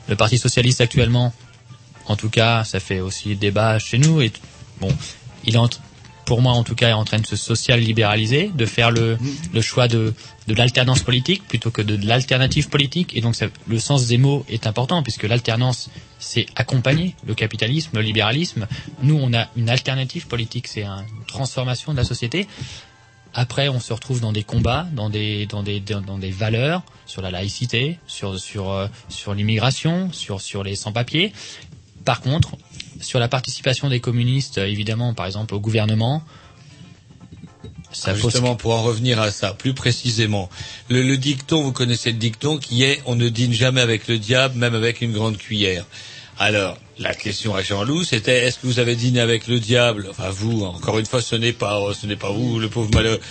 Le 0.08 0.16
Parti 0.16 0.38
socialiste 0.38 0.80
actuellement, 0.82 1.34
en 2.08 2.16
tout 2.16 2.30
cas, 2.30 2.64
ça 2.64 2.80
fait 2.80 3.00
aussi 3.02 3.36
débat 3.36 3.80
chez 3.80 3.98
nous. 3.98 4.22
Et 4.22 4.32
bon, 4.80 4.88
il 5.46 5.56
est 5.56 5.58
en- 5.58 5.68
pour 6.26 6.42
moi, 6.42 6.54
en 6.54 6.64
tout 6.64 6.76
cas, 6.76 6.90
est 6.90 6.94
en 6.94 7.06
train 7.06 7.20
de 7.20 7.26
se 7.26 7.36
social 7.36 7.80
libéraliser, 7.80 8.52
de 8.54 8.66
faire 8.66 8.92
le, 8.92 9.18
le 9.54 9.62
choix 9.62 9.88
de, 9.88 10.14
de 10.48 10.54
l'alternance 10.54 11.02
politique 11.04 11.48
plutôt 11.48 11.72
que 11.72 11.82
de, 11.82 11.96
de 11.96 12.06
l'alternative 12.08 12.70
politique. 12.70 13.16
Et 13.16 13.22
donc, 13.22 13.36
ça- 13.36 13.48
le 13.68 13.80
sens 13.80 14.08
des 14.08 14.18
mots 14.18 14.46
est 14.50 14.66
important 14.68 15.04
puisque 15.04 15.24
l'alternance, 15.24 15.90
c'est 16.20 16.48
accompagner 16.56 17.16
le 17.26 17.36
capitalisme, 17.36 17.92
le 17.94 18.02
libéralisme. 18.02 18.68
Nous, 19.04 19.16
on 19.22 19.34
a 19.34 19.48
une 19.56 19.70
alternative 19.70 20.28
politique, 20.28 20.68
c'est 20.68 20.84
un- 20.84 21.02
une 21.02 21.26
transformation 21.28 21.92
de 21.94 21.98
la 21.98 22.04
société. 22.04 22.48
Après, 23.38 23.68
on 23.68 23.82
se 23.82 23.92
retrouve 23.92 24.22
dans 24.22 24.32
des 24.32 24.44
combats, 24.44 24.88
dans 24.94 25.10
des 25.10 25.46
dans 25.46 25.62
des 25.62 25.82
dans, 25.82 26.00
dans 26.00 26.18
des 26.18 26.32
valeurs 26.32 26.84
sur 27.06 27.22
la 27.22 27.32
laïcité, 27.32 28.00
sur 28.08 28.40
sur 28.40 28.72
euh, 28.72 28.88
sur 29.10 29.34
l'immigration, 29.34 30.10
sur 30.14 30.40
sur 30.40 30.64
les 30.64 30.78
sans-papiers. 30.78 31.34
Par 32.06 32.22
contre, 32.22 32.56
sur 33.02 33.20
la 33.20 33.28
participation 33.28 33.90
des 33.90 34.00
communistes, 34.00 34.60
euh, 34.60 34.68
évidemment, 34.68 35.14
par 35.14 35.26
exemple 35.26 35.54
au 35.56 35.60
gouvernement, 35.60 36.24
ça 37.92 38.12
Ah, 38.12 38.14
pose- 38.14 38.24
Justement, 38.32 38.56
pour 38.56 38.74
en 38.74 38.84
revenir 38.84 39.20
à 39.22 39.32
ça, 39.32 39.54
plus 39.54 39.74
précisément, 39.74 40.50
le, 40.90 41.02
le 41.02 41.18
dicton, 41.18 41.62
vous 41.64 41.72
connaissez 41.72 42.12
le 42.12 42.18
dicton 42.18 42.58
qui 42.58 42.84
est 42.84 43.02
«on 43.06 43.16
ne 43.16 43.30
dîne 43.30 43.54
jamais 43.54 43.82
avec 43.82 44.08
le 44.08 44.20
diable, 44.20 44.58
même 44.58 44.76
avec 44.76 45.02
une 45.02 45.12
grande 45.14 45.38
cuillère». 45.38 45.86
Alors, 46.38 46.78
la 47.00 47.14
question 47.14 47.56
à 47.56 47.62
Jean-Loup, 47.64 48.04
c'était 48.04 48.44
est-ce 48.46 48.60
que 48.60 48.68
vous 48.68 48.80
avez 48.80 48.96
dîné 48.98 49.22
avec 49.22 49.48
le 49.48 49.62
diable? 49.62 50.08
Enfin, 50.12 50.30
vous, 50.30 50.64
encore 50.66 51.00
une 51.00 51.06
fois, 51.06 51.22
ce 51.22 51.36
n'est 51.38 51.54
pas, 51.54 51.80
ce 52.00 52.06
n'est 52.08 52.18
pas 52.18 52.30
vous, 52.32 52.60
le 52.60 52.68
pauvre 52.68 52.90
malheureux. 52.94 53.22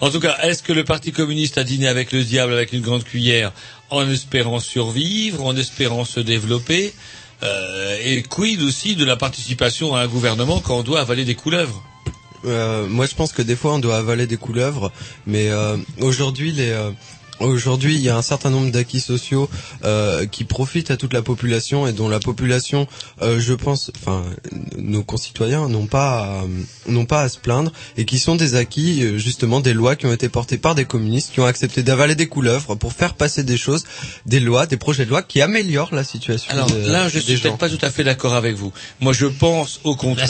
En 0.00 0.08
tout 0.10 0.18
cas, 0.18 0.38
est-ce 0.42 0.62
que 0.62 0.72
le 0.72 0.82
Parti 0.82 1.12
communiste 1.12 1.58
a 1.58 1.64
dîné 1.64 1.88
avec 1.88 2.10
le 2.12 2.24
diable 2.24 2.54
avec 2.54 2.72
une 2.72 2.80
grande 2.80 3.04
cuillère 3.04 3.52
en 3.90 4.08
espérant 4.10 4.60
survivre, 4.60 5.44
en 5.44 5.54
espérant 5.54 6.06
se 6.06 6.20
développer? 6.20 6.94
Euh, 7.44 7.96
Et 8.02 8.22
quid 8.22 8.60
aussi 8.62 8.96
de 8.96 9.04
la 9.04 9.16
participation 9.16 9.94
à 9.94 10.00
un 10.00 10.06
gouvernement 10.08 10.60
quand 10.60 10.78
on 10.78 10.82
doit 10.82 11.00
avaler 11.00 11.24
des 11.24 11.34
couleuvres? 11.34 11.82
Euh, 12.46 12.86
moi, 12.86 13.06
je 13.06 13.14
pense 13.14 13.32
que 13.32 13.42
des 13.42 13.56
fois, 13.56 13.74
on 13.74 13.78
doit 13.78 13.96
avaler 13.96 14.26
des 14.26 14.36
couleuvres, 14.36 14.92
mais 15.26 15.48
euh, 15.50 15.76
aujourd'hui, 16.00 16.52
les 16.52 16.70
euh, 16.70 16.90
Aujourd'hui, 17.40 17.94
il 17.96 18.00
y 18.00 18.08
a 18.08 18.16
un 18.16 18.22
certain 18.22 18.50
nombre 18.50 18.70
d'acquis 18.70 19.00
sociaux 19.00 19.50
euh, 19.84 20.24
qui 20.26 20.44
profitent 20.44 20.90
à 20.90 20.96
toute 20.96 21.12
la 21.12 21.22
population 21.22 21.86
et 21.86 21.92
dont 21.92 22.08
la 22.08 22.20
population, 22.20 22.86
euh, 23.22 23.40
je 23.40 23.54
pense, 23.54 23.90
enfin, 23.96 24.22
nos 24.78 25.02
concitoyens 25.02 25.68
n'ont 25.68 25.86
pas, 25.86 26.40
à- 26.40 26.44
n'ont 26.90 27.06
pas 27.06 27.22
à 27.22 27.28
se 27.28 27.38
plaindre 27.38 27.72
et 27.96 28.04
qui 28.04 28.18
sont 28.18 28.36
des 28.36 28.54
acquis, 28.54 29.02
euh, 29.02 29.18
justement, 29.18 29.60
des 29.60 29.74
lois 29.74 29.96
qui 29.96 30.06
ont 30.06 30.12
été 30.12 30.28
portées 30.28 30.58
par 30.58 30.74
des 30.76 30.84
communistes 30.84 31.32
qui 31.32 31.40
ont 31.40 31.46
accepté 31.46 31.82
d'avaler 31.82 32.14
des 32.14 32.28
couleuvres 32.28 32.76
pour 32.76 32.92
faire 32.92 33.14
passer 33.14 33.42
des 33.42 33.56
choses, 33.56 33.84
des 34.26 34.40
lois, 34.40 34.66
des 34.66 34.76
projets 34.76 35.04
de 35.04 35.10
loi 35.10 35.22
qui 35.22 35.40
améliorent 35.42 35.94
la 35.94 36.04
situation. 36.04 36.50
Alors 36.52 36.70
de- 36.70 36.86
là, 36.88 37.08
je 37.08 37.18
suis 37.18 37.32
peut-être 37.42 37.58
pas 37.58 37.68
tout 37.68 37.78
à 37.84 37.90
fait 37.90 38.04
d'accord 38.04 38.34
avec 38.34 38.54
vous. 38.54 38.72
Moi, 39.00 39.12
je 39.12 39.26
pense 39.26 39.80
au 39.84 39.96
contraire. 39.96 40.28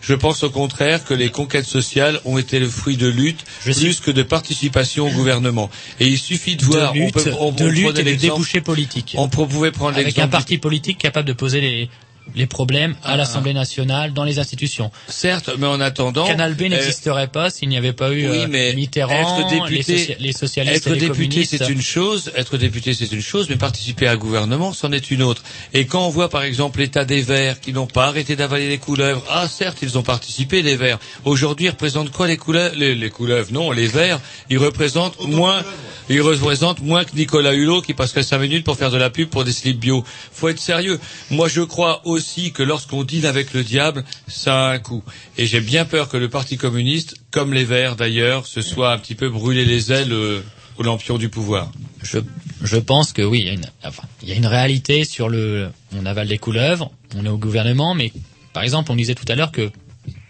Je 0.00 0.14
pense 0.14 0.42
au 0.42 0.50
contraire 0.50 1.04
que 1.04 1.14
les 1.14 1.30
conquêtes 1.30 1.66
sociales 1.66 2.20
ont 2.24 2.38
été 2.38 2.58
le 2.58 2.68
fruit 2.68 2.96
de 2.96 3.08
lutte 3.08 3.44
plus 3.62 4.00
que 4.00 4.10
de 4.10 4.22
participation 4.22 5.06
au 5.06 5.10
gouvernement. 5.10 5.70
Et 6.00 6.06
il 6.08 6.18
suffit 6.18 6.56
de 6.56 6.64
voir. 6.64 6.92
de 6.92 6.98
lutte, 6.98 7.16
on 7.16 7.20
peut, 7.22 7.32
on, 7.40 7.52
de 7.52 7.64
on 7.64 7.68
lutte 7.68 7.84
prenait 7.84 8.00
et 8.00 8.04
de 8.04 8.10
l'exemple- 8.10 8.34
débouchés 8.34 8.60
politiques. 8.60 9.14
On 9.18 9.28
pouvait 9.28 9.70
prendre 9.70 9.92
Avec 9.94 10.04
un 10.04 10.06
l'exemple. 10.06 10.30
parti 10.30 10.58
politique 10.58 10.98
capable 10.98 11.26
de 11.28 11.32
poser 11.32 11.60
les, 11.60 11.88
les 12.34 12.46
problèmes 12.46 12.94
à 13.04 13.12
Ah. 13.12 13.16
l'Assemblée 13.16 13.52
nationale, 13.52 14.12
dans 14.12 14.24
les 14.24 14.38
institutions. 14.38 14.90
Certes, 15.08 15.50
mais 15.58 15.66
en 15.66 15.80
attendant, 15.80 16.26
Canal 16.26 16.54
B 16.54 16.62
euh, 16.62 16.68
n'existerait 16.70 17.28
pas 17.28 17.50
s'il 17.50 17.68
n'y 17.68 17.76
avait 17.76 17.92
pas 17.92 18.10
eu 18.12 18.28
Oui, 18.28 18.38
euh, 18.42 18.46
mais 18.50 18.72
Mitterrand, 18.74 19.38
être 19.40 19.48
député, 19.50 19.92
les, 19.94 19.98
socia- 20.06 20.16
les 20.18 20.32
socialistes 20.32 20.76
être 20.86 20.96
et 20.96 21.00
les 21.00 21.08
député, 21.08 21.44
c'est 21.44 21.68
une 21.68 21.82
chose. 21.82 22.32
Être 22.36 22.56
député, 22.56 22.94
c'est 22.94 23.12
une 23.12 23.20
chose, 23.22 23.48
mais 23.48 23.56
participer 23.56 24.06
à 24.06 24.12
un 24.12 24.16
gouvernement, 24.16 24.72
c'en 24.72 24.90
est 24.92 25.10
une 25.10 25.22
autre. 25.22 25.42
Et 25.72 25.86
quand 25.86 26.06
on 26.06 26.10
voit, 26.10 26.28
par 26.30 26.42
exemple, 26.42 26.80
l'état 26.80 27.04
des 27.04 27.20
Verts 27.22 27.60
qui 27.60 27.72
n'ont 27.72 27.86
pas 27.86 28.06
arrêté 28.06 28.36
d'avaler 28.36 28.68
les 28.68 28.78
couleuvres, 28.78 29.22
ah 29.30 29.46
certes, 29.48 29.78
ils 29.82 29.96
ont 29.98 30.02
participé 30.02 30.62
les 30.62 30.76
Verts. 30.76 30.98
Aujourd'hui, 31.24 31.66
ils 31.66 31.70
représentent 31.70 32.10
quoi 32.10 32.26
les 32.26 32.36
couleuvres? 32.36 32.74
Les, 32.76 32.94
les 32.94 33.10
couleuvres, 33.10 33.52
non, 33.52 33.70
les 33.70 33.86
Verts, 33.86 34.20
ils 34.50 34.58
représentent 34.58 35.20
moins. 35.26 35.62
Ils 36.10 36.20
représentent 36.20 36.82
moins 36.82 37.04
que 37.04 37.16
Nicolas 37.16 37.54
Hulot 37.54 37.80
qui 37.80 37.94
passerait 37.94 38.22
cinq 38.22 38.38
minutes 38.38 38.64
pour 38.64 38.76
faire 38.76 38.90
de 38.90 38.98
la 38.98 39.08
pub 39.08 39.30
pour 39.30 39.42
des 39.44 39.52
slips 39.52 39.78
bio. 39.80 40.04
Faut 40.32 40.50
être 40.50 40.58
sérieux. 40.58 41.00
Moi, 41.30 41.48
je 41.48 41.62
crois 41.62 42.02
aussi 42.14 42.52
que 42.52 42.62
lorsqu'on 42.62 43.04
dîne 43.04 43.26
avec 43.26 43.52
le 43.52 43.62
diable, 43.62 44.04
ça 44.26 44.68
a 44.68 44.72
un 44.72 44.78
coût. 44.78 45.02
Et 45.36 45.46
j'ai 45.46 45.60
bien 45.60 45.84
peur 45.84 46.08
que 46.08 46.16
le 46.16 46.28
Parti 46.28 46.56
communiste, 46.56 47.16
comme 47.30 47.52
les 47.52 47.64
Verts 47.64 47.96
d'ailleurs, 47.96 48.46
se 48.46 48.62
soit 48.62 48.92
un 48.92 48.98
petit 48.98 49.14
peu 49.14 49.28
brûlé 49.28 49.64
les 49.64 49.92
ailes 49.92 50.12
euh, 50.12 50.40
au 50.78 50.82
lampion 50.82 51.18
du 51.18 51.28
pouvoir. 51.28 51.70
Je, 52.02 52.18
je 52.62 52.76
pense 52.76 53.12
que 53.12 53.22
oui, 53.22 53.40
il 53.40 54.28
y, 54.28 54.32
a 54.32 54.34
une, 54.34 54.46
réalité 54.46 55.04
sur 55.04 55.28
le. 55.28 55.70
On 55.96 56.06
avale 56.06 56.28
des 56.28 56.38
couleuvres, 56.38 56.90
on 57.16 57.24
est 57.24 57.28
au 57.28 57.38
gouvernement, 57.38 57.94
mais 57.94 58.12
par 58.52 58.62
exemple, 58.62 58.90
on 58.90 58.96
disait 58.96 59.14
tout 59.14 59.26
à 59.28 59.34
l'heure 59.34 59.52
que 59.52 59.70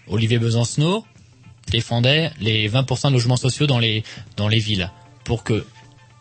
Olivier 0.09 0.39
Besancenot 0.39 1.05
défendait 1.70 2.31
les 2.40 2.69
20% 2.69 3.09
de 3.09 3.12
logements 3.12 3.36
sociaux 3.36 3.66
dans 3.66 3.78
les 3.78 4.05
dans 4.36 4.48
les 4.48 4.59
villes 4.59 4.90
pour 5.24 5.44
que 5.44 5.65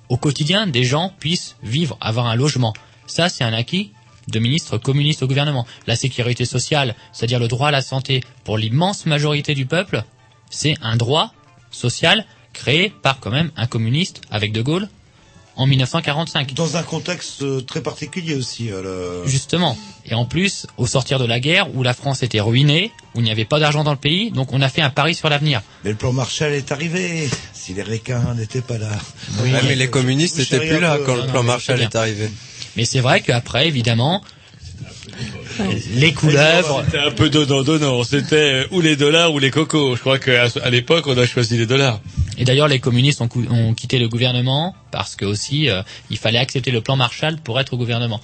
au 0.09 0.17
quotidien 0.17 0.67
des 0.67 0.83
gens 0.83 1.11
puissent 1.19 1.55
vivre, 1.63 1.97
avoir 1.99 2.27
un 2.27 2.35
logement. 2.35 2.73
Ça, 3.07 3.29
c'est 3.29 3.43
un 3.43 3.53
acquis 3.53 3.91
de 4.27 4.39
ministres 4.39 4.77
communistes 4.77 5.23
au 5.23 5.27
gouvernement. 5.27 5.65
La 5.87 5.95
sécurité 5.95 6.45
sociale, 6.45 6.95
c'est-à-dire 7.11 7.39
le 7.39 7.47
droit 7.47 7.67
à 7.69 7.71
la 7.71 7.81
santé 7.81 8.21
pour 8.43 8.57
l'immense 8.57 9.05
majorité 9.05 9.53
du 9.55 9.65
peuple, 9.65 10.03
c'est 10.49 10.75
un 10.81 10.95
droit 10.97 11.33
social 11.71 12.25
créé 12.53 12.93
par 13.01 13.19
quand 13.19 13.31
même 13.31 13.51
un 13.57 13.65
communiste 13.67 14.21
avec 14.29 14.51
De 14.51 14.61
Gaulle 14.61 14.87
en 15.55 15.67
1945. 15.67 16.53
Dans 16.55 16.77
un 16.77 16.83
contexte 16.83 17.43
euh, 17.43 17.61
très 17.61 17.81
particulier 17.81 18.33
aussi. 18.35 18.71
euh, 18.71 19.21
le- 19.23 19.27
Justement. 19.29 19.77
Et 20.05 20.15
en 20.15 20.25
plus, 20.25 20.65
au 20.77 20.87
sortir 20.87 21.19
de 21.19 21.25
la 21.25 21.39
guerre, 21.39 21.73
où 21.75 21.83
la 21.83 21.93
France 21.93 22.23
était 22.23 22.39
ruinée, 22.41 22.91
où 23.13 23.19
il 23.19 23.23
n'y 23.23 23.31
avait 23.31 23.45
pas 23.45 23.59
d'argent 23.59 23.83
dans 23.83 23.91
le 23.91 23.97
pays, 23.97 24.31
donc 24.31 24.51
on 24.51 24.61
a 24.61 24.69
fait 24.69 24.81
un 24.81 24.89
pari 24.89 25.13
sur 25.13 25.29
l'avenir. 25.29 25.61
Mais 25.83 25.91
le 25.91 25.95
plan 25.95 26.11
Marshall 26.11 26.53
est 26.53 26.71
arrivé. 26.71 27.29
Si 27.53 27.73
les 27.73 27.83
Réquins 27.83 28.33
n'étaient 28.33 28.61
pas 28.61 28.77
là. 28.79 28.89
Ouais, 29.43 29.51
mais 29.65 29.75
les 29.75 29.89
communistes 29.89 30.39
n'étaient 30.39 30.59
plus 30.59 30.79
là 30.79 30.97
quand 31.05 31.15
le 31.15 31.21
Non, 31.21 31.27
plan 31.27 31.41
non, 31.41 31.47
Marshall 31.47 31.81
est 31.81 31.95
arrivé. 31.95 32.29
Mais 32.75 32.85
c'est 32.85 32.99
vrai 32.99 33.21
qu'après, 33.21 33.67
évidemment, 33.67 34.21
les 35.95 36.13
couleuvres, 36.13 36.83
C'était 36.85 36.97
un 36.99 37.11
peu 37.11 37.29
donnant-donnant. 37.29 38.03
C'était 38.03 38.35
euh, 38.35 38.67
ou 38.71 38.81
les 38.81 38.95
dollars 38.95 39.33
ou 39.33 39.39
les 39.39 39.51
cocos. 39.51 39.95
Je 39.95 40.01
crois 40.01 40.19
qu'à 40.19 40.47
à 40.63 40.69
l'époque, 40.69 41.05
on 41.07 41.17
a 41.17 41.25
choisi 41.25 41.57
les 41.57 41.65
dollars. 41.65 41.99
Et 42.37 42.45
d'ailleurs, 42.45 42.67
les 42.67 42.79
communistes 42.79 43.21
ont 43.21 43.73
quitté 43.73 43.99
le 43.99 44.09
gouvernement 44.09 44.75
parce 44.91 45.15
que 45.15 45.25
aussi 45.25 45.69
euh, 45.69 45.83
il 46.09 46.17
fallait 46.17 46.39
accepter 46.39 46.71
le 46.71 46.81
plan 46.81 46.95
Marshall 46.95 47.37
pour 47.37 47.59
être 47.59 47.73
au 47.73 47.77
gouvernement. 47.77 48.19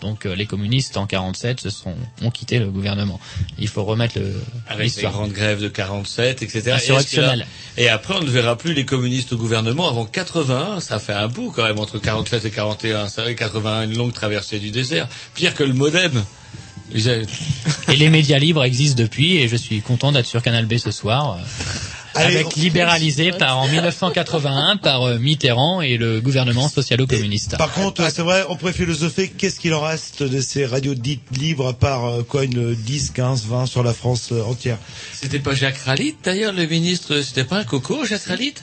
Donc 0.00 0.26
euh, 0.26 0.34
les 0.34 0.46
communistes 0.46 0.96
en 0.96 1.06
47 1.06 1.60
se 1.60 1.70
sont 1.70 1.94
ont 2.22 2.30
quitté 2.30 2.58
le 2.58 2.66
gouvernement. 2.70 3.20
Il 3.58 3.68
faut 3.68 3.84
remettre 3.84 4.18
le 4.18 4.32
Avec 4.66 4.78
les 4.78 4.84
l'histoire. 4.84 5.12
grandes 5.12 5.32
grèves 5.32 5.60
de 5.60 5.68
47, 5.68 6.42
etc. 6.42 6.72
Insurrectionnelles. 6.72 7.46
Et 7.76 7.88
après, 7.88 8.14
on 8.14 8.22
ne 8.22 8.30
verra 8.30 8.56
plus 8.56 8.74
les 8.74 8.84
communistes 8.84 9.32
au 9.32 9.36
gouvernement 9.36 9.88
avant 9.88 10.04
81. 10.04 10.80
Ça 10.80 10.98
fait 10.98 11.12
un 11.12 11.28
bout 11.28 11.52
quand 11.54 11.64
même 11.64 11.78
entre 11.78 11.98
47 11.98 12.44
et 12.44 12.50
41. 12.50 13.08
C'est 13.08 13.22
vrai, 13.22 13.34
81, 13.34 13.84
une 13.84 13.96
longue 13.96 14.12
traversée 14.12 14.58
du 14.58 14.70
désert. 14.70 15.08
Pire 15.34 15.54
que 15.54 15.64
le 15.64 15.74
modem. 15.74 16.24
Et 16.92 17.96
les 17.96 18.08
médias 18.10 18.38
libres 18.38 18.64
existent 18.64 19.00
depuis 19.00 19.36
et 19.36 19.48
je 19.48 19.56
suis 19.56 19.80
content 19.80 20.10
d'être 20.12 20.26
sur 20.26 20.42
Canal 20.42 20.66
B 20.66 20.76
ce 20.76 20.90
soir. 20.90 21.38
Allez, 22.14 22.36
avec 22.36 22.56
libéralisé 22.56 23.32
par 23.32 23.58
en 23.58 23.68
1981 23.68 24.76
par 24.78 25.02
euh, 25.04 25.18
Mitterrand 25.18 25.80
et 25.80 25.96
le 25.96 26.20
gouvernement 26.20 26.68
socialo-communiste. 26.68 27.56
Par 27.56 27.72
contre, 27.72 28.10
c'est 28.10 28.22
vrai, 28.22 28.44
on 28.48 28.56
pourrait 28.56 28.72
philosopher, 28.72 29.28
qu'est-ce 29.28 29.60
qu'il 29.60 29.74
en 29.74 29.80
reste 29.80 30.22
de 30.22 30.40
ces 30.40 30.66
radios 30.66 30.94
dites 30.94 31.22
libres 31.36 31.68
à 31.68 31.72
part 31.72 32.04
euh, 32.06 32.22
quoi, 32.22 32.44
une 32.44 32.74
10, 32.74 33.10
15, 33.10 33.46
20 33.46 33.66
sur 33.66 33.82
la 33.82 33.94
France 33.94 34.30
euh, 34.32 34.42
entière? 34.42 34.78
C'était 35.12 35.38
pas 35.38 35.54
Jacques 35.54 35.78
Ralit, 35.78 36.16
d'ailleurs, 36.22 36.52
le 36.52 36.66
ministre, 36.66 37.20
c'était 37.20 37.44
pas 37.44 37.58
un 37.58 37.64
coco, 37.64 38.04
Jacques 38.04 38.24
Ralit 38.24 38.54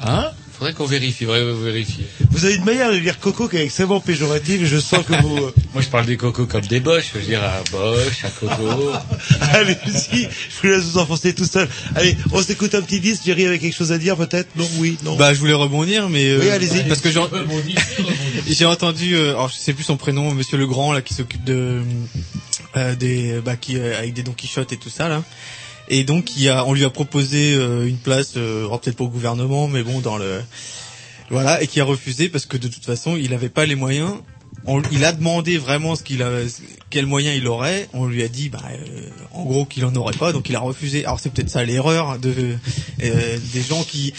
Hein? 0.00 0.30
Faudrait 0.68 0.84
qu'on 0.84 0.86
vérifie, 0.90 1.24
faudrait 1.24 1.44
vérifier. 1.54 2.04
Vous 2.30 2.44
avez 2.44 2.54
une 2.56 2.64
manière 2.64 2.92
de 2.92 2.98
dire 2.98 3.18
coco 3.18 3.48
qui 3.48 3.56
est 3.56 3.64
extrêmement 3.64 4.00
péjorative 4.00 4.64
je 4.66 4.78
sens 4.78 5.04
que 5.06 5.14
vous... 5.22 5.36
euh, 5.38 5.54
Moi, 5.72 5.82
je 5.82 5.88
parle 5.88 6.06
des 6.06 6.16
cocos 6.16 6.46
comme 6.46 6.66
des 6.66 6.80
boches, 6.80 7.10
je 7.14 7.18
veux 7.18 7.24
dire 7.24 7.42
un 7.42 7.62
boche, 7.70 8.24
un 8.24 8.30
coco. 8.30 8.92
Allez-y, 9.52 10.22
je 10.24 10.28
vous 10.62 10.68
laisse 10.68 10.84
vous 10.84 10.98
enfoncer 10.98 11.32
tout 11.32 11.44
seul. 11.46 11.68
Allez, 11.94 12.16
on 12.32 12.42
s'écoute 12.42 12.74
un 12.74 12.82
petit 12.82 13.00
disque, 13.00 13.22
Jerry 13.24 13.46
avait 13.46 13.58
quelque 13.58 13.74
chose 13.76 13.92
à 13.92 13.98
dire 13.98 14.16
peut-être? 14.16 14.48
Non, 14.56 14.68
oui, 14.78 14.98
non 15.04 15.16
Bah, 15.16 15.32
je 15.34 15.38
voulais 15.38 15.54
rebondir, 15.54 16.08
mais 16.08 16.28
euh, 16.28 16.40
Oui, 16.40 16.50
allez-y. 16.50 16.86
parce 16.86 17.00
que 17.00 17.10
j'ai 17.10 17.20
j'ai 18.48 18.64
entendu, 18.66 19.14
euh, 19.14 19.30
alors 19.30 19.48
je 19.48 19.54
sais 19.54 19.72
plus 19.72 19.84
son 19.84 19.96
prénom, 19.96 20.32
Monsieur 20.34 20.58
Legrand 20.58 20.92
là 20.92 21.00
qui 21.02 21.14
s'occupe 21.14 21.44
de 21.44 21.80
euh, 22.76 22.94
des, 22.94 23.40
bah, 23.44 23.56
qui 23.56 23.76
euh, 23.78 23.96
avec 23.98 24.12
des 24.14 24.22
Don 24.22 24.32
Quichotte 24.32 24.72
et 24.72 24.76
tout 24.76 24.90
ça 24.90 25.08
là. 25.08 25.22
Et 25.88 26.04
donc 26.04 26.36
il 26.36 26.48
a, 26.48 26.66
on 26.66 26.74
lui 26.74 26.84
a 26.84 26.90
proposé 26.90 27.54
euh, 27.54 27.86
une 27.86 27.96
place, 27.96 28.34
euh, 28.36 28.68
peut-être 28.78 28.96
pour 28.96 29.06
le 29.06 29.12
gouvernement, 29.12 29.68
mais 29.68 29.82
bon 29.82 30.00
dans 30.00 30.18
le, 30.18 30.42
voilà, 31.30 31.62
et 31.62 31.66
qui 31.66 31.80
a 31.80 31.84
refusé 31.84 32.28
parce 32.28 32.46
que 32.46 32.56
de 32.56 32.68
toute 32.68 32.84
façon 32.84 33.16
il 33.16 33.32
avait 33.34 33.48
pas 33.48 33.66
les 33.66 33.74
moyens. 33.74 34.12
Il 34.92 35.04
a 35.04 35.12
demandé 35.12 35.56
vraiment 35.56 35.96
ce 35.96 36.02
qu'il 36.02 36.22
a, 36.22 36.30
quels 36.90 37.06
moyens 37.06 37.36
il 37.36 37.46
aurait. 37.46 37.88
On 37.94 38.06
lui 38.06 38.22
a 38.22 38.28
dit, 38.28 38.50
bah, 38.50 38.62
euh, 38.70 39.08
en 39.32 39.44
gros 39.44 39.64
qu'il 39.64 39.84
en 39.84 39.94
aurait 39.94 40.16
pas, 40.16 40.32
donc 40.32 40.48
il 40.50 40.56
a 40.56 40.60
refusé. 40.60 41.04
Alors 41.06 41.20
c'est 41.20 41.32
peut-être 41.32 41.48
ça 41.48 41.64
l'erreur 41.64 42.18
de 42.18 42.56
euh, 43.02 43.38
des 43.52 43.62
gens 43.62 43.82
qui, 43.82 44.12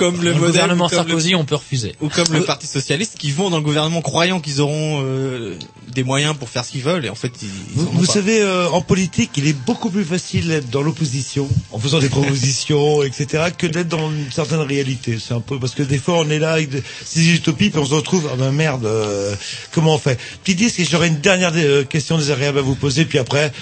comme 0.00 0.16
le, 0.22 0.32
Dans 0.32 0.38
le 0.38 0.46
modèle, 0.46 0.46
gouvernement 0.52 0.88
le- 0.90 0.96
Sarkozy, 0.96 1.34
on 1.36 1.44
peut 1.44 1.54
refuser. 1.54 1.94
ou 2.00 2.08
comme 2.08 2.26
le 2.32 2.42
Parti 2.42 2.66
socialiste, 2.66 3.16
qui 3.18 3.30
vont 3.30 3.50
dans 3.50 3.58
le 3.58 3.62
gouvernement 3.62 4.00
croyant 4.02 4.40
qu'ils 4.40 4.60
auront 4.60 5.02
euh, 5.04 5.56
des 5.94 6.02
moyens 6.02 6.34
pour 6.36 6.48
faire 6.48 6.64
ce 6.64 6.70
qu'ils 6.72 6.82
veulent, 6.82 7.04
et 7.04 7.10
en 7.10 7.14
fait 7.14 7.30
ils, 7.42 7.48
ils 7.48 7.74
Vous, 7.82 8.06
pas. 8.06 8.12
savez, 8.14 8.40
euh, 8.40 8.68
en 8.70 8.80
politique, 8.80 9.30
il 9.36 9.46
est 9.46 9.52
beaucoup 9.66 9.90
plus 9.90 10.04
facile 10.04 10.48
d'être 10.48 10.70
dans 10.70 10.82
l'opposition, 10.82 11.48
en 11.70 11.78
faisant 11.78 11.98
des 12.00 12.08
propositions, 12.08 13.02
etc., 13.08 13.44
que 13.56 13.66
d'être 13.66 13.88
dans 13.88 14.10
une 14.10 14.32
certaine 14.32 14.60
réalité. 14.60 15.18
C'est 15.24 15.34
un 15.34 15.40
peu 15.40 15.58
parce 15.60 15.74
que 15.74 15.82
des 15.82 15.98
fois, 15.98 16.18
on 16.18 16.30
est 16.30 16.38
là 16.38 16.52
avec 16.52 16.70
de- 16.70 16.82
ces 17.04 17.28
utopies, 17.34 17.70
puis 17.70 17.78
on 17.78 17.84
se 17.86 17.94
retrouve, 17.94 18.28
ah 18.32 18.36
ben 18.36 18.50
merde, 18.52 18.86
euh, 18.86 19.34
comment 19.72 19.94
on 19.94 19.98
fait? 19.98 20.18
Petit 20.42 20.54
disque, 20.54 20.80
et 20.80 20.84
j'aurais 20.84 21.08
une 21.08 21.20
dernière 21.20 21.52
euh, 21.54 21.84
question 21.84 22.16
désagréable 22.18 22.58
à 22.58 22.62
vous 22.62 22.74
poser, 22.74 23.04
puis 23.04 23.18
après, 23.18 23.52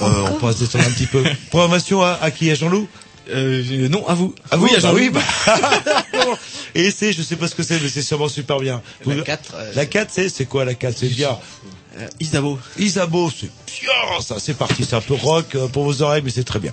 euh, 0.00 0.06
on 0.30 0.34
pourra 0.34 0.52
se 0.52 0.60
détendre 0.60 0.84
un 0.86 0.90
petit 0.92 1.06
peu. 1.06 1.24
Programmation 1.50 2.02
à, 2.02 2.18
à 2.22 2.30
qui? 2.30 2.50
À 2.50 2.54
Jean-Loup? 2.54 2.86
Euh, 3.30 3.88
Non, 3.88 4.06
à 4.06 4.14
vous. 4.14 4.34
À 4.50 4.56
vous 4.56 4.64
Oui, 4.64 4.70
à 4.72 4.74
bah 4.74 4.80
Jean-Loup. 4.80 4.96
oui, 4.98 5.10
bah. 5.10 5.22
Et 6.74 6.90
c'est, 6.90 7.12
je 7.12 7.22
sais 7.22 7.36
pas 7.36 7.48
ce 7.48 7.54
que 7.54 7.62
c'est, 7.62 7.80
mais 7.80 7.88
c'est 7.88 8.02
sûrement 8.02 8.28
super 8.28 8.58
bien. 8.58 8.82
La 9.06 9.14
Vous- 9.14 9.22
4, 9.22 9.54
euh, 9.54 9.72
la 9.74 9.86
4, 9.86 10.10
c'est, 10.12 10.28
c'est 10.28 10.44
quoi 10.46 10.64
la 10.64 10.74
4 10.74 10.96
C'est 10.98 11.08
bien. 11.08 11.36
Isabeau. 12.20 12.58
Isabeau, 12.78 13.30
c'est 13.30 13.50
bien 13.82 14.20
ça, 14.20 14.36
c'est 14.38 14.54
parti. 14.56 14.84
C'est 14.88 14.94
un 14.96 15.00
peu 15.00 15.14
rock 15.14 15.54
euh, 15.56 15.66
pour 15.68 15.84
vos 15.84 16.02
oreilles, 16.02 16.22
mais 16.24 16.30
c'est 16.30 16.44
très 16.44 16.60
bien. 16.60 16.72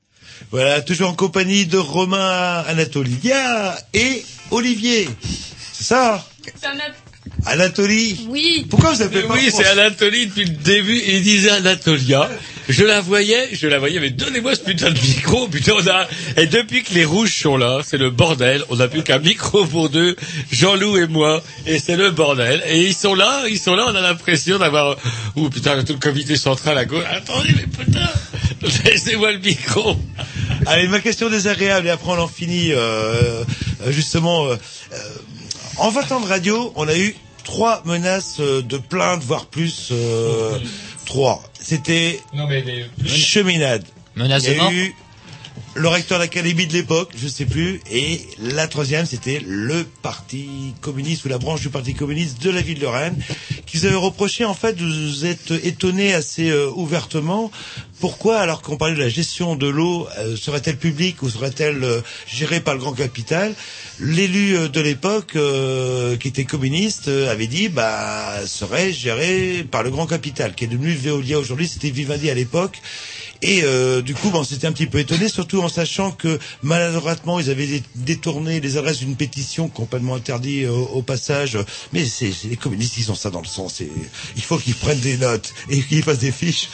Voilà, 0.51 0.81
toujours 0.81 1.09
en 1.09 1.13
compagnie 1.13 1.65
de 1.65 1.77
Romain 1.77 2.63
Anatolia 2.67 3.77
et 3.93 4.23
Olivier. 4.51 5.07
C'est 5.71 5.85
ça 5.85 6.25
Anatolie 7.45 8.27
Oui. 8.29 8.67
Pourquoi 8.69 8.91
vous 8.91 9.01
appelez 9.01 9.23
pas 9.23 9.33
Oui, 9.33 9.49
c'est 9.51 9.65
Anatolie 9.65 10.27
depuis 10.27 10.45
le 10.45 10.51
début. 10.51 11.01
Il 11.07 11.23
disait 11.23 11.51
Anatolia. 11.51 12.29
Je 12.71 12.85
la 12.85 13.01
voyais, 13.01 13.49
je 13.51 13.67
la 13.67 13.79
voyais, 13.79 13.99
mais 13.99 14.11
donnez-moi 14.11 14.55
ce 14.55 14.61
putain 14.61 14.91
de 14.91 14.99
micro, 14.99 15.45
putain, 15.49 15.73
on 15.75 15.87
a, 15.87 16.07
et 16.37 16.45
depuis 16.45 16.83
que 16.83 16.93
les 16.93 17.03
rouges 17.03 17.35
sont 17.35 17.57
là, 17.57 17.81
c'est 17.85 17.97
le 17.97 18.11
bordel, 18.11 18.63
on 18.69 18.77
n'a 18.77 18.87
plus 18.87 19.03
qu'un 19.03 19.19
micro 19.19 19.65
pour 19.65 19.89
deux, 19.89 20.15
Jean-Loup 20.53 20.95
et 20.95 21.07
moi, 21.07 21.43
et 21.67 21.79
c'est 21.79 21.97
le 21.97 22.11
bordel, 22.11 22.63
et 22.65 22.81
ils 22.81 22.93
sont 22.93 23.13
là, 23.13 23.43
ils 23.49 23.59
sont 23.59 23.75
là, 23.75 23.87
on 23.89 23.95
a 23.95 23.99
l'impression 23.99 24.57
d'avoir, 24.57 24.95
ouh 25.35 25.49
putain, 25.49 25.83
tout 25.83 25.91
le 25.91 25.99
comité 25.99 26.37
central 26.37 26.77
à 26.77 26.85
gauche, 26.85 27.03
attendez, 27.11 27.49
mais 27.53 27.67
putain, 27.67 28.09
laissez-moi 28.89 29.33
le 29.33 29.39
micro. 29.39 29.97
Allez, 30.65 30.87
ma 30.87 31.01
question 31.01 31.29
désagréable, 31.29 31.87
et 31.87 31.89
après 31.89 32.11
on 32.13 32.19
en 32.19 32.29
finit, 32.29 32.71
euh, 32.71 33.43
euh, 33.85 33.91
justement, 33.91 34.45
euh, 34.45 34.55
euh, 34.93 34.97
en 35.75 35.89
20 35.89 36.11
ans 36.13 36.21
de 36.21 36.27
radio, 36.27 36.71
on 36.77 36.87
a 36.87 36.95
eu 36.95 37.17
trois 37.43 37.81
menaces 37.83 38.37
euh, 38.39 38.61
de 38.61 38.77
plainte, 38.77 39.23
voire 39.23 39.47
plus, 39.47 39.89
euh, 39.91 40.57
trois. 41.05 41.43
C'était 41.61 42.19
Non 42.33 42.47
mais 42.47 42.61
les... 42.61 42.85
cheminade. 43.07 43.83
Menace 44.15 44.43
de 44.43 44.53
mort 44.55 44.71
eu 44.71 44.93
le 45.73 45.87
recteur 45.87 46.19
d'académie 46.19 46.67
de 46.67 46.73
l'époque, 46.73 47.11
je 47.15 47.27
sais 47.27 47.45
plus, 47.45 47.79
et 47.89 48.21
la 48.39 48.67
troisième, 48.67 49.05
c'était 49.05 49.41
le 49.45 49.85
parti 50.01 50.73
communiste 50.81 51.23
ou 51.25 51.29
la 51.29 51.37
branche 51.37 51.61
du 51.61 51.69
parti 51.69 51.93
communiste 51.93 52.41
de 52.41 52.49
la 52.49 52.61
ville 52.61 52.79
de 52.79 52.85
Rennes, 52.85 53.15
qui 53.65 53.77
vous 53.77 53.85
avait 53.85 53.95
reproché 53.95 54.43
en 54.43 54.53
fait 54.53 54.79
vous 54.79 55.25
être 55.25 55.53
étonné 55.65 56.13
assez 56.13 56.49
euh, 56.49 56.69
ouvertement. 56.71 57.51
Pourquoi, 57.99 58.39
alors 58.39 58.61
qu'on 58.61 58.77
parlait 58.77 58.95
de 58.95 58.99
la 58.99 59.09
gestion 59.09 59.55
de 59.55 59.67
l'eau, 59.67 60.07
euh, 60.17 60.35
serait-elle 60.35 60.77
publique 60.77 61.21
ou 61.23 61.29
serait-elle 61.29 61.83
euh, 61.83 62.01
gérée 62.27 62.59
par 62.59 62.73
le 62.73 62.79
grand 62.79 62.93
capital? 62.93 63.53
L'élu 63.99 64.57
euh, 64.57 64.67
de 64.67 64.81
l'époque, 64.81 65.35
euh, 65.35 66.17
qui 66.17 66.27
était 66.27 66.45
communiste, 66.45 67.07
euh, 67.07 67.31
avait 67.31 67.47
dit, 67.47 67.69
bah, 67.69 68.45
serait 68.45 68.91
gérée 68.91 69.65
par 69.69 69.83
le 69.83 69.91
grand 69.91 70.07
capital, 70.07 70.53
qui 70.53 70.65
est 70.65 70.67
devenu 70.67 70.91
Veolia 70.93 71.39
aujourd'hui, 71.39 71.67
c'était 71.67 71.91
Vivendi 71.91 72.29
à 72.29 72.33
l'époque. 72.33 72.81
Et 73.43 73.61
euh, 73.63 74.01
du 74.01 74.13
coup, 74.13 74.29
bon, 74.29 74.43
c'était 74.43 74.67
un 74.67 74.71
petit 74.71 74.85
peu 74.85 74.99
étonné, 74.99 75.27
surtout 75.27 75.61
en 75.61 75.69
sachant 75.69 76.11
que 76.11 76.37
maladroitement, 76.61 77.39
ils 77.39 77.49
avaient 77.49 77.65
dé- 77.65 77.83
détourné 77.95 78.59
les 78.59 78.77
adresses 78.77 78.99
d'une 78.99 79.15
pétition 79.15 79.67
complètement 79.67 80.15
interdite 80.15 80.67
au, 80.67 80.83
au 80.93 81.01
passage. 81.01 81.57
Mais 81.91 82.05
c'est 82.05 82.31
les 82.49 82.55
communistes, 82.55 82.97
ils 82.97 83.11
ont 83.11 83.15
ça 83.15 83.29
dans 83.31 83.41
le 83.41 83.47
sang. 83.47 83.67
Il 84.35 84.43
faut 84.43 84.57
qu'ils 84.57 84.75
prennent 84.75 84.99
des 84.99 85.17
notes 85.17 85.53
et 85.69 85.81
qu'ils 85.81 86.03
fassent 86.03 86.19
des 86.19 86.31
fiches. 86.31 86.69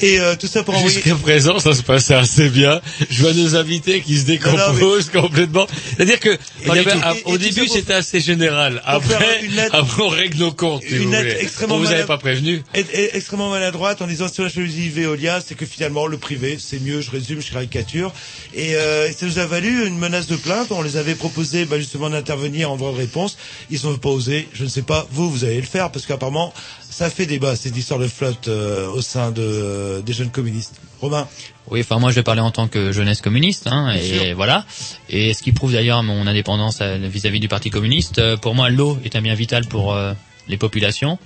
Et 0.00 0.18
euh, 0.20 0.34
tout 0.34 0.46
ça 0.48 0.62
pour 0.64 0.74
envoyer... 0.76 0.94
Jusqu'à 0.96 1.14
présent, 1.14 1.58
ça 1.60 1.74
se 1.74 1.82
passait 1.82 2.14
assez 2.14 2.48
bien. 2.48 2.80
Je 3.08 3.22
vois 3.22 3.32
nos 3.32 3.54
invités 3.56 4.00
qui 4.00 4.18
se 4.18 4.24
décomposent 4.24 5.10
complètement. 5.10 5.66
C'est-à-dire 5.96 6.18
que 6.18 6.36
avait- 6.68 6.82
et- 6.82 7.18
et- 7.20 7.22
au 7.26 7.38
début, 7.38 7.64
pour- 7.66 7.74
c'était 7.74 7.94
assez 7.94 8.20
général. 8.20 8.82
Après, 8.84 9.42
lettre- 9.42 9.74
après, 9.76 10.02
on 10.02 10.08
règle 10.08 10.38
nos 10.38 10.52
comptes. 10.52 10.82
si 10.82 10.96
une 10.96 11.02
vous 11.04 11.10
lettre 11.12 11.28
voulez. 11.28 11.42
extrêmement 11.44 11.74
On 11.76 11.78
vous 11.78 11.84
avait 11.86 11.94
malade- 11.94 12.06
pas 12.08 12.18
prévenu. 12.18 12.62
extrêmement 12.74 13.50
maladroite 13.50 14.02
en 14.02 14.06
disant 14.06 14.26
sur 14.28 14.42
la 14.42 14.48
choisi 14.50 14.88
Veolia, 14.88 15.40
c'est 15.46 15.54
que 15.54 15.66
finalement 15.66 15.99
le 16.08 16.18
privé 16.18 16.56
c'est 16.58 16.80
mieux, 16.80 17.00
je 17.00 17.10
résume, 17.10 17.40
je 17.40 17.50
caricature. 17.52 18.12
Et 18.54 18.74
euh, 18.76 19.10
ça 19.12 19.26
nous 19.26 19.38
a 19.38 19.46
valu 19.46 19.86
une 19.86 19.98
menace 19.98 20.26
de 20.26 20.36
plainte. 20.36 20.70
On 20.72 20.82
les 20.82 20.96
avait 20.96 21.14
proposé 21.14 21.64
bah, 21.64 21.78
justement 21.78 22.10
d'intervenir 22.10 22.70
en 22.70 22.76
droit 22.76 22.92
de 22.92 22.96
réponse. 22.96 23.36
Ils 23.70 23.84
n'ont 23.84 23.96
pas 23.98 24.10
osé. 24.10 24.48
Je 24.52 24.64
ne 24.64 24.68
sais 24.68 24.82
pas, 24.82 25.06
vous, 25.10 25.30
vous 25.30 25.44
allez 25.44 25.60
le 25.60 25.66
faire 25.66 25.90
parce 25.90 26.06
qu'apparemment 26.06 26.52
ça 26.90 27.08
fait 27.08 27.26
débat 27.26 27.56
cette 27.56 27.76
histoire 27.76 28.00
de 28.00 28.08
flotte 28.08 28.48
euh, 28.48 28.88
au 28.88 29.00
sein 29.00 29.30
de, 29.30 30.02
des 30.04 30.12
jeunes 30.12 30.30
communistes. 30.30 30.74
Romain 31.00 31.26
Oui, 31.70 31.80
enfin 31.80 31.98
moi 31.98 32.10
je 32.10 32.16
vais 32.16 32.22
parler 32.22 32.42
en 32.42 32.50
tant 32.50 32.68
que 32.68 32.92
jeunesse 32.92 33.22
communiste, 33.22 33.66
hein, 33.68 33.94
et 33.94 34.02
sûr. 34.02 34.36
voilà. 34.36 34.66
Et 35.08 35.32
ce 35.32 35.42
qui 35.42 35.52
prouve 35.52 35.72
d'ailleurs 35.72 36.02
mon 36.02 36.26
indépendance 36.26 36.78
euh, 36.82 36.98
vis-à-vis 36.98 37.40
du 37.40 37.48
Parti 37.48 37.70
communiste. 37.70 38.18
Euh, 38.18 38.36
Pour 38.36 38.54
moi, 38.54 38.68
l'eau 38.68 38.98
est 39.04 39.16
un 39.16 39.22
bien 39.22 39.34
vital 39.34 39.66
pour 39.66 39.94
euh, 39.94 40.12
les 40.48 40.58
populations. 40.58 41.18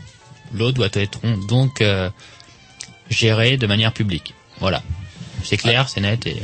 L'eau 0.52 0.70
doit 0.70 0.90
être 0.92 1.18
donc 1.48 1.80
euh, 1.80 2.09
gérée 3.10 3.56
de 3.56 3.66
manière 3.66 3.92
publique. 3.92 4.34
Voilà, 4.60 4.82
c'est 5.44 5.56
clair, 5.56 5.89
c'est 5.89 6.01
net. 6.01 6.26
Et 6.26 6.36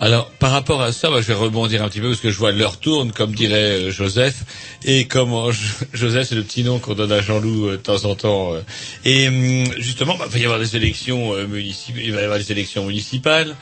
Alors, 0.00 0.30
par 0.32 0.50
rapport 0.52 0.80
à 0.82 0.92
ça, 0.92 1.08
je 1.16 1.26
vais 1.26 1.34
rebondir 1.34 1.82
un 1.84 1.88
petit 1.88 2.00
peu 2.00 2.08
parce 2.08 2.20
que 2.20 2.30
je 2.30 2.38
vois 2.38 2.52
l'heure 2.52 2.78
tourne, 2.78 3.12
comme 3.12 3.32
dirait 3.34 3.54
euh, 3.88 3.90
Joseph. 3.90 4.44
Et 4.84 5.06
comme 5.06 5.32
euh, 5.32 5.52
Jo- 5.52 5.84
Joseph, 5.92 6.28
c'est 6.28 6.34
le 6.34 6.42
petit 6.44 6.62
nom 6.64 6.78
qu'on 6.78 6.94
donne 6.94 7.12
à 7.12 7.20
Jean-Loup 7.20 7.68
euh, 7.68 7.72
de 7.72 7.76
temps 7.76 8.04
en 8.04 8.14
temps. 8.14 8.54
euh. 8.54 8.60
Et 9.04 9.28
hum, 9.28 9.72
justement, 9.78 10.16
bah, 10.16 10.26
il 10.28 10.32
va 10.32 10.38
y 10.38 10.44
avoir 10.44 10.58
des 10.60 10.76
élections 10.76 11.32
euh, 11.34 11.46
municipales. 11.46 12.02
Il 12.04 12.12
va 12.12 12.20
y 12.20 12.24
avoir 12.24 12.38
des 12.38 12.50
élections 12.52 12.84
municipales. 12.86 13.54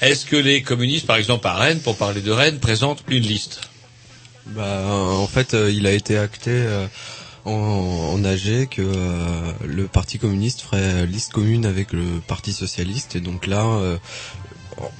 Est-ce 0.00 0.24
que 0.26 0.36
les 0.36 0.62
communistes, 0.62 1.06
par 1.06 1.16
exemple 1.16 1.46
à 1.46 1.54
Rennes, 1.54 1.80
pour 1.80 1.96
parler 1.96 2.20
de 2.22 2.30
Rennes, 2.32 2.58
présentent 2.58 3.02
une 3.08 3.22
liste? 3.22 3.60
Bah, 4.46 4.84
en 4.88 5.26
fait, 5.28 5.54
euh, 5.54 5.70
il 5.70 5.86
a 5.86 5.92
été 5.92 6.18
acté 6.18 6.50
euh, 6.50 6.86
en, 7.44 7.50
en 8.14 8.24
AG 8.24 8.68
que 8.68 8.82
euh, 8.82 9.52
le 9.66 9.86
Parti 9.86 10.18
communiste 10.18 10.60
ferait 10.62 11.06
liste 11.06 11.32
commune 11.32 11.66
avec 11.66 11.92
le 11.92 12.04
Parti 12.26 12.52
socialiste. 12.52 13.16
Et 13.16 13.20
donc 13.20 13.46
là, 13.46 13.64
euh, 13.64 13.96
en, 14.78 14.90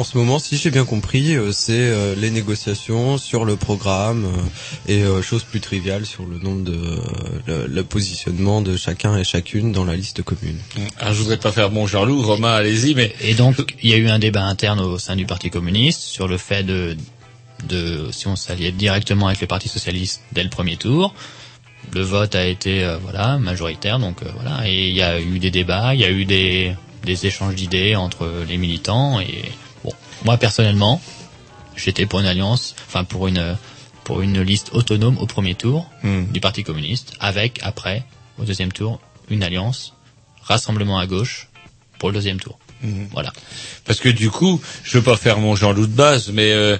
en 0.00 0.04
ce 0.04 0.16
moment, 0.16 0.38
si 0.38 0.56
j'ai 0.56 0.70
bien 0.70 0.84
compris, 0.84 1.36
euh, 1.36 1.52
c'est 1.52 1.72
euh, 1.72 2.14
les 2.16 2.30
négociations 2.30 3.18
sur 3.18 3.44
le 3.44 3.56
programme 3.56 4.24
euh, 4.24 4.92
et 4.92 5.02
euh, 5.02 5.22
chose 5.22 5.44
plus 5.44 5.60
triviale 5.60 6.06
sur 6.06 6.24
le 6.26 6.38
nombre 6.38 6.64
de 6.64 6.72
euh, 6.74 6.98
le, 7.46 7.66
le 7.66 7.84
positionnement 7.84 8.60
de 8.60 8.76
chacun 8.76 9.16
et 9.16 9.24
chacune 9.24 9.72
dans 9.72 9.84
la 9.84 9.94
liste 9.94 10.22
commune. 10.22 10.58
Alors, 10.98 11.14
je 11.14 11.20
voudrais 11.22 11.36
pas 11.38 11.52
faire 11.52 11.70
bon 11.70 11.86
Jean-Loup, 11.86 12.22
Romain, 12.22 12.54
allez-y, 12.54 12.94
mais 12.94 13.14
Et 13.20 13.34
donc, 13.34 13.74
il 13.82 13.90
y 13.90 13.94
a 13.94 13.96
eu 13.96 14.08
un 14.08 14.18
débat 14.18 14.44
interne 14.44 14.80
au 14.80 14.98
sein 14.98 15.16
du 15.16 15.26
Parti 15.26 15.50
communiste 15.50 16.00
sur 16.00 16.28
le 16.28 16.38
fait 16.38 16.62
de, 16.64 16.96
de 17.68 18.08
si 18.10 18.26
on 18.26 18.36
s'alliait 18.36 18.72
directement 18.72 19.28
avec 19.28 19.40
le 19.40 19.46
Parti 19.46 19.68
socialiste 19.68 20.22
dès 20.32 20.42
le 20.42 20.50
premier 20.50 20.76
tour. 20.76 21.14
Le 21.92 22.02
vote 22.02 22.34
a 22.34 22.44
été 22.46 22.84
euh, 22.84 22.98
voilà 22.98 23.38
majoritaire, 23.38 23.98
donc 23.98 24.22
euh, 24.22 24.28
voilà. 24.34 24.68
Et 24.68 24.88
il 24.88 24.94
y 24.94 25.02
a 25.02 25.20
eu 25.20 25.38
des 25.38 25.50
débats, 25.50 25.94
il 25.94 26.00
y 26.00 26.04
a 26.04 26.10
eu 26.10 26.24
des, 26.24 26.74
des 27.04 27.26
échanges 27.26 27.54
d'idées 27.54 27.94
entre 27.96 28.30
les 28.48 28.56
militants. 28.56 29.20
Et 29.20 29.50
bon, 29.84 29.92
moi 30.24 30.36
personnellement, 30.36 31.00
j'étais 31.76 32.06
pour 32.06 32.20
une 32.20 32.26
alliance, 32.26 32.74
enfin 32.86 33.04
pour 33.04 33.28
une 33.28 33.56
pour 34.04 34.20
une 34.20 34.42
liste 34.42 34.70
autonome 34.74 35.16
au 35.18 35.26
premier 35.26 35.54
tour 35.54 35.88
Hmm. 36.02 36.24
du 36.30 36.40
Parti 36.40 36.62
communiste, 36.62 37.16
avec 37.20 37.60
après 37.62 38.04
au 38.38 38.44
deuxième 38.44 38.72
tour 38.72 39.00
une 39.30 39.42
alliance 39.42 39.94
rassemblement 40.42 40.98
à 40.98 41.06
gauche 41.06 41.48
pour 41.98 42.10
le 42.10 42.14
deuxième 42.14 42.38
tour. 42.38 42.58
Voilà. 43.12 43.32
Parce 43.84 44.00
que 44.00 44.08
du 44.08 44.30
coup, 44.30 44.60
je 44.82 44.98
veux 44.98 45.04
pas 45.04 45.16
faire 45.16 45.38
mon 45.38 45.56
Jean-Loup 45.56 45.86
de 45.86 45.92
base, 45.92 46.30
mais 46.32 46.52
euh, 46.52 46.76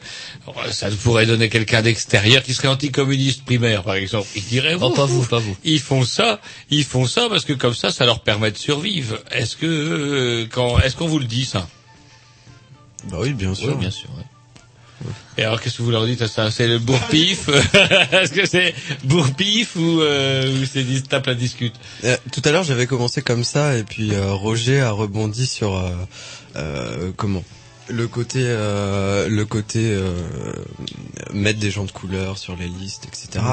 ça 0.70 0.88
pourrait 1.02 1.26
donner 1.26 1.48
quelqu'un 1.48 1.82
d'extérieur 1.82 2.42
qui 2.42 2.54
serait 2.54 2.68
anticommuniste 2.68 3.44
primaire, 3.44 3.82
par 3.82 3.94
exemple. 3.94 4.26
Il 4.36 4.44
dirait, 4.44 4.76
Oh, 4.80 4.90
pas 4.90 5.04
vous, 5.06 5.24
pas 5.24 5.38
vous. 5.38 5.56
Ils 5.64 5.80
font 5.80 6.04
ça, 6.04 6.40
ils 6.70 6.84
font 6.84 7.06
ça 7.06 7.28
parce 7.28 7.44
que 7.44 7.52
comme 7.52 7.74
ça, 7.74 7.90
ça 7.90 8.04
leur 8.04 8.20
permet 8.20 8.50
de 8.50 8.56
survivre. 8.58 9.18
Est-ce 9.30 9.56
que 9.56 9.66
euh, 9.66 10.46
quand, 10.50 10.78
est-ce 10.80 10.96
qu'on 10.96 11.06
vous 11.08 11.18
le 11.18 11.26
dit 11.26 11.44
ça? 11.44 11.68
Bah 13.10 13.18
oui, 13.20 13.32
bien 13.34 13.54
sûr. 13.54 13.68
Oui, 13.68 13.74
bien 13.76 13.90
sûr. 13.90 14.08
ouais. 14.16 14.24
Et 15.36 15.42
alors, 15.42 15.60
qu'est-ce 15.60 15.78
que 15.78 15.82
vous 15.82 15.90
leur 15.90 16.06
dites? 16.06 16.22
À 16.22 16.28
ça 16.28 16.50
C'est 16.50 16.68
le 16.68 16.78
bourre-pif 16.78 17.48
Est-ce 18.12 18.32
que 18.32 18.46
c'est 18.46 18.74
bourre-pif 19.04 19.76
ou, 19.76 20.00
euh, 20.00 20.60
ou 20.62 20.64
c'est 20.64 20.82
dis- 20.84 21.02
tape 21.02 21.26
la 21.26 21.34
discute? 21.34 21.74
Euh, 22.04 22.16
tout 22.32 22.42
à 22.44 22.52
l'heure, 22.52 22.64
j'avais 22.64 22.86
commencé 22.86 23.20
comme 23.22 23.44
ça, 23.44 23.76
et 23.76 23.82
puis 23.82 24.14
euh, 24.14 24.32
Roger 24.32 24.80
a 24.80 24.90
rebondi 24.92 25.46
sur 25.46 25.74
euh, 25.76 25.90
euh, 26.56 27.10
comment? 27.16 27.42
Le 27.90 28.08
côté, 28.08 28.38
euh, 28.42 29.28
le 29.28 29.44
côté 29.44 29.80
euh, 29.82 30.10
mettre 31.34 31.58
des 31.58 31.70
gens 31.70 31.84
de 31.84 31.90
couleur 31.90 32.38
sur 32.38 32.56
les 32.56 32.66
listes, 32.68 33.06
etc. 33.06 33.44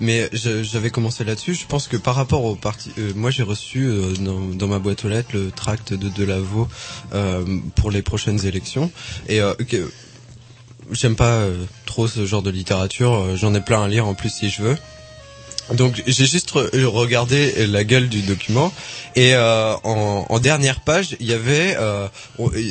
Mais 0.00 0.30
je- 0.32 0.62
j'avais 0.62 0.88
commencé 0.88 1.22
là-dessus. 1.22 1.54
Je 1.54 1.66
pense 1.66 1.86
que 1.86 1.98
par 1.98 2.14
rapport 2.14 2.44
au 2.44 2.54
parti, 2.54 2.92
euh, 2.98 3.12
moi 3.14 3.30
j'ai 3.30 3.42
reçu 3.42 3.84
euh, 3.86 4.14
dans, 4.20 4.40
dans 4.40 4.68
ma 4.68 4.78
boîte 4.78 5.04
aux 5.04 5.08
lettres 5.08 5.30
le 5.34 5.50
tract 5.50 5.92
de 5.92 6.08
Delaveau 6.08 6.66
euh, 7.12 7.44
pour 7.76 7.90
les 7.90 8.00
prochaines 8.00 8.46
élections, 8.46 8.90
et 9.28 9.42
euh, 9.42 9.52
que- 9.54 9.90
j'aime 10.90 11.16
pas 11.16 11.38
euh, 11.38 11.64
trop 11.86 12.06
ce 12.08 12.24
genre 12.26 12.42
de 12.42 12.50
littérature. 12.50 13.12
euh, 13.14 13.36
J'en 13.36 13.54
ai 13.54 13.60
plein 13.60 13.82
à 13.84 13.88
lire 13.88 14.06
en 14.06 14.14
plus 14.14 14.30
si 14.30 14.50
je 14.50 14.62
veux. 14.62 14.76
Donc 15.72 16.02
j'ai 16.06 16.26
juste 16.26 16.50
re- 16.52 16.84
regardé 16.84 17.66
la 17.66 17.84
gueule 17.84 18.10
du 18.10 18.20
document 18.20 18.70
et 19.16 19.34
euh, 19.34 19.74
en, 19.82 20.26
en 20.28 20.38
dernière 20.38 20.80
page 20.80 21.16
il 21.20 21.26
y 21.26 21.32
avait, 21.32 21.74
euh, 21.78 22.06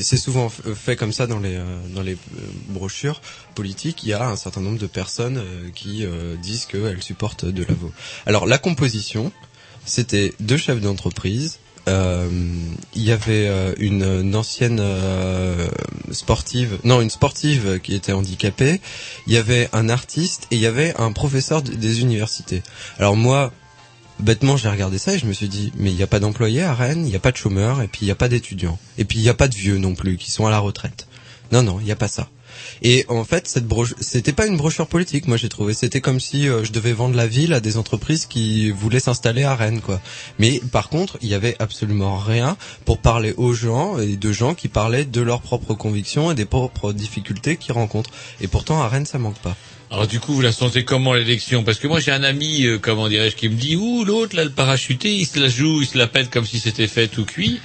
c'est 0.04 0.18
souvent 0.18 0.48
fait 0.50 0.96
comme 0.96 1.12
ça 1.12 1.26
dans 1.26 1.40
les 1.40 1.56
euh, 1.56 1.64
dans 1.96 2.04
les 2.04 2.14
euh, 2.14 2.18
brochures 2.70 3.20
politiques, 3.56 4.04
il 4.04 4.10
y 4.10 4.14
a 4.14 4.24
un 4.28 4.36
certain 4.36 4.62
nombre 4.62 4.78
de 4.78 4.86
personnes 4.86 5.42
qui 5.74 6.06
euh, 6.06 6.36
disent 6.36 6.66
qu'elles 6.66 7.02
supportent 7.02 7.46
de 7.46 7.64
la 7.64 7.74
Alors 8.28 8.46
la 8.46 8.60
composition, 8.60 9.32
c'était 9.86 10.32
deux 10.40 10.58
chefs 10.58 10.80
d'entreprise. 10.80 11.58
Euh, 11.90 12.30
il 12.96 13.04
y 13.04 13.12
avait 13.12 13.48
euh, 13.48 13.74
une, 13.78 14.04
une 14.04 14.36
ancienne 14.36 14.80
euh, 14.82 15.68
sportive, 16.12 16.80
non 16.84 17.02
une 17.02 17.10
sportive 17.10 17.80
qui 17.82 17.94
était 17.94 18.14
handicapée. 18.14 18.80
Il 19.28 19.34
y 19.34 19.38
avait 19.38 19.70
un 19.74 19.90
artiste 19.90 20.48
et 20.52 20.56
il 20.56 20.62
y 20.62 20.66
avait 20.66 20.94
un 20.98 21.12
professeur 21.12 21.62
des 21.62 22.02
universités. 22.02 22.64
Alors 23.00 23.18
moi, 23.18 23.52
bêtement, 24.20 24.56
j'ai 24.56 24.70
regardé 24.70 24.98
ça 24.98 25.14
et 25.14 25.20
je 25.20 25.26
me 25.26 25.34
suis 25.34 25.50
dit, 25.50 25.74
mais 25.78 25.92
il 25.92 25.96
n'y 25.96 26.04
a 26.04 26.08
pas 26.08 26.20
d'employés 26.20 26.64
à 26.64 26.74
Rennes, 26.74 27.06
il 27.06 27.10
n'y 27.10 27.16
a 27.16 27.20
pas 27.20 27.32
de 27.32 27.38
chômeurs 27.38 27.82
et 27.82 27.88
puis 27.88 28.02
il 28.04 28.06
n'y 28.06 28.12
a 28.12 28.16
pas 28.16 28.30
d'étudiants 28.30 28.80
et 28.98 29.04
puis 29.04 29.20
il 29.20 29.24
n'y 29.24 29.30
a 29.30 29.34
pas 29.34 29.48
de 29.48 29.56
vieux 29.56 29.78
non 29.78 29.96
plus 29.96 30.18
qui 30.18 30.32
sont 30.32 30.48
à 30.48 30.52
la 30.52 30.60
retraite. 30.60 31.08
Non, 31.52 31.64
non, 31.64 31.80
il 31.80 31.86
n'y 31.86 31.92
a 31.92 31.98
pas 31.98 32.08
ça. 32.08 32.30
Et 32.82 33.06
en 33.10 33.24
fait, 33.24 33.48
cette 33.48 33.66
brochure, 33.66 33.98
c'était 34.00 34.34
pas 34.34 34.46
une 34.46 34.58
brochure 34.58 34.88
politique, 34.88 35.28
moi 35.28 35.38
j'ai 35.38 35.50
trouvé. 35.50 35.74
C'était 35.74 36.02
comme 36.02 36.20
si 36.20 36.48
euh, 36.48 36.64
je 36.64 36.72
devais 36.72 36.94
vendre 36.94 37.16
la 37.16 37.28
ville 37.28 37.54
à 37.54 37.60
des 37.60 37.78
entreprises 37.78 38.26
qui 38.26 38.72
voulaient 38.72 39.00
s'installer 39.00 39.44
à 39.44 39.56
Rennes, 39.56 39.82
quoi. 39.82 40.02
Mais 40.40 40.62
par 40.72 40.90
contre, 40.90 41.18
il 41.22 41.30
y 41.30 41.34
avait 41.34 41.56
absolument 41.60 42.18
rien 42.18 42.58
pour 42.86 42.98
parler 42.98 43.34
aux 43.38 43.54
gens 43.54 43.98
et 44.00 44.16
de 44.16 44.32
gens 44.32 44.54
qui 44.54 44.68
parlaient 44.68 45.06
de 45.06 45.22
leurs 45.22 45.42
propres 45.42 45.74
convictions 45.74 46.32
et 46.32 46.36
des 46.36 46.46
propres 46.46 46.94
difficultés 46.94 47.58
qu'ils 47.58 47.74
rencontrent. 47.74 48.12
Et 48.42 48.48
pourtant, 48.48 48.82
à 48.82 48.88
Rennes, 48.88 49.06
ça 49.06 49.18
manque 49.18 49.40
pas. 49.40 49.56
Alors 49.92 50.08
du 50.08 50.20
coup, 50.20 50.34
vous 50.34 50.42
la 50.42 50.52
sentez 50.52 50.86
comment 50.86 51.14
l'élection? 51.14 51.64
Parce 51.64 51.78
que 51.78 51.88
moi 51.88 52.00
j'ai 52.00 52.12
un 52.12 52.24
ami, 52.24 52.66
euh, 52.66 52.80
comment 52.80 53.08
dirais-je, 53.08 53.36
qui 53.36 53.48
me 53.48 53.54
dit 53.56 53.76
ouh 53.76 54.04
l'autre 54.04 54.36
là 54.36 54.44
le 54.44 54.50
parachuté, 54.50 55.14
il 55.14 55.28
se 55.28 55.40
la 55.40 55.50
joue, 55.50 55.82
il 55.82 55.88
se 55.88 56.00
la 56.00 56.08
pète 56.08 56.32
comme 56.32 56.46
si 56.46 56.60
c'était 56.60 56.88
fait 56.88 57.08
tout 57.08 57.26
cuit. 57.26 57.62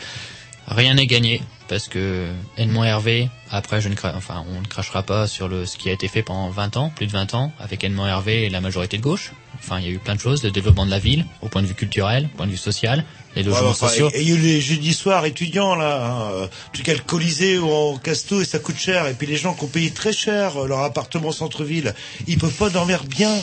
Rien 0.66 0.94
n'est 0.94 1.06
gagné 1.06 1.40
parce 1.68 1.88
que 1.88 2.28
Edmond 2.56 2.84
Hervé, 2.84 3.28
après 3.50 3.80
je 3.80 3.88
ne 3.88 3.94
cra- 3.94 4.14
enfin 4.16 4.44
on 4.54 4.60
ne 4.60 4.66
crachera 4.66 5.02
pas 5.02 5.26
sur 5.26 5.48
le 5.48 5.66
ce 5.66 5.76
qui 5.76 5.88
a 5.88 5.92
été 5.92 6.08
fait 6.08 6.22
pendant 6.22 6.48
20 6.50 6.76
ans, 6.76 6.92
plus 6.94 7.06
de 7.06 7.12
20 7.12 7.34
ans 7.34 7.52
avec 7.60 7.84
Edmond 7.84 8.06
Hervé 8.06 8.44
et 8.44 8.50
la 8.50 8.60
majorité 8.60 8.96
de 8.98 9.02
gauche. 9.02 9.32
Enfin, 9.60 9.80
il 9.80 9.86
y 9.86 9.88
a 9.88 9.90
eu 9.92 9.98
plein 9.98 10.14
de 10.14 10.20
choses, 10.20 10.44
le 10.44 10.50
développement 10.52 10.86
de 10.86 10.90
la 10.90 11.00
ville 11.00 11.26
au 11.42 11.48
point 11.48 11.62
de 11.62 11.66
vue 11.66 11.74
culturel, 11.74 12.28
au 12.32 12.36
point 12.36 12.46
de 12.46 12.52
vue 12.52 12.56
social, 12.56 13.04
les 13.34 13.42
logements 13.42 13.62
Ouais, 13.62 13.68
enfin, 13.70 13.88
sociaux. 13.88 14.08
Et 14.14 14.22
il 14.22 14.28
y 14.28 14.32
a 14.32 14.34
eu 14.36 14.38
les 14.38 14.60
jeudis 14.60 14.94
soirs 14.94 15.24
étudiants 15.26 15.74
là, 15.74 16.28
hein, 16.44 16.48
tout 16.72 16.82
cas 16.82 16.92
le 16.94 17.00
Colisée 17.00 17.58
ou 17.58 17.68
en 17.70 17.98
Casto 17.98 18.40
et 18.40 18.44
ça 18.44 18.60
coûte 18.60 18.78
cher. 18.78 19.06
Et 19.08 19.14
puis 19.14 19.26
les 19.26 19.36
gens 19.36 19.54
qui 19.54 19.64
ont 19.64 19.68
payé 19.68 19.90
très 19.90 20.12
cher 20.12 20.56
euh, 20.62 20.68
leur 20.68 20.78
appartement 20.80 21.32
centre-ville, 21.32 21.94
ils 22.28 22.38
peuvent 22.38 22.54
pas 22.56 22.70
dormir 22.70 23.02
bien. 23.04 23.34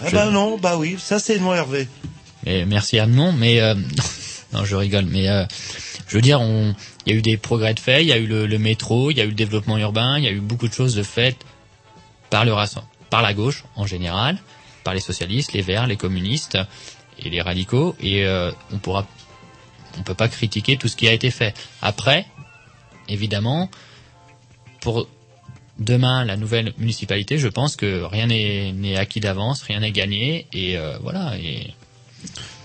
Ah 0.00 0.06
Je- 0.08 0.14
bah 0.14 0.26
non, 0.30 0.56
bah 0.58 0.76
oui, 0.78 0.96
ça 0.98 1.18
c'est 1.18 1.34
Edmond 1.36 1.54
Hervé. 1.54 1.88
Et 2.46 2.64
merci 2.64 2.96
Edmond, 2.96 3.32
mais 3.32 3.60
euh, 3.60 3.74
non, 4.54 4.64
je 4.64 4.74
rigole, 4.76 5.04
mais 5.10 5.28
euh, 5.28 5.44
je 6.10 6.16
veux 6.16 6.22
dire, 6.22 6.40
on, 6.40 6.74
il 7.06 7.12
y 7.12 7.14
a 7.14 7.18
eu 7.18 7.22
des 7.22 7.36
progrès 7.36 7.72
de 7.72 7.78
fait, 7.78 8.02
il 8.02 8.08
y 8.08 8.12
a 8.12 8.18
eu 8.18 8.26
le, 8.26 8.46
le 8.46 8.58
métro, 8.58 9.12
il 9.12 9.16
y 9.16 9.20
a 9.20 9.24
eu 9.24 9.28
le 9.28 9.34
développement 9.34 9.78
urbain, 9.78 10.18
il 10.18 10.24
y 10.24 10.26
a 10.26 10.32
eu 10.32 10.40
beaucoup 10.40 10.66
de 10.66 10.72
choses 10.72 10.96
de 10.96 11.04
faites 11.04 11.46
par 12.30 12.44
le 12.44 12.52
par 13.10 13.22
la 13.22 13.32
gauche 13.32 13.64
en 13.76 13.86
général, 13.86 14.38
par 14.82 14.92
les 14.92 15.00
socialistes, 15.00 15.52
les 15.52 15.62
verts, 15.62 15.86
les 15.86 15.96
communistes 15.96 16.58
et 17.20 17.30
les 17.30 17.40
radicaux, 17.40 17.94
et 18.00 18.26
euh, 18.26 18.50
on 18.72 18.78
pourra, 18.78 19.06
on 19.98 20.02
peut 20.02 20.14
pas 20.14 20.28
critiquer 20.28 20.76
tout 20.76 20.88
ce 20.88 20.96
qui 20.96 21.06
a 21.06 21.12
été 21.12 21.30
fait. 21.30 21.54
Après, 21.80 22.26
évidemment, 23.08 23.70
pour 24.80 25.06
demain 25.78 26.24
la 26.24 26.36
nouvelle 26.36 26.74
municipalité, 26.76 27.38
je 27.38 27.48
pense 27.48 27.76
que 27.76 28.02
rien 28.02 28.26
n'est 28.26 28.72
n'est 28.72 28.96
acquis 28.96 29.20
d'avance, 29.20 29.62
rien 29.62 29.78
n'est 29.78 29.92
gagné, 29.92 30.48
et 30.52 30.76
euh, 30.76 30.98
voilà. 31.00 31.36
Et 31.38 31.72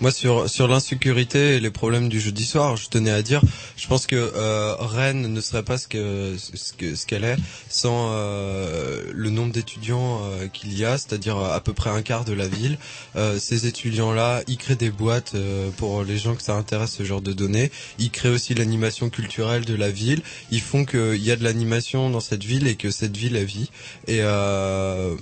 Moi, 0.02 0.11
sur 0.11 0.49
sur 0.49 0.68
l'insécurité 0.68 1.56
et 1.56 1.60
les 1.60 1.72
problèmes 1.72 2.10
du 2.10 2.19
jeudi 2.19 2.45
soir, 2.45 2.76
je 2.76 2.90
tenais 2.90 3.11
à 3.11 3.22
dire, 3.22 3.41
je 3.77 3.88
pense 3.88 4.07
que 4.07 4.15
euh, 4.15 4.76
Rennes 4.77 5.34
ne 5.34 5.41
serait 5.41 5.64
pas 5.64 5.77
ce 5.77 5.88
que 5.88 6.36
ce 6.38 6.73
que 6.73 6.95
ce 6.95 7.06
qu'elle 7.06 7.23
est 7.23 7.38
sans 7.69 8.10
euh, 8.11 9.03
le 9.14 9.30
nombre 9.30 9.53
d'étudiants 9.53 10.19
euh, 10.23 10.48
qu'il 10.48 10.77
y 10.77 10.84
a, 10.84 10.98
c'est-à-dire 10.98 11.38
à 11.38 11.60
peu 11.61 11.73
près 11.73 11.90
un 11.90 12.02
quart 12.02 12.26
de 12.26 12.34
la 12.34 12.48
ville. 12.48 12.77
Euh, 13.15 13.40
ces 13.40 13.68
étudiants-là, 13.68 14.41
ils 14.48 14.57
créent 14.57 14.76
des 14.76 14.91
boîtes 14.91 15.36
euh, 15.36 15.69
pour 15.77 16.03
les 16.03 16.18
gens 16.18 16.36
que 16.36 16.44
ça 16.44 16.56
intéresse 16.56 16.91
ce 16.91 17.03
genre 17.03 17.22
de 17.22 17.32
données. 17.32 17.72
Ils 17.98 18.11
créent 18.11 18.30
aussi 18.30 18.53
l'animation 18.53 19.10
culturelle 19.10 19.64
de 19.64 19.76
la 19.76 19.91
ville. 19.91 20.22
Ils 20.52 20.61
font 20.61 20.84
qu'il 20.84 21.23
y 21.23 21.32
a 21.32 21.36
de 21.38 21.44
l'animation 21.44 22.10
dans 22.10 22.19
cette 22.19 22.44
ville 22.44 22.68
et 22.68 22.76
que 22.76 22.91
cette 22.91 23.15
ville 23.15 23.38
a 23.38 23.44
vie. 23.44 23.69
Et 24.07 24.22
euh, 24.22 24.95
euh, 25.06 25.15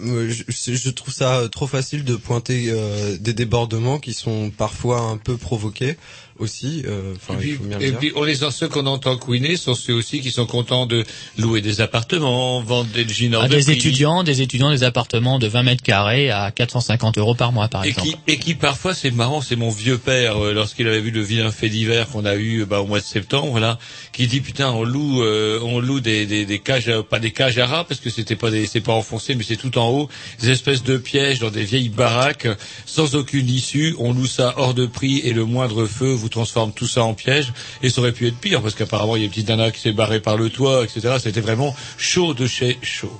je, 0.00 0.42
je 0.48 0.90
trouve 0.90 1.12
ça 1.12 1.48
trop 1.50 1.66
facile 1.66 2.04
de 2.04 2.16
pointer 2.16 2.66
euh, 2.68 3.16
des 3.18 3.32
débordements 3.32 3.98
qui 3.98 4.14
sont 4.14 4.50
parfois 4.50 5.00
un 5.00 5.16
peu 5.16 5.36
provoqués 5.36 5.96
aussi. 6.38 6.82
euh, 6.86 7.14
Enfin, 7.16 7.34
Et 7.34 7.36
il 7.36 7.40
puis, 7.48 7.52
faut 7.56 7.64
bien 7.64 7.78
le 7.78 7.84
et 7.84 7.90
dire. 7.90 7.98
puis, 7.98 8.12
on 8.16 8.22
les 8.24 8.36
ceux 8.50 8.68
qu'on 8.68 8.86
entend 8.86 9.16
couiner 9.16 9.56
sont 9.56 9.74
ceux 9.74 9.94
aussi 9.94 10.20
qui 10.20 10.30
sont 10.30 10.46
contents 10.46 10.86
de 10.86 11.04
louer 11.38 11.60
des 11.60 11.80
appartements, 11.80 12.60
vendre 12.62 12.88
des 12.92 13.06
jeans 13.08 13.34
hors 13.34 13.42
Ah, 13.44 13.48
de 13.48 13.56
des 13.56 13.62
prix. 13.62 13.72
étudiants, 13.72 14.22
des 14.22 14.40
étudiants 14.42 14.70
des 14.70 14.84
appartements 14.84 15.38
de 15.38 15.46
20 15.46 15.62
mètres 15.64 15.82
carrés 15.82 16.30
à 16.30 16.50
450 16.50 17.18
euros 17.18 17.34
par 17.34 17.52
mois, 17.52 17.68
par 17.68 17.84
Et 17.84 17.88
exemple. 17.88 18.08
qui, 18.08 18.16
et 18.26 18.38
qui 18.38 18.54
parfois, 18.54 18.94
c'est 18.94 19.10
marrant, 19.10 19.40
c'est 19.42 19.56
mon 19.56 19.70
vieux 19.70 19.98
père, 19.98 20.36
euh, 20.42 20.52
lorsqu'il 20.52 20.86
avait 20.86 21.00
vu 21.00 21.10
le 21.10 21.20
vilain 21.20 21.50
fait 21.50 21.68
d'hiver 21.68 22.08
qu'on 22.08 22.24
a 22.24 22.36
eu 22.36 22.64
bah, 22.64 22.80
au 22.80 22.86
mois 22.86 23.00
de 23.00 23.04
septembre, 23.04 23.58
là, 23.58 23.78
qui 24.12 24.26
dit 24.26 24.40
putain, 24.40 24.70
on 24.70 24.84
loue, 24.84 25.22
euh, 25.22 25.58
on 25.62 25.80
loue 25.80 26.00
des, 26.00 26.26
des, 26.26 26.44
des 26.46 26.58
cages, 26.60 26.88
à- 26.88 27.02
pas 27.02 27.18
des 27.18 27.32
cages 27.32 27.58
à 27.58 27.66
rats 27.66 27.84
parce 27.84 28.00
que 28.00 28.10
c'était 28.10 28.36
pas 28.36 28.50
des, 28.50 28.66
c'est 28.66 28.80
pas 28.80 28.92
enfoncé, 28.94 29.34
mais 29.34 29.44
c'est 29.44 29.56
tout 29.56 29.76
en 29.78 29.88
haut, 29.90 30.08
des 30.40 30.50
espèces 30.50 30.82
de 30.84 30.96
pièges 30.96 31.40
dans 31.40 31.50
des 31.50 31.64
vieilles 31.64 31.88
baraques 31.88 32.46
sans 32.86 33.14
aucune 33.14 33.48
issue. 33.48 33.94
On 33.98 34.12
loue 34.12 34.26
ça 34.26 34.54
hors 34.56 34.74
de 34.74 34.86
prix 34.86 35.18
et 35.24 35.32
le 35.32 35.44
moindre 35.44 35.86
feu 35.86 36.12
vous 36.12 36.27
transforme 36.28 36.72
tout 36.72 36.86
ça 36.86 37.02
en 37.02 37.14
piège. 37.14 37.52
Et 37.82 37.90
ça 37.90 38.00
aurait 38.00 38.12
pu 38.12 38.26
être 38.26 38.38
pire 38.38 38.62
parce 38.62 38.74
qu'apparemment 38.74 39.16
il 39.16 39.20
y 39.20 39.22
a 39.22 39.24
une 39.26 39.30
petite 39.30 39.48
nana 39.48 39.70
qui 39.70 39.80
s'est 39.80 39.92
barrée 39.92 40.20
par 40.20 40.36
le 40.36 40.50
toit, 40.50 40.84
etc. 40.84 41.16
C'était 41.22 41.40
vraiment 41.40 41.74
chaud 41.96 42.34
de 42.34 42.46
chez 42.46 42.78
chaud. 42.82 43.12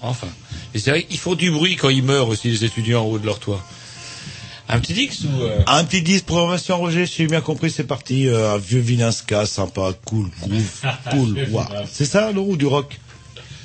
Enfin. 0.00 0.28
Et 0.74 0.78
c'est 0.78 0.90
vrai 0.90 1.02
qu'ils 1.04 1.18
font 1.18 1.34
du 1.34 1.50
bruit 1.50 1.76
quand 1.76 1.88
ils 1.90 2.02
meurent 2.02 2.28
aussi, 2.28 2.48
les 2.50 2.64
étudiants 2.64 3.02
en 3.02 3.06
haut 3.06 3.18
de 3.18 3.26
leur 3.26 3.38
toit. 3.38 3.62
Un 4.68 4.80
petit 4.80 4.94
Dix 4.94 5.24
ou... 5.24 5.42
euh, 5.42 5.60
Un 5.66 5.84
petit 5.84 6.00
10 6.02 6.22
pour 6.22 6.46
Vincent 6.46 6.78
Roger, 6.78 7.04
si 7.06 7.16
j'ai 7.18 7.26
bien 7.26 7.40
compris, 7.42 7.70
c'est 7.70 7.84
parti. 7.84 8.26
euh, 8.28 8.54
un 8.54 8.58
vieux 8.58 8.80
vilain 8.80 9.12
ska, 9.12 9.44
sympa, 9.44 9.92
cool, 10.06 10.30
groove, 10.40 10.80
cool. 11.10 11.46
Ouah. 11.50 11.68
C'est 11.90 12.06
ça, 12.06 12.32
non 12.32 12.42
Ou 12.48 12.56
du 12.56 12.64
rock? 12.66 12.98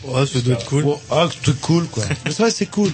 Ouais, 0.04 0.26
ça 0.26 0.42
doit 0.42 0.56
être 0.56 0.66
cool. 0.66 0.86
Ah, 1.10 1.28
c'est 1.32 1.42
truc 1.42 1.62
cool, 1.62 1.86
quoi. 1.88 2.04
Mais 2.26 2.32
c'est 2.32 2.40
vrai, 2.44 2.52
c'est 2.52 2.66
cool. 2.66 2.92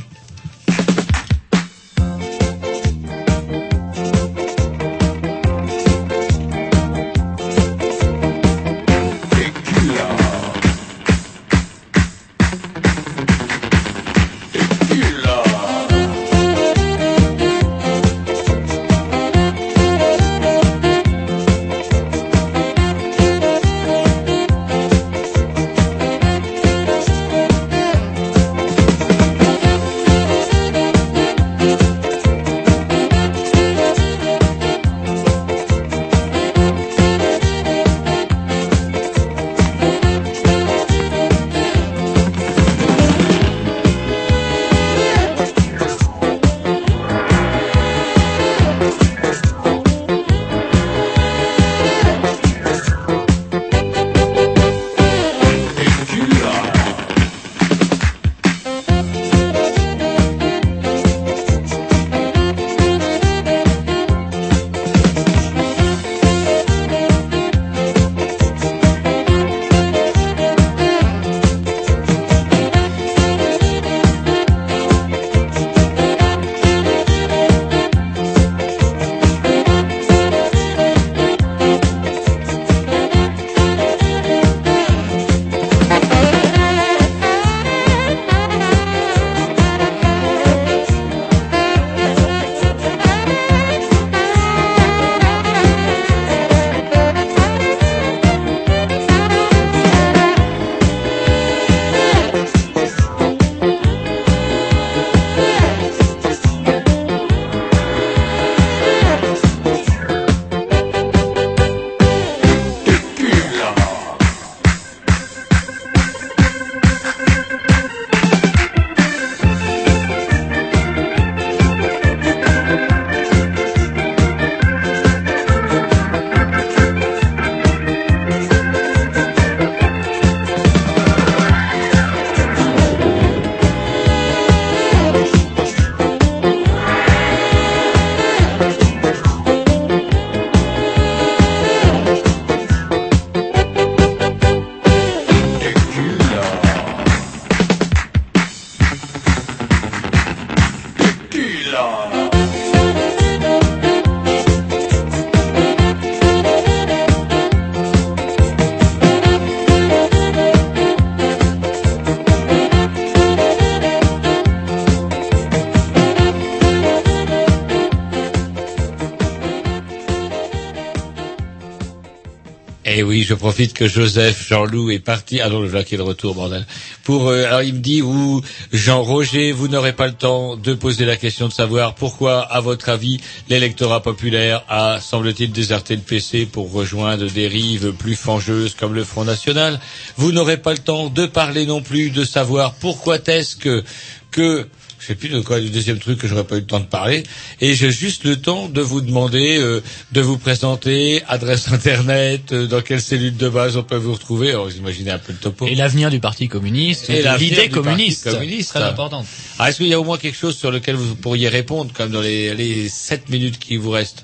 Eh 173.04 173.06
oui, 173.06 173.24
je 173.24 173.34
profite 173.34 173.74
que 173.74 173.86
Joseph 173.86 174.48
Jean-Loup 174.48 174.90
est 174.90 175.00
parti. 175.00 175.42
Ah 175.42 175.50
non, 175.50 175.68
Jacques 175.68 175.92
est 175.92 175.98
de 175.98 176.02
retour, 176.02 176.36
bordel. 176.36 176.66
Pour 177.04 177.28
euh, 177.28 177.46
alors 177.46 177.62
il 177.62 177.74
me 177.74 177.80
dit 177.80 178.02
ou 178.02 178.42
Jean-Roger, 178.72 179.52
vous 179.52 179.68
n'aurez 179.68 179.92
pas 179.92 180.08
le 180.08 180.14
temps 180.14 180.56
de 180.56 180.74
poser 180.74 181.04
la 181.04 181.18
question 181.18 181.50
de 181.50 181.52
savoir 181.52 181.96
pourquoi, 181.96 182.40
à 182.40 182.62
votre 182.62 182.88
avis, 182.88 183.20
l'électorat 183.50 184.02
populaire 184.02 184.64
a, 184.70 185.02
semble-t-il, 185.02 185.52
déserté 185.52 185.98
le 185.98 186.02
PC 186.02 186.46
pour 186.46 186.72
rejoindre 186.72 187.30
des 187.30 187.50
rives 187.50 187.92
plus 187.92 188.16
fangeuses 188.16 188.74
comme 188.74 188.94
le 188.94 189.04
Front 189.04 189.26
National. 189.26 189.82
Vous 190.16 190.32
n'aurez 190.32 190.56
pas 190.56 190.72
le 190.72 190.78
temps 190.78 191.10
de 191.10 191.26
parler 191.26 191.66
non 191.66 191.82
plus 191.82 192.10
de 192.10 192.24
savoir 192.24 192.74
pourquoi 192.76 193.18
est-ce 193.28 193.58
que 193.58 193.84
que 194.32 194.66
je 195.04 195.08
sais 195.10 195.16
plus 195.16 195.28
de 195.28 195.42
quoi 195.42 195.60
le 195.60 195.68
deuxième 195.70 196.00
truc 196.00 196.18
que 196.18 196.28
j'aurais 196.28 196.46
pas 196.46 196.56
eu 196.56 196.60
le 196.60 196.66
temps 196.66 196.80
de 196.80 196.86
parler. 196.86 197.24
Et 197.60 197.74
j'ai 197.74 197.92
juste 197.92 198.24
le 198.24 198.38
temps 198.38 198.70
de 198.70 198.80
vous 198.80 199.02
demander 199.02 199.58
euh, 199.60 199.82
de 200.14 200.22
vous 200.22 200.38
présenter 200.38 201.22
adresse 201.28 201.70
internet 201.74 202.54
euh, 202.54 202.68
dans 202.68 202.82
quelle 202.82 203.02
cellule 203.02 203.36
de 203.36 203.50
base 203.50 203.76
on 203.76 203.84
peut 203.84 203.98
vous 203.98 204.14
retrouver. 204.14 204.52
Alors 204.52 204.66
vous 204.70 204.78
imaginez 204.78 205.12
un 205.12 205.18
peu 205.20 205.34
le 205.34 205.40
topo. 205.40 205.68
Et 205.68 205.76
l'avenir 205.76 206.10
du 206.10 206.22
Parti 206.22 206.48
communiste, 206.48 207.10
Et 207.10 207.22
l'idée 207.38 207.68
communiste, 207.68 208.32
communiste. 208.32 208.70
très 208.70 208.84
importante. 208.84 209.26
ah, 209.60 209.70
est-ce 209.70 209.78
qu'il 209.78 209.88
y 209.88 209.94
a 209.94 210.00
au 210.00 210.06
moins 210.06 210.18
quelque 210.18 210.38
chose 210.38 210.56
sur 210.56 210.72
lequel 210.72 210.96
vous 210.96 211.16
pourriez 211.16 211.50
répondre 211.50 211.92
comme 211.94 212.12
dans 212.12 212.22
les 212.22 212.56
les 212.56 212.88
sept 212.88 213.28
minutes 213.30 213.60
qui 213.60 213.76
vous 213.76 213.90
restent? 213.90 214.24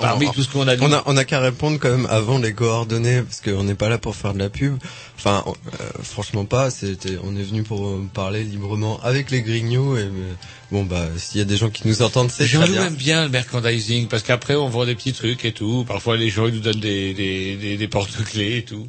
Parmi 0.00 0.26
on, 0.26 0.32
tout 0.32 0.42
ce 0.42 0.48
qu'on 0.48 0.66
a 0.68 0.76
dit. 0.76 0.82
on 0.84 0.92
a, 0.92 1.02
on 1.06 1.16
a 1.16 1.24
qu'à 1.24 1.40
répondre 1.40 1.78
quand 1.80 1.90
même 1.90 2.06
avant 2.10 2.38
les 2.38 2.52
coordonnées 2.52 3.22
parce 3.22 3.40
qu'on 3.40 3.64
n'est 3.64 3.74
pas 3.74 3.88
là 3.88 3.98
pour 3.98 4.16
faire 4.16 4.34
de 4.34 4.38
la 4.38 4.48
pub. 4.50 4.76
Enfin, 5.16 5.44
euh, 5.46 5.84
franchement 6.02 6.44
pas. 6.44 6.70
C'était, 6.70 7.18
on 7.24 7.36
est 7.36 7.42
venu 7.42 7.62
pour 7.62 7.86
euh, 7.86 8.06
parler 8.12 8.44
librement 8.44 9.00
avec 9.02 9.30
les 9.30 9.42
grignots 9.42 9.96
et 9.96 10.02
euh, 10.02 10.32
bon 10.70 10.84
bah 10.84 11.06
s'il 11.16 11.38
y 11.38 11.42
a 11.42 11.44
des 11.44 11.56
gens 11.56 11.70
qui 11.70 11.86
nous 11.86 12.02
entendent, 12.02 12.30
c'est 12.30 12.46
très 12.46 12.68
bien. 12.68 12.86
aime 12.86 12.94
bien 12.94 13.24
le 13.24 13.28
merchandising 13.30 14.08
parce 14.08 14.22
qu'après 14.22 14.54
on 14.54 14.68
vend 14.68 14.84
des 14.86 14.94
petits 14.94 15.12
trucs 15.12 15.44
et 15.44 15.52
tout. 15.52 15.84
Parfois 15.86 16.16
les 16.16 16.30
gens 16.30 16.46
ils 16.46 16.54
nous 16.54 16.60
donnent 16.60 16.80
des, 16.80 17.14
des, 17.14 17.56
des, 17.56 17.76
des 17.76 17.88
porte-clés 17.88 18.58
et 18.58 18.64
tout. 18.64 18.88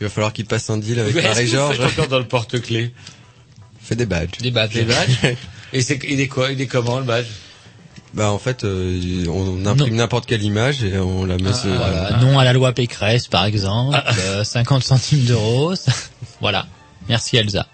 Il 0.00 0.04
va 0.04 0.10
falloir 0.10 0.32
qu'il 0.32 0.44
passe 0.46 0.70
un 0.70 0.78
deal 0.78 0.98
avec 0.98 1.14
Marie-Georges. 1.14 1.80
encore 1.80 2.08
dans 2.08 2.18
le 2.18 2.26
porte-clés? 2.26 2.92
Fait 3.80 3.96
des 3.96 4.06
badges. 4.06 4.38
Des 4.40 4.50
badges. 4.50 4.72
Des 4.74 4.82
badges? 4.82 5.18
Et 5.72 5.82
c'est, 5.82 5.98
il 6.08 6.20
est 6.20 6.28
quoi 6.28 6.52
Il 6.52 6.60
est 6.60 6.66
comment 6.66 6.98
le 6.98 7.04
badge? 7.04 7.26
Bah 8.14 8.30
en 8.30 8.38
fait, 8.38 8.62
euh, 8.64 9.26
on 9.28 9.66
imprime 9.66 9.96
n'importe 9.96 10.26
quelle 10.26 10.42
image 10.44 10.84
et 10.84 10.98
on 10.98 11.24
la 11.24 11.36
met 11.36 11.50
Ah, 11.50 11.54
sur. 11.54 11.74
voilà, 11.74 12.18
non 12.20 12.38
à 12.38 12.44
la 12.44 12.52
loi 12.52 12.72
Pécresse, 12.72 13.26
par 13.26 13.44
exemple, 13.44 14.00
euh, 14.20 14.44
50 14.44 14.84
centimes 14.84 15.24
d'euros. 15.24 15.74
voilà. 16.40 16.66
Merci 17.08 17.36
Elsa. 17.36 17.66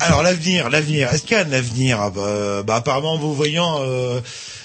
Alors 0.00 0.22
l'avenir, 0.22 0.70
l'avenir. 0.70 1.12
Est-ce 1.12 1.22
qu'il 1.22 1.36
y 1.36 1.40
a 1.40 1.44
un 1.44 1.52
avenir? 1.52 2.00
Ah 2.00 2.10
bah, 2.10 2.62
bah, 2.62 2.76
apparemment, 2.76 3.14
en 3.14 3.18
vous 3.18 3.34
voyant. 3.34 3.80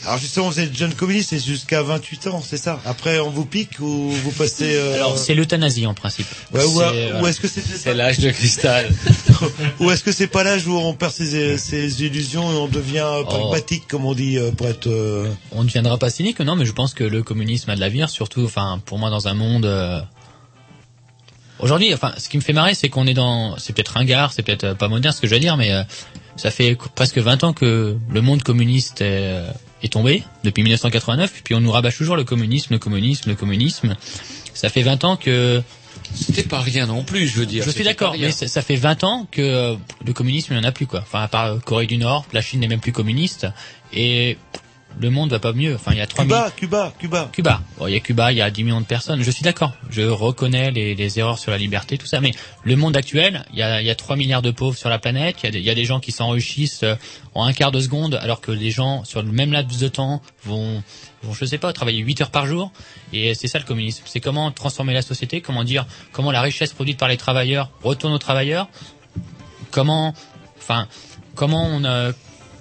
Alors 0.08 0.20
justement, 0.20 0.50
vous 0.50 0.60
êtes 0.62 0.74
jeune 0.76 0.94
communiste, 0.94 1.32
c'est 1.32 1.46
jusqu'à 1.46 1.84
28 1.84 2.28
ans, 2.28 2.42
c'est 2.42 2.56
ça? 2.58 2.80
Après, 2.86 3.20
on 3.20 3.30
vous 3.30 3.46
pique 3.46 3.80
ou 3.82 4.10
vous 4.10 4.32
passez. 4.32 4.76
Euh... 4.78 4.96
Alors 4.96 5.18
c'est 5.18 5.36
l'euthanasie 5.36 5.86
en 5.86 5.94
principe. 5.94 6.26
Ouais, 6.54 6.64
ou, 6.64 6.82
euh, 6.82 7.26
est-ce 7.26 7.42
que 7.42 7.48
c'est 7.50 7.60
C'est 7.62 7.94
l'âge 7.94 8.20
de 8.20 8.32
cristal. 8.32 8.90
ou 9.82 9.92
est-ce 9.92 10.04
que 10.06 10.14
c'est 10.14 10.28
pas 10.28 10.44
l'âge 10.46 10.66
où 10.66 10.78
on 10.78 10.94
perd 10.94 11.12
ses, 11.12 11.58
ses 11.58 12.04
illusions 12.04 12.50
et 12.52 12.56
on 12.56 12.68
devient 12.68 13.04
Oh. 13.20 13.26
pragmatique, 13.26 13.84
comme 13.90 14.06
on 14.06 14.14
dit, 14.14 14.38
euh, 14.38 14.52
pour 14.52 14.68
être. 14.68 14.88
euh, 14.88 15.28
On 15.52 15.62
ne 15.64 15.68
deviendra 15.68 15.98
pas 15.98 16.10
cynique, 16.10 16.40
non, 16.40 16.56
mais 16.56 16.66
je 16.66 16.72
pense 16.72 16.94
que 16.94 17.04
le 17.04 17.22
communisme 17.22 17.70
a 17.70 17.76
de 17.76 17.80
l'avenir, 17.82 18.10
surtout, 18.10 18.46
enfin, 18.46 18.80
pour 18.86 18.98
moi, 18.98 19.10
dans 19.10 19.28
un 19.28 19.34
monde. 19.34 19.66
Aujourd'hui, 21.60 21.94
enfin, 21.94 22.14
ce 22.18 22.30
qui 22.30 22.38
me 22.38 22.42
fait 22.42 22.54
marrer, 22.54 22.74
c'est 22.76 22.90
qu'on 22.90 23.08
est 23.08 23.14
dans, 23.14 23.58
c'est 23.58 23.74
peut-être 23.74 23.90
ringard, 23.94 24.32
c'est 24.34 24.44
peut-être 24.44 24.64
euh, 24.64 24.76
pas 24.76 24.88
moderne 24.88 25.14
ce 25.14 25.22
que 25.22 25.28
je 25.28 25.34
vais 25.34 25.40
dire, 25.40 25.58
mais 25.58 25.72
euh, 25.74 25.84
ça 26.36 26.52
fait 26.52 26.76
qu- 26.76 26.90
presque 26.94 27.18
20 27.18 27.44
ans 27.44 27.54
que 27.54 27.98
le 28.12 28.22
monde 28.22 28.44
communiste 28.44 29.02
est, 29.02 29.06
euh, 29.24 29.50
est 29.84 29.92
tombé 29.94 30.24
depuis 30.44 30.62
1989, 30.64 31.34
et 31.40 31.42
puis 31.44 31.56
on 31.56 31.60
nous 31.60 31.72
rabâche 31.72 31.98
toujours 31.98 32.16
le 32.16 32.24
communisme, 32.24 32.74
le 32.74 32.80
communisme, 32.80 33.30
le 33.30 33.36
communisme. 33.36 33.96
Ça 34.54 34.70
fait 34.70 34.84
20 34.84 35.04
ans 35.04 35.16
que 35.18 35.62
C'était 36.14 36.44
pas 36.44 36.60
rien 36.62 36.86
non 36.86 37.04
plus, 37.04 37.28
je 37.28 37.40
veux 37.40 37.46
dire. 37.48 37.64
je 37.64 37.70
suis 37.72 37.84
d'accord, 37.84 38.14
mais 38.20 38.32
ça, 38.32 38.48
ça 38.48 38.62
fait 38.62 38.76
20 38.76 39.04
ans 39.04 39.28
que 39.32 39.42
euh, 39.42 39.76
le 40.06 40.14
communisme, 40.14 40.54
il 40.54 40.60
n'y 40.60 40.66
en 40.66 40.70
a 40.70 40.72
plus, 40.72 40.86
quoi. 40.86 41.00
Enfin, 41.02 41.22
à 41.24 41.28
part 41.28 41.60
Corée 41.64 41.88
du 41.88 41.98
Nord, 41.98 42.26
la 42.34 42.42
Chine 42.42 42.60
n'est 42.60 42.68
même 42.68 42.80
plus 42.80 42.92
communiste, 42.92 43.48
et 43.94 44.38
le 45.00 45.10
monde 45.10 45.30
va 45.30 45.40
pas 45.40 45.54
mieux. 45.54 45.76
Enfin, 45.76 45.92
il 45.92 45.98
y 45.98 46.02
a 46.02 46.08
3 46.08 46.26
Cuba, 46.26 46.52
Cuba, 46.56 46.94
Cuba. 46.98 47.30
Cuba. 47.32 47.62
Bon, 47.78 47.88
il 47.88 47.94
y 47.94 47.96
a 47.96 48.00
Cuba, 48.00 48.32
il 48.32 48.38
y 48.38 48.42
a 48.42 48.50
10 48.50 48.64
millions 48.64 48.82
de 48.82 48.86
personnes. 48.86 49.22
Je 49.22 49.32
suis 49.32 49.44
d'accord. 49.44 49.74
Je 49.90 50.02
reconnais 50.02 50.72
les, 50.72 50.96
les 50.96 51.20
erreurs 51.20 51.40
sur 51.40 51.52
la 51.52 51.58
liberté, 51.58 51.98
tout 51.98 52.08
ça. 52.08 52.22
Mais 52.22 52.32
le 52.64 52.76
monde 52.76 52.98
actuel, 52.98 53.46
il 53.54 53.60
y 53.60 53.64
a, 53.64 53.82
il 53.82 53.88
y 53.88 53.90
a 53.90 53.96
3 53.96 54.16
milliards 54.16 54.42
de 54.42 54.52
pauvres 54.52 54.78
sur 54.78 54.90
la 54.90 55.00
planète. 55.00 55.38
Il 55.44 55.46
y 55.46 55.50
a 55.50 55.52
des, 55.52 55.60
il 55.60 55.66
y 55.66 55.70
a 55.70 55.76
des 55.76 55.86
gens 55.86 56.00
qui 56.00 56.12
s'enrichissent 56.12 56.84
euh, 56.84 56.96
en 57.36 57.46
un 57.46 57.54
quart 57.54 57.72
de 57.72 57.80
seconde, 57.80 58.16
alors 58.16 58.42
que 58.42 58.52
les 58.52 58.72
gens, 58.72 59.04
sur 59.04 59.22
le 59.22 59.32
même 59.32 59.52
laps 59.52 59.80
de 59.80 59.88
temps, 59.88 60.22
vont, 60.44 60.84
vont 61.24 61.34
je 61.34 61.46
sais 61.46 61.58
pas, 61.60 61.72
travailler 61.74 62.00
8 62.00 62.22
heures 62.22 62.32
par 62.32 62.48
jour. 62.48 62.72
Et 63.14 63.36
c'est 63.36 63.48
ça 63.48 63.60
le 63.60 63.66
communisme. 63.66 64.04
C'est 64.06 64.20
comment 64.20 64.52
transformer 64.52 64.94
la 64.94 65.02
société, 65.02 65.42
comment 65.42 65.64
dire, 65.64 65.86
comment 66.12 66.32
la 66.32 66.42
richesse 66.42 66.74
produite 66.74 66.98
par 66.98 67.08
les 67.08 67.18
travailleurs 67.18 67.70
retourne 67.84 68.14
aux 68.14 68.20
travailleurs. 68.20 68.68
Comment, 69.70 70.14
enfin, 70.58 70.88
comment 71.36 71.68
on 71.68 71.84
a, 71.84 72.14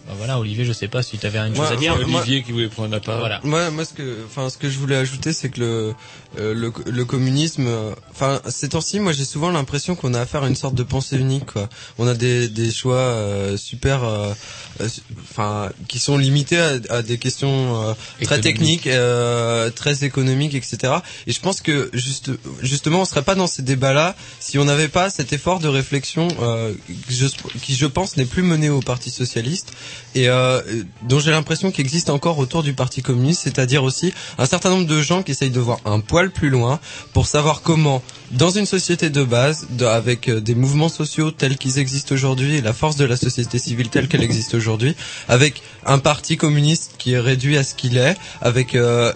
bah 0.07 0.15
voilà, 0.17 0.39
Olivier, 0.39 0.65
je 0.65 0.73
sais 0.73 0.89
pas 0.89 1.03
si 1.03 1.19
tu 1.19 1.27
avais 1.27 1.39
une 1.39 1.55
chose 1.57 1.67
à 1.73 1.77
dire. 1.77 1.95
Olivier 2.19 2.43
qui 2.43 2.53
voulait 2.53 2.69
prendre 2.69 2.91
la 2.91 3.01
parole. 3.01 3.21
Voilà. 3.21 3.41
Moi, 3.43 3.71
moi, 3.71 3.85
ce 3.85 3.93
que, 3.93 4.19
enfin, 4.27 4.49
ce 4.51 4.57
que 4.57 4.71
je 4.71 4.79
voulais 4.79 4.97
ajouter, 4.97 5.33
c'est 5.33 5.49
que 5.49 5.61
le, 5.61 5.95
euh, 6.39 6.55
le, 6.55 6.73
le 6.87 7.05
communisme, 7.05 7.67
euh, 7.67 7.91
enfin, 8.13 8.41
ces 8.49 8.69
temps-ci, 8.69 9.01
moi, 9.01 9.13
j'ai 9.13 9.25
souvent 9.25 9.51
l'impression 9.51 9.97
qu'on 9.97 10.15
a 10.15 10.21
affaire 10.21 10.45
à 10.45 10.49
une 10.49 10.55
sorte 10.55 10.75
de 10.77 10.83
pensée 10.85 11.17
unique, 11.17 11.47
quoi. 11.53 11.69
On 11.99 12.07
a 12.07 12.15
des, 12.15 12.49
des 12.49 12.71
choix 12.71 12.97
euh, 12.99 13.57
super, 13.57 14.05
euh, 14.05 14.33
euh, 14.81 14.89
enfin, 15.31 15.71
qui 15.89 15.99
sont 15.99 16.17
limités 16.19 16.59
à, 16.59 16.79
à 16.91 17.03
des 17.03 17.19
questions 17.19 17.83
euh, 17.83 17.95
très 18.23 18.37
techniques, 18.43 18.87
euh, 18.87 19.71
très 19.71 20.05
économiques, 20.05 20.55
etc. 20.55 20.93
Et 21.27 21.33
je 21.33 21.41
pense 21.41 21.61
que 21.61 21.91
juste, 21.93 22.31
justement, 22.63 23.01
on 23.01 23.05
serait 23.05 23.23
pas 23.23 23.35
dans 23.35 23.47
ces 23.49 23.63
débats-là 23.63 24.15
si 24.39 24.59
on 24.59 24.65
n'avait 24.67 24.89
pas 24.89 25.11
cet 25.11 25.33
effort 25.33 25.59
de 25.59 25.69
réflexion 25.69 26.29
euh, 26.41 26.73
je- 27.09 27.27
qui, 27.63 27.75
je 27.75 27.87
pense, 27.87 28.17
n'est 28.17 28.25
plus 28.25 28.43
mené 28.43 28.69
au 28.71 28.81
Parti 28.81 29.11
socialiste 29.11 29.73
et 30.15 30.29
euh, 30.29 30.63
dont 31.03 31.21
j'ai 31.21 31.31
l'impression 31.31 31.71
qu'il 31.71 31.85
existe 31.85 32.11
encore 32.11 32.39
autour 32.39 32.63
du 32.63 32.73
Parti 32.73 33.03
communiste, 33.03 33.43
c'est-à-dire 33.45 33.85
aussi 33.85 34.13
un 34.39 34.47
certain 34.47 34.71
nombre 34.71 34.87
de 34.87 35.03
gens 35.03 35.23
qui 35.23 35.33
essayent 35.33 35.51
de 35.51 35.61
voir 35.61 35.79
un 35.85 36.01
poil 36.01 36.31
plus 36.31 36.51
loin 36.51 36.81
pour 37.13 37.27
savoir 37.27 37.63
comment, 37.63 38.03
dans 38.31 38.51
une 38.51 38.67
société 38.67 39.11
de 39.11 39.23
base, 39.25 39.67
avec 39.81 40.29
euh, 40.29 40.41
des 40.41 40.55
mouvements 40.55 40.89
sociaux 40.89 41.31
tels 41.31 41.57
qu'ils 41.57 41.79
existent 41.79 42.15
aujourd'hui 42.15 42.61
la 42.61 42.73
force 42.73 42.97
de 42.97 43.05
la 43.05 43.17
société 43.17 43.59
civile 43.59 43.89
telle 43.89 44.09
qu'elle 44.09 44.23
existe 44.23 44.55
aujourd'hui, 44.55 44.95
avec 45.29 45.63
un 45.85 45.99
parti 45.99 46.37
communiste 46.37 46.93
qui 46.99 47.13
est 47.13 47.21
réduit 47.21 47.57
à 47.57 47.65
ce 47.65 47.75
qu'il 47.75 47.97
est, 47.97 48.17
avec 48.41 48.75
euh, 48.75 49.13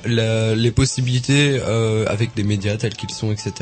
les 0.55 0.71
possibilités, 0.71 1.61
euh, 1.67 2.05
avec 2.09 2.35
des 2.35 2.43
médias 2.43 2.77
tels 2.77 2.95
qu'ils 2.95 3.11
sont, 3.11 3.33
etc. 3.33 3.53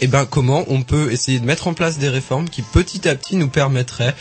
Et 0.00 0.06
ben 0.06 0.24
comment 0.24 0.64
on 0.68 0.82
peut 0.82 1.12
essayer 1.12 1.38
de 1.40 1.46
mettre 1.46 1.68
en 1.68 1.74
place 1.74 1.98
des 1.98 2.08
réformes 2.08 2.48
qui 2.48 2.62
petit 2.62 3.08
à 3.08 3.14
petit 3.14 3.36
nous 3.36 3.48
permettraient 3.48 4.14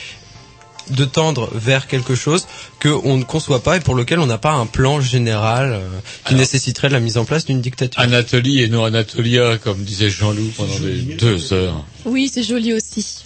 de 0.90 1.06
tendre 1.06 1.50
vers 1.54 1.88
quelque 1.88 2.16
chose 2.16 2.46
que 2.80 2.90
on 2.90 3.18
ne 3.18 3.24
conçoit 3.24 3.62
pas 3.62 3.78
et 3.78 3.80
pour 3.80 3.96
lequel 3.96 4.20
on 4.20 4.26
n'a 4.26 4.38
pas 4.38 4.52
un 4.52 4.66
plan 4.66 5.02
général 5.02 5.74
euh, 5.74 5.80
qui 6.26 6.36
nécessiterait 6.36 6.90
la 6.90 7.00
mise 7.00 7.18
en 7.18 7.26
place 7.26 7.46
d'une 7.46 7.62
dictature. 7.62 8.02
Anatolie 8.02 8.62
et 8.62 8.68
non 8.68 8.84
Anatolia, 8.86 9.58
comme 9.58 9.84
disait 9.84 10.10
Jean-Loup 10.10 10.52
pendant 10.58 10.80
des 10.80 11.02
deux 11.16 11.54
heures. 11.54 11.84
Oui, 12.06 12.32
c'est 12.34 12.44
joli 12.44 12.74
aussi. 12.74 13.26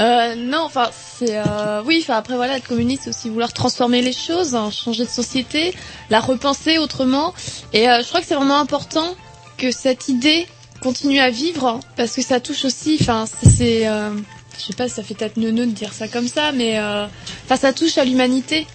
Euh, 0.00 0.34
non, 0.36 0.62
enfin, 0.64 0.90
c'est 1.18 1.36
euh, 1.36 1.82
oui. 1.84 1.98
Enfin, 2.02 2.16
après 2.16 2.36
voilà, 2.36 2.56
être 2.56 2.66
communiste, 2.66 3.02
c'est 3.04 3.10
aussi 3.10 3.28
vouloir 3.28 3.52
transformer 3.52 4.02
les 4.02 4.12
choses, 4.12 4.54
hein, 4.54 4.70
changer 4.70 5.04
de 5.04 5.10
société, 5.10 5.74
la 6.10 6.20
repenser 6.20 6.78
autrement. 6.78 7.34
Et 7.72 7.88
euh, 7.88 8.00
je 8.02 8.08
crois 8.08 8.20
que 8.20 8.26
c'est 8.26 8.34
vraiment 8.34 8.58
important 8.60 9.14
que 9.58 9.70
cette 9.70 10.08
idée 10.08 10.46
continue 10.82 11.18
à 11.20 11.30
vivre 11.30 11.80
parce 11.96 12.12
que 12.12 12.22
ça 12.22 12.40
touche 12.40 12.64
aussi. 12.64 12.98
Enfin, 13.00 13.26
c'est- 13.26 13.50
c'est, 13.50 13.86
euh, 13.86 14.10
je 14.58 14.64
sais 14.66 14.72
pas, 14.72 14.88
ça 14.88 15.02
fait 15.02 15.14
peut-être 15.14 15.36
neuneu 15.36 15.66
de 15.66 15.72
dire 15.72 15.92
ça 15.92 16.08
comme 16.08 16.28
ça, 16.28 16.52
mais 16.52 16.78
euh, 16.78 17.06
enfin, 17.44 17.56
ça 17.56 17.72
touche 17.72 17.98
à 17.98 18.04
l'humanité, 18.04 18.66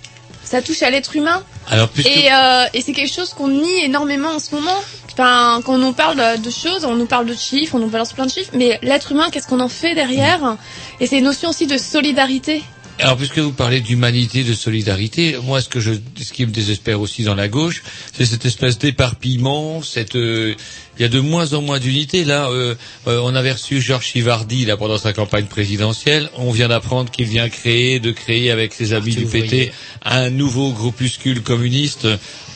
ça 0.43 0.61
touche 0.61 0.81
à 0.83 0.89
l'être 0.89 1.15
humain. 1.15 1.43
Alors, 1.69 1.89
puisque... 1.89 2.09
Et, 2.09 2.31
euh, 2.31 2.65
et 2.73 2.81
c'est 2.81 2.93
quelque 2.93 3.13
chose 3.13 3.33
qu'on 3.33 3.47
nie 3.49 3.83
énormément 3.83 4.29
en 4.29 4.39
ce 4.39 4.55
moment. 4.55 4.77
Enfin, 5.11 5.61
quand 5.65 5.73
on 5.75 5.77
nous 5.79 5.93
parle 5.93 6.17
de, 6.17 6.41
de 6.41 6.49
choses, 6.49 6.85
on 6.85 6.95
nous 6.95 7.05
parle 7.05 7.25
de 7.25 7.35
chiffres, 7.35 7.75
on 7.75 7.79
nous 7.79 7.89
balance 7.89 8.13
plein 8.13 8.25
de 8.25 8.31
chiffres, 8.31 8.51
mais 8.53 8.79
l'être 8.81 9.11
humain, 9.11 9.29
qu'est-ce 9.31 9.47
qu'on 9.47 9.59
en 9.59 9.69
fait 9.69 9.93
derrière? 9.95 10.57
Et 10.99 11.07
c'est 11.07 11.17
une 11.17 11.25
notion 11.25 11.49
aussi 11.49 11.67
de 11.67 11.77
solidarité. 11.77 12.63
Alors, 13.01 13.15
puisque 13.15 13.37
vous 13.39 13.53
parlez 13.53 13.79
d'humanité, 13.79 14.43
de 14.43 14.53
solidarité, 14.53 15.37
moi, 15.41 15.61
ce 15.61 15.69
que 15.69 15.79
je, 15.79 15.93
ce 16.21 16.33
qui 16.33 16.45
me 16.45 16.51
désespère 16.51 16.99
aussi 16.99 17.23
dans 17.23 17.35
la 17.35 17.47
gauche, 17.47 17.81
c'est 18.13 18.25
cette 18.25 18.45
espèce 18.45 18.77
d'éparpillement, 18.77 19.81
cette, 19.81 20.17
euh, 20.17 20.53
il 20.99 21.03
y 21.03 21.05
a 21.05 21.09
de 21.09 21.19
moins 21.21 21.53
en 21.53 21.61
moins 21.61 21.79
d'unité. 21.79 22.25
Là, 22.25 22.49
euh, 22.49 22.75
euh, 23.07 23.21
on 23.23 23.33
avait 23.33 23.53
reçu 23.53 23.81
Georges 23.81 24.05
Chivardi 24.05 24.65
là 24.65 24.75
pendant 24.75 24.97
sa 24.97 25.13
campagne 25.13 25.45
présidentielle. 25.45 26.29
On 26.35 26.51
vient 26.51 26.67
d'apprendre 26.67 27.09
qu'il 27.09 27.25
vient 27.25 27.47
créer, 27.49 27.99
de 27.99 28.11
créer 28.11 28.51
avec 28.51 28.73
ses 28.73 28.93
amis 28.93 29.15
du 29.15 29.25
PT, 29.25 29.71
un 30.03 30.29
nouveau 30.29 30.71
groupuscule 30.71 31.41
communiste. 31.41 32.07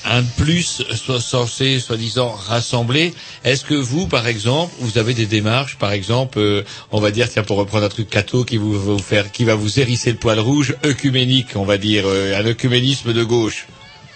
Un 0.05 0.21
de 0.21 0.27
plus 0.37 0.83
soit 0.95 1.21
censé, 1.21 1.79
soi-disant, 1.79 2.31
rassembler. 2.31 3.13
Est-ce 3.45 3.63
que 3.63 3.73
vous, 3.73 4.05
par 4.07 4.27
exemple, 4.27 4.73
vous 4.79 4.97
avez 4.97 5.13
des 5.13 5.25
démarches, 5.25 5.77
par 5.77 5.93
exemple, 5.93 6.39
euh, 6.39 6.63
on 6.91 6.99
va 6.99 7.11
dire, 7.11 7.29
tiens, 7.29 7.43
pour 7.43 7.55
reprendre 7.55 7.85
un 7.85 7.89
truc 7.89 8.09
catho 8.09 8.43
qui 8.43 8.57
vous, 8.57 8.73
va 8.73 8.93
vous 8.93 8.99
faire, 8.99 9.31
qui 9.31 9.45
va 9.45 9.55
vous 9.55 9.79
hérisser 9.79 10.11
le 10.11 10.17
poil 10.17 10.39
rouge, 10.39 10.75
œcuménique, 10.83 11.55
on 11.55 11.63
va 11.63 11.77
dire, 11.77 12.03
euh, 12.05 12.37
un 12.37 12.45
œcuménisme 12.45 13.13
de 13.13 13.23
gauche 13.23 13.67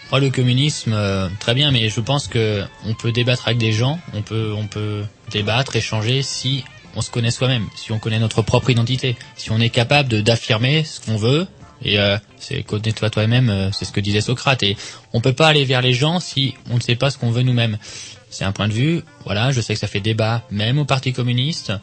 Moi, 0.09 0.21
le 0.21 0.29
communisme, 0.29 0.93
euh, 0.93 1.27
très 1.39 1.53
bien, 1.53 1.71
mais 1.71 1.89
je 1.89 1.99
pense 1.99 2.27
que 2.27 2.63
on 2.85 2.93
peut 2.93 3.11
débattre 3.11 3.47
avec 3.47 3.57
des 3.57 3.73
gens, 3.73 3.99
on 4.13 4.21
peut, 4.21 4.53
on 4.55 4.65
peut 4.65 5.03
débattre, 5.31 5.75
échanger 5.75 6.21
si 6.21 6.63
on 6.95 7.01
se 7.01 7.11
connaît 7.11 7.29
soi-même, 7.29 7.67
si 7.75 7.91
on 7.91 7.99
connaît 7.99 8.19
notre 8.19 8.41
propre 8.41 8.69
identité, 8.69 9.17
si 9.35 9.51
on 9.51 9.59
est 9.59 9.69
capable 9.69 10.07
de 10.07 10.21
d'affirmer 10.21 10.85
ce 10.85 11.01
qu'on 11.01 11.17
veut. 11.17 11.45
Et 11.83 11.99
euh, 11.99 12.17
c'est 12.39 12.63
connais-toi 12.63 13.09
toi-même, 13.09 13.49
euh, 13.49 13.71
c'est 13.73 13.83
ce 13.83 13.91
que 13.91 13.99
disait 13.99 14.21
Socrate. 14.21 14.63
Et 14.63 14.77
on 15.11 15.19
peut 15.19 15.33
pas 15.33 15.47
aller 15.47 15.65
vers 15.65 15.81
les 15.81 15.93
gens 15.93 16.21
si 16.21 16.55
on 16.71 16.75
ne 16.75 16.81
sait 16.81 16.95
pas 16.95 17.09
ce 17.11 17.17
qu'on 17.17 17.31
veut 17.31 17.43
nous-mêmes. 17.43 17.77
C'est 18.29 18.45
un 18.45 18.53
point 18.53 18.69
de 18.69 18.73
vue. 18.73 19.03
Voilà, 19.25 19.51
je 19.51 19.59
sais 19.59 19.73
que 19.73 19.79
ça 19.79 19.87
fait 19.87 19.99
débat, 19.99 20.43
même 20.51 20.79
au 20.79 20.85
Parti 20.85 21.11
communiste. 21.11 21.73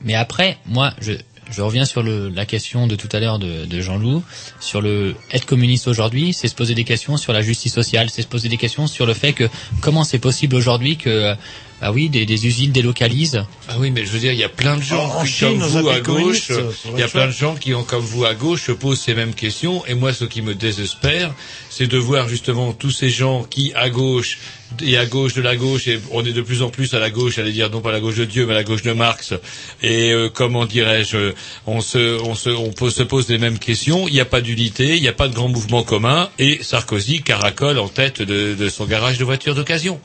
Mais 0.00 0.14
après, 0.14 0.58
moi, 0.66 0.92
je, 1.00 1.12
je 1.50 1.62
reviens 1.62 1.84
sur 1.84 2.02
le, 2.02 2.28
la 2.28 2.46
question 2.46 2.86
de 2.86 2.96
tout 2.96 3.08
à 3.12 3.20
l'heure 3.20 3.38
de, 3.38 3.64
de 3.64 3.80
Jean-Loup, 3.80 4.22
sur 4.60 4.80
le 4.80 5.14
être 5.32 5.46
communiste 5.46 5.88
aujourd'hui, 5.88 6.32
c'est 6.32 6.48
se 6.48 6.54
poser 6.54 6.74
des 6.74 6.84
questions 6.84 7.16
sur 7.16 7.32
la 7.32 7.42
justice 7.42 7.72
sociale, 7.72 8.10
c'est 8.10 8.22
se 8.22 8.26
poser 8.28 8.48
des 8.48 8.56
questions 8.56 8.86
sur 8.86 9.06
le 9.06 9.14
fait 9.14 9.32
que 9.32 9.48
comment 9.80 10.04
c'est 10.04 10.18
possible 10.18 10.56
aujourd'hui 10.56 10.96
que 10.96 11.34
bah 11.80 11.90
oui, 11.92 12.08
des, 12.08 12.24
des 12.24 12.46
usines 12.46 12.72
délocalisent. 12.72 13.44
Ah 13.68 13.74
oui, 13.78 13.90
mais 13.90 14.04
je 14.06 14.10
veux 14.10 14.18
dire, 14.18 14.32
il 14.32 14.38
y 14.38 14.44
a 14.44 14.48
plein 14.48 14.76
de 14.76 14.82
gens 14.82 15.04
En- 15.04 15.20
en 15.20 15.22
qui, 15.24 15.28
Chine, 15.32 15.48
comme 15.58 15.68
vous 15.68 15.88
à 15.88 16.00
gauche, 16.00 16.50
il 16.94 17.00
y 17.00 17.02
a 17.02 17.08
plein 17.08 17.26
de 17.26 17.32
gens 17.32 17.54
qui, 17.56 17.74
ont, 17.74 17.82
comme 17.84 18.02
vous 18.04 18.24
à 18.24 18.34
gauche, 18.34 18.66
se 18.66 18.72
posent 18.72 19.00
ces 19.00 19.14
mêmes 19.14 19.34
questions. 19.34 19.84
Et 19.86 19.94
moi, 19.94 20.12
ce 20.14 20.24
qui 20.24 20.40
me 20.40 20.54
désespère, 20.54 21.34
c'est 21.70 21.86
de 21.86 21.98
voir 21.98 22.28
justement 22.28 22.72
tous 22.72 22.90
ces 22.90 23.10
gens 23.10 23.42
qui, 23.44 23.72
à 23.74 23.90
gauche, 23.90 24.38
et 24.82 24.96
à 24.96 25.04
gauche 25.06 25.34
de 25.34 25.42
la 25.42 25.56
gauche, 25.56 25.86
et 25.88 26.00
on 26.10 26.24
est 26.24 26.32
de 26.32 26.40
plus 26.42 26.62
en 26.62 26.68
plus 26.70 26.94
à 26.94 26.98
la 26.98 27.10
gauche, 27.10 27.34
j'allais 27.36 27.52
dire 27.52 27.70
non 27.70 27.80
pas 27.80 27.90
à 27.90 27.92
la 27.92 28.00
gauche 28.00 28.16
de 28.16 28.24
Dieu, 28.24 28.46
mais 28.46 28.52
à 28.52 28.56
la 28.56 28.64
gauche 28.64 28.82
de 28.82 28.92
Marx. 28.92 29.34
Et 29.82 30.10
euh, 30.12 30.28
comment 30.32 30.64
dirais-je, 30.66 31.32
on 31.66 31.80
se, 31.80 32.20
on 32.22 32.34
se, 32.34 32.50
on 32.50 32.70
pose, 32.72 32.94
se 32.94 33.02
pose 33.02 33.28
les 33.28 33.38
mêmes 33.38 33.58
questions. 33.58 34.08
Il 34.08 34.14
n'y 34.14 34.20
a 34.20 34.24
pas 34.24 34.40
d'unité, 34.40 34.96
il 34.96 35.02
n'y 35.02 35.08
a 35.08 35.12
pas 35.12 35.28
de 35.28 35.34
grand 35.34 35.48
mouvement 35.48 35.82
commun. 35.82 36.28
Et 36.38 36.60
Sarkozy 36.62 37.22
caracole 37.22 37.78
en 37.78 37.88
tête 37.88 38.22
de, 38.22 38.54
de 38.54 38.68
son 38.68 38.86
garage 38.86 39.18
de 39.18 39.24
voitures 39.24 39.54
d'occasion. 39.54 40.00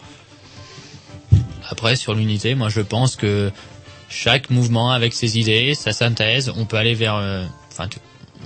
Après, 1.79 1.95
sur 1.95 2.13
l'unité, 2.13 2.55
moi 2.55 2.67
je 2.67 2.81
pense 2.81 3.15
que 3.15 3.53
chaque 4.09 4.49
mouvement 4.49 4.91
avec 4.91 5.13
ses 5.13 5.39
idées, 5.39 5.73
sa 5.75 5.93
synthèse, 5.93 6.51
on 6.57 6.65
peut 6.65 6.75
aller 6.75 6.93
vers... 6.93 7.15
euh, 7.15 7.45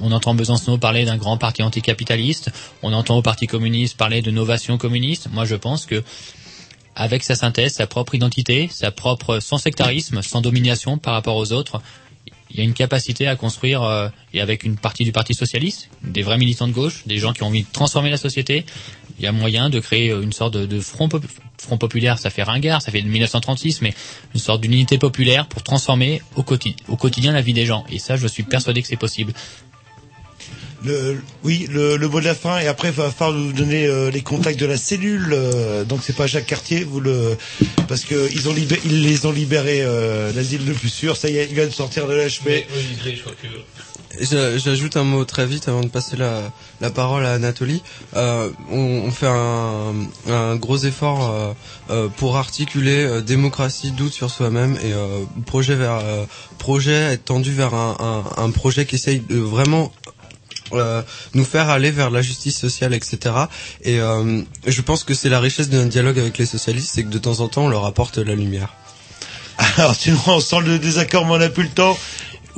on 0.04 0.12
entend 0.12 0.36
Besancenot 0.36 0.78
parler 0.78 1.04
d'un 1.04 1.18
grand 1.18 1.40
parti 1.40 1.64
anticapitaliste, 1.64 2.52
on 2.84 2.94
entend 2.94 3.18
au 3.18 3.24
Parti 3.24 3.48
communiste 3.48 3.98
parler 3.98 4.22
de 4.22 4.30
novation 4.30 4.78
communiste. 4.78 5.30
Moi 5.32 5.46
je 5.46 5.56
pense 5.56 5.88
que 5.88 6.04
avec 6.96 7.24
sa 7.24 7.34
synthèse, 7.34 7.74
sa 7.74 7.88
propre 7.88 8.14
identité, 8.14 8.70
sa 8.72 8.92
propre 8.92 9.40
sans 9.40 9.58
sectarisme, 9.58 10.22
sans 10.22 10.42
domination 10.42 11.00
par 11.00 11.16
rapport 11.16 11.38
aux 11.38 11.54
autres, 11.54 11.82
il 12.52 12.58
y 12.58 12.62
a 12.62 12.64
une 12.64 12.74
capacité 12.76 13.28
à 13.28 13.36
construire, 13.36 13.82
euh, 13.82 14.10
et 14.36 14.42
avec 14.42 14.64
une 14.64 14.78
partie 14.78 15.06
du 15.06 15.12
Parti 15.12 15.34
socialiste, 15.34 15.90
des 16.04 16.22
vrais 16.22 16.38
militants 16.38 16.68
de 16.68 16.72
gauche, 16.72 17.02
des 17.08 17.18
gens 17.18 17.34
qui 17.34 17.42
ont 17.42 17.48
envie 17.48 17.64
de 17.64 17.72
transformer 17.72 18.12
la 18.12 18.18
société, 18.18 18.64
il 19.18 19.26
y 19.26 19.28
a 19.28 19.32
moyen 19.32 19.72
de 19.72 19.80
créer 19.80 20.12
une 20.12 20.34
sorte 20.34 20.54
de, 20.54 20.68
de 20.68 20.80
front, 20.80 21.10
front 21.62 21.78
populaire, 21.78 22.18
ça 22.20 22.30
fait 22.30 22.44
ringard, 22.44 22.82
ça 22.82 22.92
fait 22.92 23.02
de 23.02 23.08
1936, 23.08 23.82
mais 23.82 23.94
une 24.34 24.40
sorte 24.40 24.62
d'unité 24.62 24.98
populaire 24.98 25.48
pour 25.48 25.64
transformer 25.64 26.22
au, 26.36 26.44
quotidien, 26.44 26.76
au 26.90 26.98
quotidien 26.98 27.32
la 27.32 27.42
vie 27.42 27.54
des 27.54 27.66
gens. 27.66 27.86
Et 27.92 28.00
ça, 28.00 28.16
je 28.18 28.28
suis 28.28 28.44
persuadé 28.44 28.82
que 28.82 28.88
c'est 28.88 28.96
possible. 28.98 29.34
Le, 30.86 31.24
oui, 31.46 31.66
le, 31.72 31.96
le 31.96 32.08
mot 32.10 32.20
de 32.20 32.26
la 32.26 32.36
fin 32.36 32.60
et 32.60 32.68
après 32.68 32.90
il 32.90 32.94
va 32.94 33.10
falloir 33.10 33.38
nous 33.40 33.54
donner 33.54 33.86
euh, 33.86 34.12
les 34.12 34.22
contacts 34.22 34.60
de 34.60 34.66
la 34.66 34.76
cellule. 34.76 35.30
euh, 35.32 35.86
donc 35.86 36.02
c'est 36.04 36.12
pas 36.16 36.28
Jacques 36.28 36.46
Cartier, 36.48 36.84
vous 36.84 37.00
le 37.00 37.38
parce 37.88 38.04
que 38.04 38.30
ils 38.34 38.50
ont 38.50 38.54
libéré, 38.54 38.82
ils 38.84 39.02
les 39.02 39.26
ont 39.26 39.32
libérés 39.32 39.82
euh, 39.82 40.34
l'asile 40.34 40.66
le 40.66 40.74
plus 40.74 40.90
sûr. 40.90 41.16
Ça 41.16 41.30
y 41.30 41.38
est, 41.38 41.46
il 41.50 41.56
vient 41.56 41.68
de 41.68 41.72
sortir 41.72 42.06
de 42.06 42.14
l'HP. 42.14 42.66
Je- 42.76 43.12
J'ajoute 44.20 44.98
un 44.98 45.04
mot 45.04 45.26
très 45.26 45.46
vite 45.46 45.68
avant 45.68 45.82
de 45.82 45.88
passer 45.88 46.16
la, 46.18 46.52
la 46.82 46.90
parole 46.90 47.26
à 47.26 47.34
Anatolie. 47.34 47.82
Euh, 48.16 48.50
on, 48.72 49.04
on 49.06 49.12
fait 49.12 49.28
un, 49.28 49.94
un 50.30 50.56
gros 50.56 50.78
effort 50.78 51.30
euh, 51.32 51.54
euh, 51.90 52.08
pour 52.10 52.38
articuler 52.38 53.04
euh, 53.06 53.22
démocratie, 53.22 53.92
doute 53.92 54.14
sur 54.14 54.30
soi-même 54.30 54.78
et 54.84 54.94
euh, 54.94 55.24
projet 55.46 55.76
vers 55.76 56.02
projet 56.60 57.14
être 57.14 57.26
tendu 57.26 57.52
vers 57.52 57.74
un, 57.74 58.24
un, 58.38 58.44
un 58.44 58.52
projet 58.52 58.86
qui 58.86 58.96
essaye 58.96 59.20
de 59.20 59.38
vraiment 59.38 59.92
euh, 60.74 61.02
nous 61.34 61.46
faire 61.46 61.70
aller 61.70 61.92
vers 61.92 62.10
la 62.10 62.22
justice 62.22 62.58
sociale, 62.58 62.94
etc. 62.94 63.36
Et 63.84 64.00
euh, 64.00 64.42
je 64.66 64.82
pense 64.82 65.04
que 65.04 65.14
c'est 65.14 65.30
la 65.30 65.40
richesse 65.40 65.70
notre 65.72 65.90
dialogue 65.90 66.20
avec 66.20 66.38
les 66.38 66.46
socialistes, 66.46 66.92
c'est 66.94 67.04
que 67.04 67.10
de 67.10 67.18
temps 67.20 67.40
en 67.40 67.48
temps 67.48 67.66
on 67.66 67.70
leur 67.70 67.86
apporte 67.86 68.18
la 68.18 68.36
lumière. 68.36 68.74
Alors 69.78 69.96
sinon 69.96 70.20
on 70.28 70.40
sent 70.40 70.62
le 70.62 70.80
désaccord, 70.80 71.26
mais 71.26 71.34
on 71.34 71.38
n'a 71.40 71.50
plus 71.50 71.64
le 71.64 71.70
temps. 71.70 71.98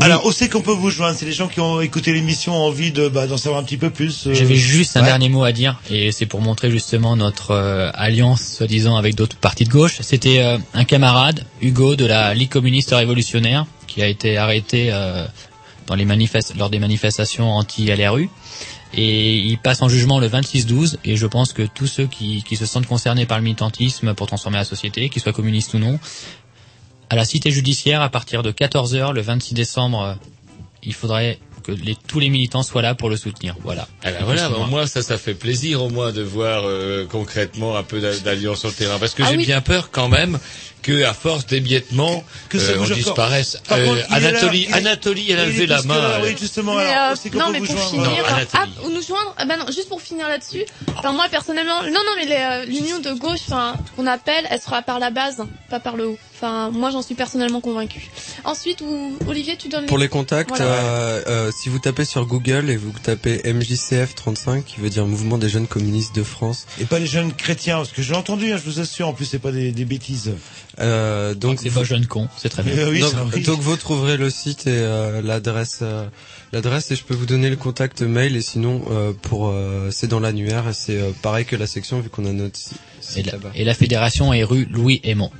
Alors, 0.01 0.25
où 0.25 0.31
c'est 0.31 0.49
qu'on 0.49 0.61
peut 0.61 0.73
vous 0.73 0.89
joindre? 0.89 1.17
C'est 1.17 1.25
les 1.25 1.31
gens 1.31 1.47
qui 1.47 1.61
ont 1.61 1.79
écouté 1.79 2.11
l'émission 2.11 2.53
ont 2.53 2.67
envie 2.67 2.91
de 2.91 3.07
bah, 3.07 3.27
d'en 3.27 3.37
savoir 3.37 3.61
un 3.61 3.63
petit 3.63 3.77
peu 3.77 3.89
plus. 3.89 4.27
euh, 4.27 4.33
J'avais 4.33 4.55
juste 4.55 4.97
un 4.97 5.01
ouais. 5.01 5.05
dernier 5.05 5.29
mot 5.29 5.43
à 5.43 5.53
dire, 5.53 5.79
et 5.89 6.11
c'est 6.11 6.25
pour 6.25 6.41
montrer 6.41 6.69
justement 6.69 7.15
notre 7.15 7.51
euh, 7.51 7.91
alliance, 7.93 8.55
soi-disant, 8.57 8.97
avec 8.97 9.15
d'autres 9.15 9.37
partis 9.37 9.63
de 9.63 9.69
gauche. 9.69 9.97
C'était 10.01 10.39
euh, 10.39 10.57
un 10.73 10.83
camarade, 10.83 11.45
Hugo, 11.61 11.95
de 11.95 12.05
la 12.05 12.33
Ligue 12.33 12.49
communiste 12.49 12.91
révolutionnaire, 12.91 13.65
qui 13.87 14.01
a 14.01 14.07
été 14.07 14.37
arrêté 14.37 14.89
euh, 14.91 15.25
dans 15.87 15.95
les 15.95 16.05
lors 16.57 16.69
des 16.69 16.79
manifestations 16.79 17.53
anti-LRU. 17.53 18.29
Et 18.97 19.35
il 19.35 19.57
passe 19.57 19.81
en 19.81 19.89
jugement 19.89 20.19
le 20.19 20.27
26-12, 20.27 20.97
et 21.03 21.15
je 21.17 21.25
pense 21.27 21.51
que 21.51 21.63
tous 21.63 21.87
ceux 21.87 22.05
qui, 22.05 22.43
qui 22.43 22.55
se 22.55 22.65
sentent 22.65 22.85
concernés 22.87 23.25
par 23.25 23.37
le 23.37 23.43
militantisme 23.43 24.13
pour 24.13 24.27
transformer 24.27 24.57
la 24.57 24.63
société, 24.63 25.09
qu'ils 25.09 25.21
soient 25.21 25.33
communistes 25.33 25.73
ou 25.73 25.79
non, 25.79 25.99
à 27.09 27.15
la 27.15 27.25
cité 27.25 27.51
judiciaire, 27.51 28.01
à 28.01 28.09
partir 28.09 28.43
de 28.43 28.51
14h 28.51 29.13
le 29.13 29.21
26 29.21 29.53
décembre, 29.53 30.17
il 30.83 30.93
faudrait 30.93 31.39
que 31.63 31.71
les, 31.71 31.95
tous 31.95 32.19
les 32.19 32.29
militants 32.29 32.61
soient 32.61 32.81
là 32.83 32.93
pour 32.93 33.09
le 33.09 33.17
soutenir. 33.17 33.55
Voilà. 33.63 33.87
Ah 34.03 34.11
ben 34.11 34.23
voilà, 34.23 34.51
au 34.51 34.67
moins 34.67 34.85
ça, 34.85 35.01
ça 35.01 35.17
fait 35.17 35.33
plaisir 35.33 35.81
au 35.83 35.89
moins 35.89 36.11
de 36.11 36.21
voir 36.21 36.63
euh, 36.65 37.05
concrètement 37.09 37.75
un 37.75 37.81
peu 37.83 37.99
d'a- 37.99 38.17
d'alliance 38.19 38.59
sur 38.59 38.67
le 38.69 38.75
terrain. 38.75 38.99
Parce 38.99 39.15
que 39.15 39.23
Ah 39.23 39.31
j'ai 39.31 39.37
oui. 39.37 39.45
bien 39.45 39.61
peur 39.61 39.89
quand 39.91 40.07
même 40.07 40.37
que 40.85 41.03
à 41.03 41.13
force 41.15 41.47
d'émiettement, 41.47 42.23
Que 42.49 42.59
euh, 42.59 42.77
on 42.79 42.85
disparaisse. 42.85 43.57
Par 43.67 43.79
Euh, 43.79 43.85
contre, 43.85 43.97
là, 44.01 44.05
Anatolie, 44.11 44.67
Anatolie, 44.71 45.31
elle 45.31 45.39
a 45.39 45.45
levé 45.45 45.65
la 45.65 45.81
main. 45.81 45.99
là, 45.99 46.19
oui, 46.23 46.35
justement. 46.39 46.75
Mais, 46.75 46.83
alors, 46.85 47.17
euh, 47.17 47.29
non, 47.39 47.49
mais 47.51 47.57
pour 47.57 47.75
joindre 47.75 47.89
finir, 47.89 48.05
Non, 48.07 48.45
ah, 48.53 48.65
ou 48.85 48.89
nous 48.91 49.01
joindre, 49.01 49.33
ah 49.37 49.45
bah 49.45 49.57
non, 49.57 49.65
juste 49.67 49.89
pour 49.89 49.99
finir 49.99 50.27
là-dessus. 50.27 50.63
Enfin, 50.95 51.11
moi 51.11 51.25
personnellement, 51.31 51.81
non, 51.81 51.89
non, 51.89 52.11
mais 52.17 52.25
les, 52.27 52.35
euh, 52.35 52.65
l'union 52.65 52.99
de 52.99 53.13
gauche, 53.13 53.39
enfin, 53.47 53.75
qu'on 53.95 54.05
appelle, 54.05 54.45
elle 54.51 54.61
sera 54.61 54.83
par 54.83 54.99
la 54.99 55.09
base, 55.09 55.37
pas 55.71 55.79
par 55.79 55.95
le 55.95 56.09
haut. 56.09 56.17
Enfin, 56.37 56.69
moi, 56.69 56.91
j'en 56.91 57.01
suis 57.01 57.15
personnellement 57.15 57.61
convaincu. 57.61 58.11
Ensuite, 58.43 58.81
où, 58.81 59.17
Olivier, 59.27 59.55
tu 59.57 59.69
donnes 59.69 59.85
Pour 59.87 59.97
les 59.97 60.09
contacts, 60.09 60.49
Voilà. 60.49 60.65
euh, 60.65 61.23
euh, 61.27 61.51
si 61.57 61.69
vous 61.69 61.79
tapez 61.79 62.03
sur 62.05 62.25
Google 62.25 62.69
et 62.69 62.75
vous 62.75 62.91
tapez 63.01 63.37
MJCF35, 63.45 64.63
qui 64.63 64.81
veut 64.81 64.89
dire 64.89 65.05
Mouvement 65.05 65.37
des 65.37 65.49
jeunes 65.49 65.65
communistes 65.67 66.13
de 66.13 66.23
France, 66.23 66.67
Et 66.79 66.85
pas 66.85 66.99
les 66.99 67.05
jeunes 67.07 67.33
chrétiens, 67.33 67.77
parce 67.77 67.91
que 67.91 68.01
j'ai 68.01 68.15
entendu, 68.15 68.51
hein, 68.51 68.57
je 68.63 68.69
vous 68.69 68.79
assure, 68.81 69.07
en 69.07 69.13
plus 69.13 69.25
c'est 69.25 69.39
pas 69.39 69.51
des, 69.51 69.71
des 69.71 69.85
bêtises. 69.85 70.33
Euh, 70.79 71.33
donc 71.33 71.59
c'est 71.61 71.69
pas 71.69 71.83
jeune 71.83 72.05
con, 72.05 72.27
c'est 72.37 72.49
très 72.49 72.63
bien. 72.63 72.73
Euh, 72.77 72.89
oui, 72.91 72.99
donc, 72.99 73.13
oui. 73.33 73.43
vous 73.59 73.77
trouverez 73.77 74.17
le 74.17 74.29
site 74.29 74.67
et 74.67 74.71
euh, 74.71 75.21
l'adresse, 75.21 75.79
euh, 75.81 76.05
l'adresse 76.51 76.91
et 76.91 76.95
je 76.95 77.03
peux 77.03 77.13
vous 77.15 77.25
donner 77.25 77.49
le 77.49 77.55
contact 77.55 78.01
mail 78.01 78.35
et 78.35 78.41
sinon 78.41 78.83
euh, 78.91 79.13
pour 79.21 79.49
euh, 79.49 79.89
c'est 79.91 80.07
dans 80.07 80.19
l'annuaire 80.19 80.67
et 80.69 80.73
c'est 80.73 80.99
euh, 80.99 81.11
pareil 81.21 81.45
que 81.45 81.55
la 81.55 81.67
section 81.67 81.99
vu 82.01 82.09
qu'on 82.09 82.25
a 82.25 82.31
notre 82.33 82.57
si- 82.57 82.75
Et 82.75 83.01
site 83.01 83.25
la, 83.27 83.31
là-bas. 83.33 83.49
et 83.55 83.63
la 83.63 83.73
fédération 83.73 84.33
est 84.33 84.43
rue 84.43 84.67
Louis 84.71 84.99
Aymon. 85.03 85.31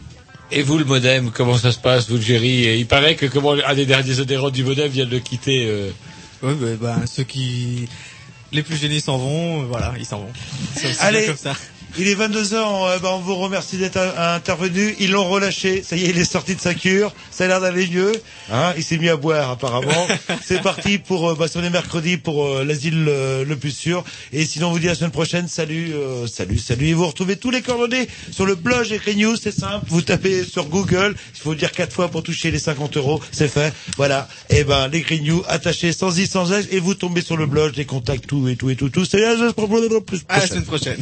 Et 0.52 0.62
vous, 0.62 0.78
le 0.78 0.86
modem, 0.86 1.32
comment 1.32 1.58
ça 1.58 1.72
se 1.72 1.80
passe, 1.80 2.08
vous, 2.10 2.32
Et 2.32 2.78
Il 2.78 2.86
paraît 2.86 3.16
que 3.16 3.26
comment 3.26 3.54
un 3.54 3.74
des 3.74 3.88
derniers 3.88 4.20
adhérents 4.20 4.52
du 4.52 4.64
modem 4.64 4.90
vient 4.92 5.06
de 5.06 5.12
le 5.12 5.20
quitter. 5.20 5.66
euh, 5.68 5.90
Ouais, 6.44 6.54
bah, 6.54 6.68
bah, 6.80 6.96
ceux 7.08 7.24
qui 7.24 7.88
les 8.52 8.62
plus 8.62 8.78
gênés 8.78 9.00
s'en 9.00 9.18
vont, 9.18 9.64
voilà, 9.64 9.94
ils 9.98 10.06
s'en 10.06 10.20
vont. 10.20 10.30
C'est 10.76 10.90
aussi 10.92 10.98
Allez. 11.02 11.26
comme 11.26 11.36
ça. 11.36 11.56
Il 11.98 12.08
est 12.10 12.16
22h, 12.16 12.56
on, 12.56 12.88
euh, 12.88 13.00
bah, 13.00 13.10
on 13.14 13.20
vous 13.20 13.36
remercie 13.36 13.78
d'être 13.78 13.98
intervenu. 14.18 14.96
Ils 15.00 15.12
l'ont 15.12 15.28
relâché, 15.30 15.82
ça 15.82 15.96
y 15.96 16.06
est, 16.06 16.10
il 16.10 16.18
est 16.18 16.26
sorti 16.26 16.54
de 16.56 16.60
sa 16.60 16.74
cure. 16.74 17.14
Ça 17.32 17.46
a 17.46 17.48
l'air 17.48 17.62
d'aller 17.62 17.88
mieux. 17.88 18.12
Hein, 18.52 18.74
il 18.76 18.84
s'est 18.84 18.98
mis 18.98 19.08
à 19.08 19.16
boire 19.16 19.50
apparemment. 19.50 20.08
C'est 20.46 20.62
parti 20.62 20.98
pour, 20.98 21.30
euh, 21.30 21.36
bah, 21.36 21.48
sur 21.48 21.62
les 21.62 21.70
mercredis 21.70 22.18
pour 22.18 22.46
euh, 22.46 22.64
l'asile 22.66 23.06
euh, 23.08 23.46
le 23.46 23.56
plus 23.56 23.72
sûr. 23.72 24.04
Et 24.34 24.46
sinon, 24.46 24.68
on 24.68 24.72
vous 24.72 24.80
dit 24.80 24.88
à 24.88 24.92
la 24.92 24.96
semaine 24.96 25.12
prochaine. 25.12 25.48
Salut, 25.48 25.94
euh, 25.94 26.28
salut, 26.28 26.58
salut. 26.58 26.88
Et 26.88 26.94
vous 26.94 27.08
retrouvez 27.08 27.38
tous 27.38 27.50
les 27.50 27.62
coordonnées 27.62 28.08
sur 28.32 28.46
le 28.46 28.56
blog 28.56 28.92
Écrit 28.92 29.16
News. 29.16 29.38
C'est 29.38 29.58
simple. 29.58 29.86
Vous 29.88 30.02
tapez 30.02 30.44
sur 30.44 30.66
Google. 30.66 31.16
Il 31.36 31.42
faut 31.42 31.56
dire 31.56 31.72
quatre 31.72 31.94
fois 31.94 32.10
pour 32.10 32.24
toucher 32.24 32.52
les 32.52 32.60
50 32.60 32.98
euros. 32.98 33.22
C'est 33.32 33.48
fait. 33.48 33.74
Voilà. 33.96 34.28
Et 34.50 34.64
ben, 34.66 34.90
l'Écrit 34.90 35.22
News 35.22 35.44
attaché 35.48 35.94
sans 35.94 36.20
i, 36.20 36.28
sans 36.28 36.52
s. 36.52 36.68
Et 36.72 36.80
vous 36.80 36.94
tombez 36.94 37.22
sur 37.22 37.38
le 37.38 37.46
blog, 37.46 37.74
les 37.78 37.86
contacts, 37.86 38.28
tout 38.28 38.48
et 38.50 38.58
tout 38.58 38.70
et 38.70 38.76
tout, 38.76 38.90
tout. 38.90 39.06
C'est 39.06 39.24
à 39.24 39.30
la 39.30 39.38
semaine 39.38 39.54
prochaine. 39.54 40.26
À 40.28 40.40
la 40.40 40.48
semaine 40.48 40.66
prochaine. 40.66 40.98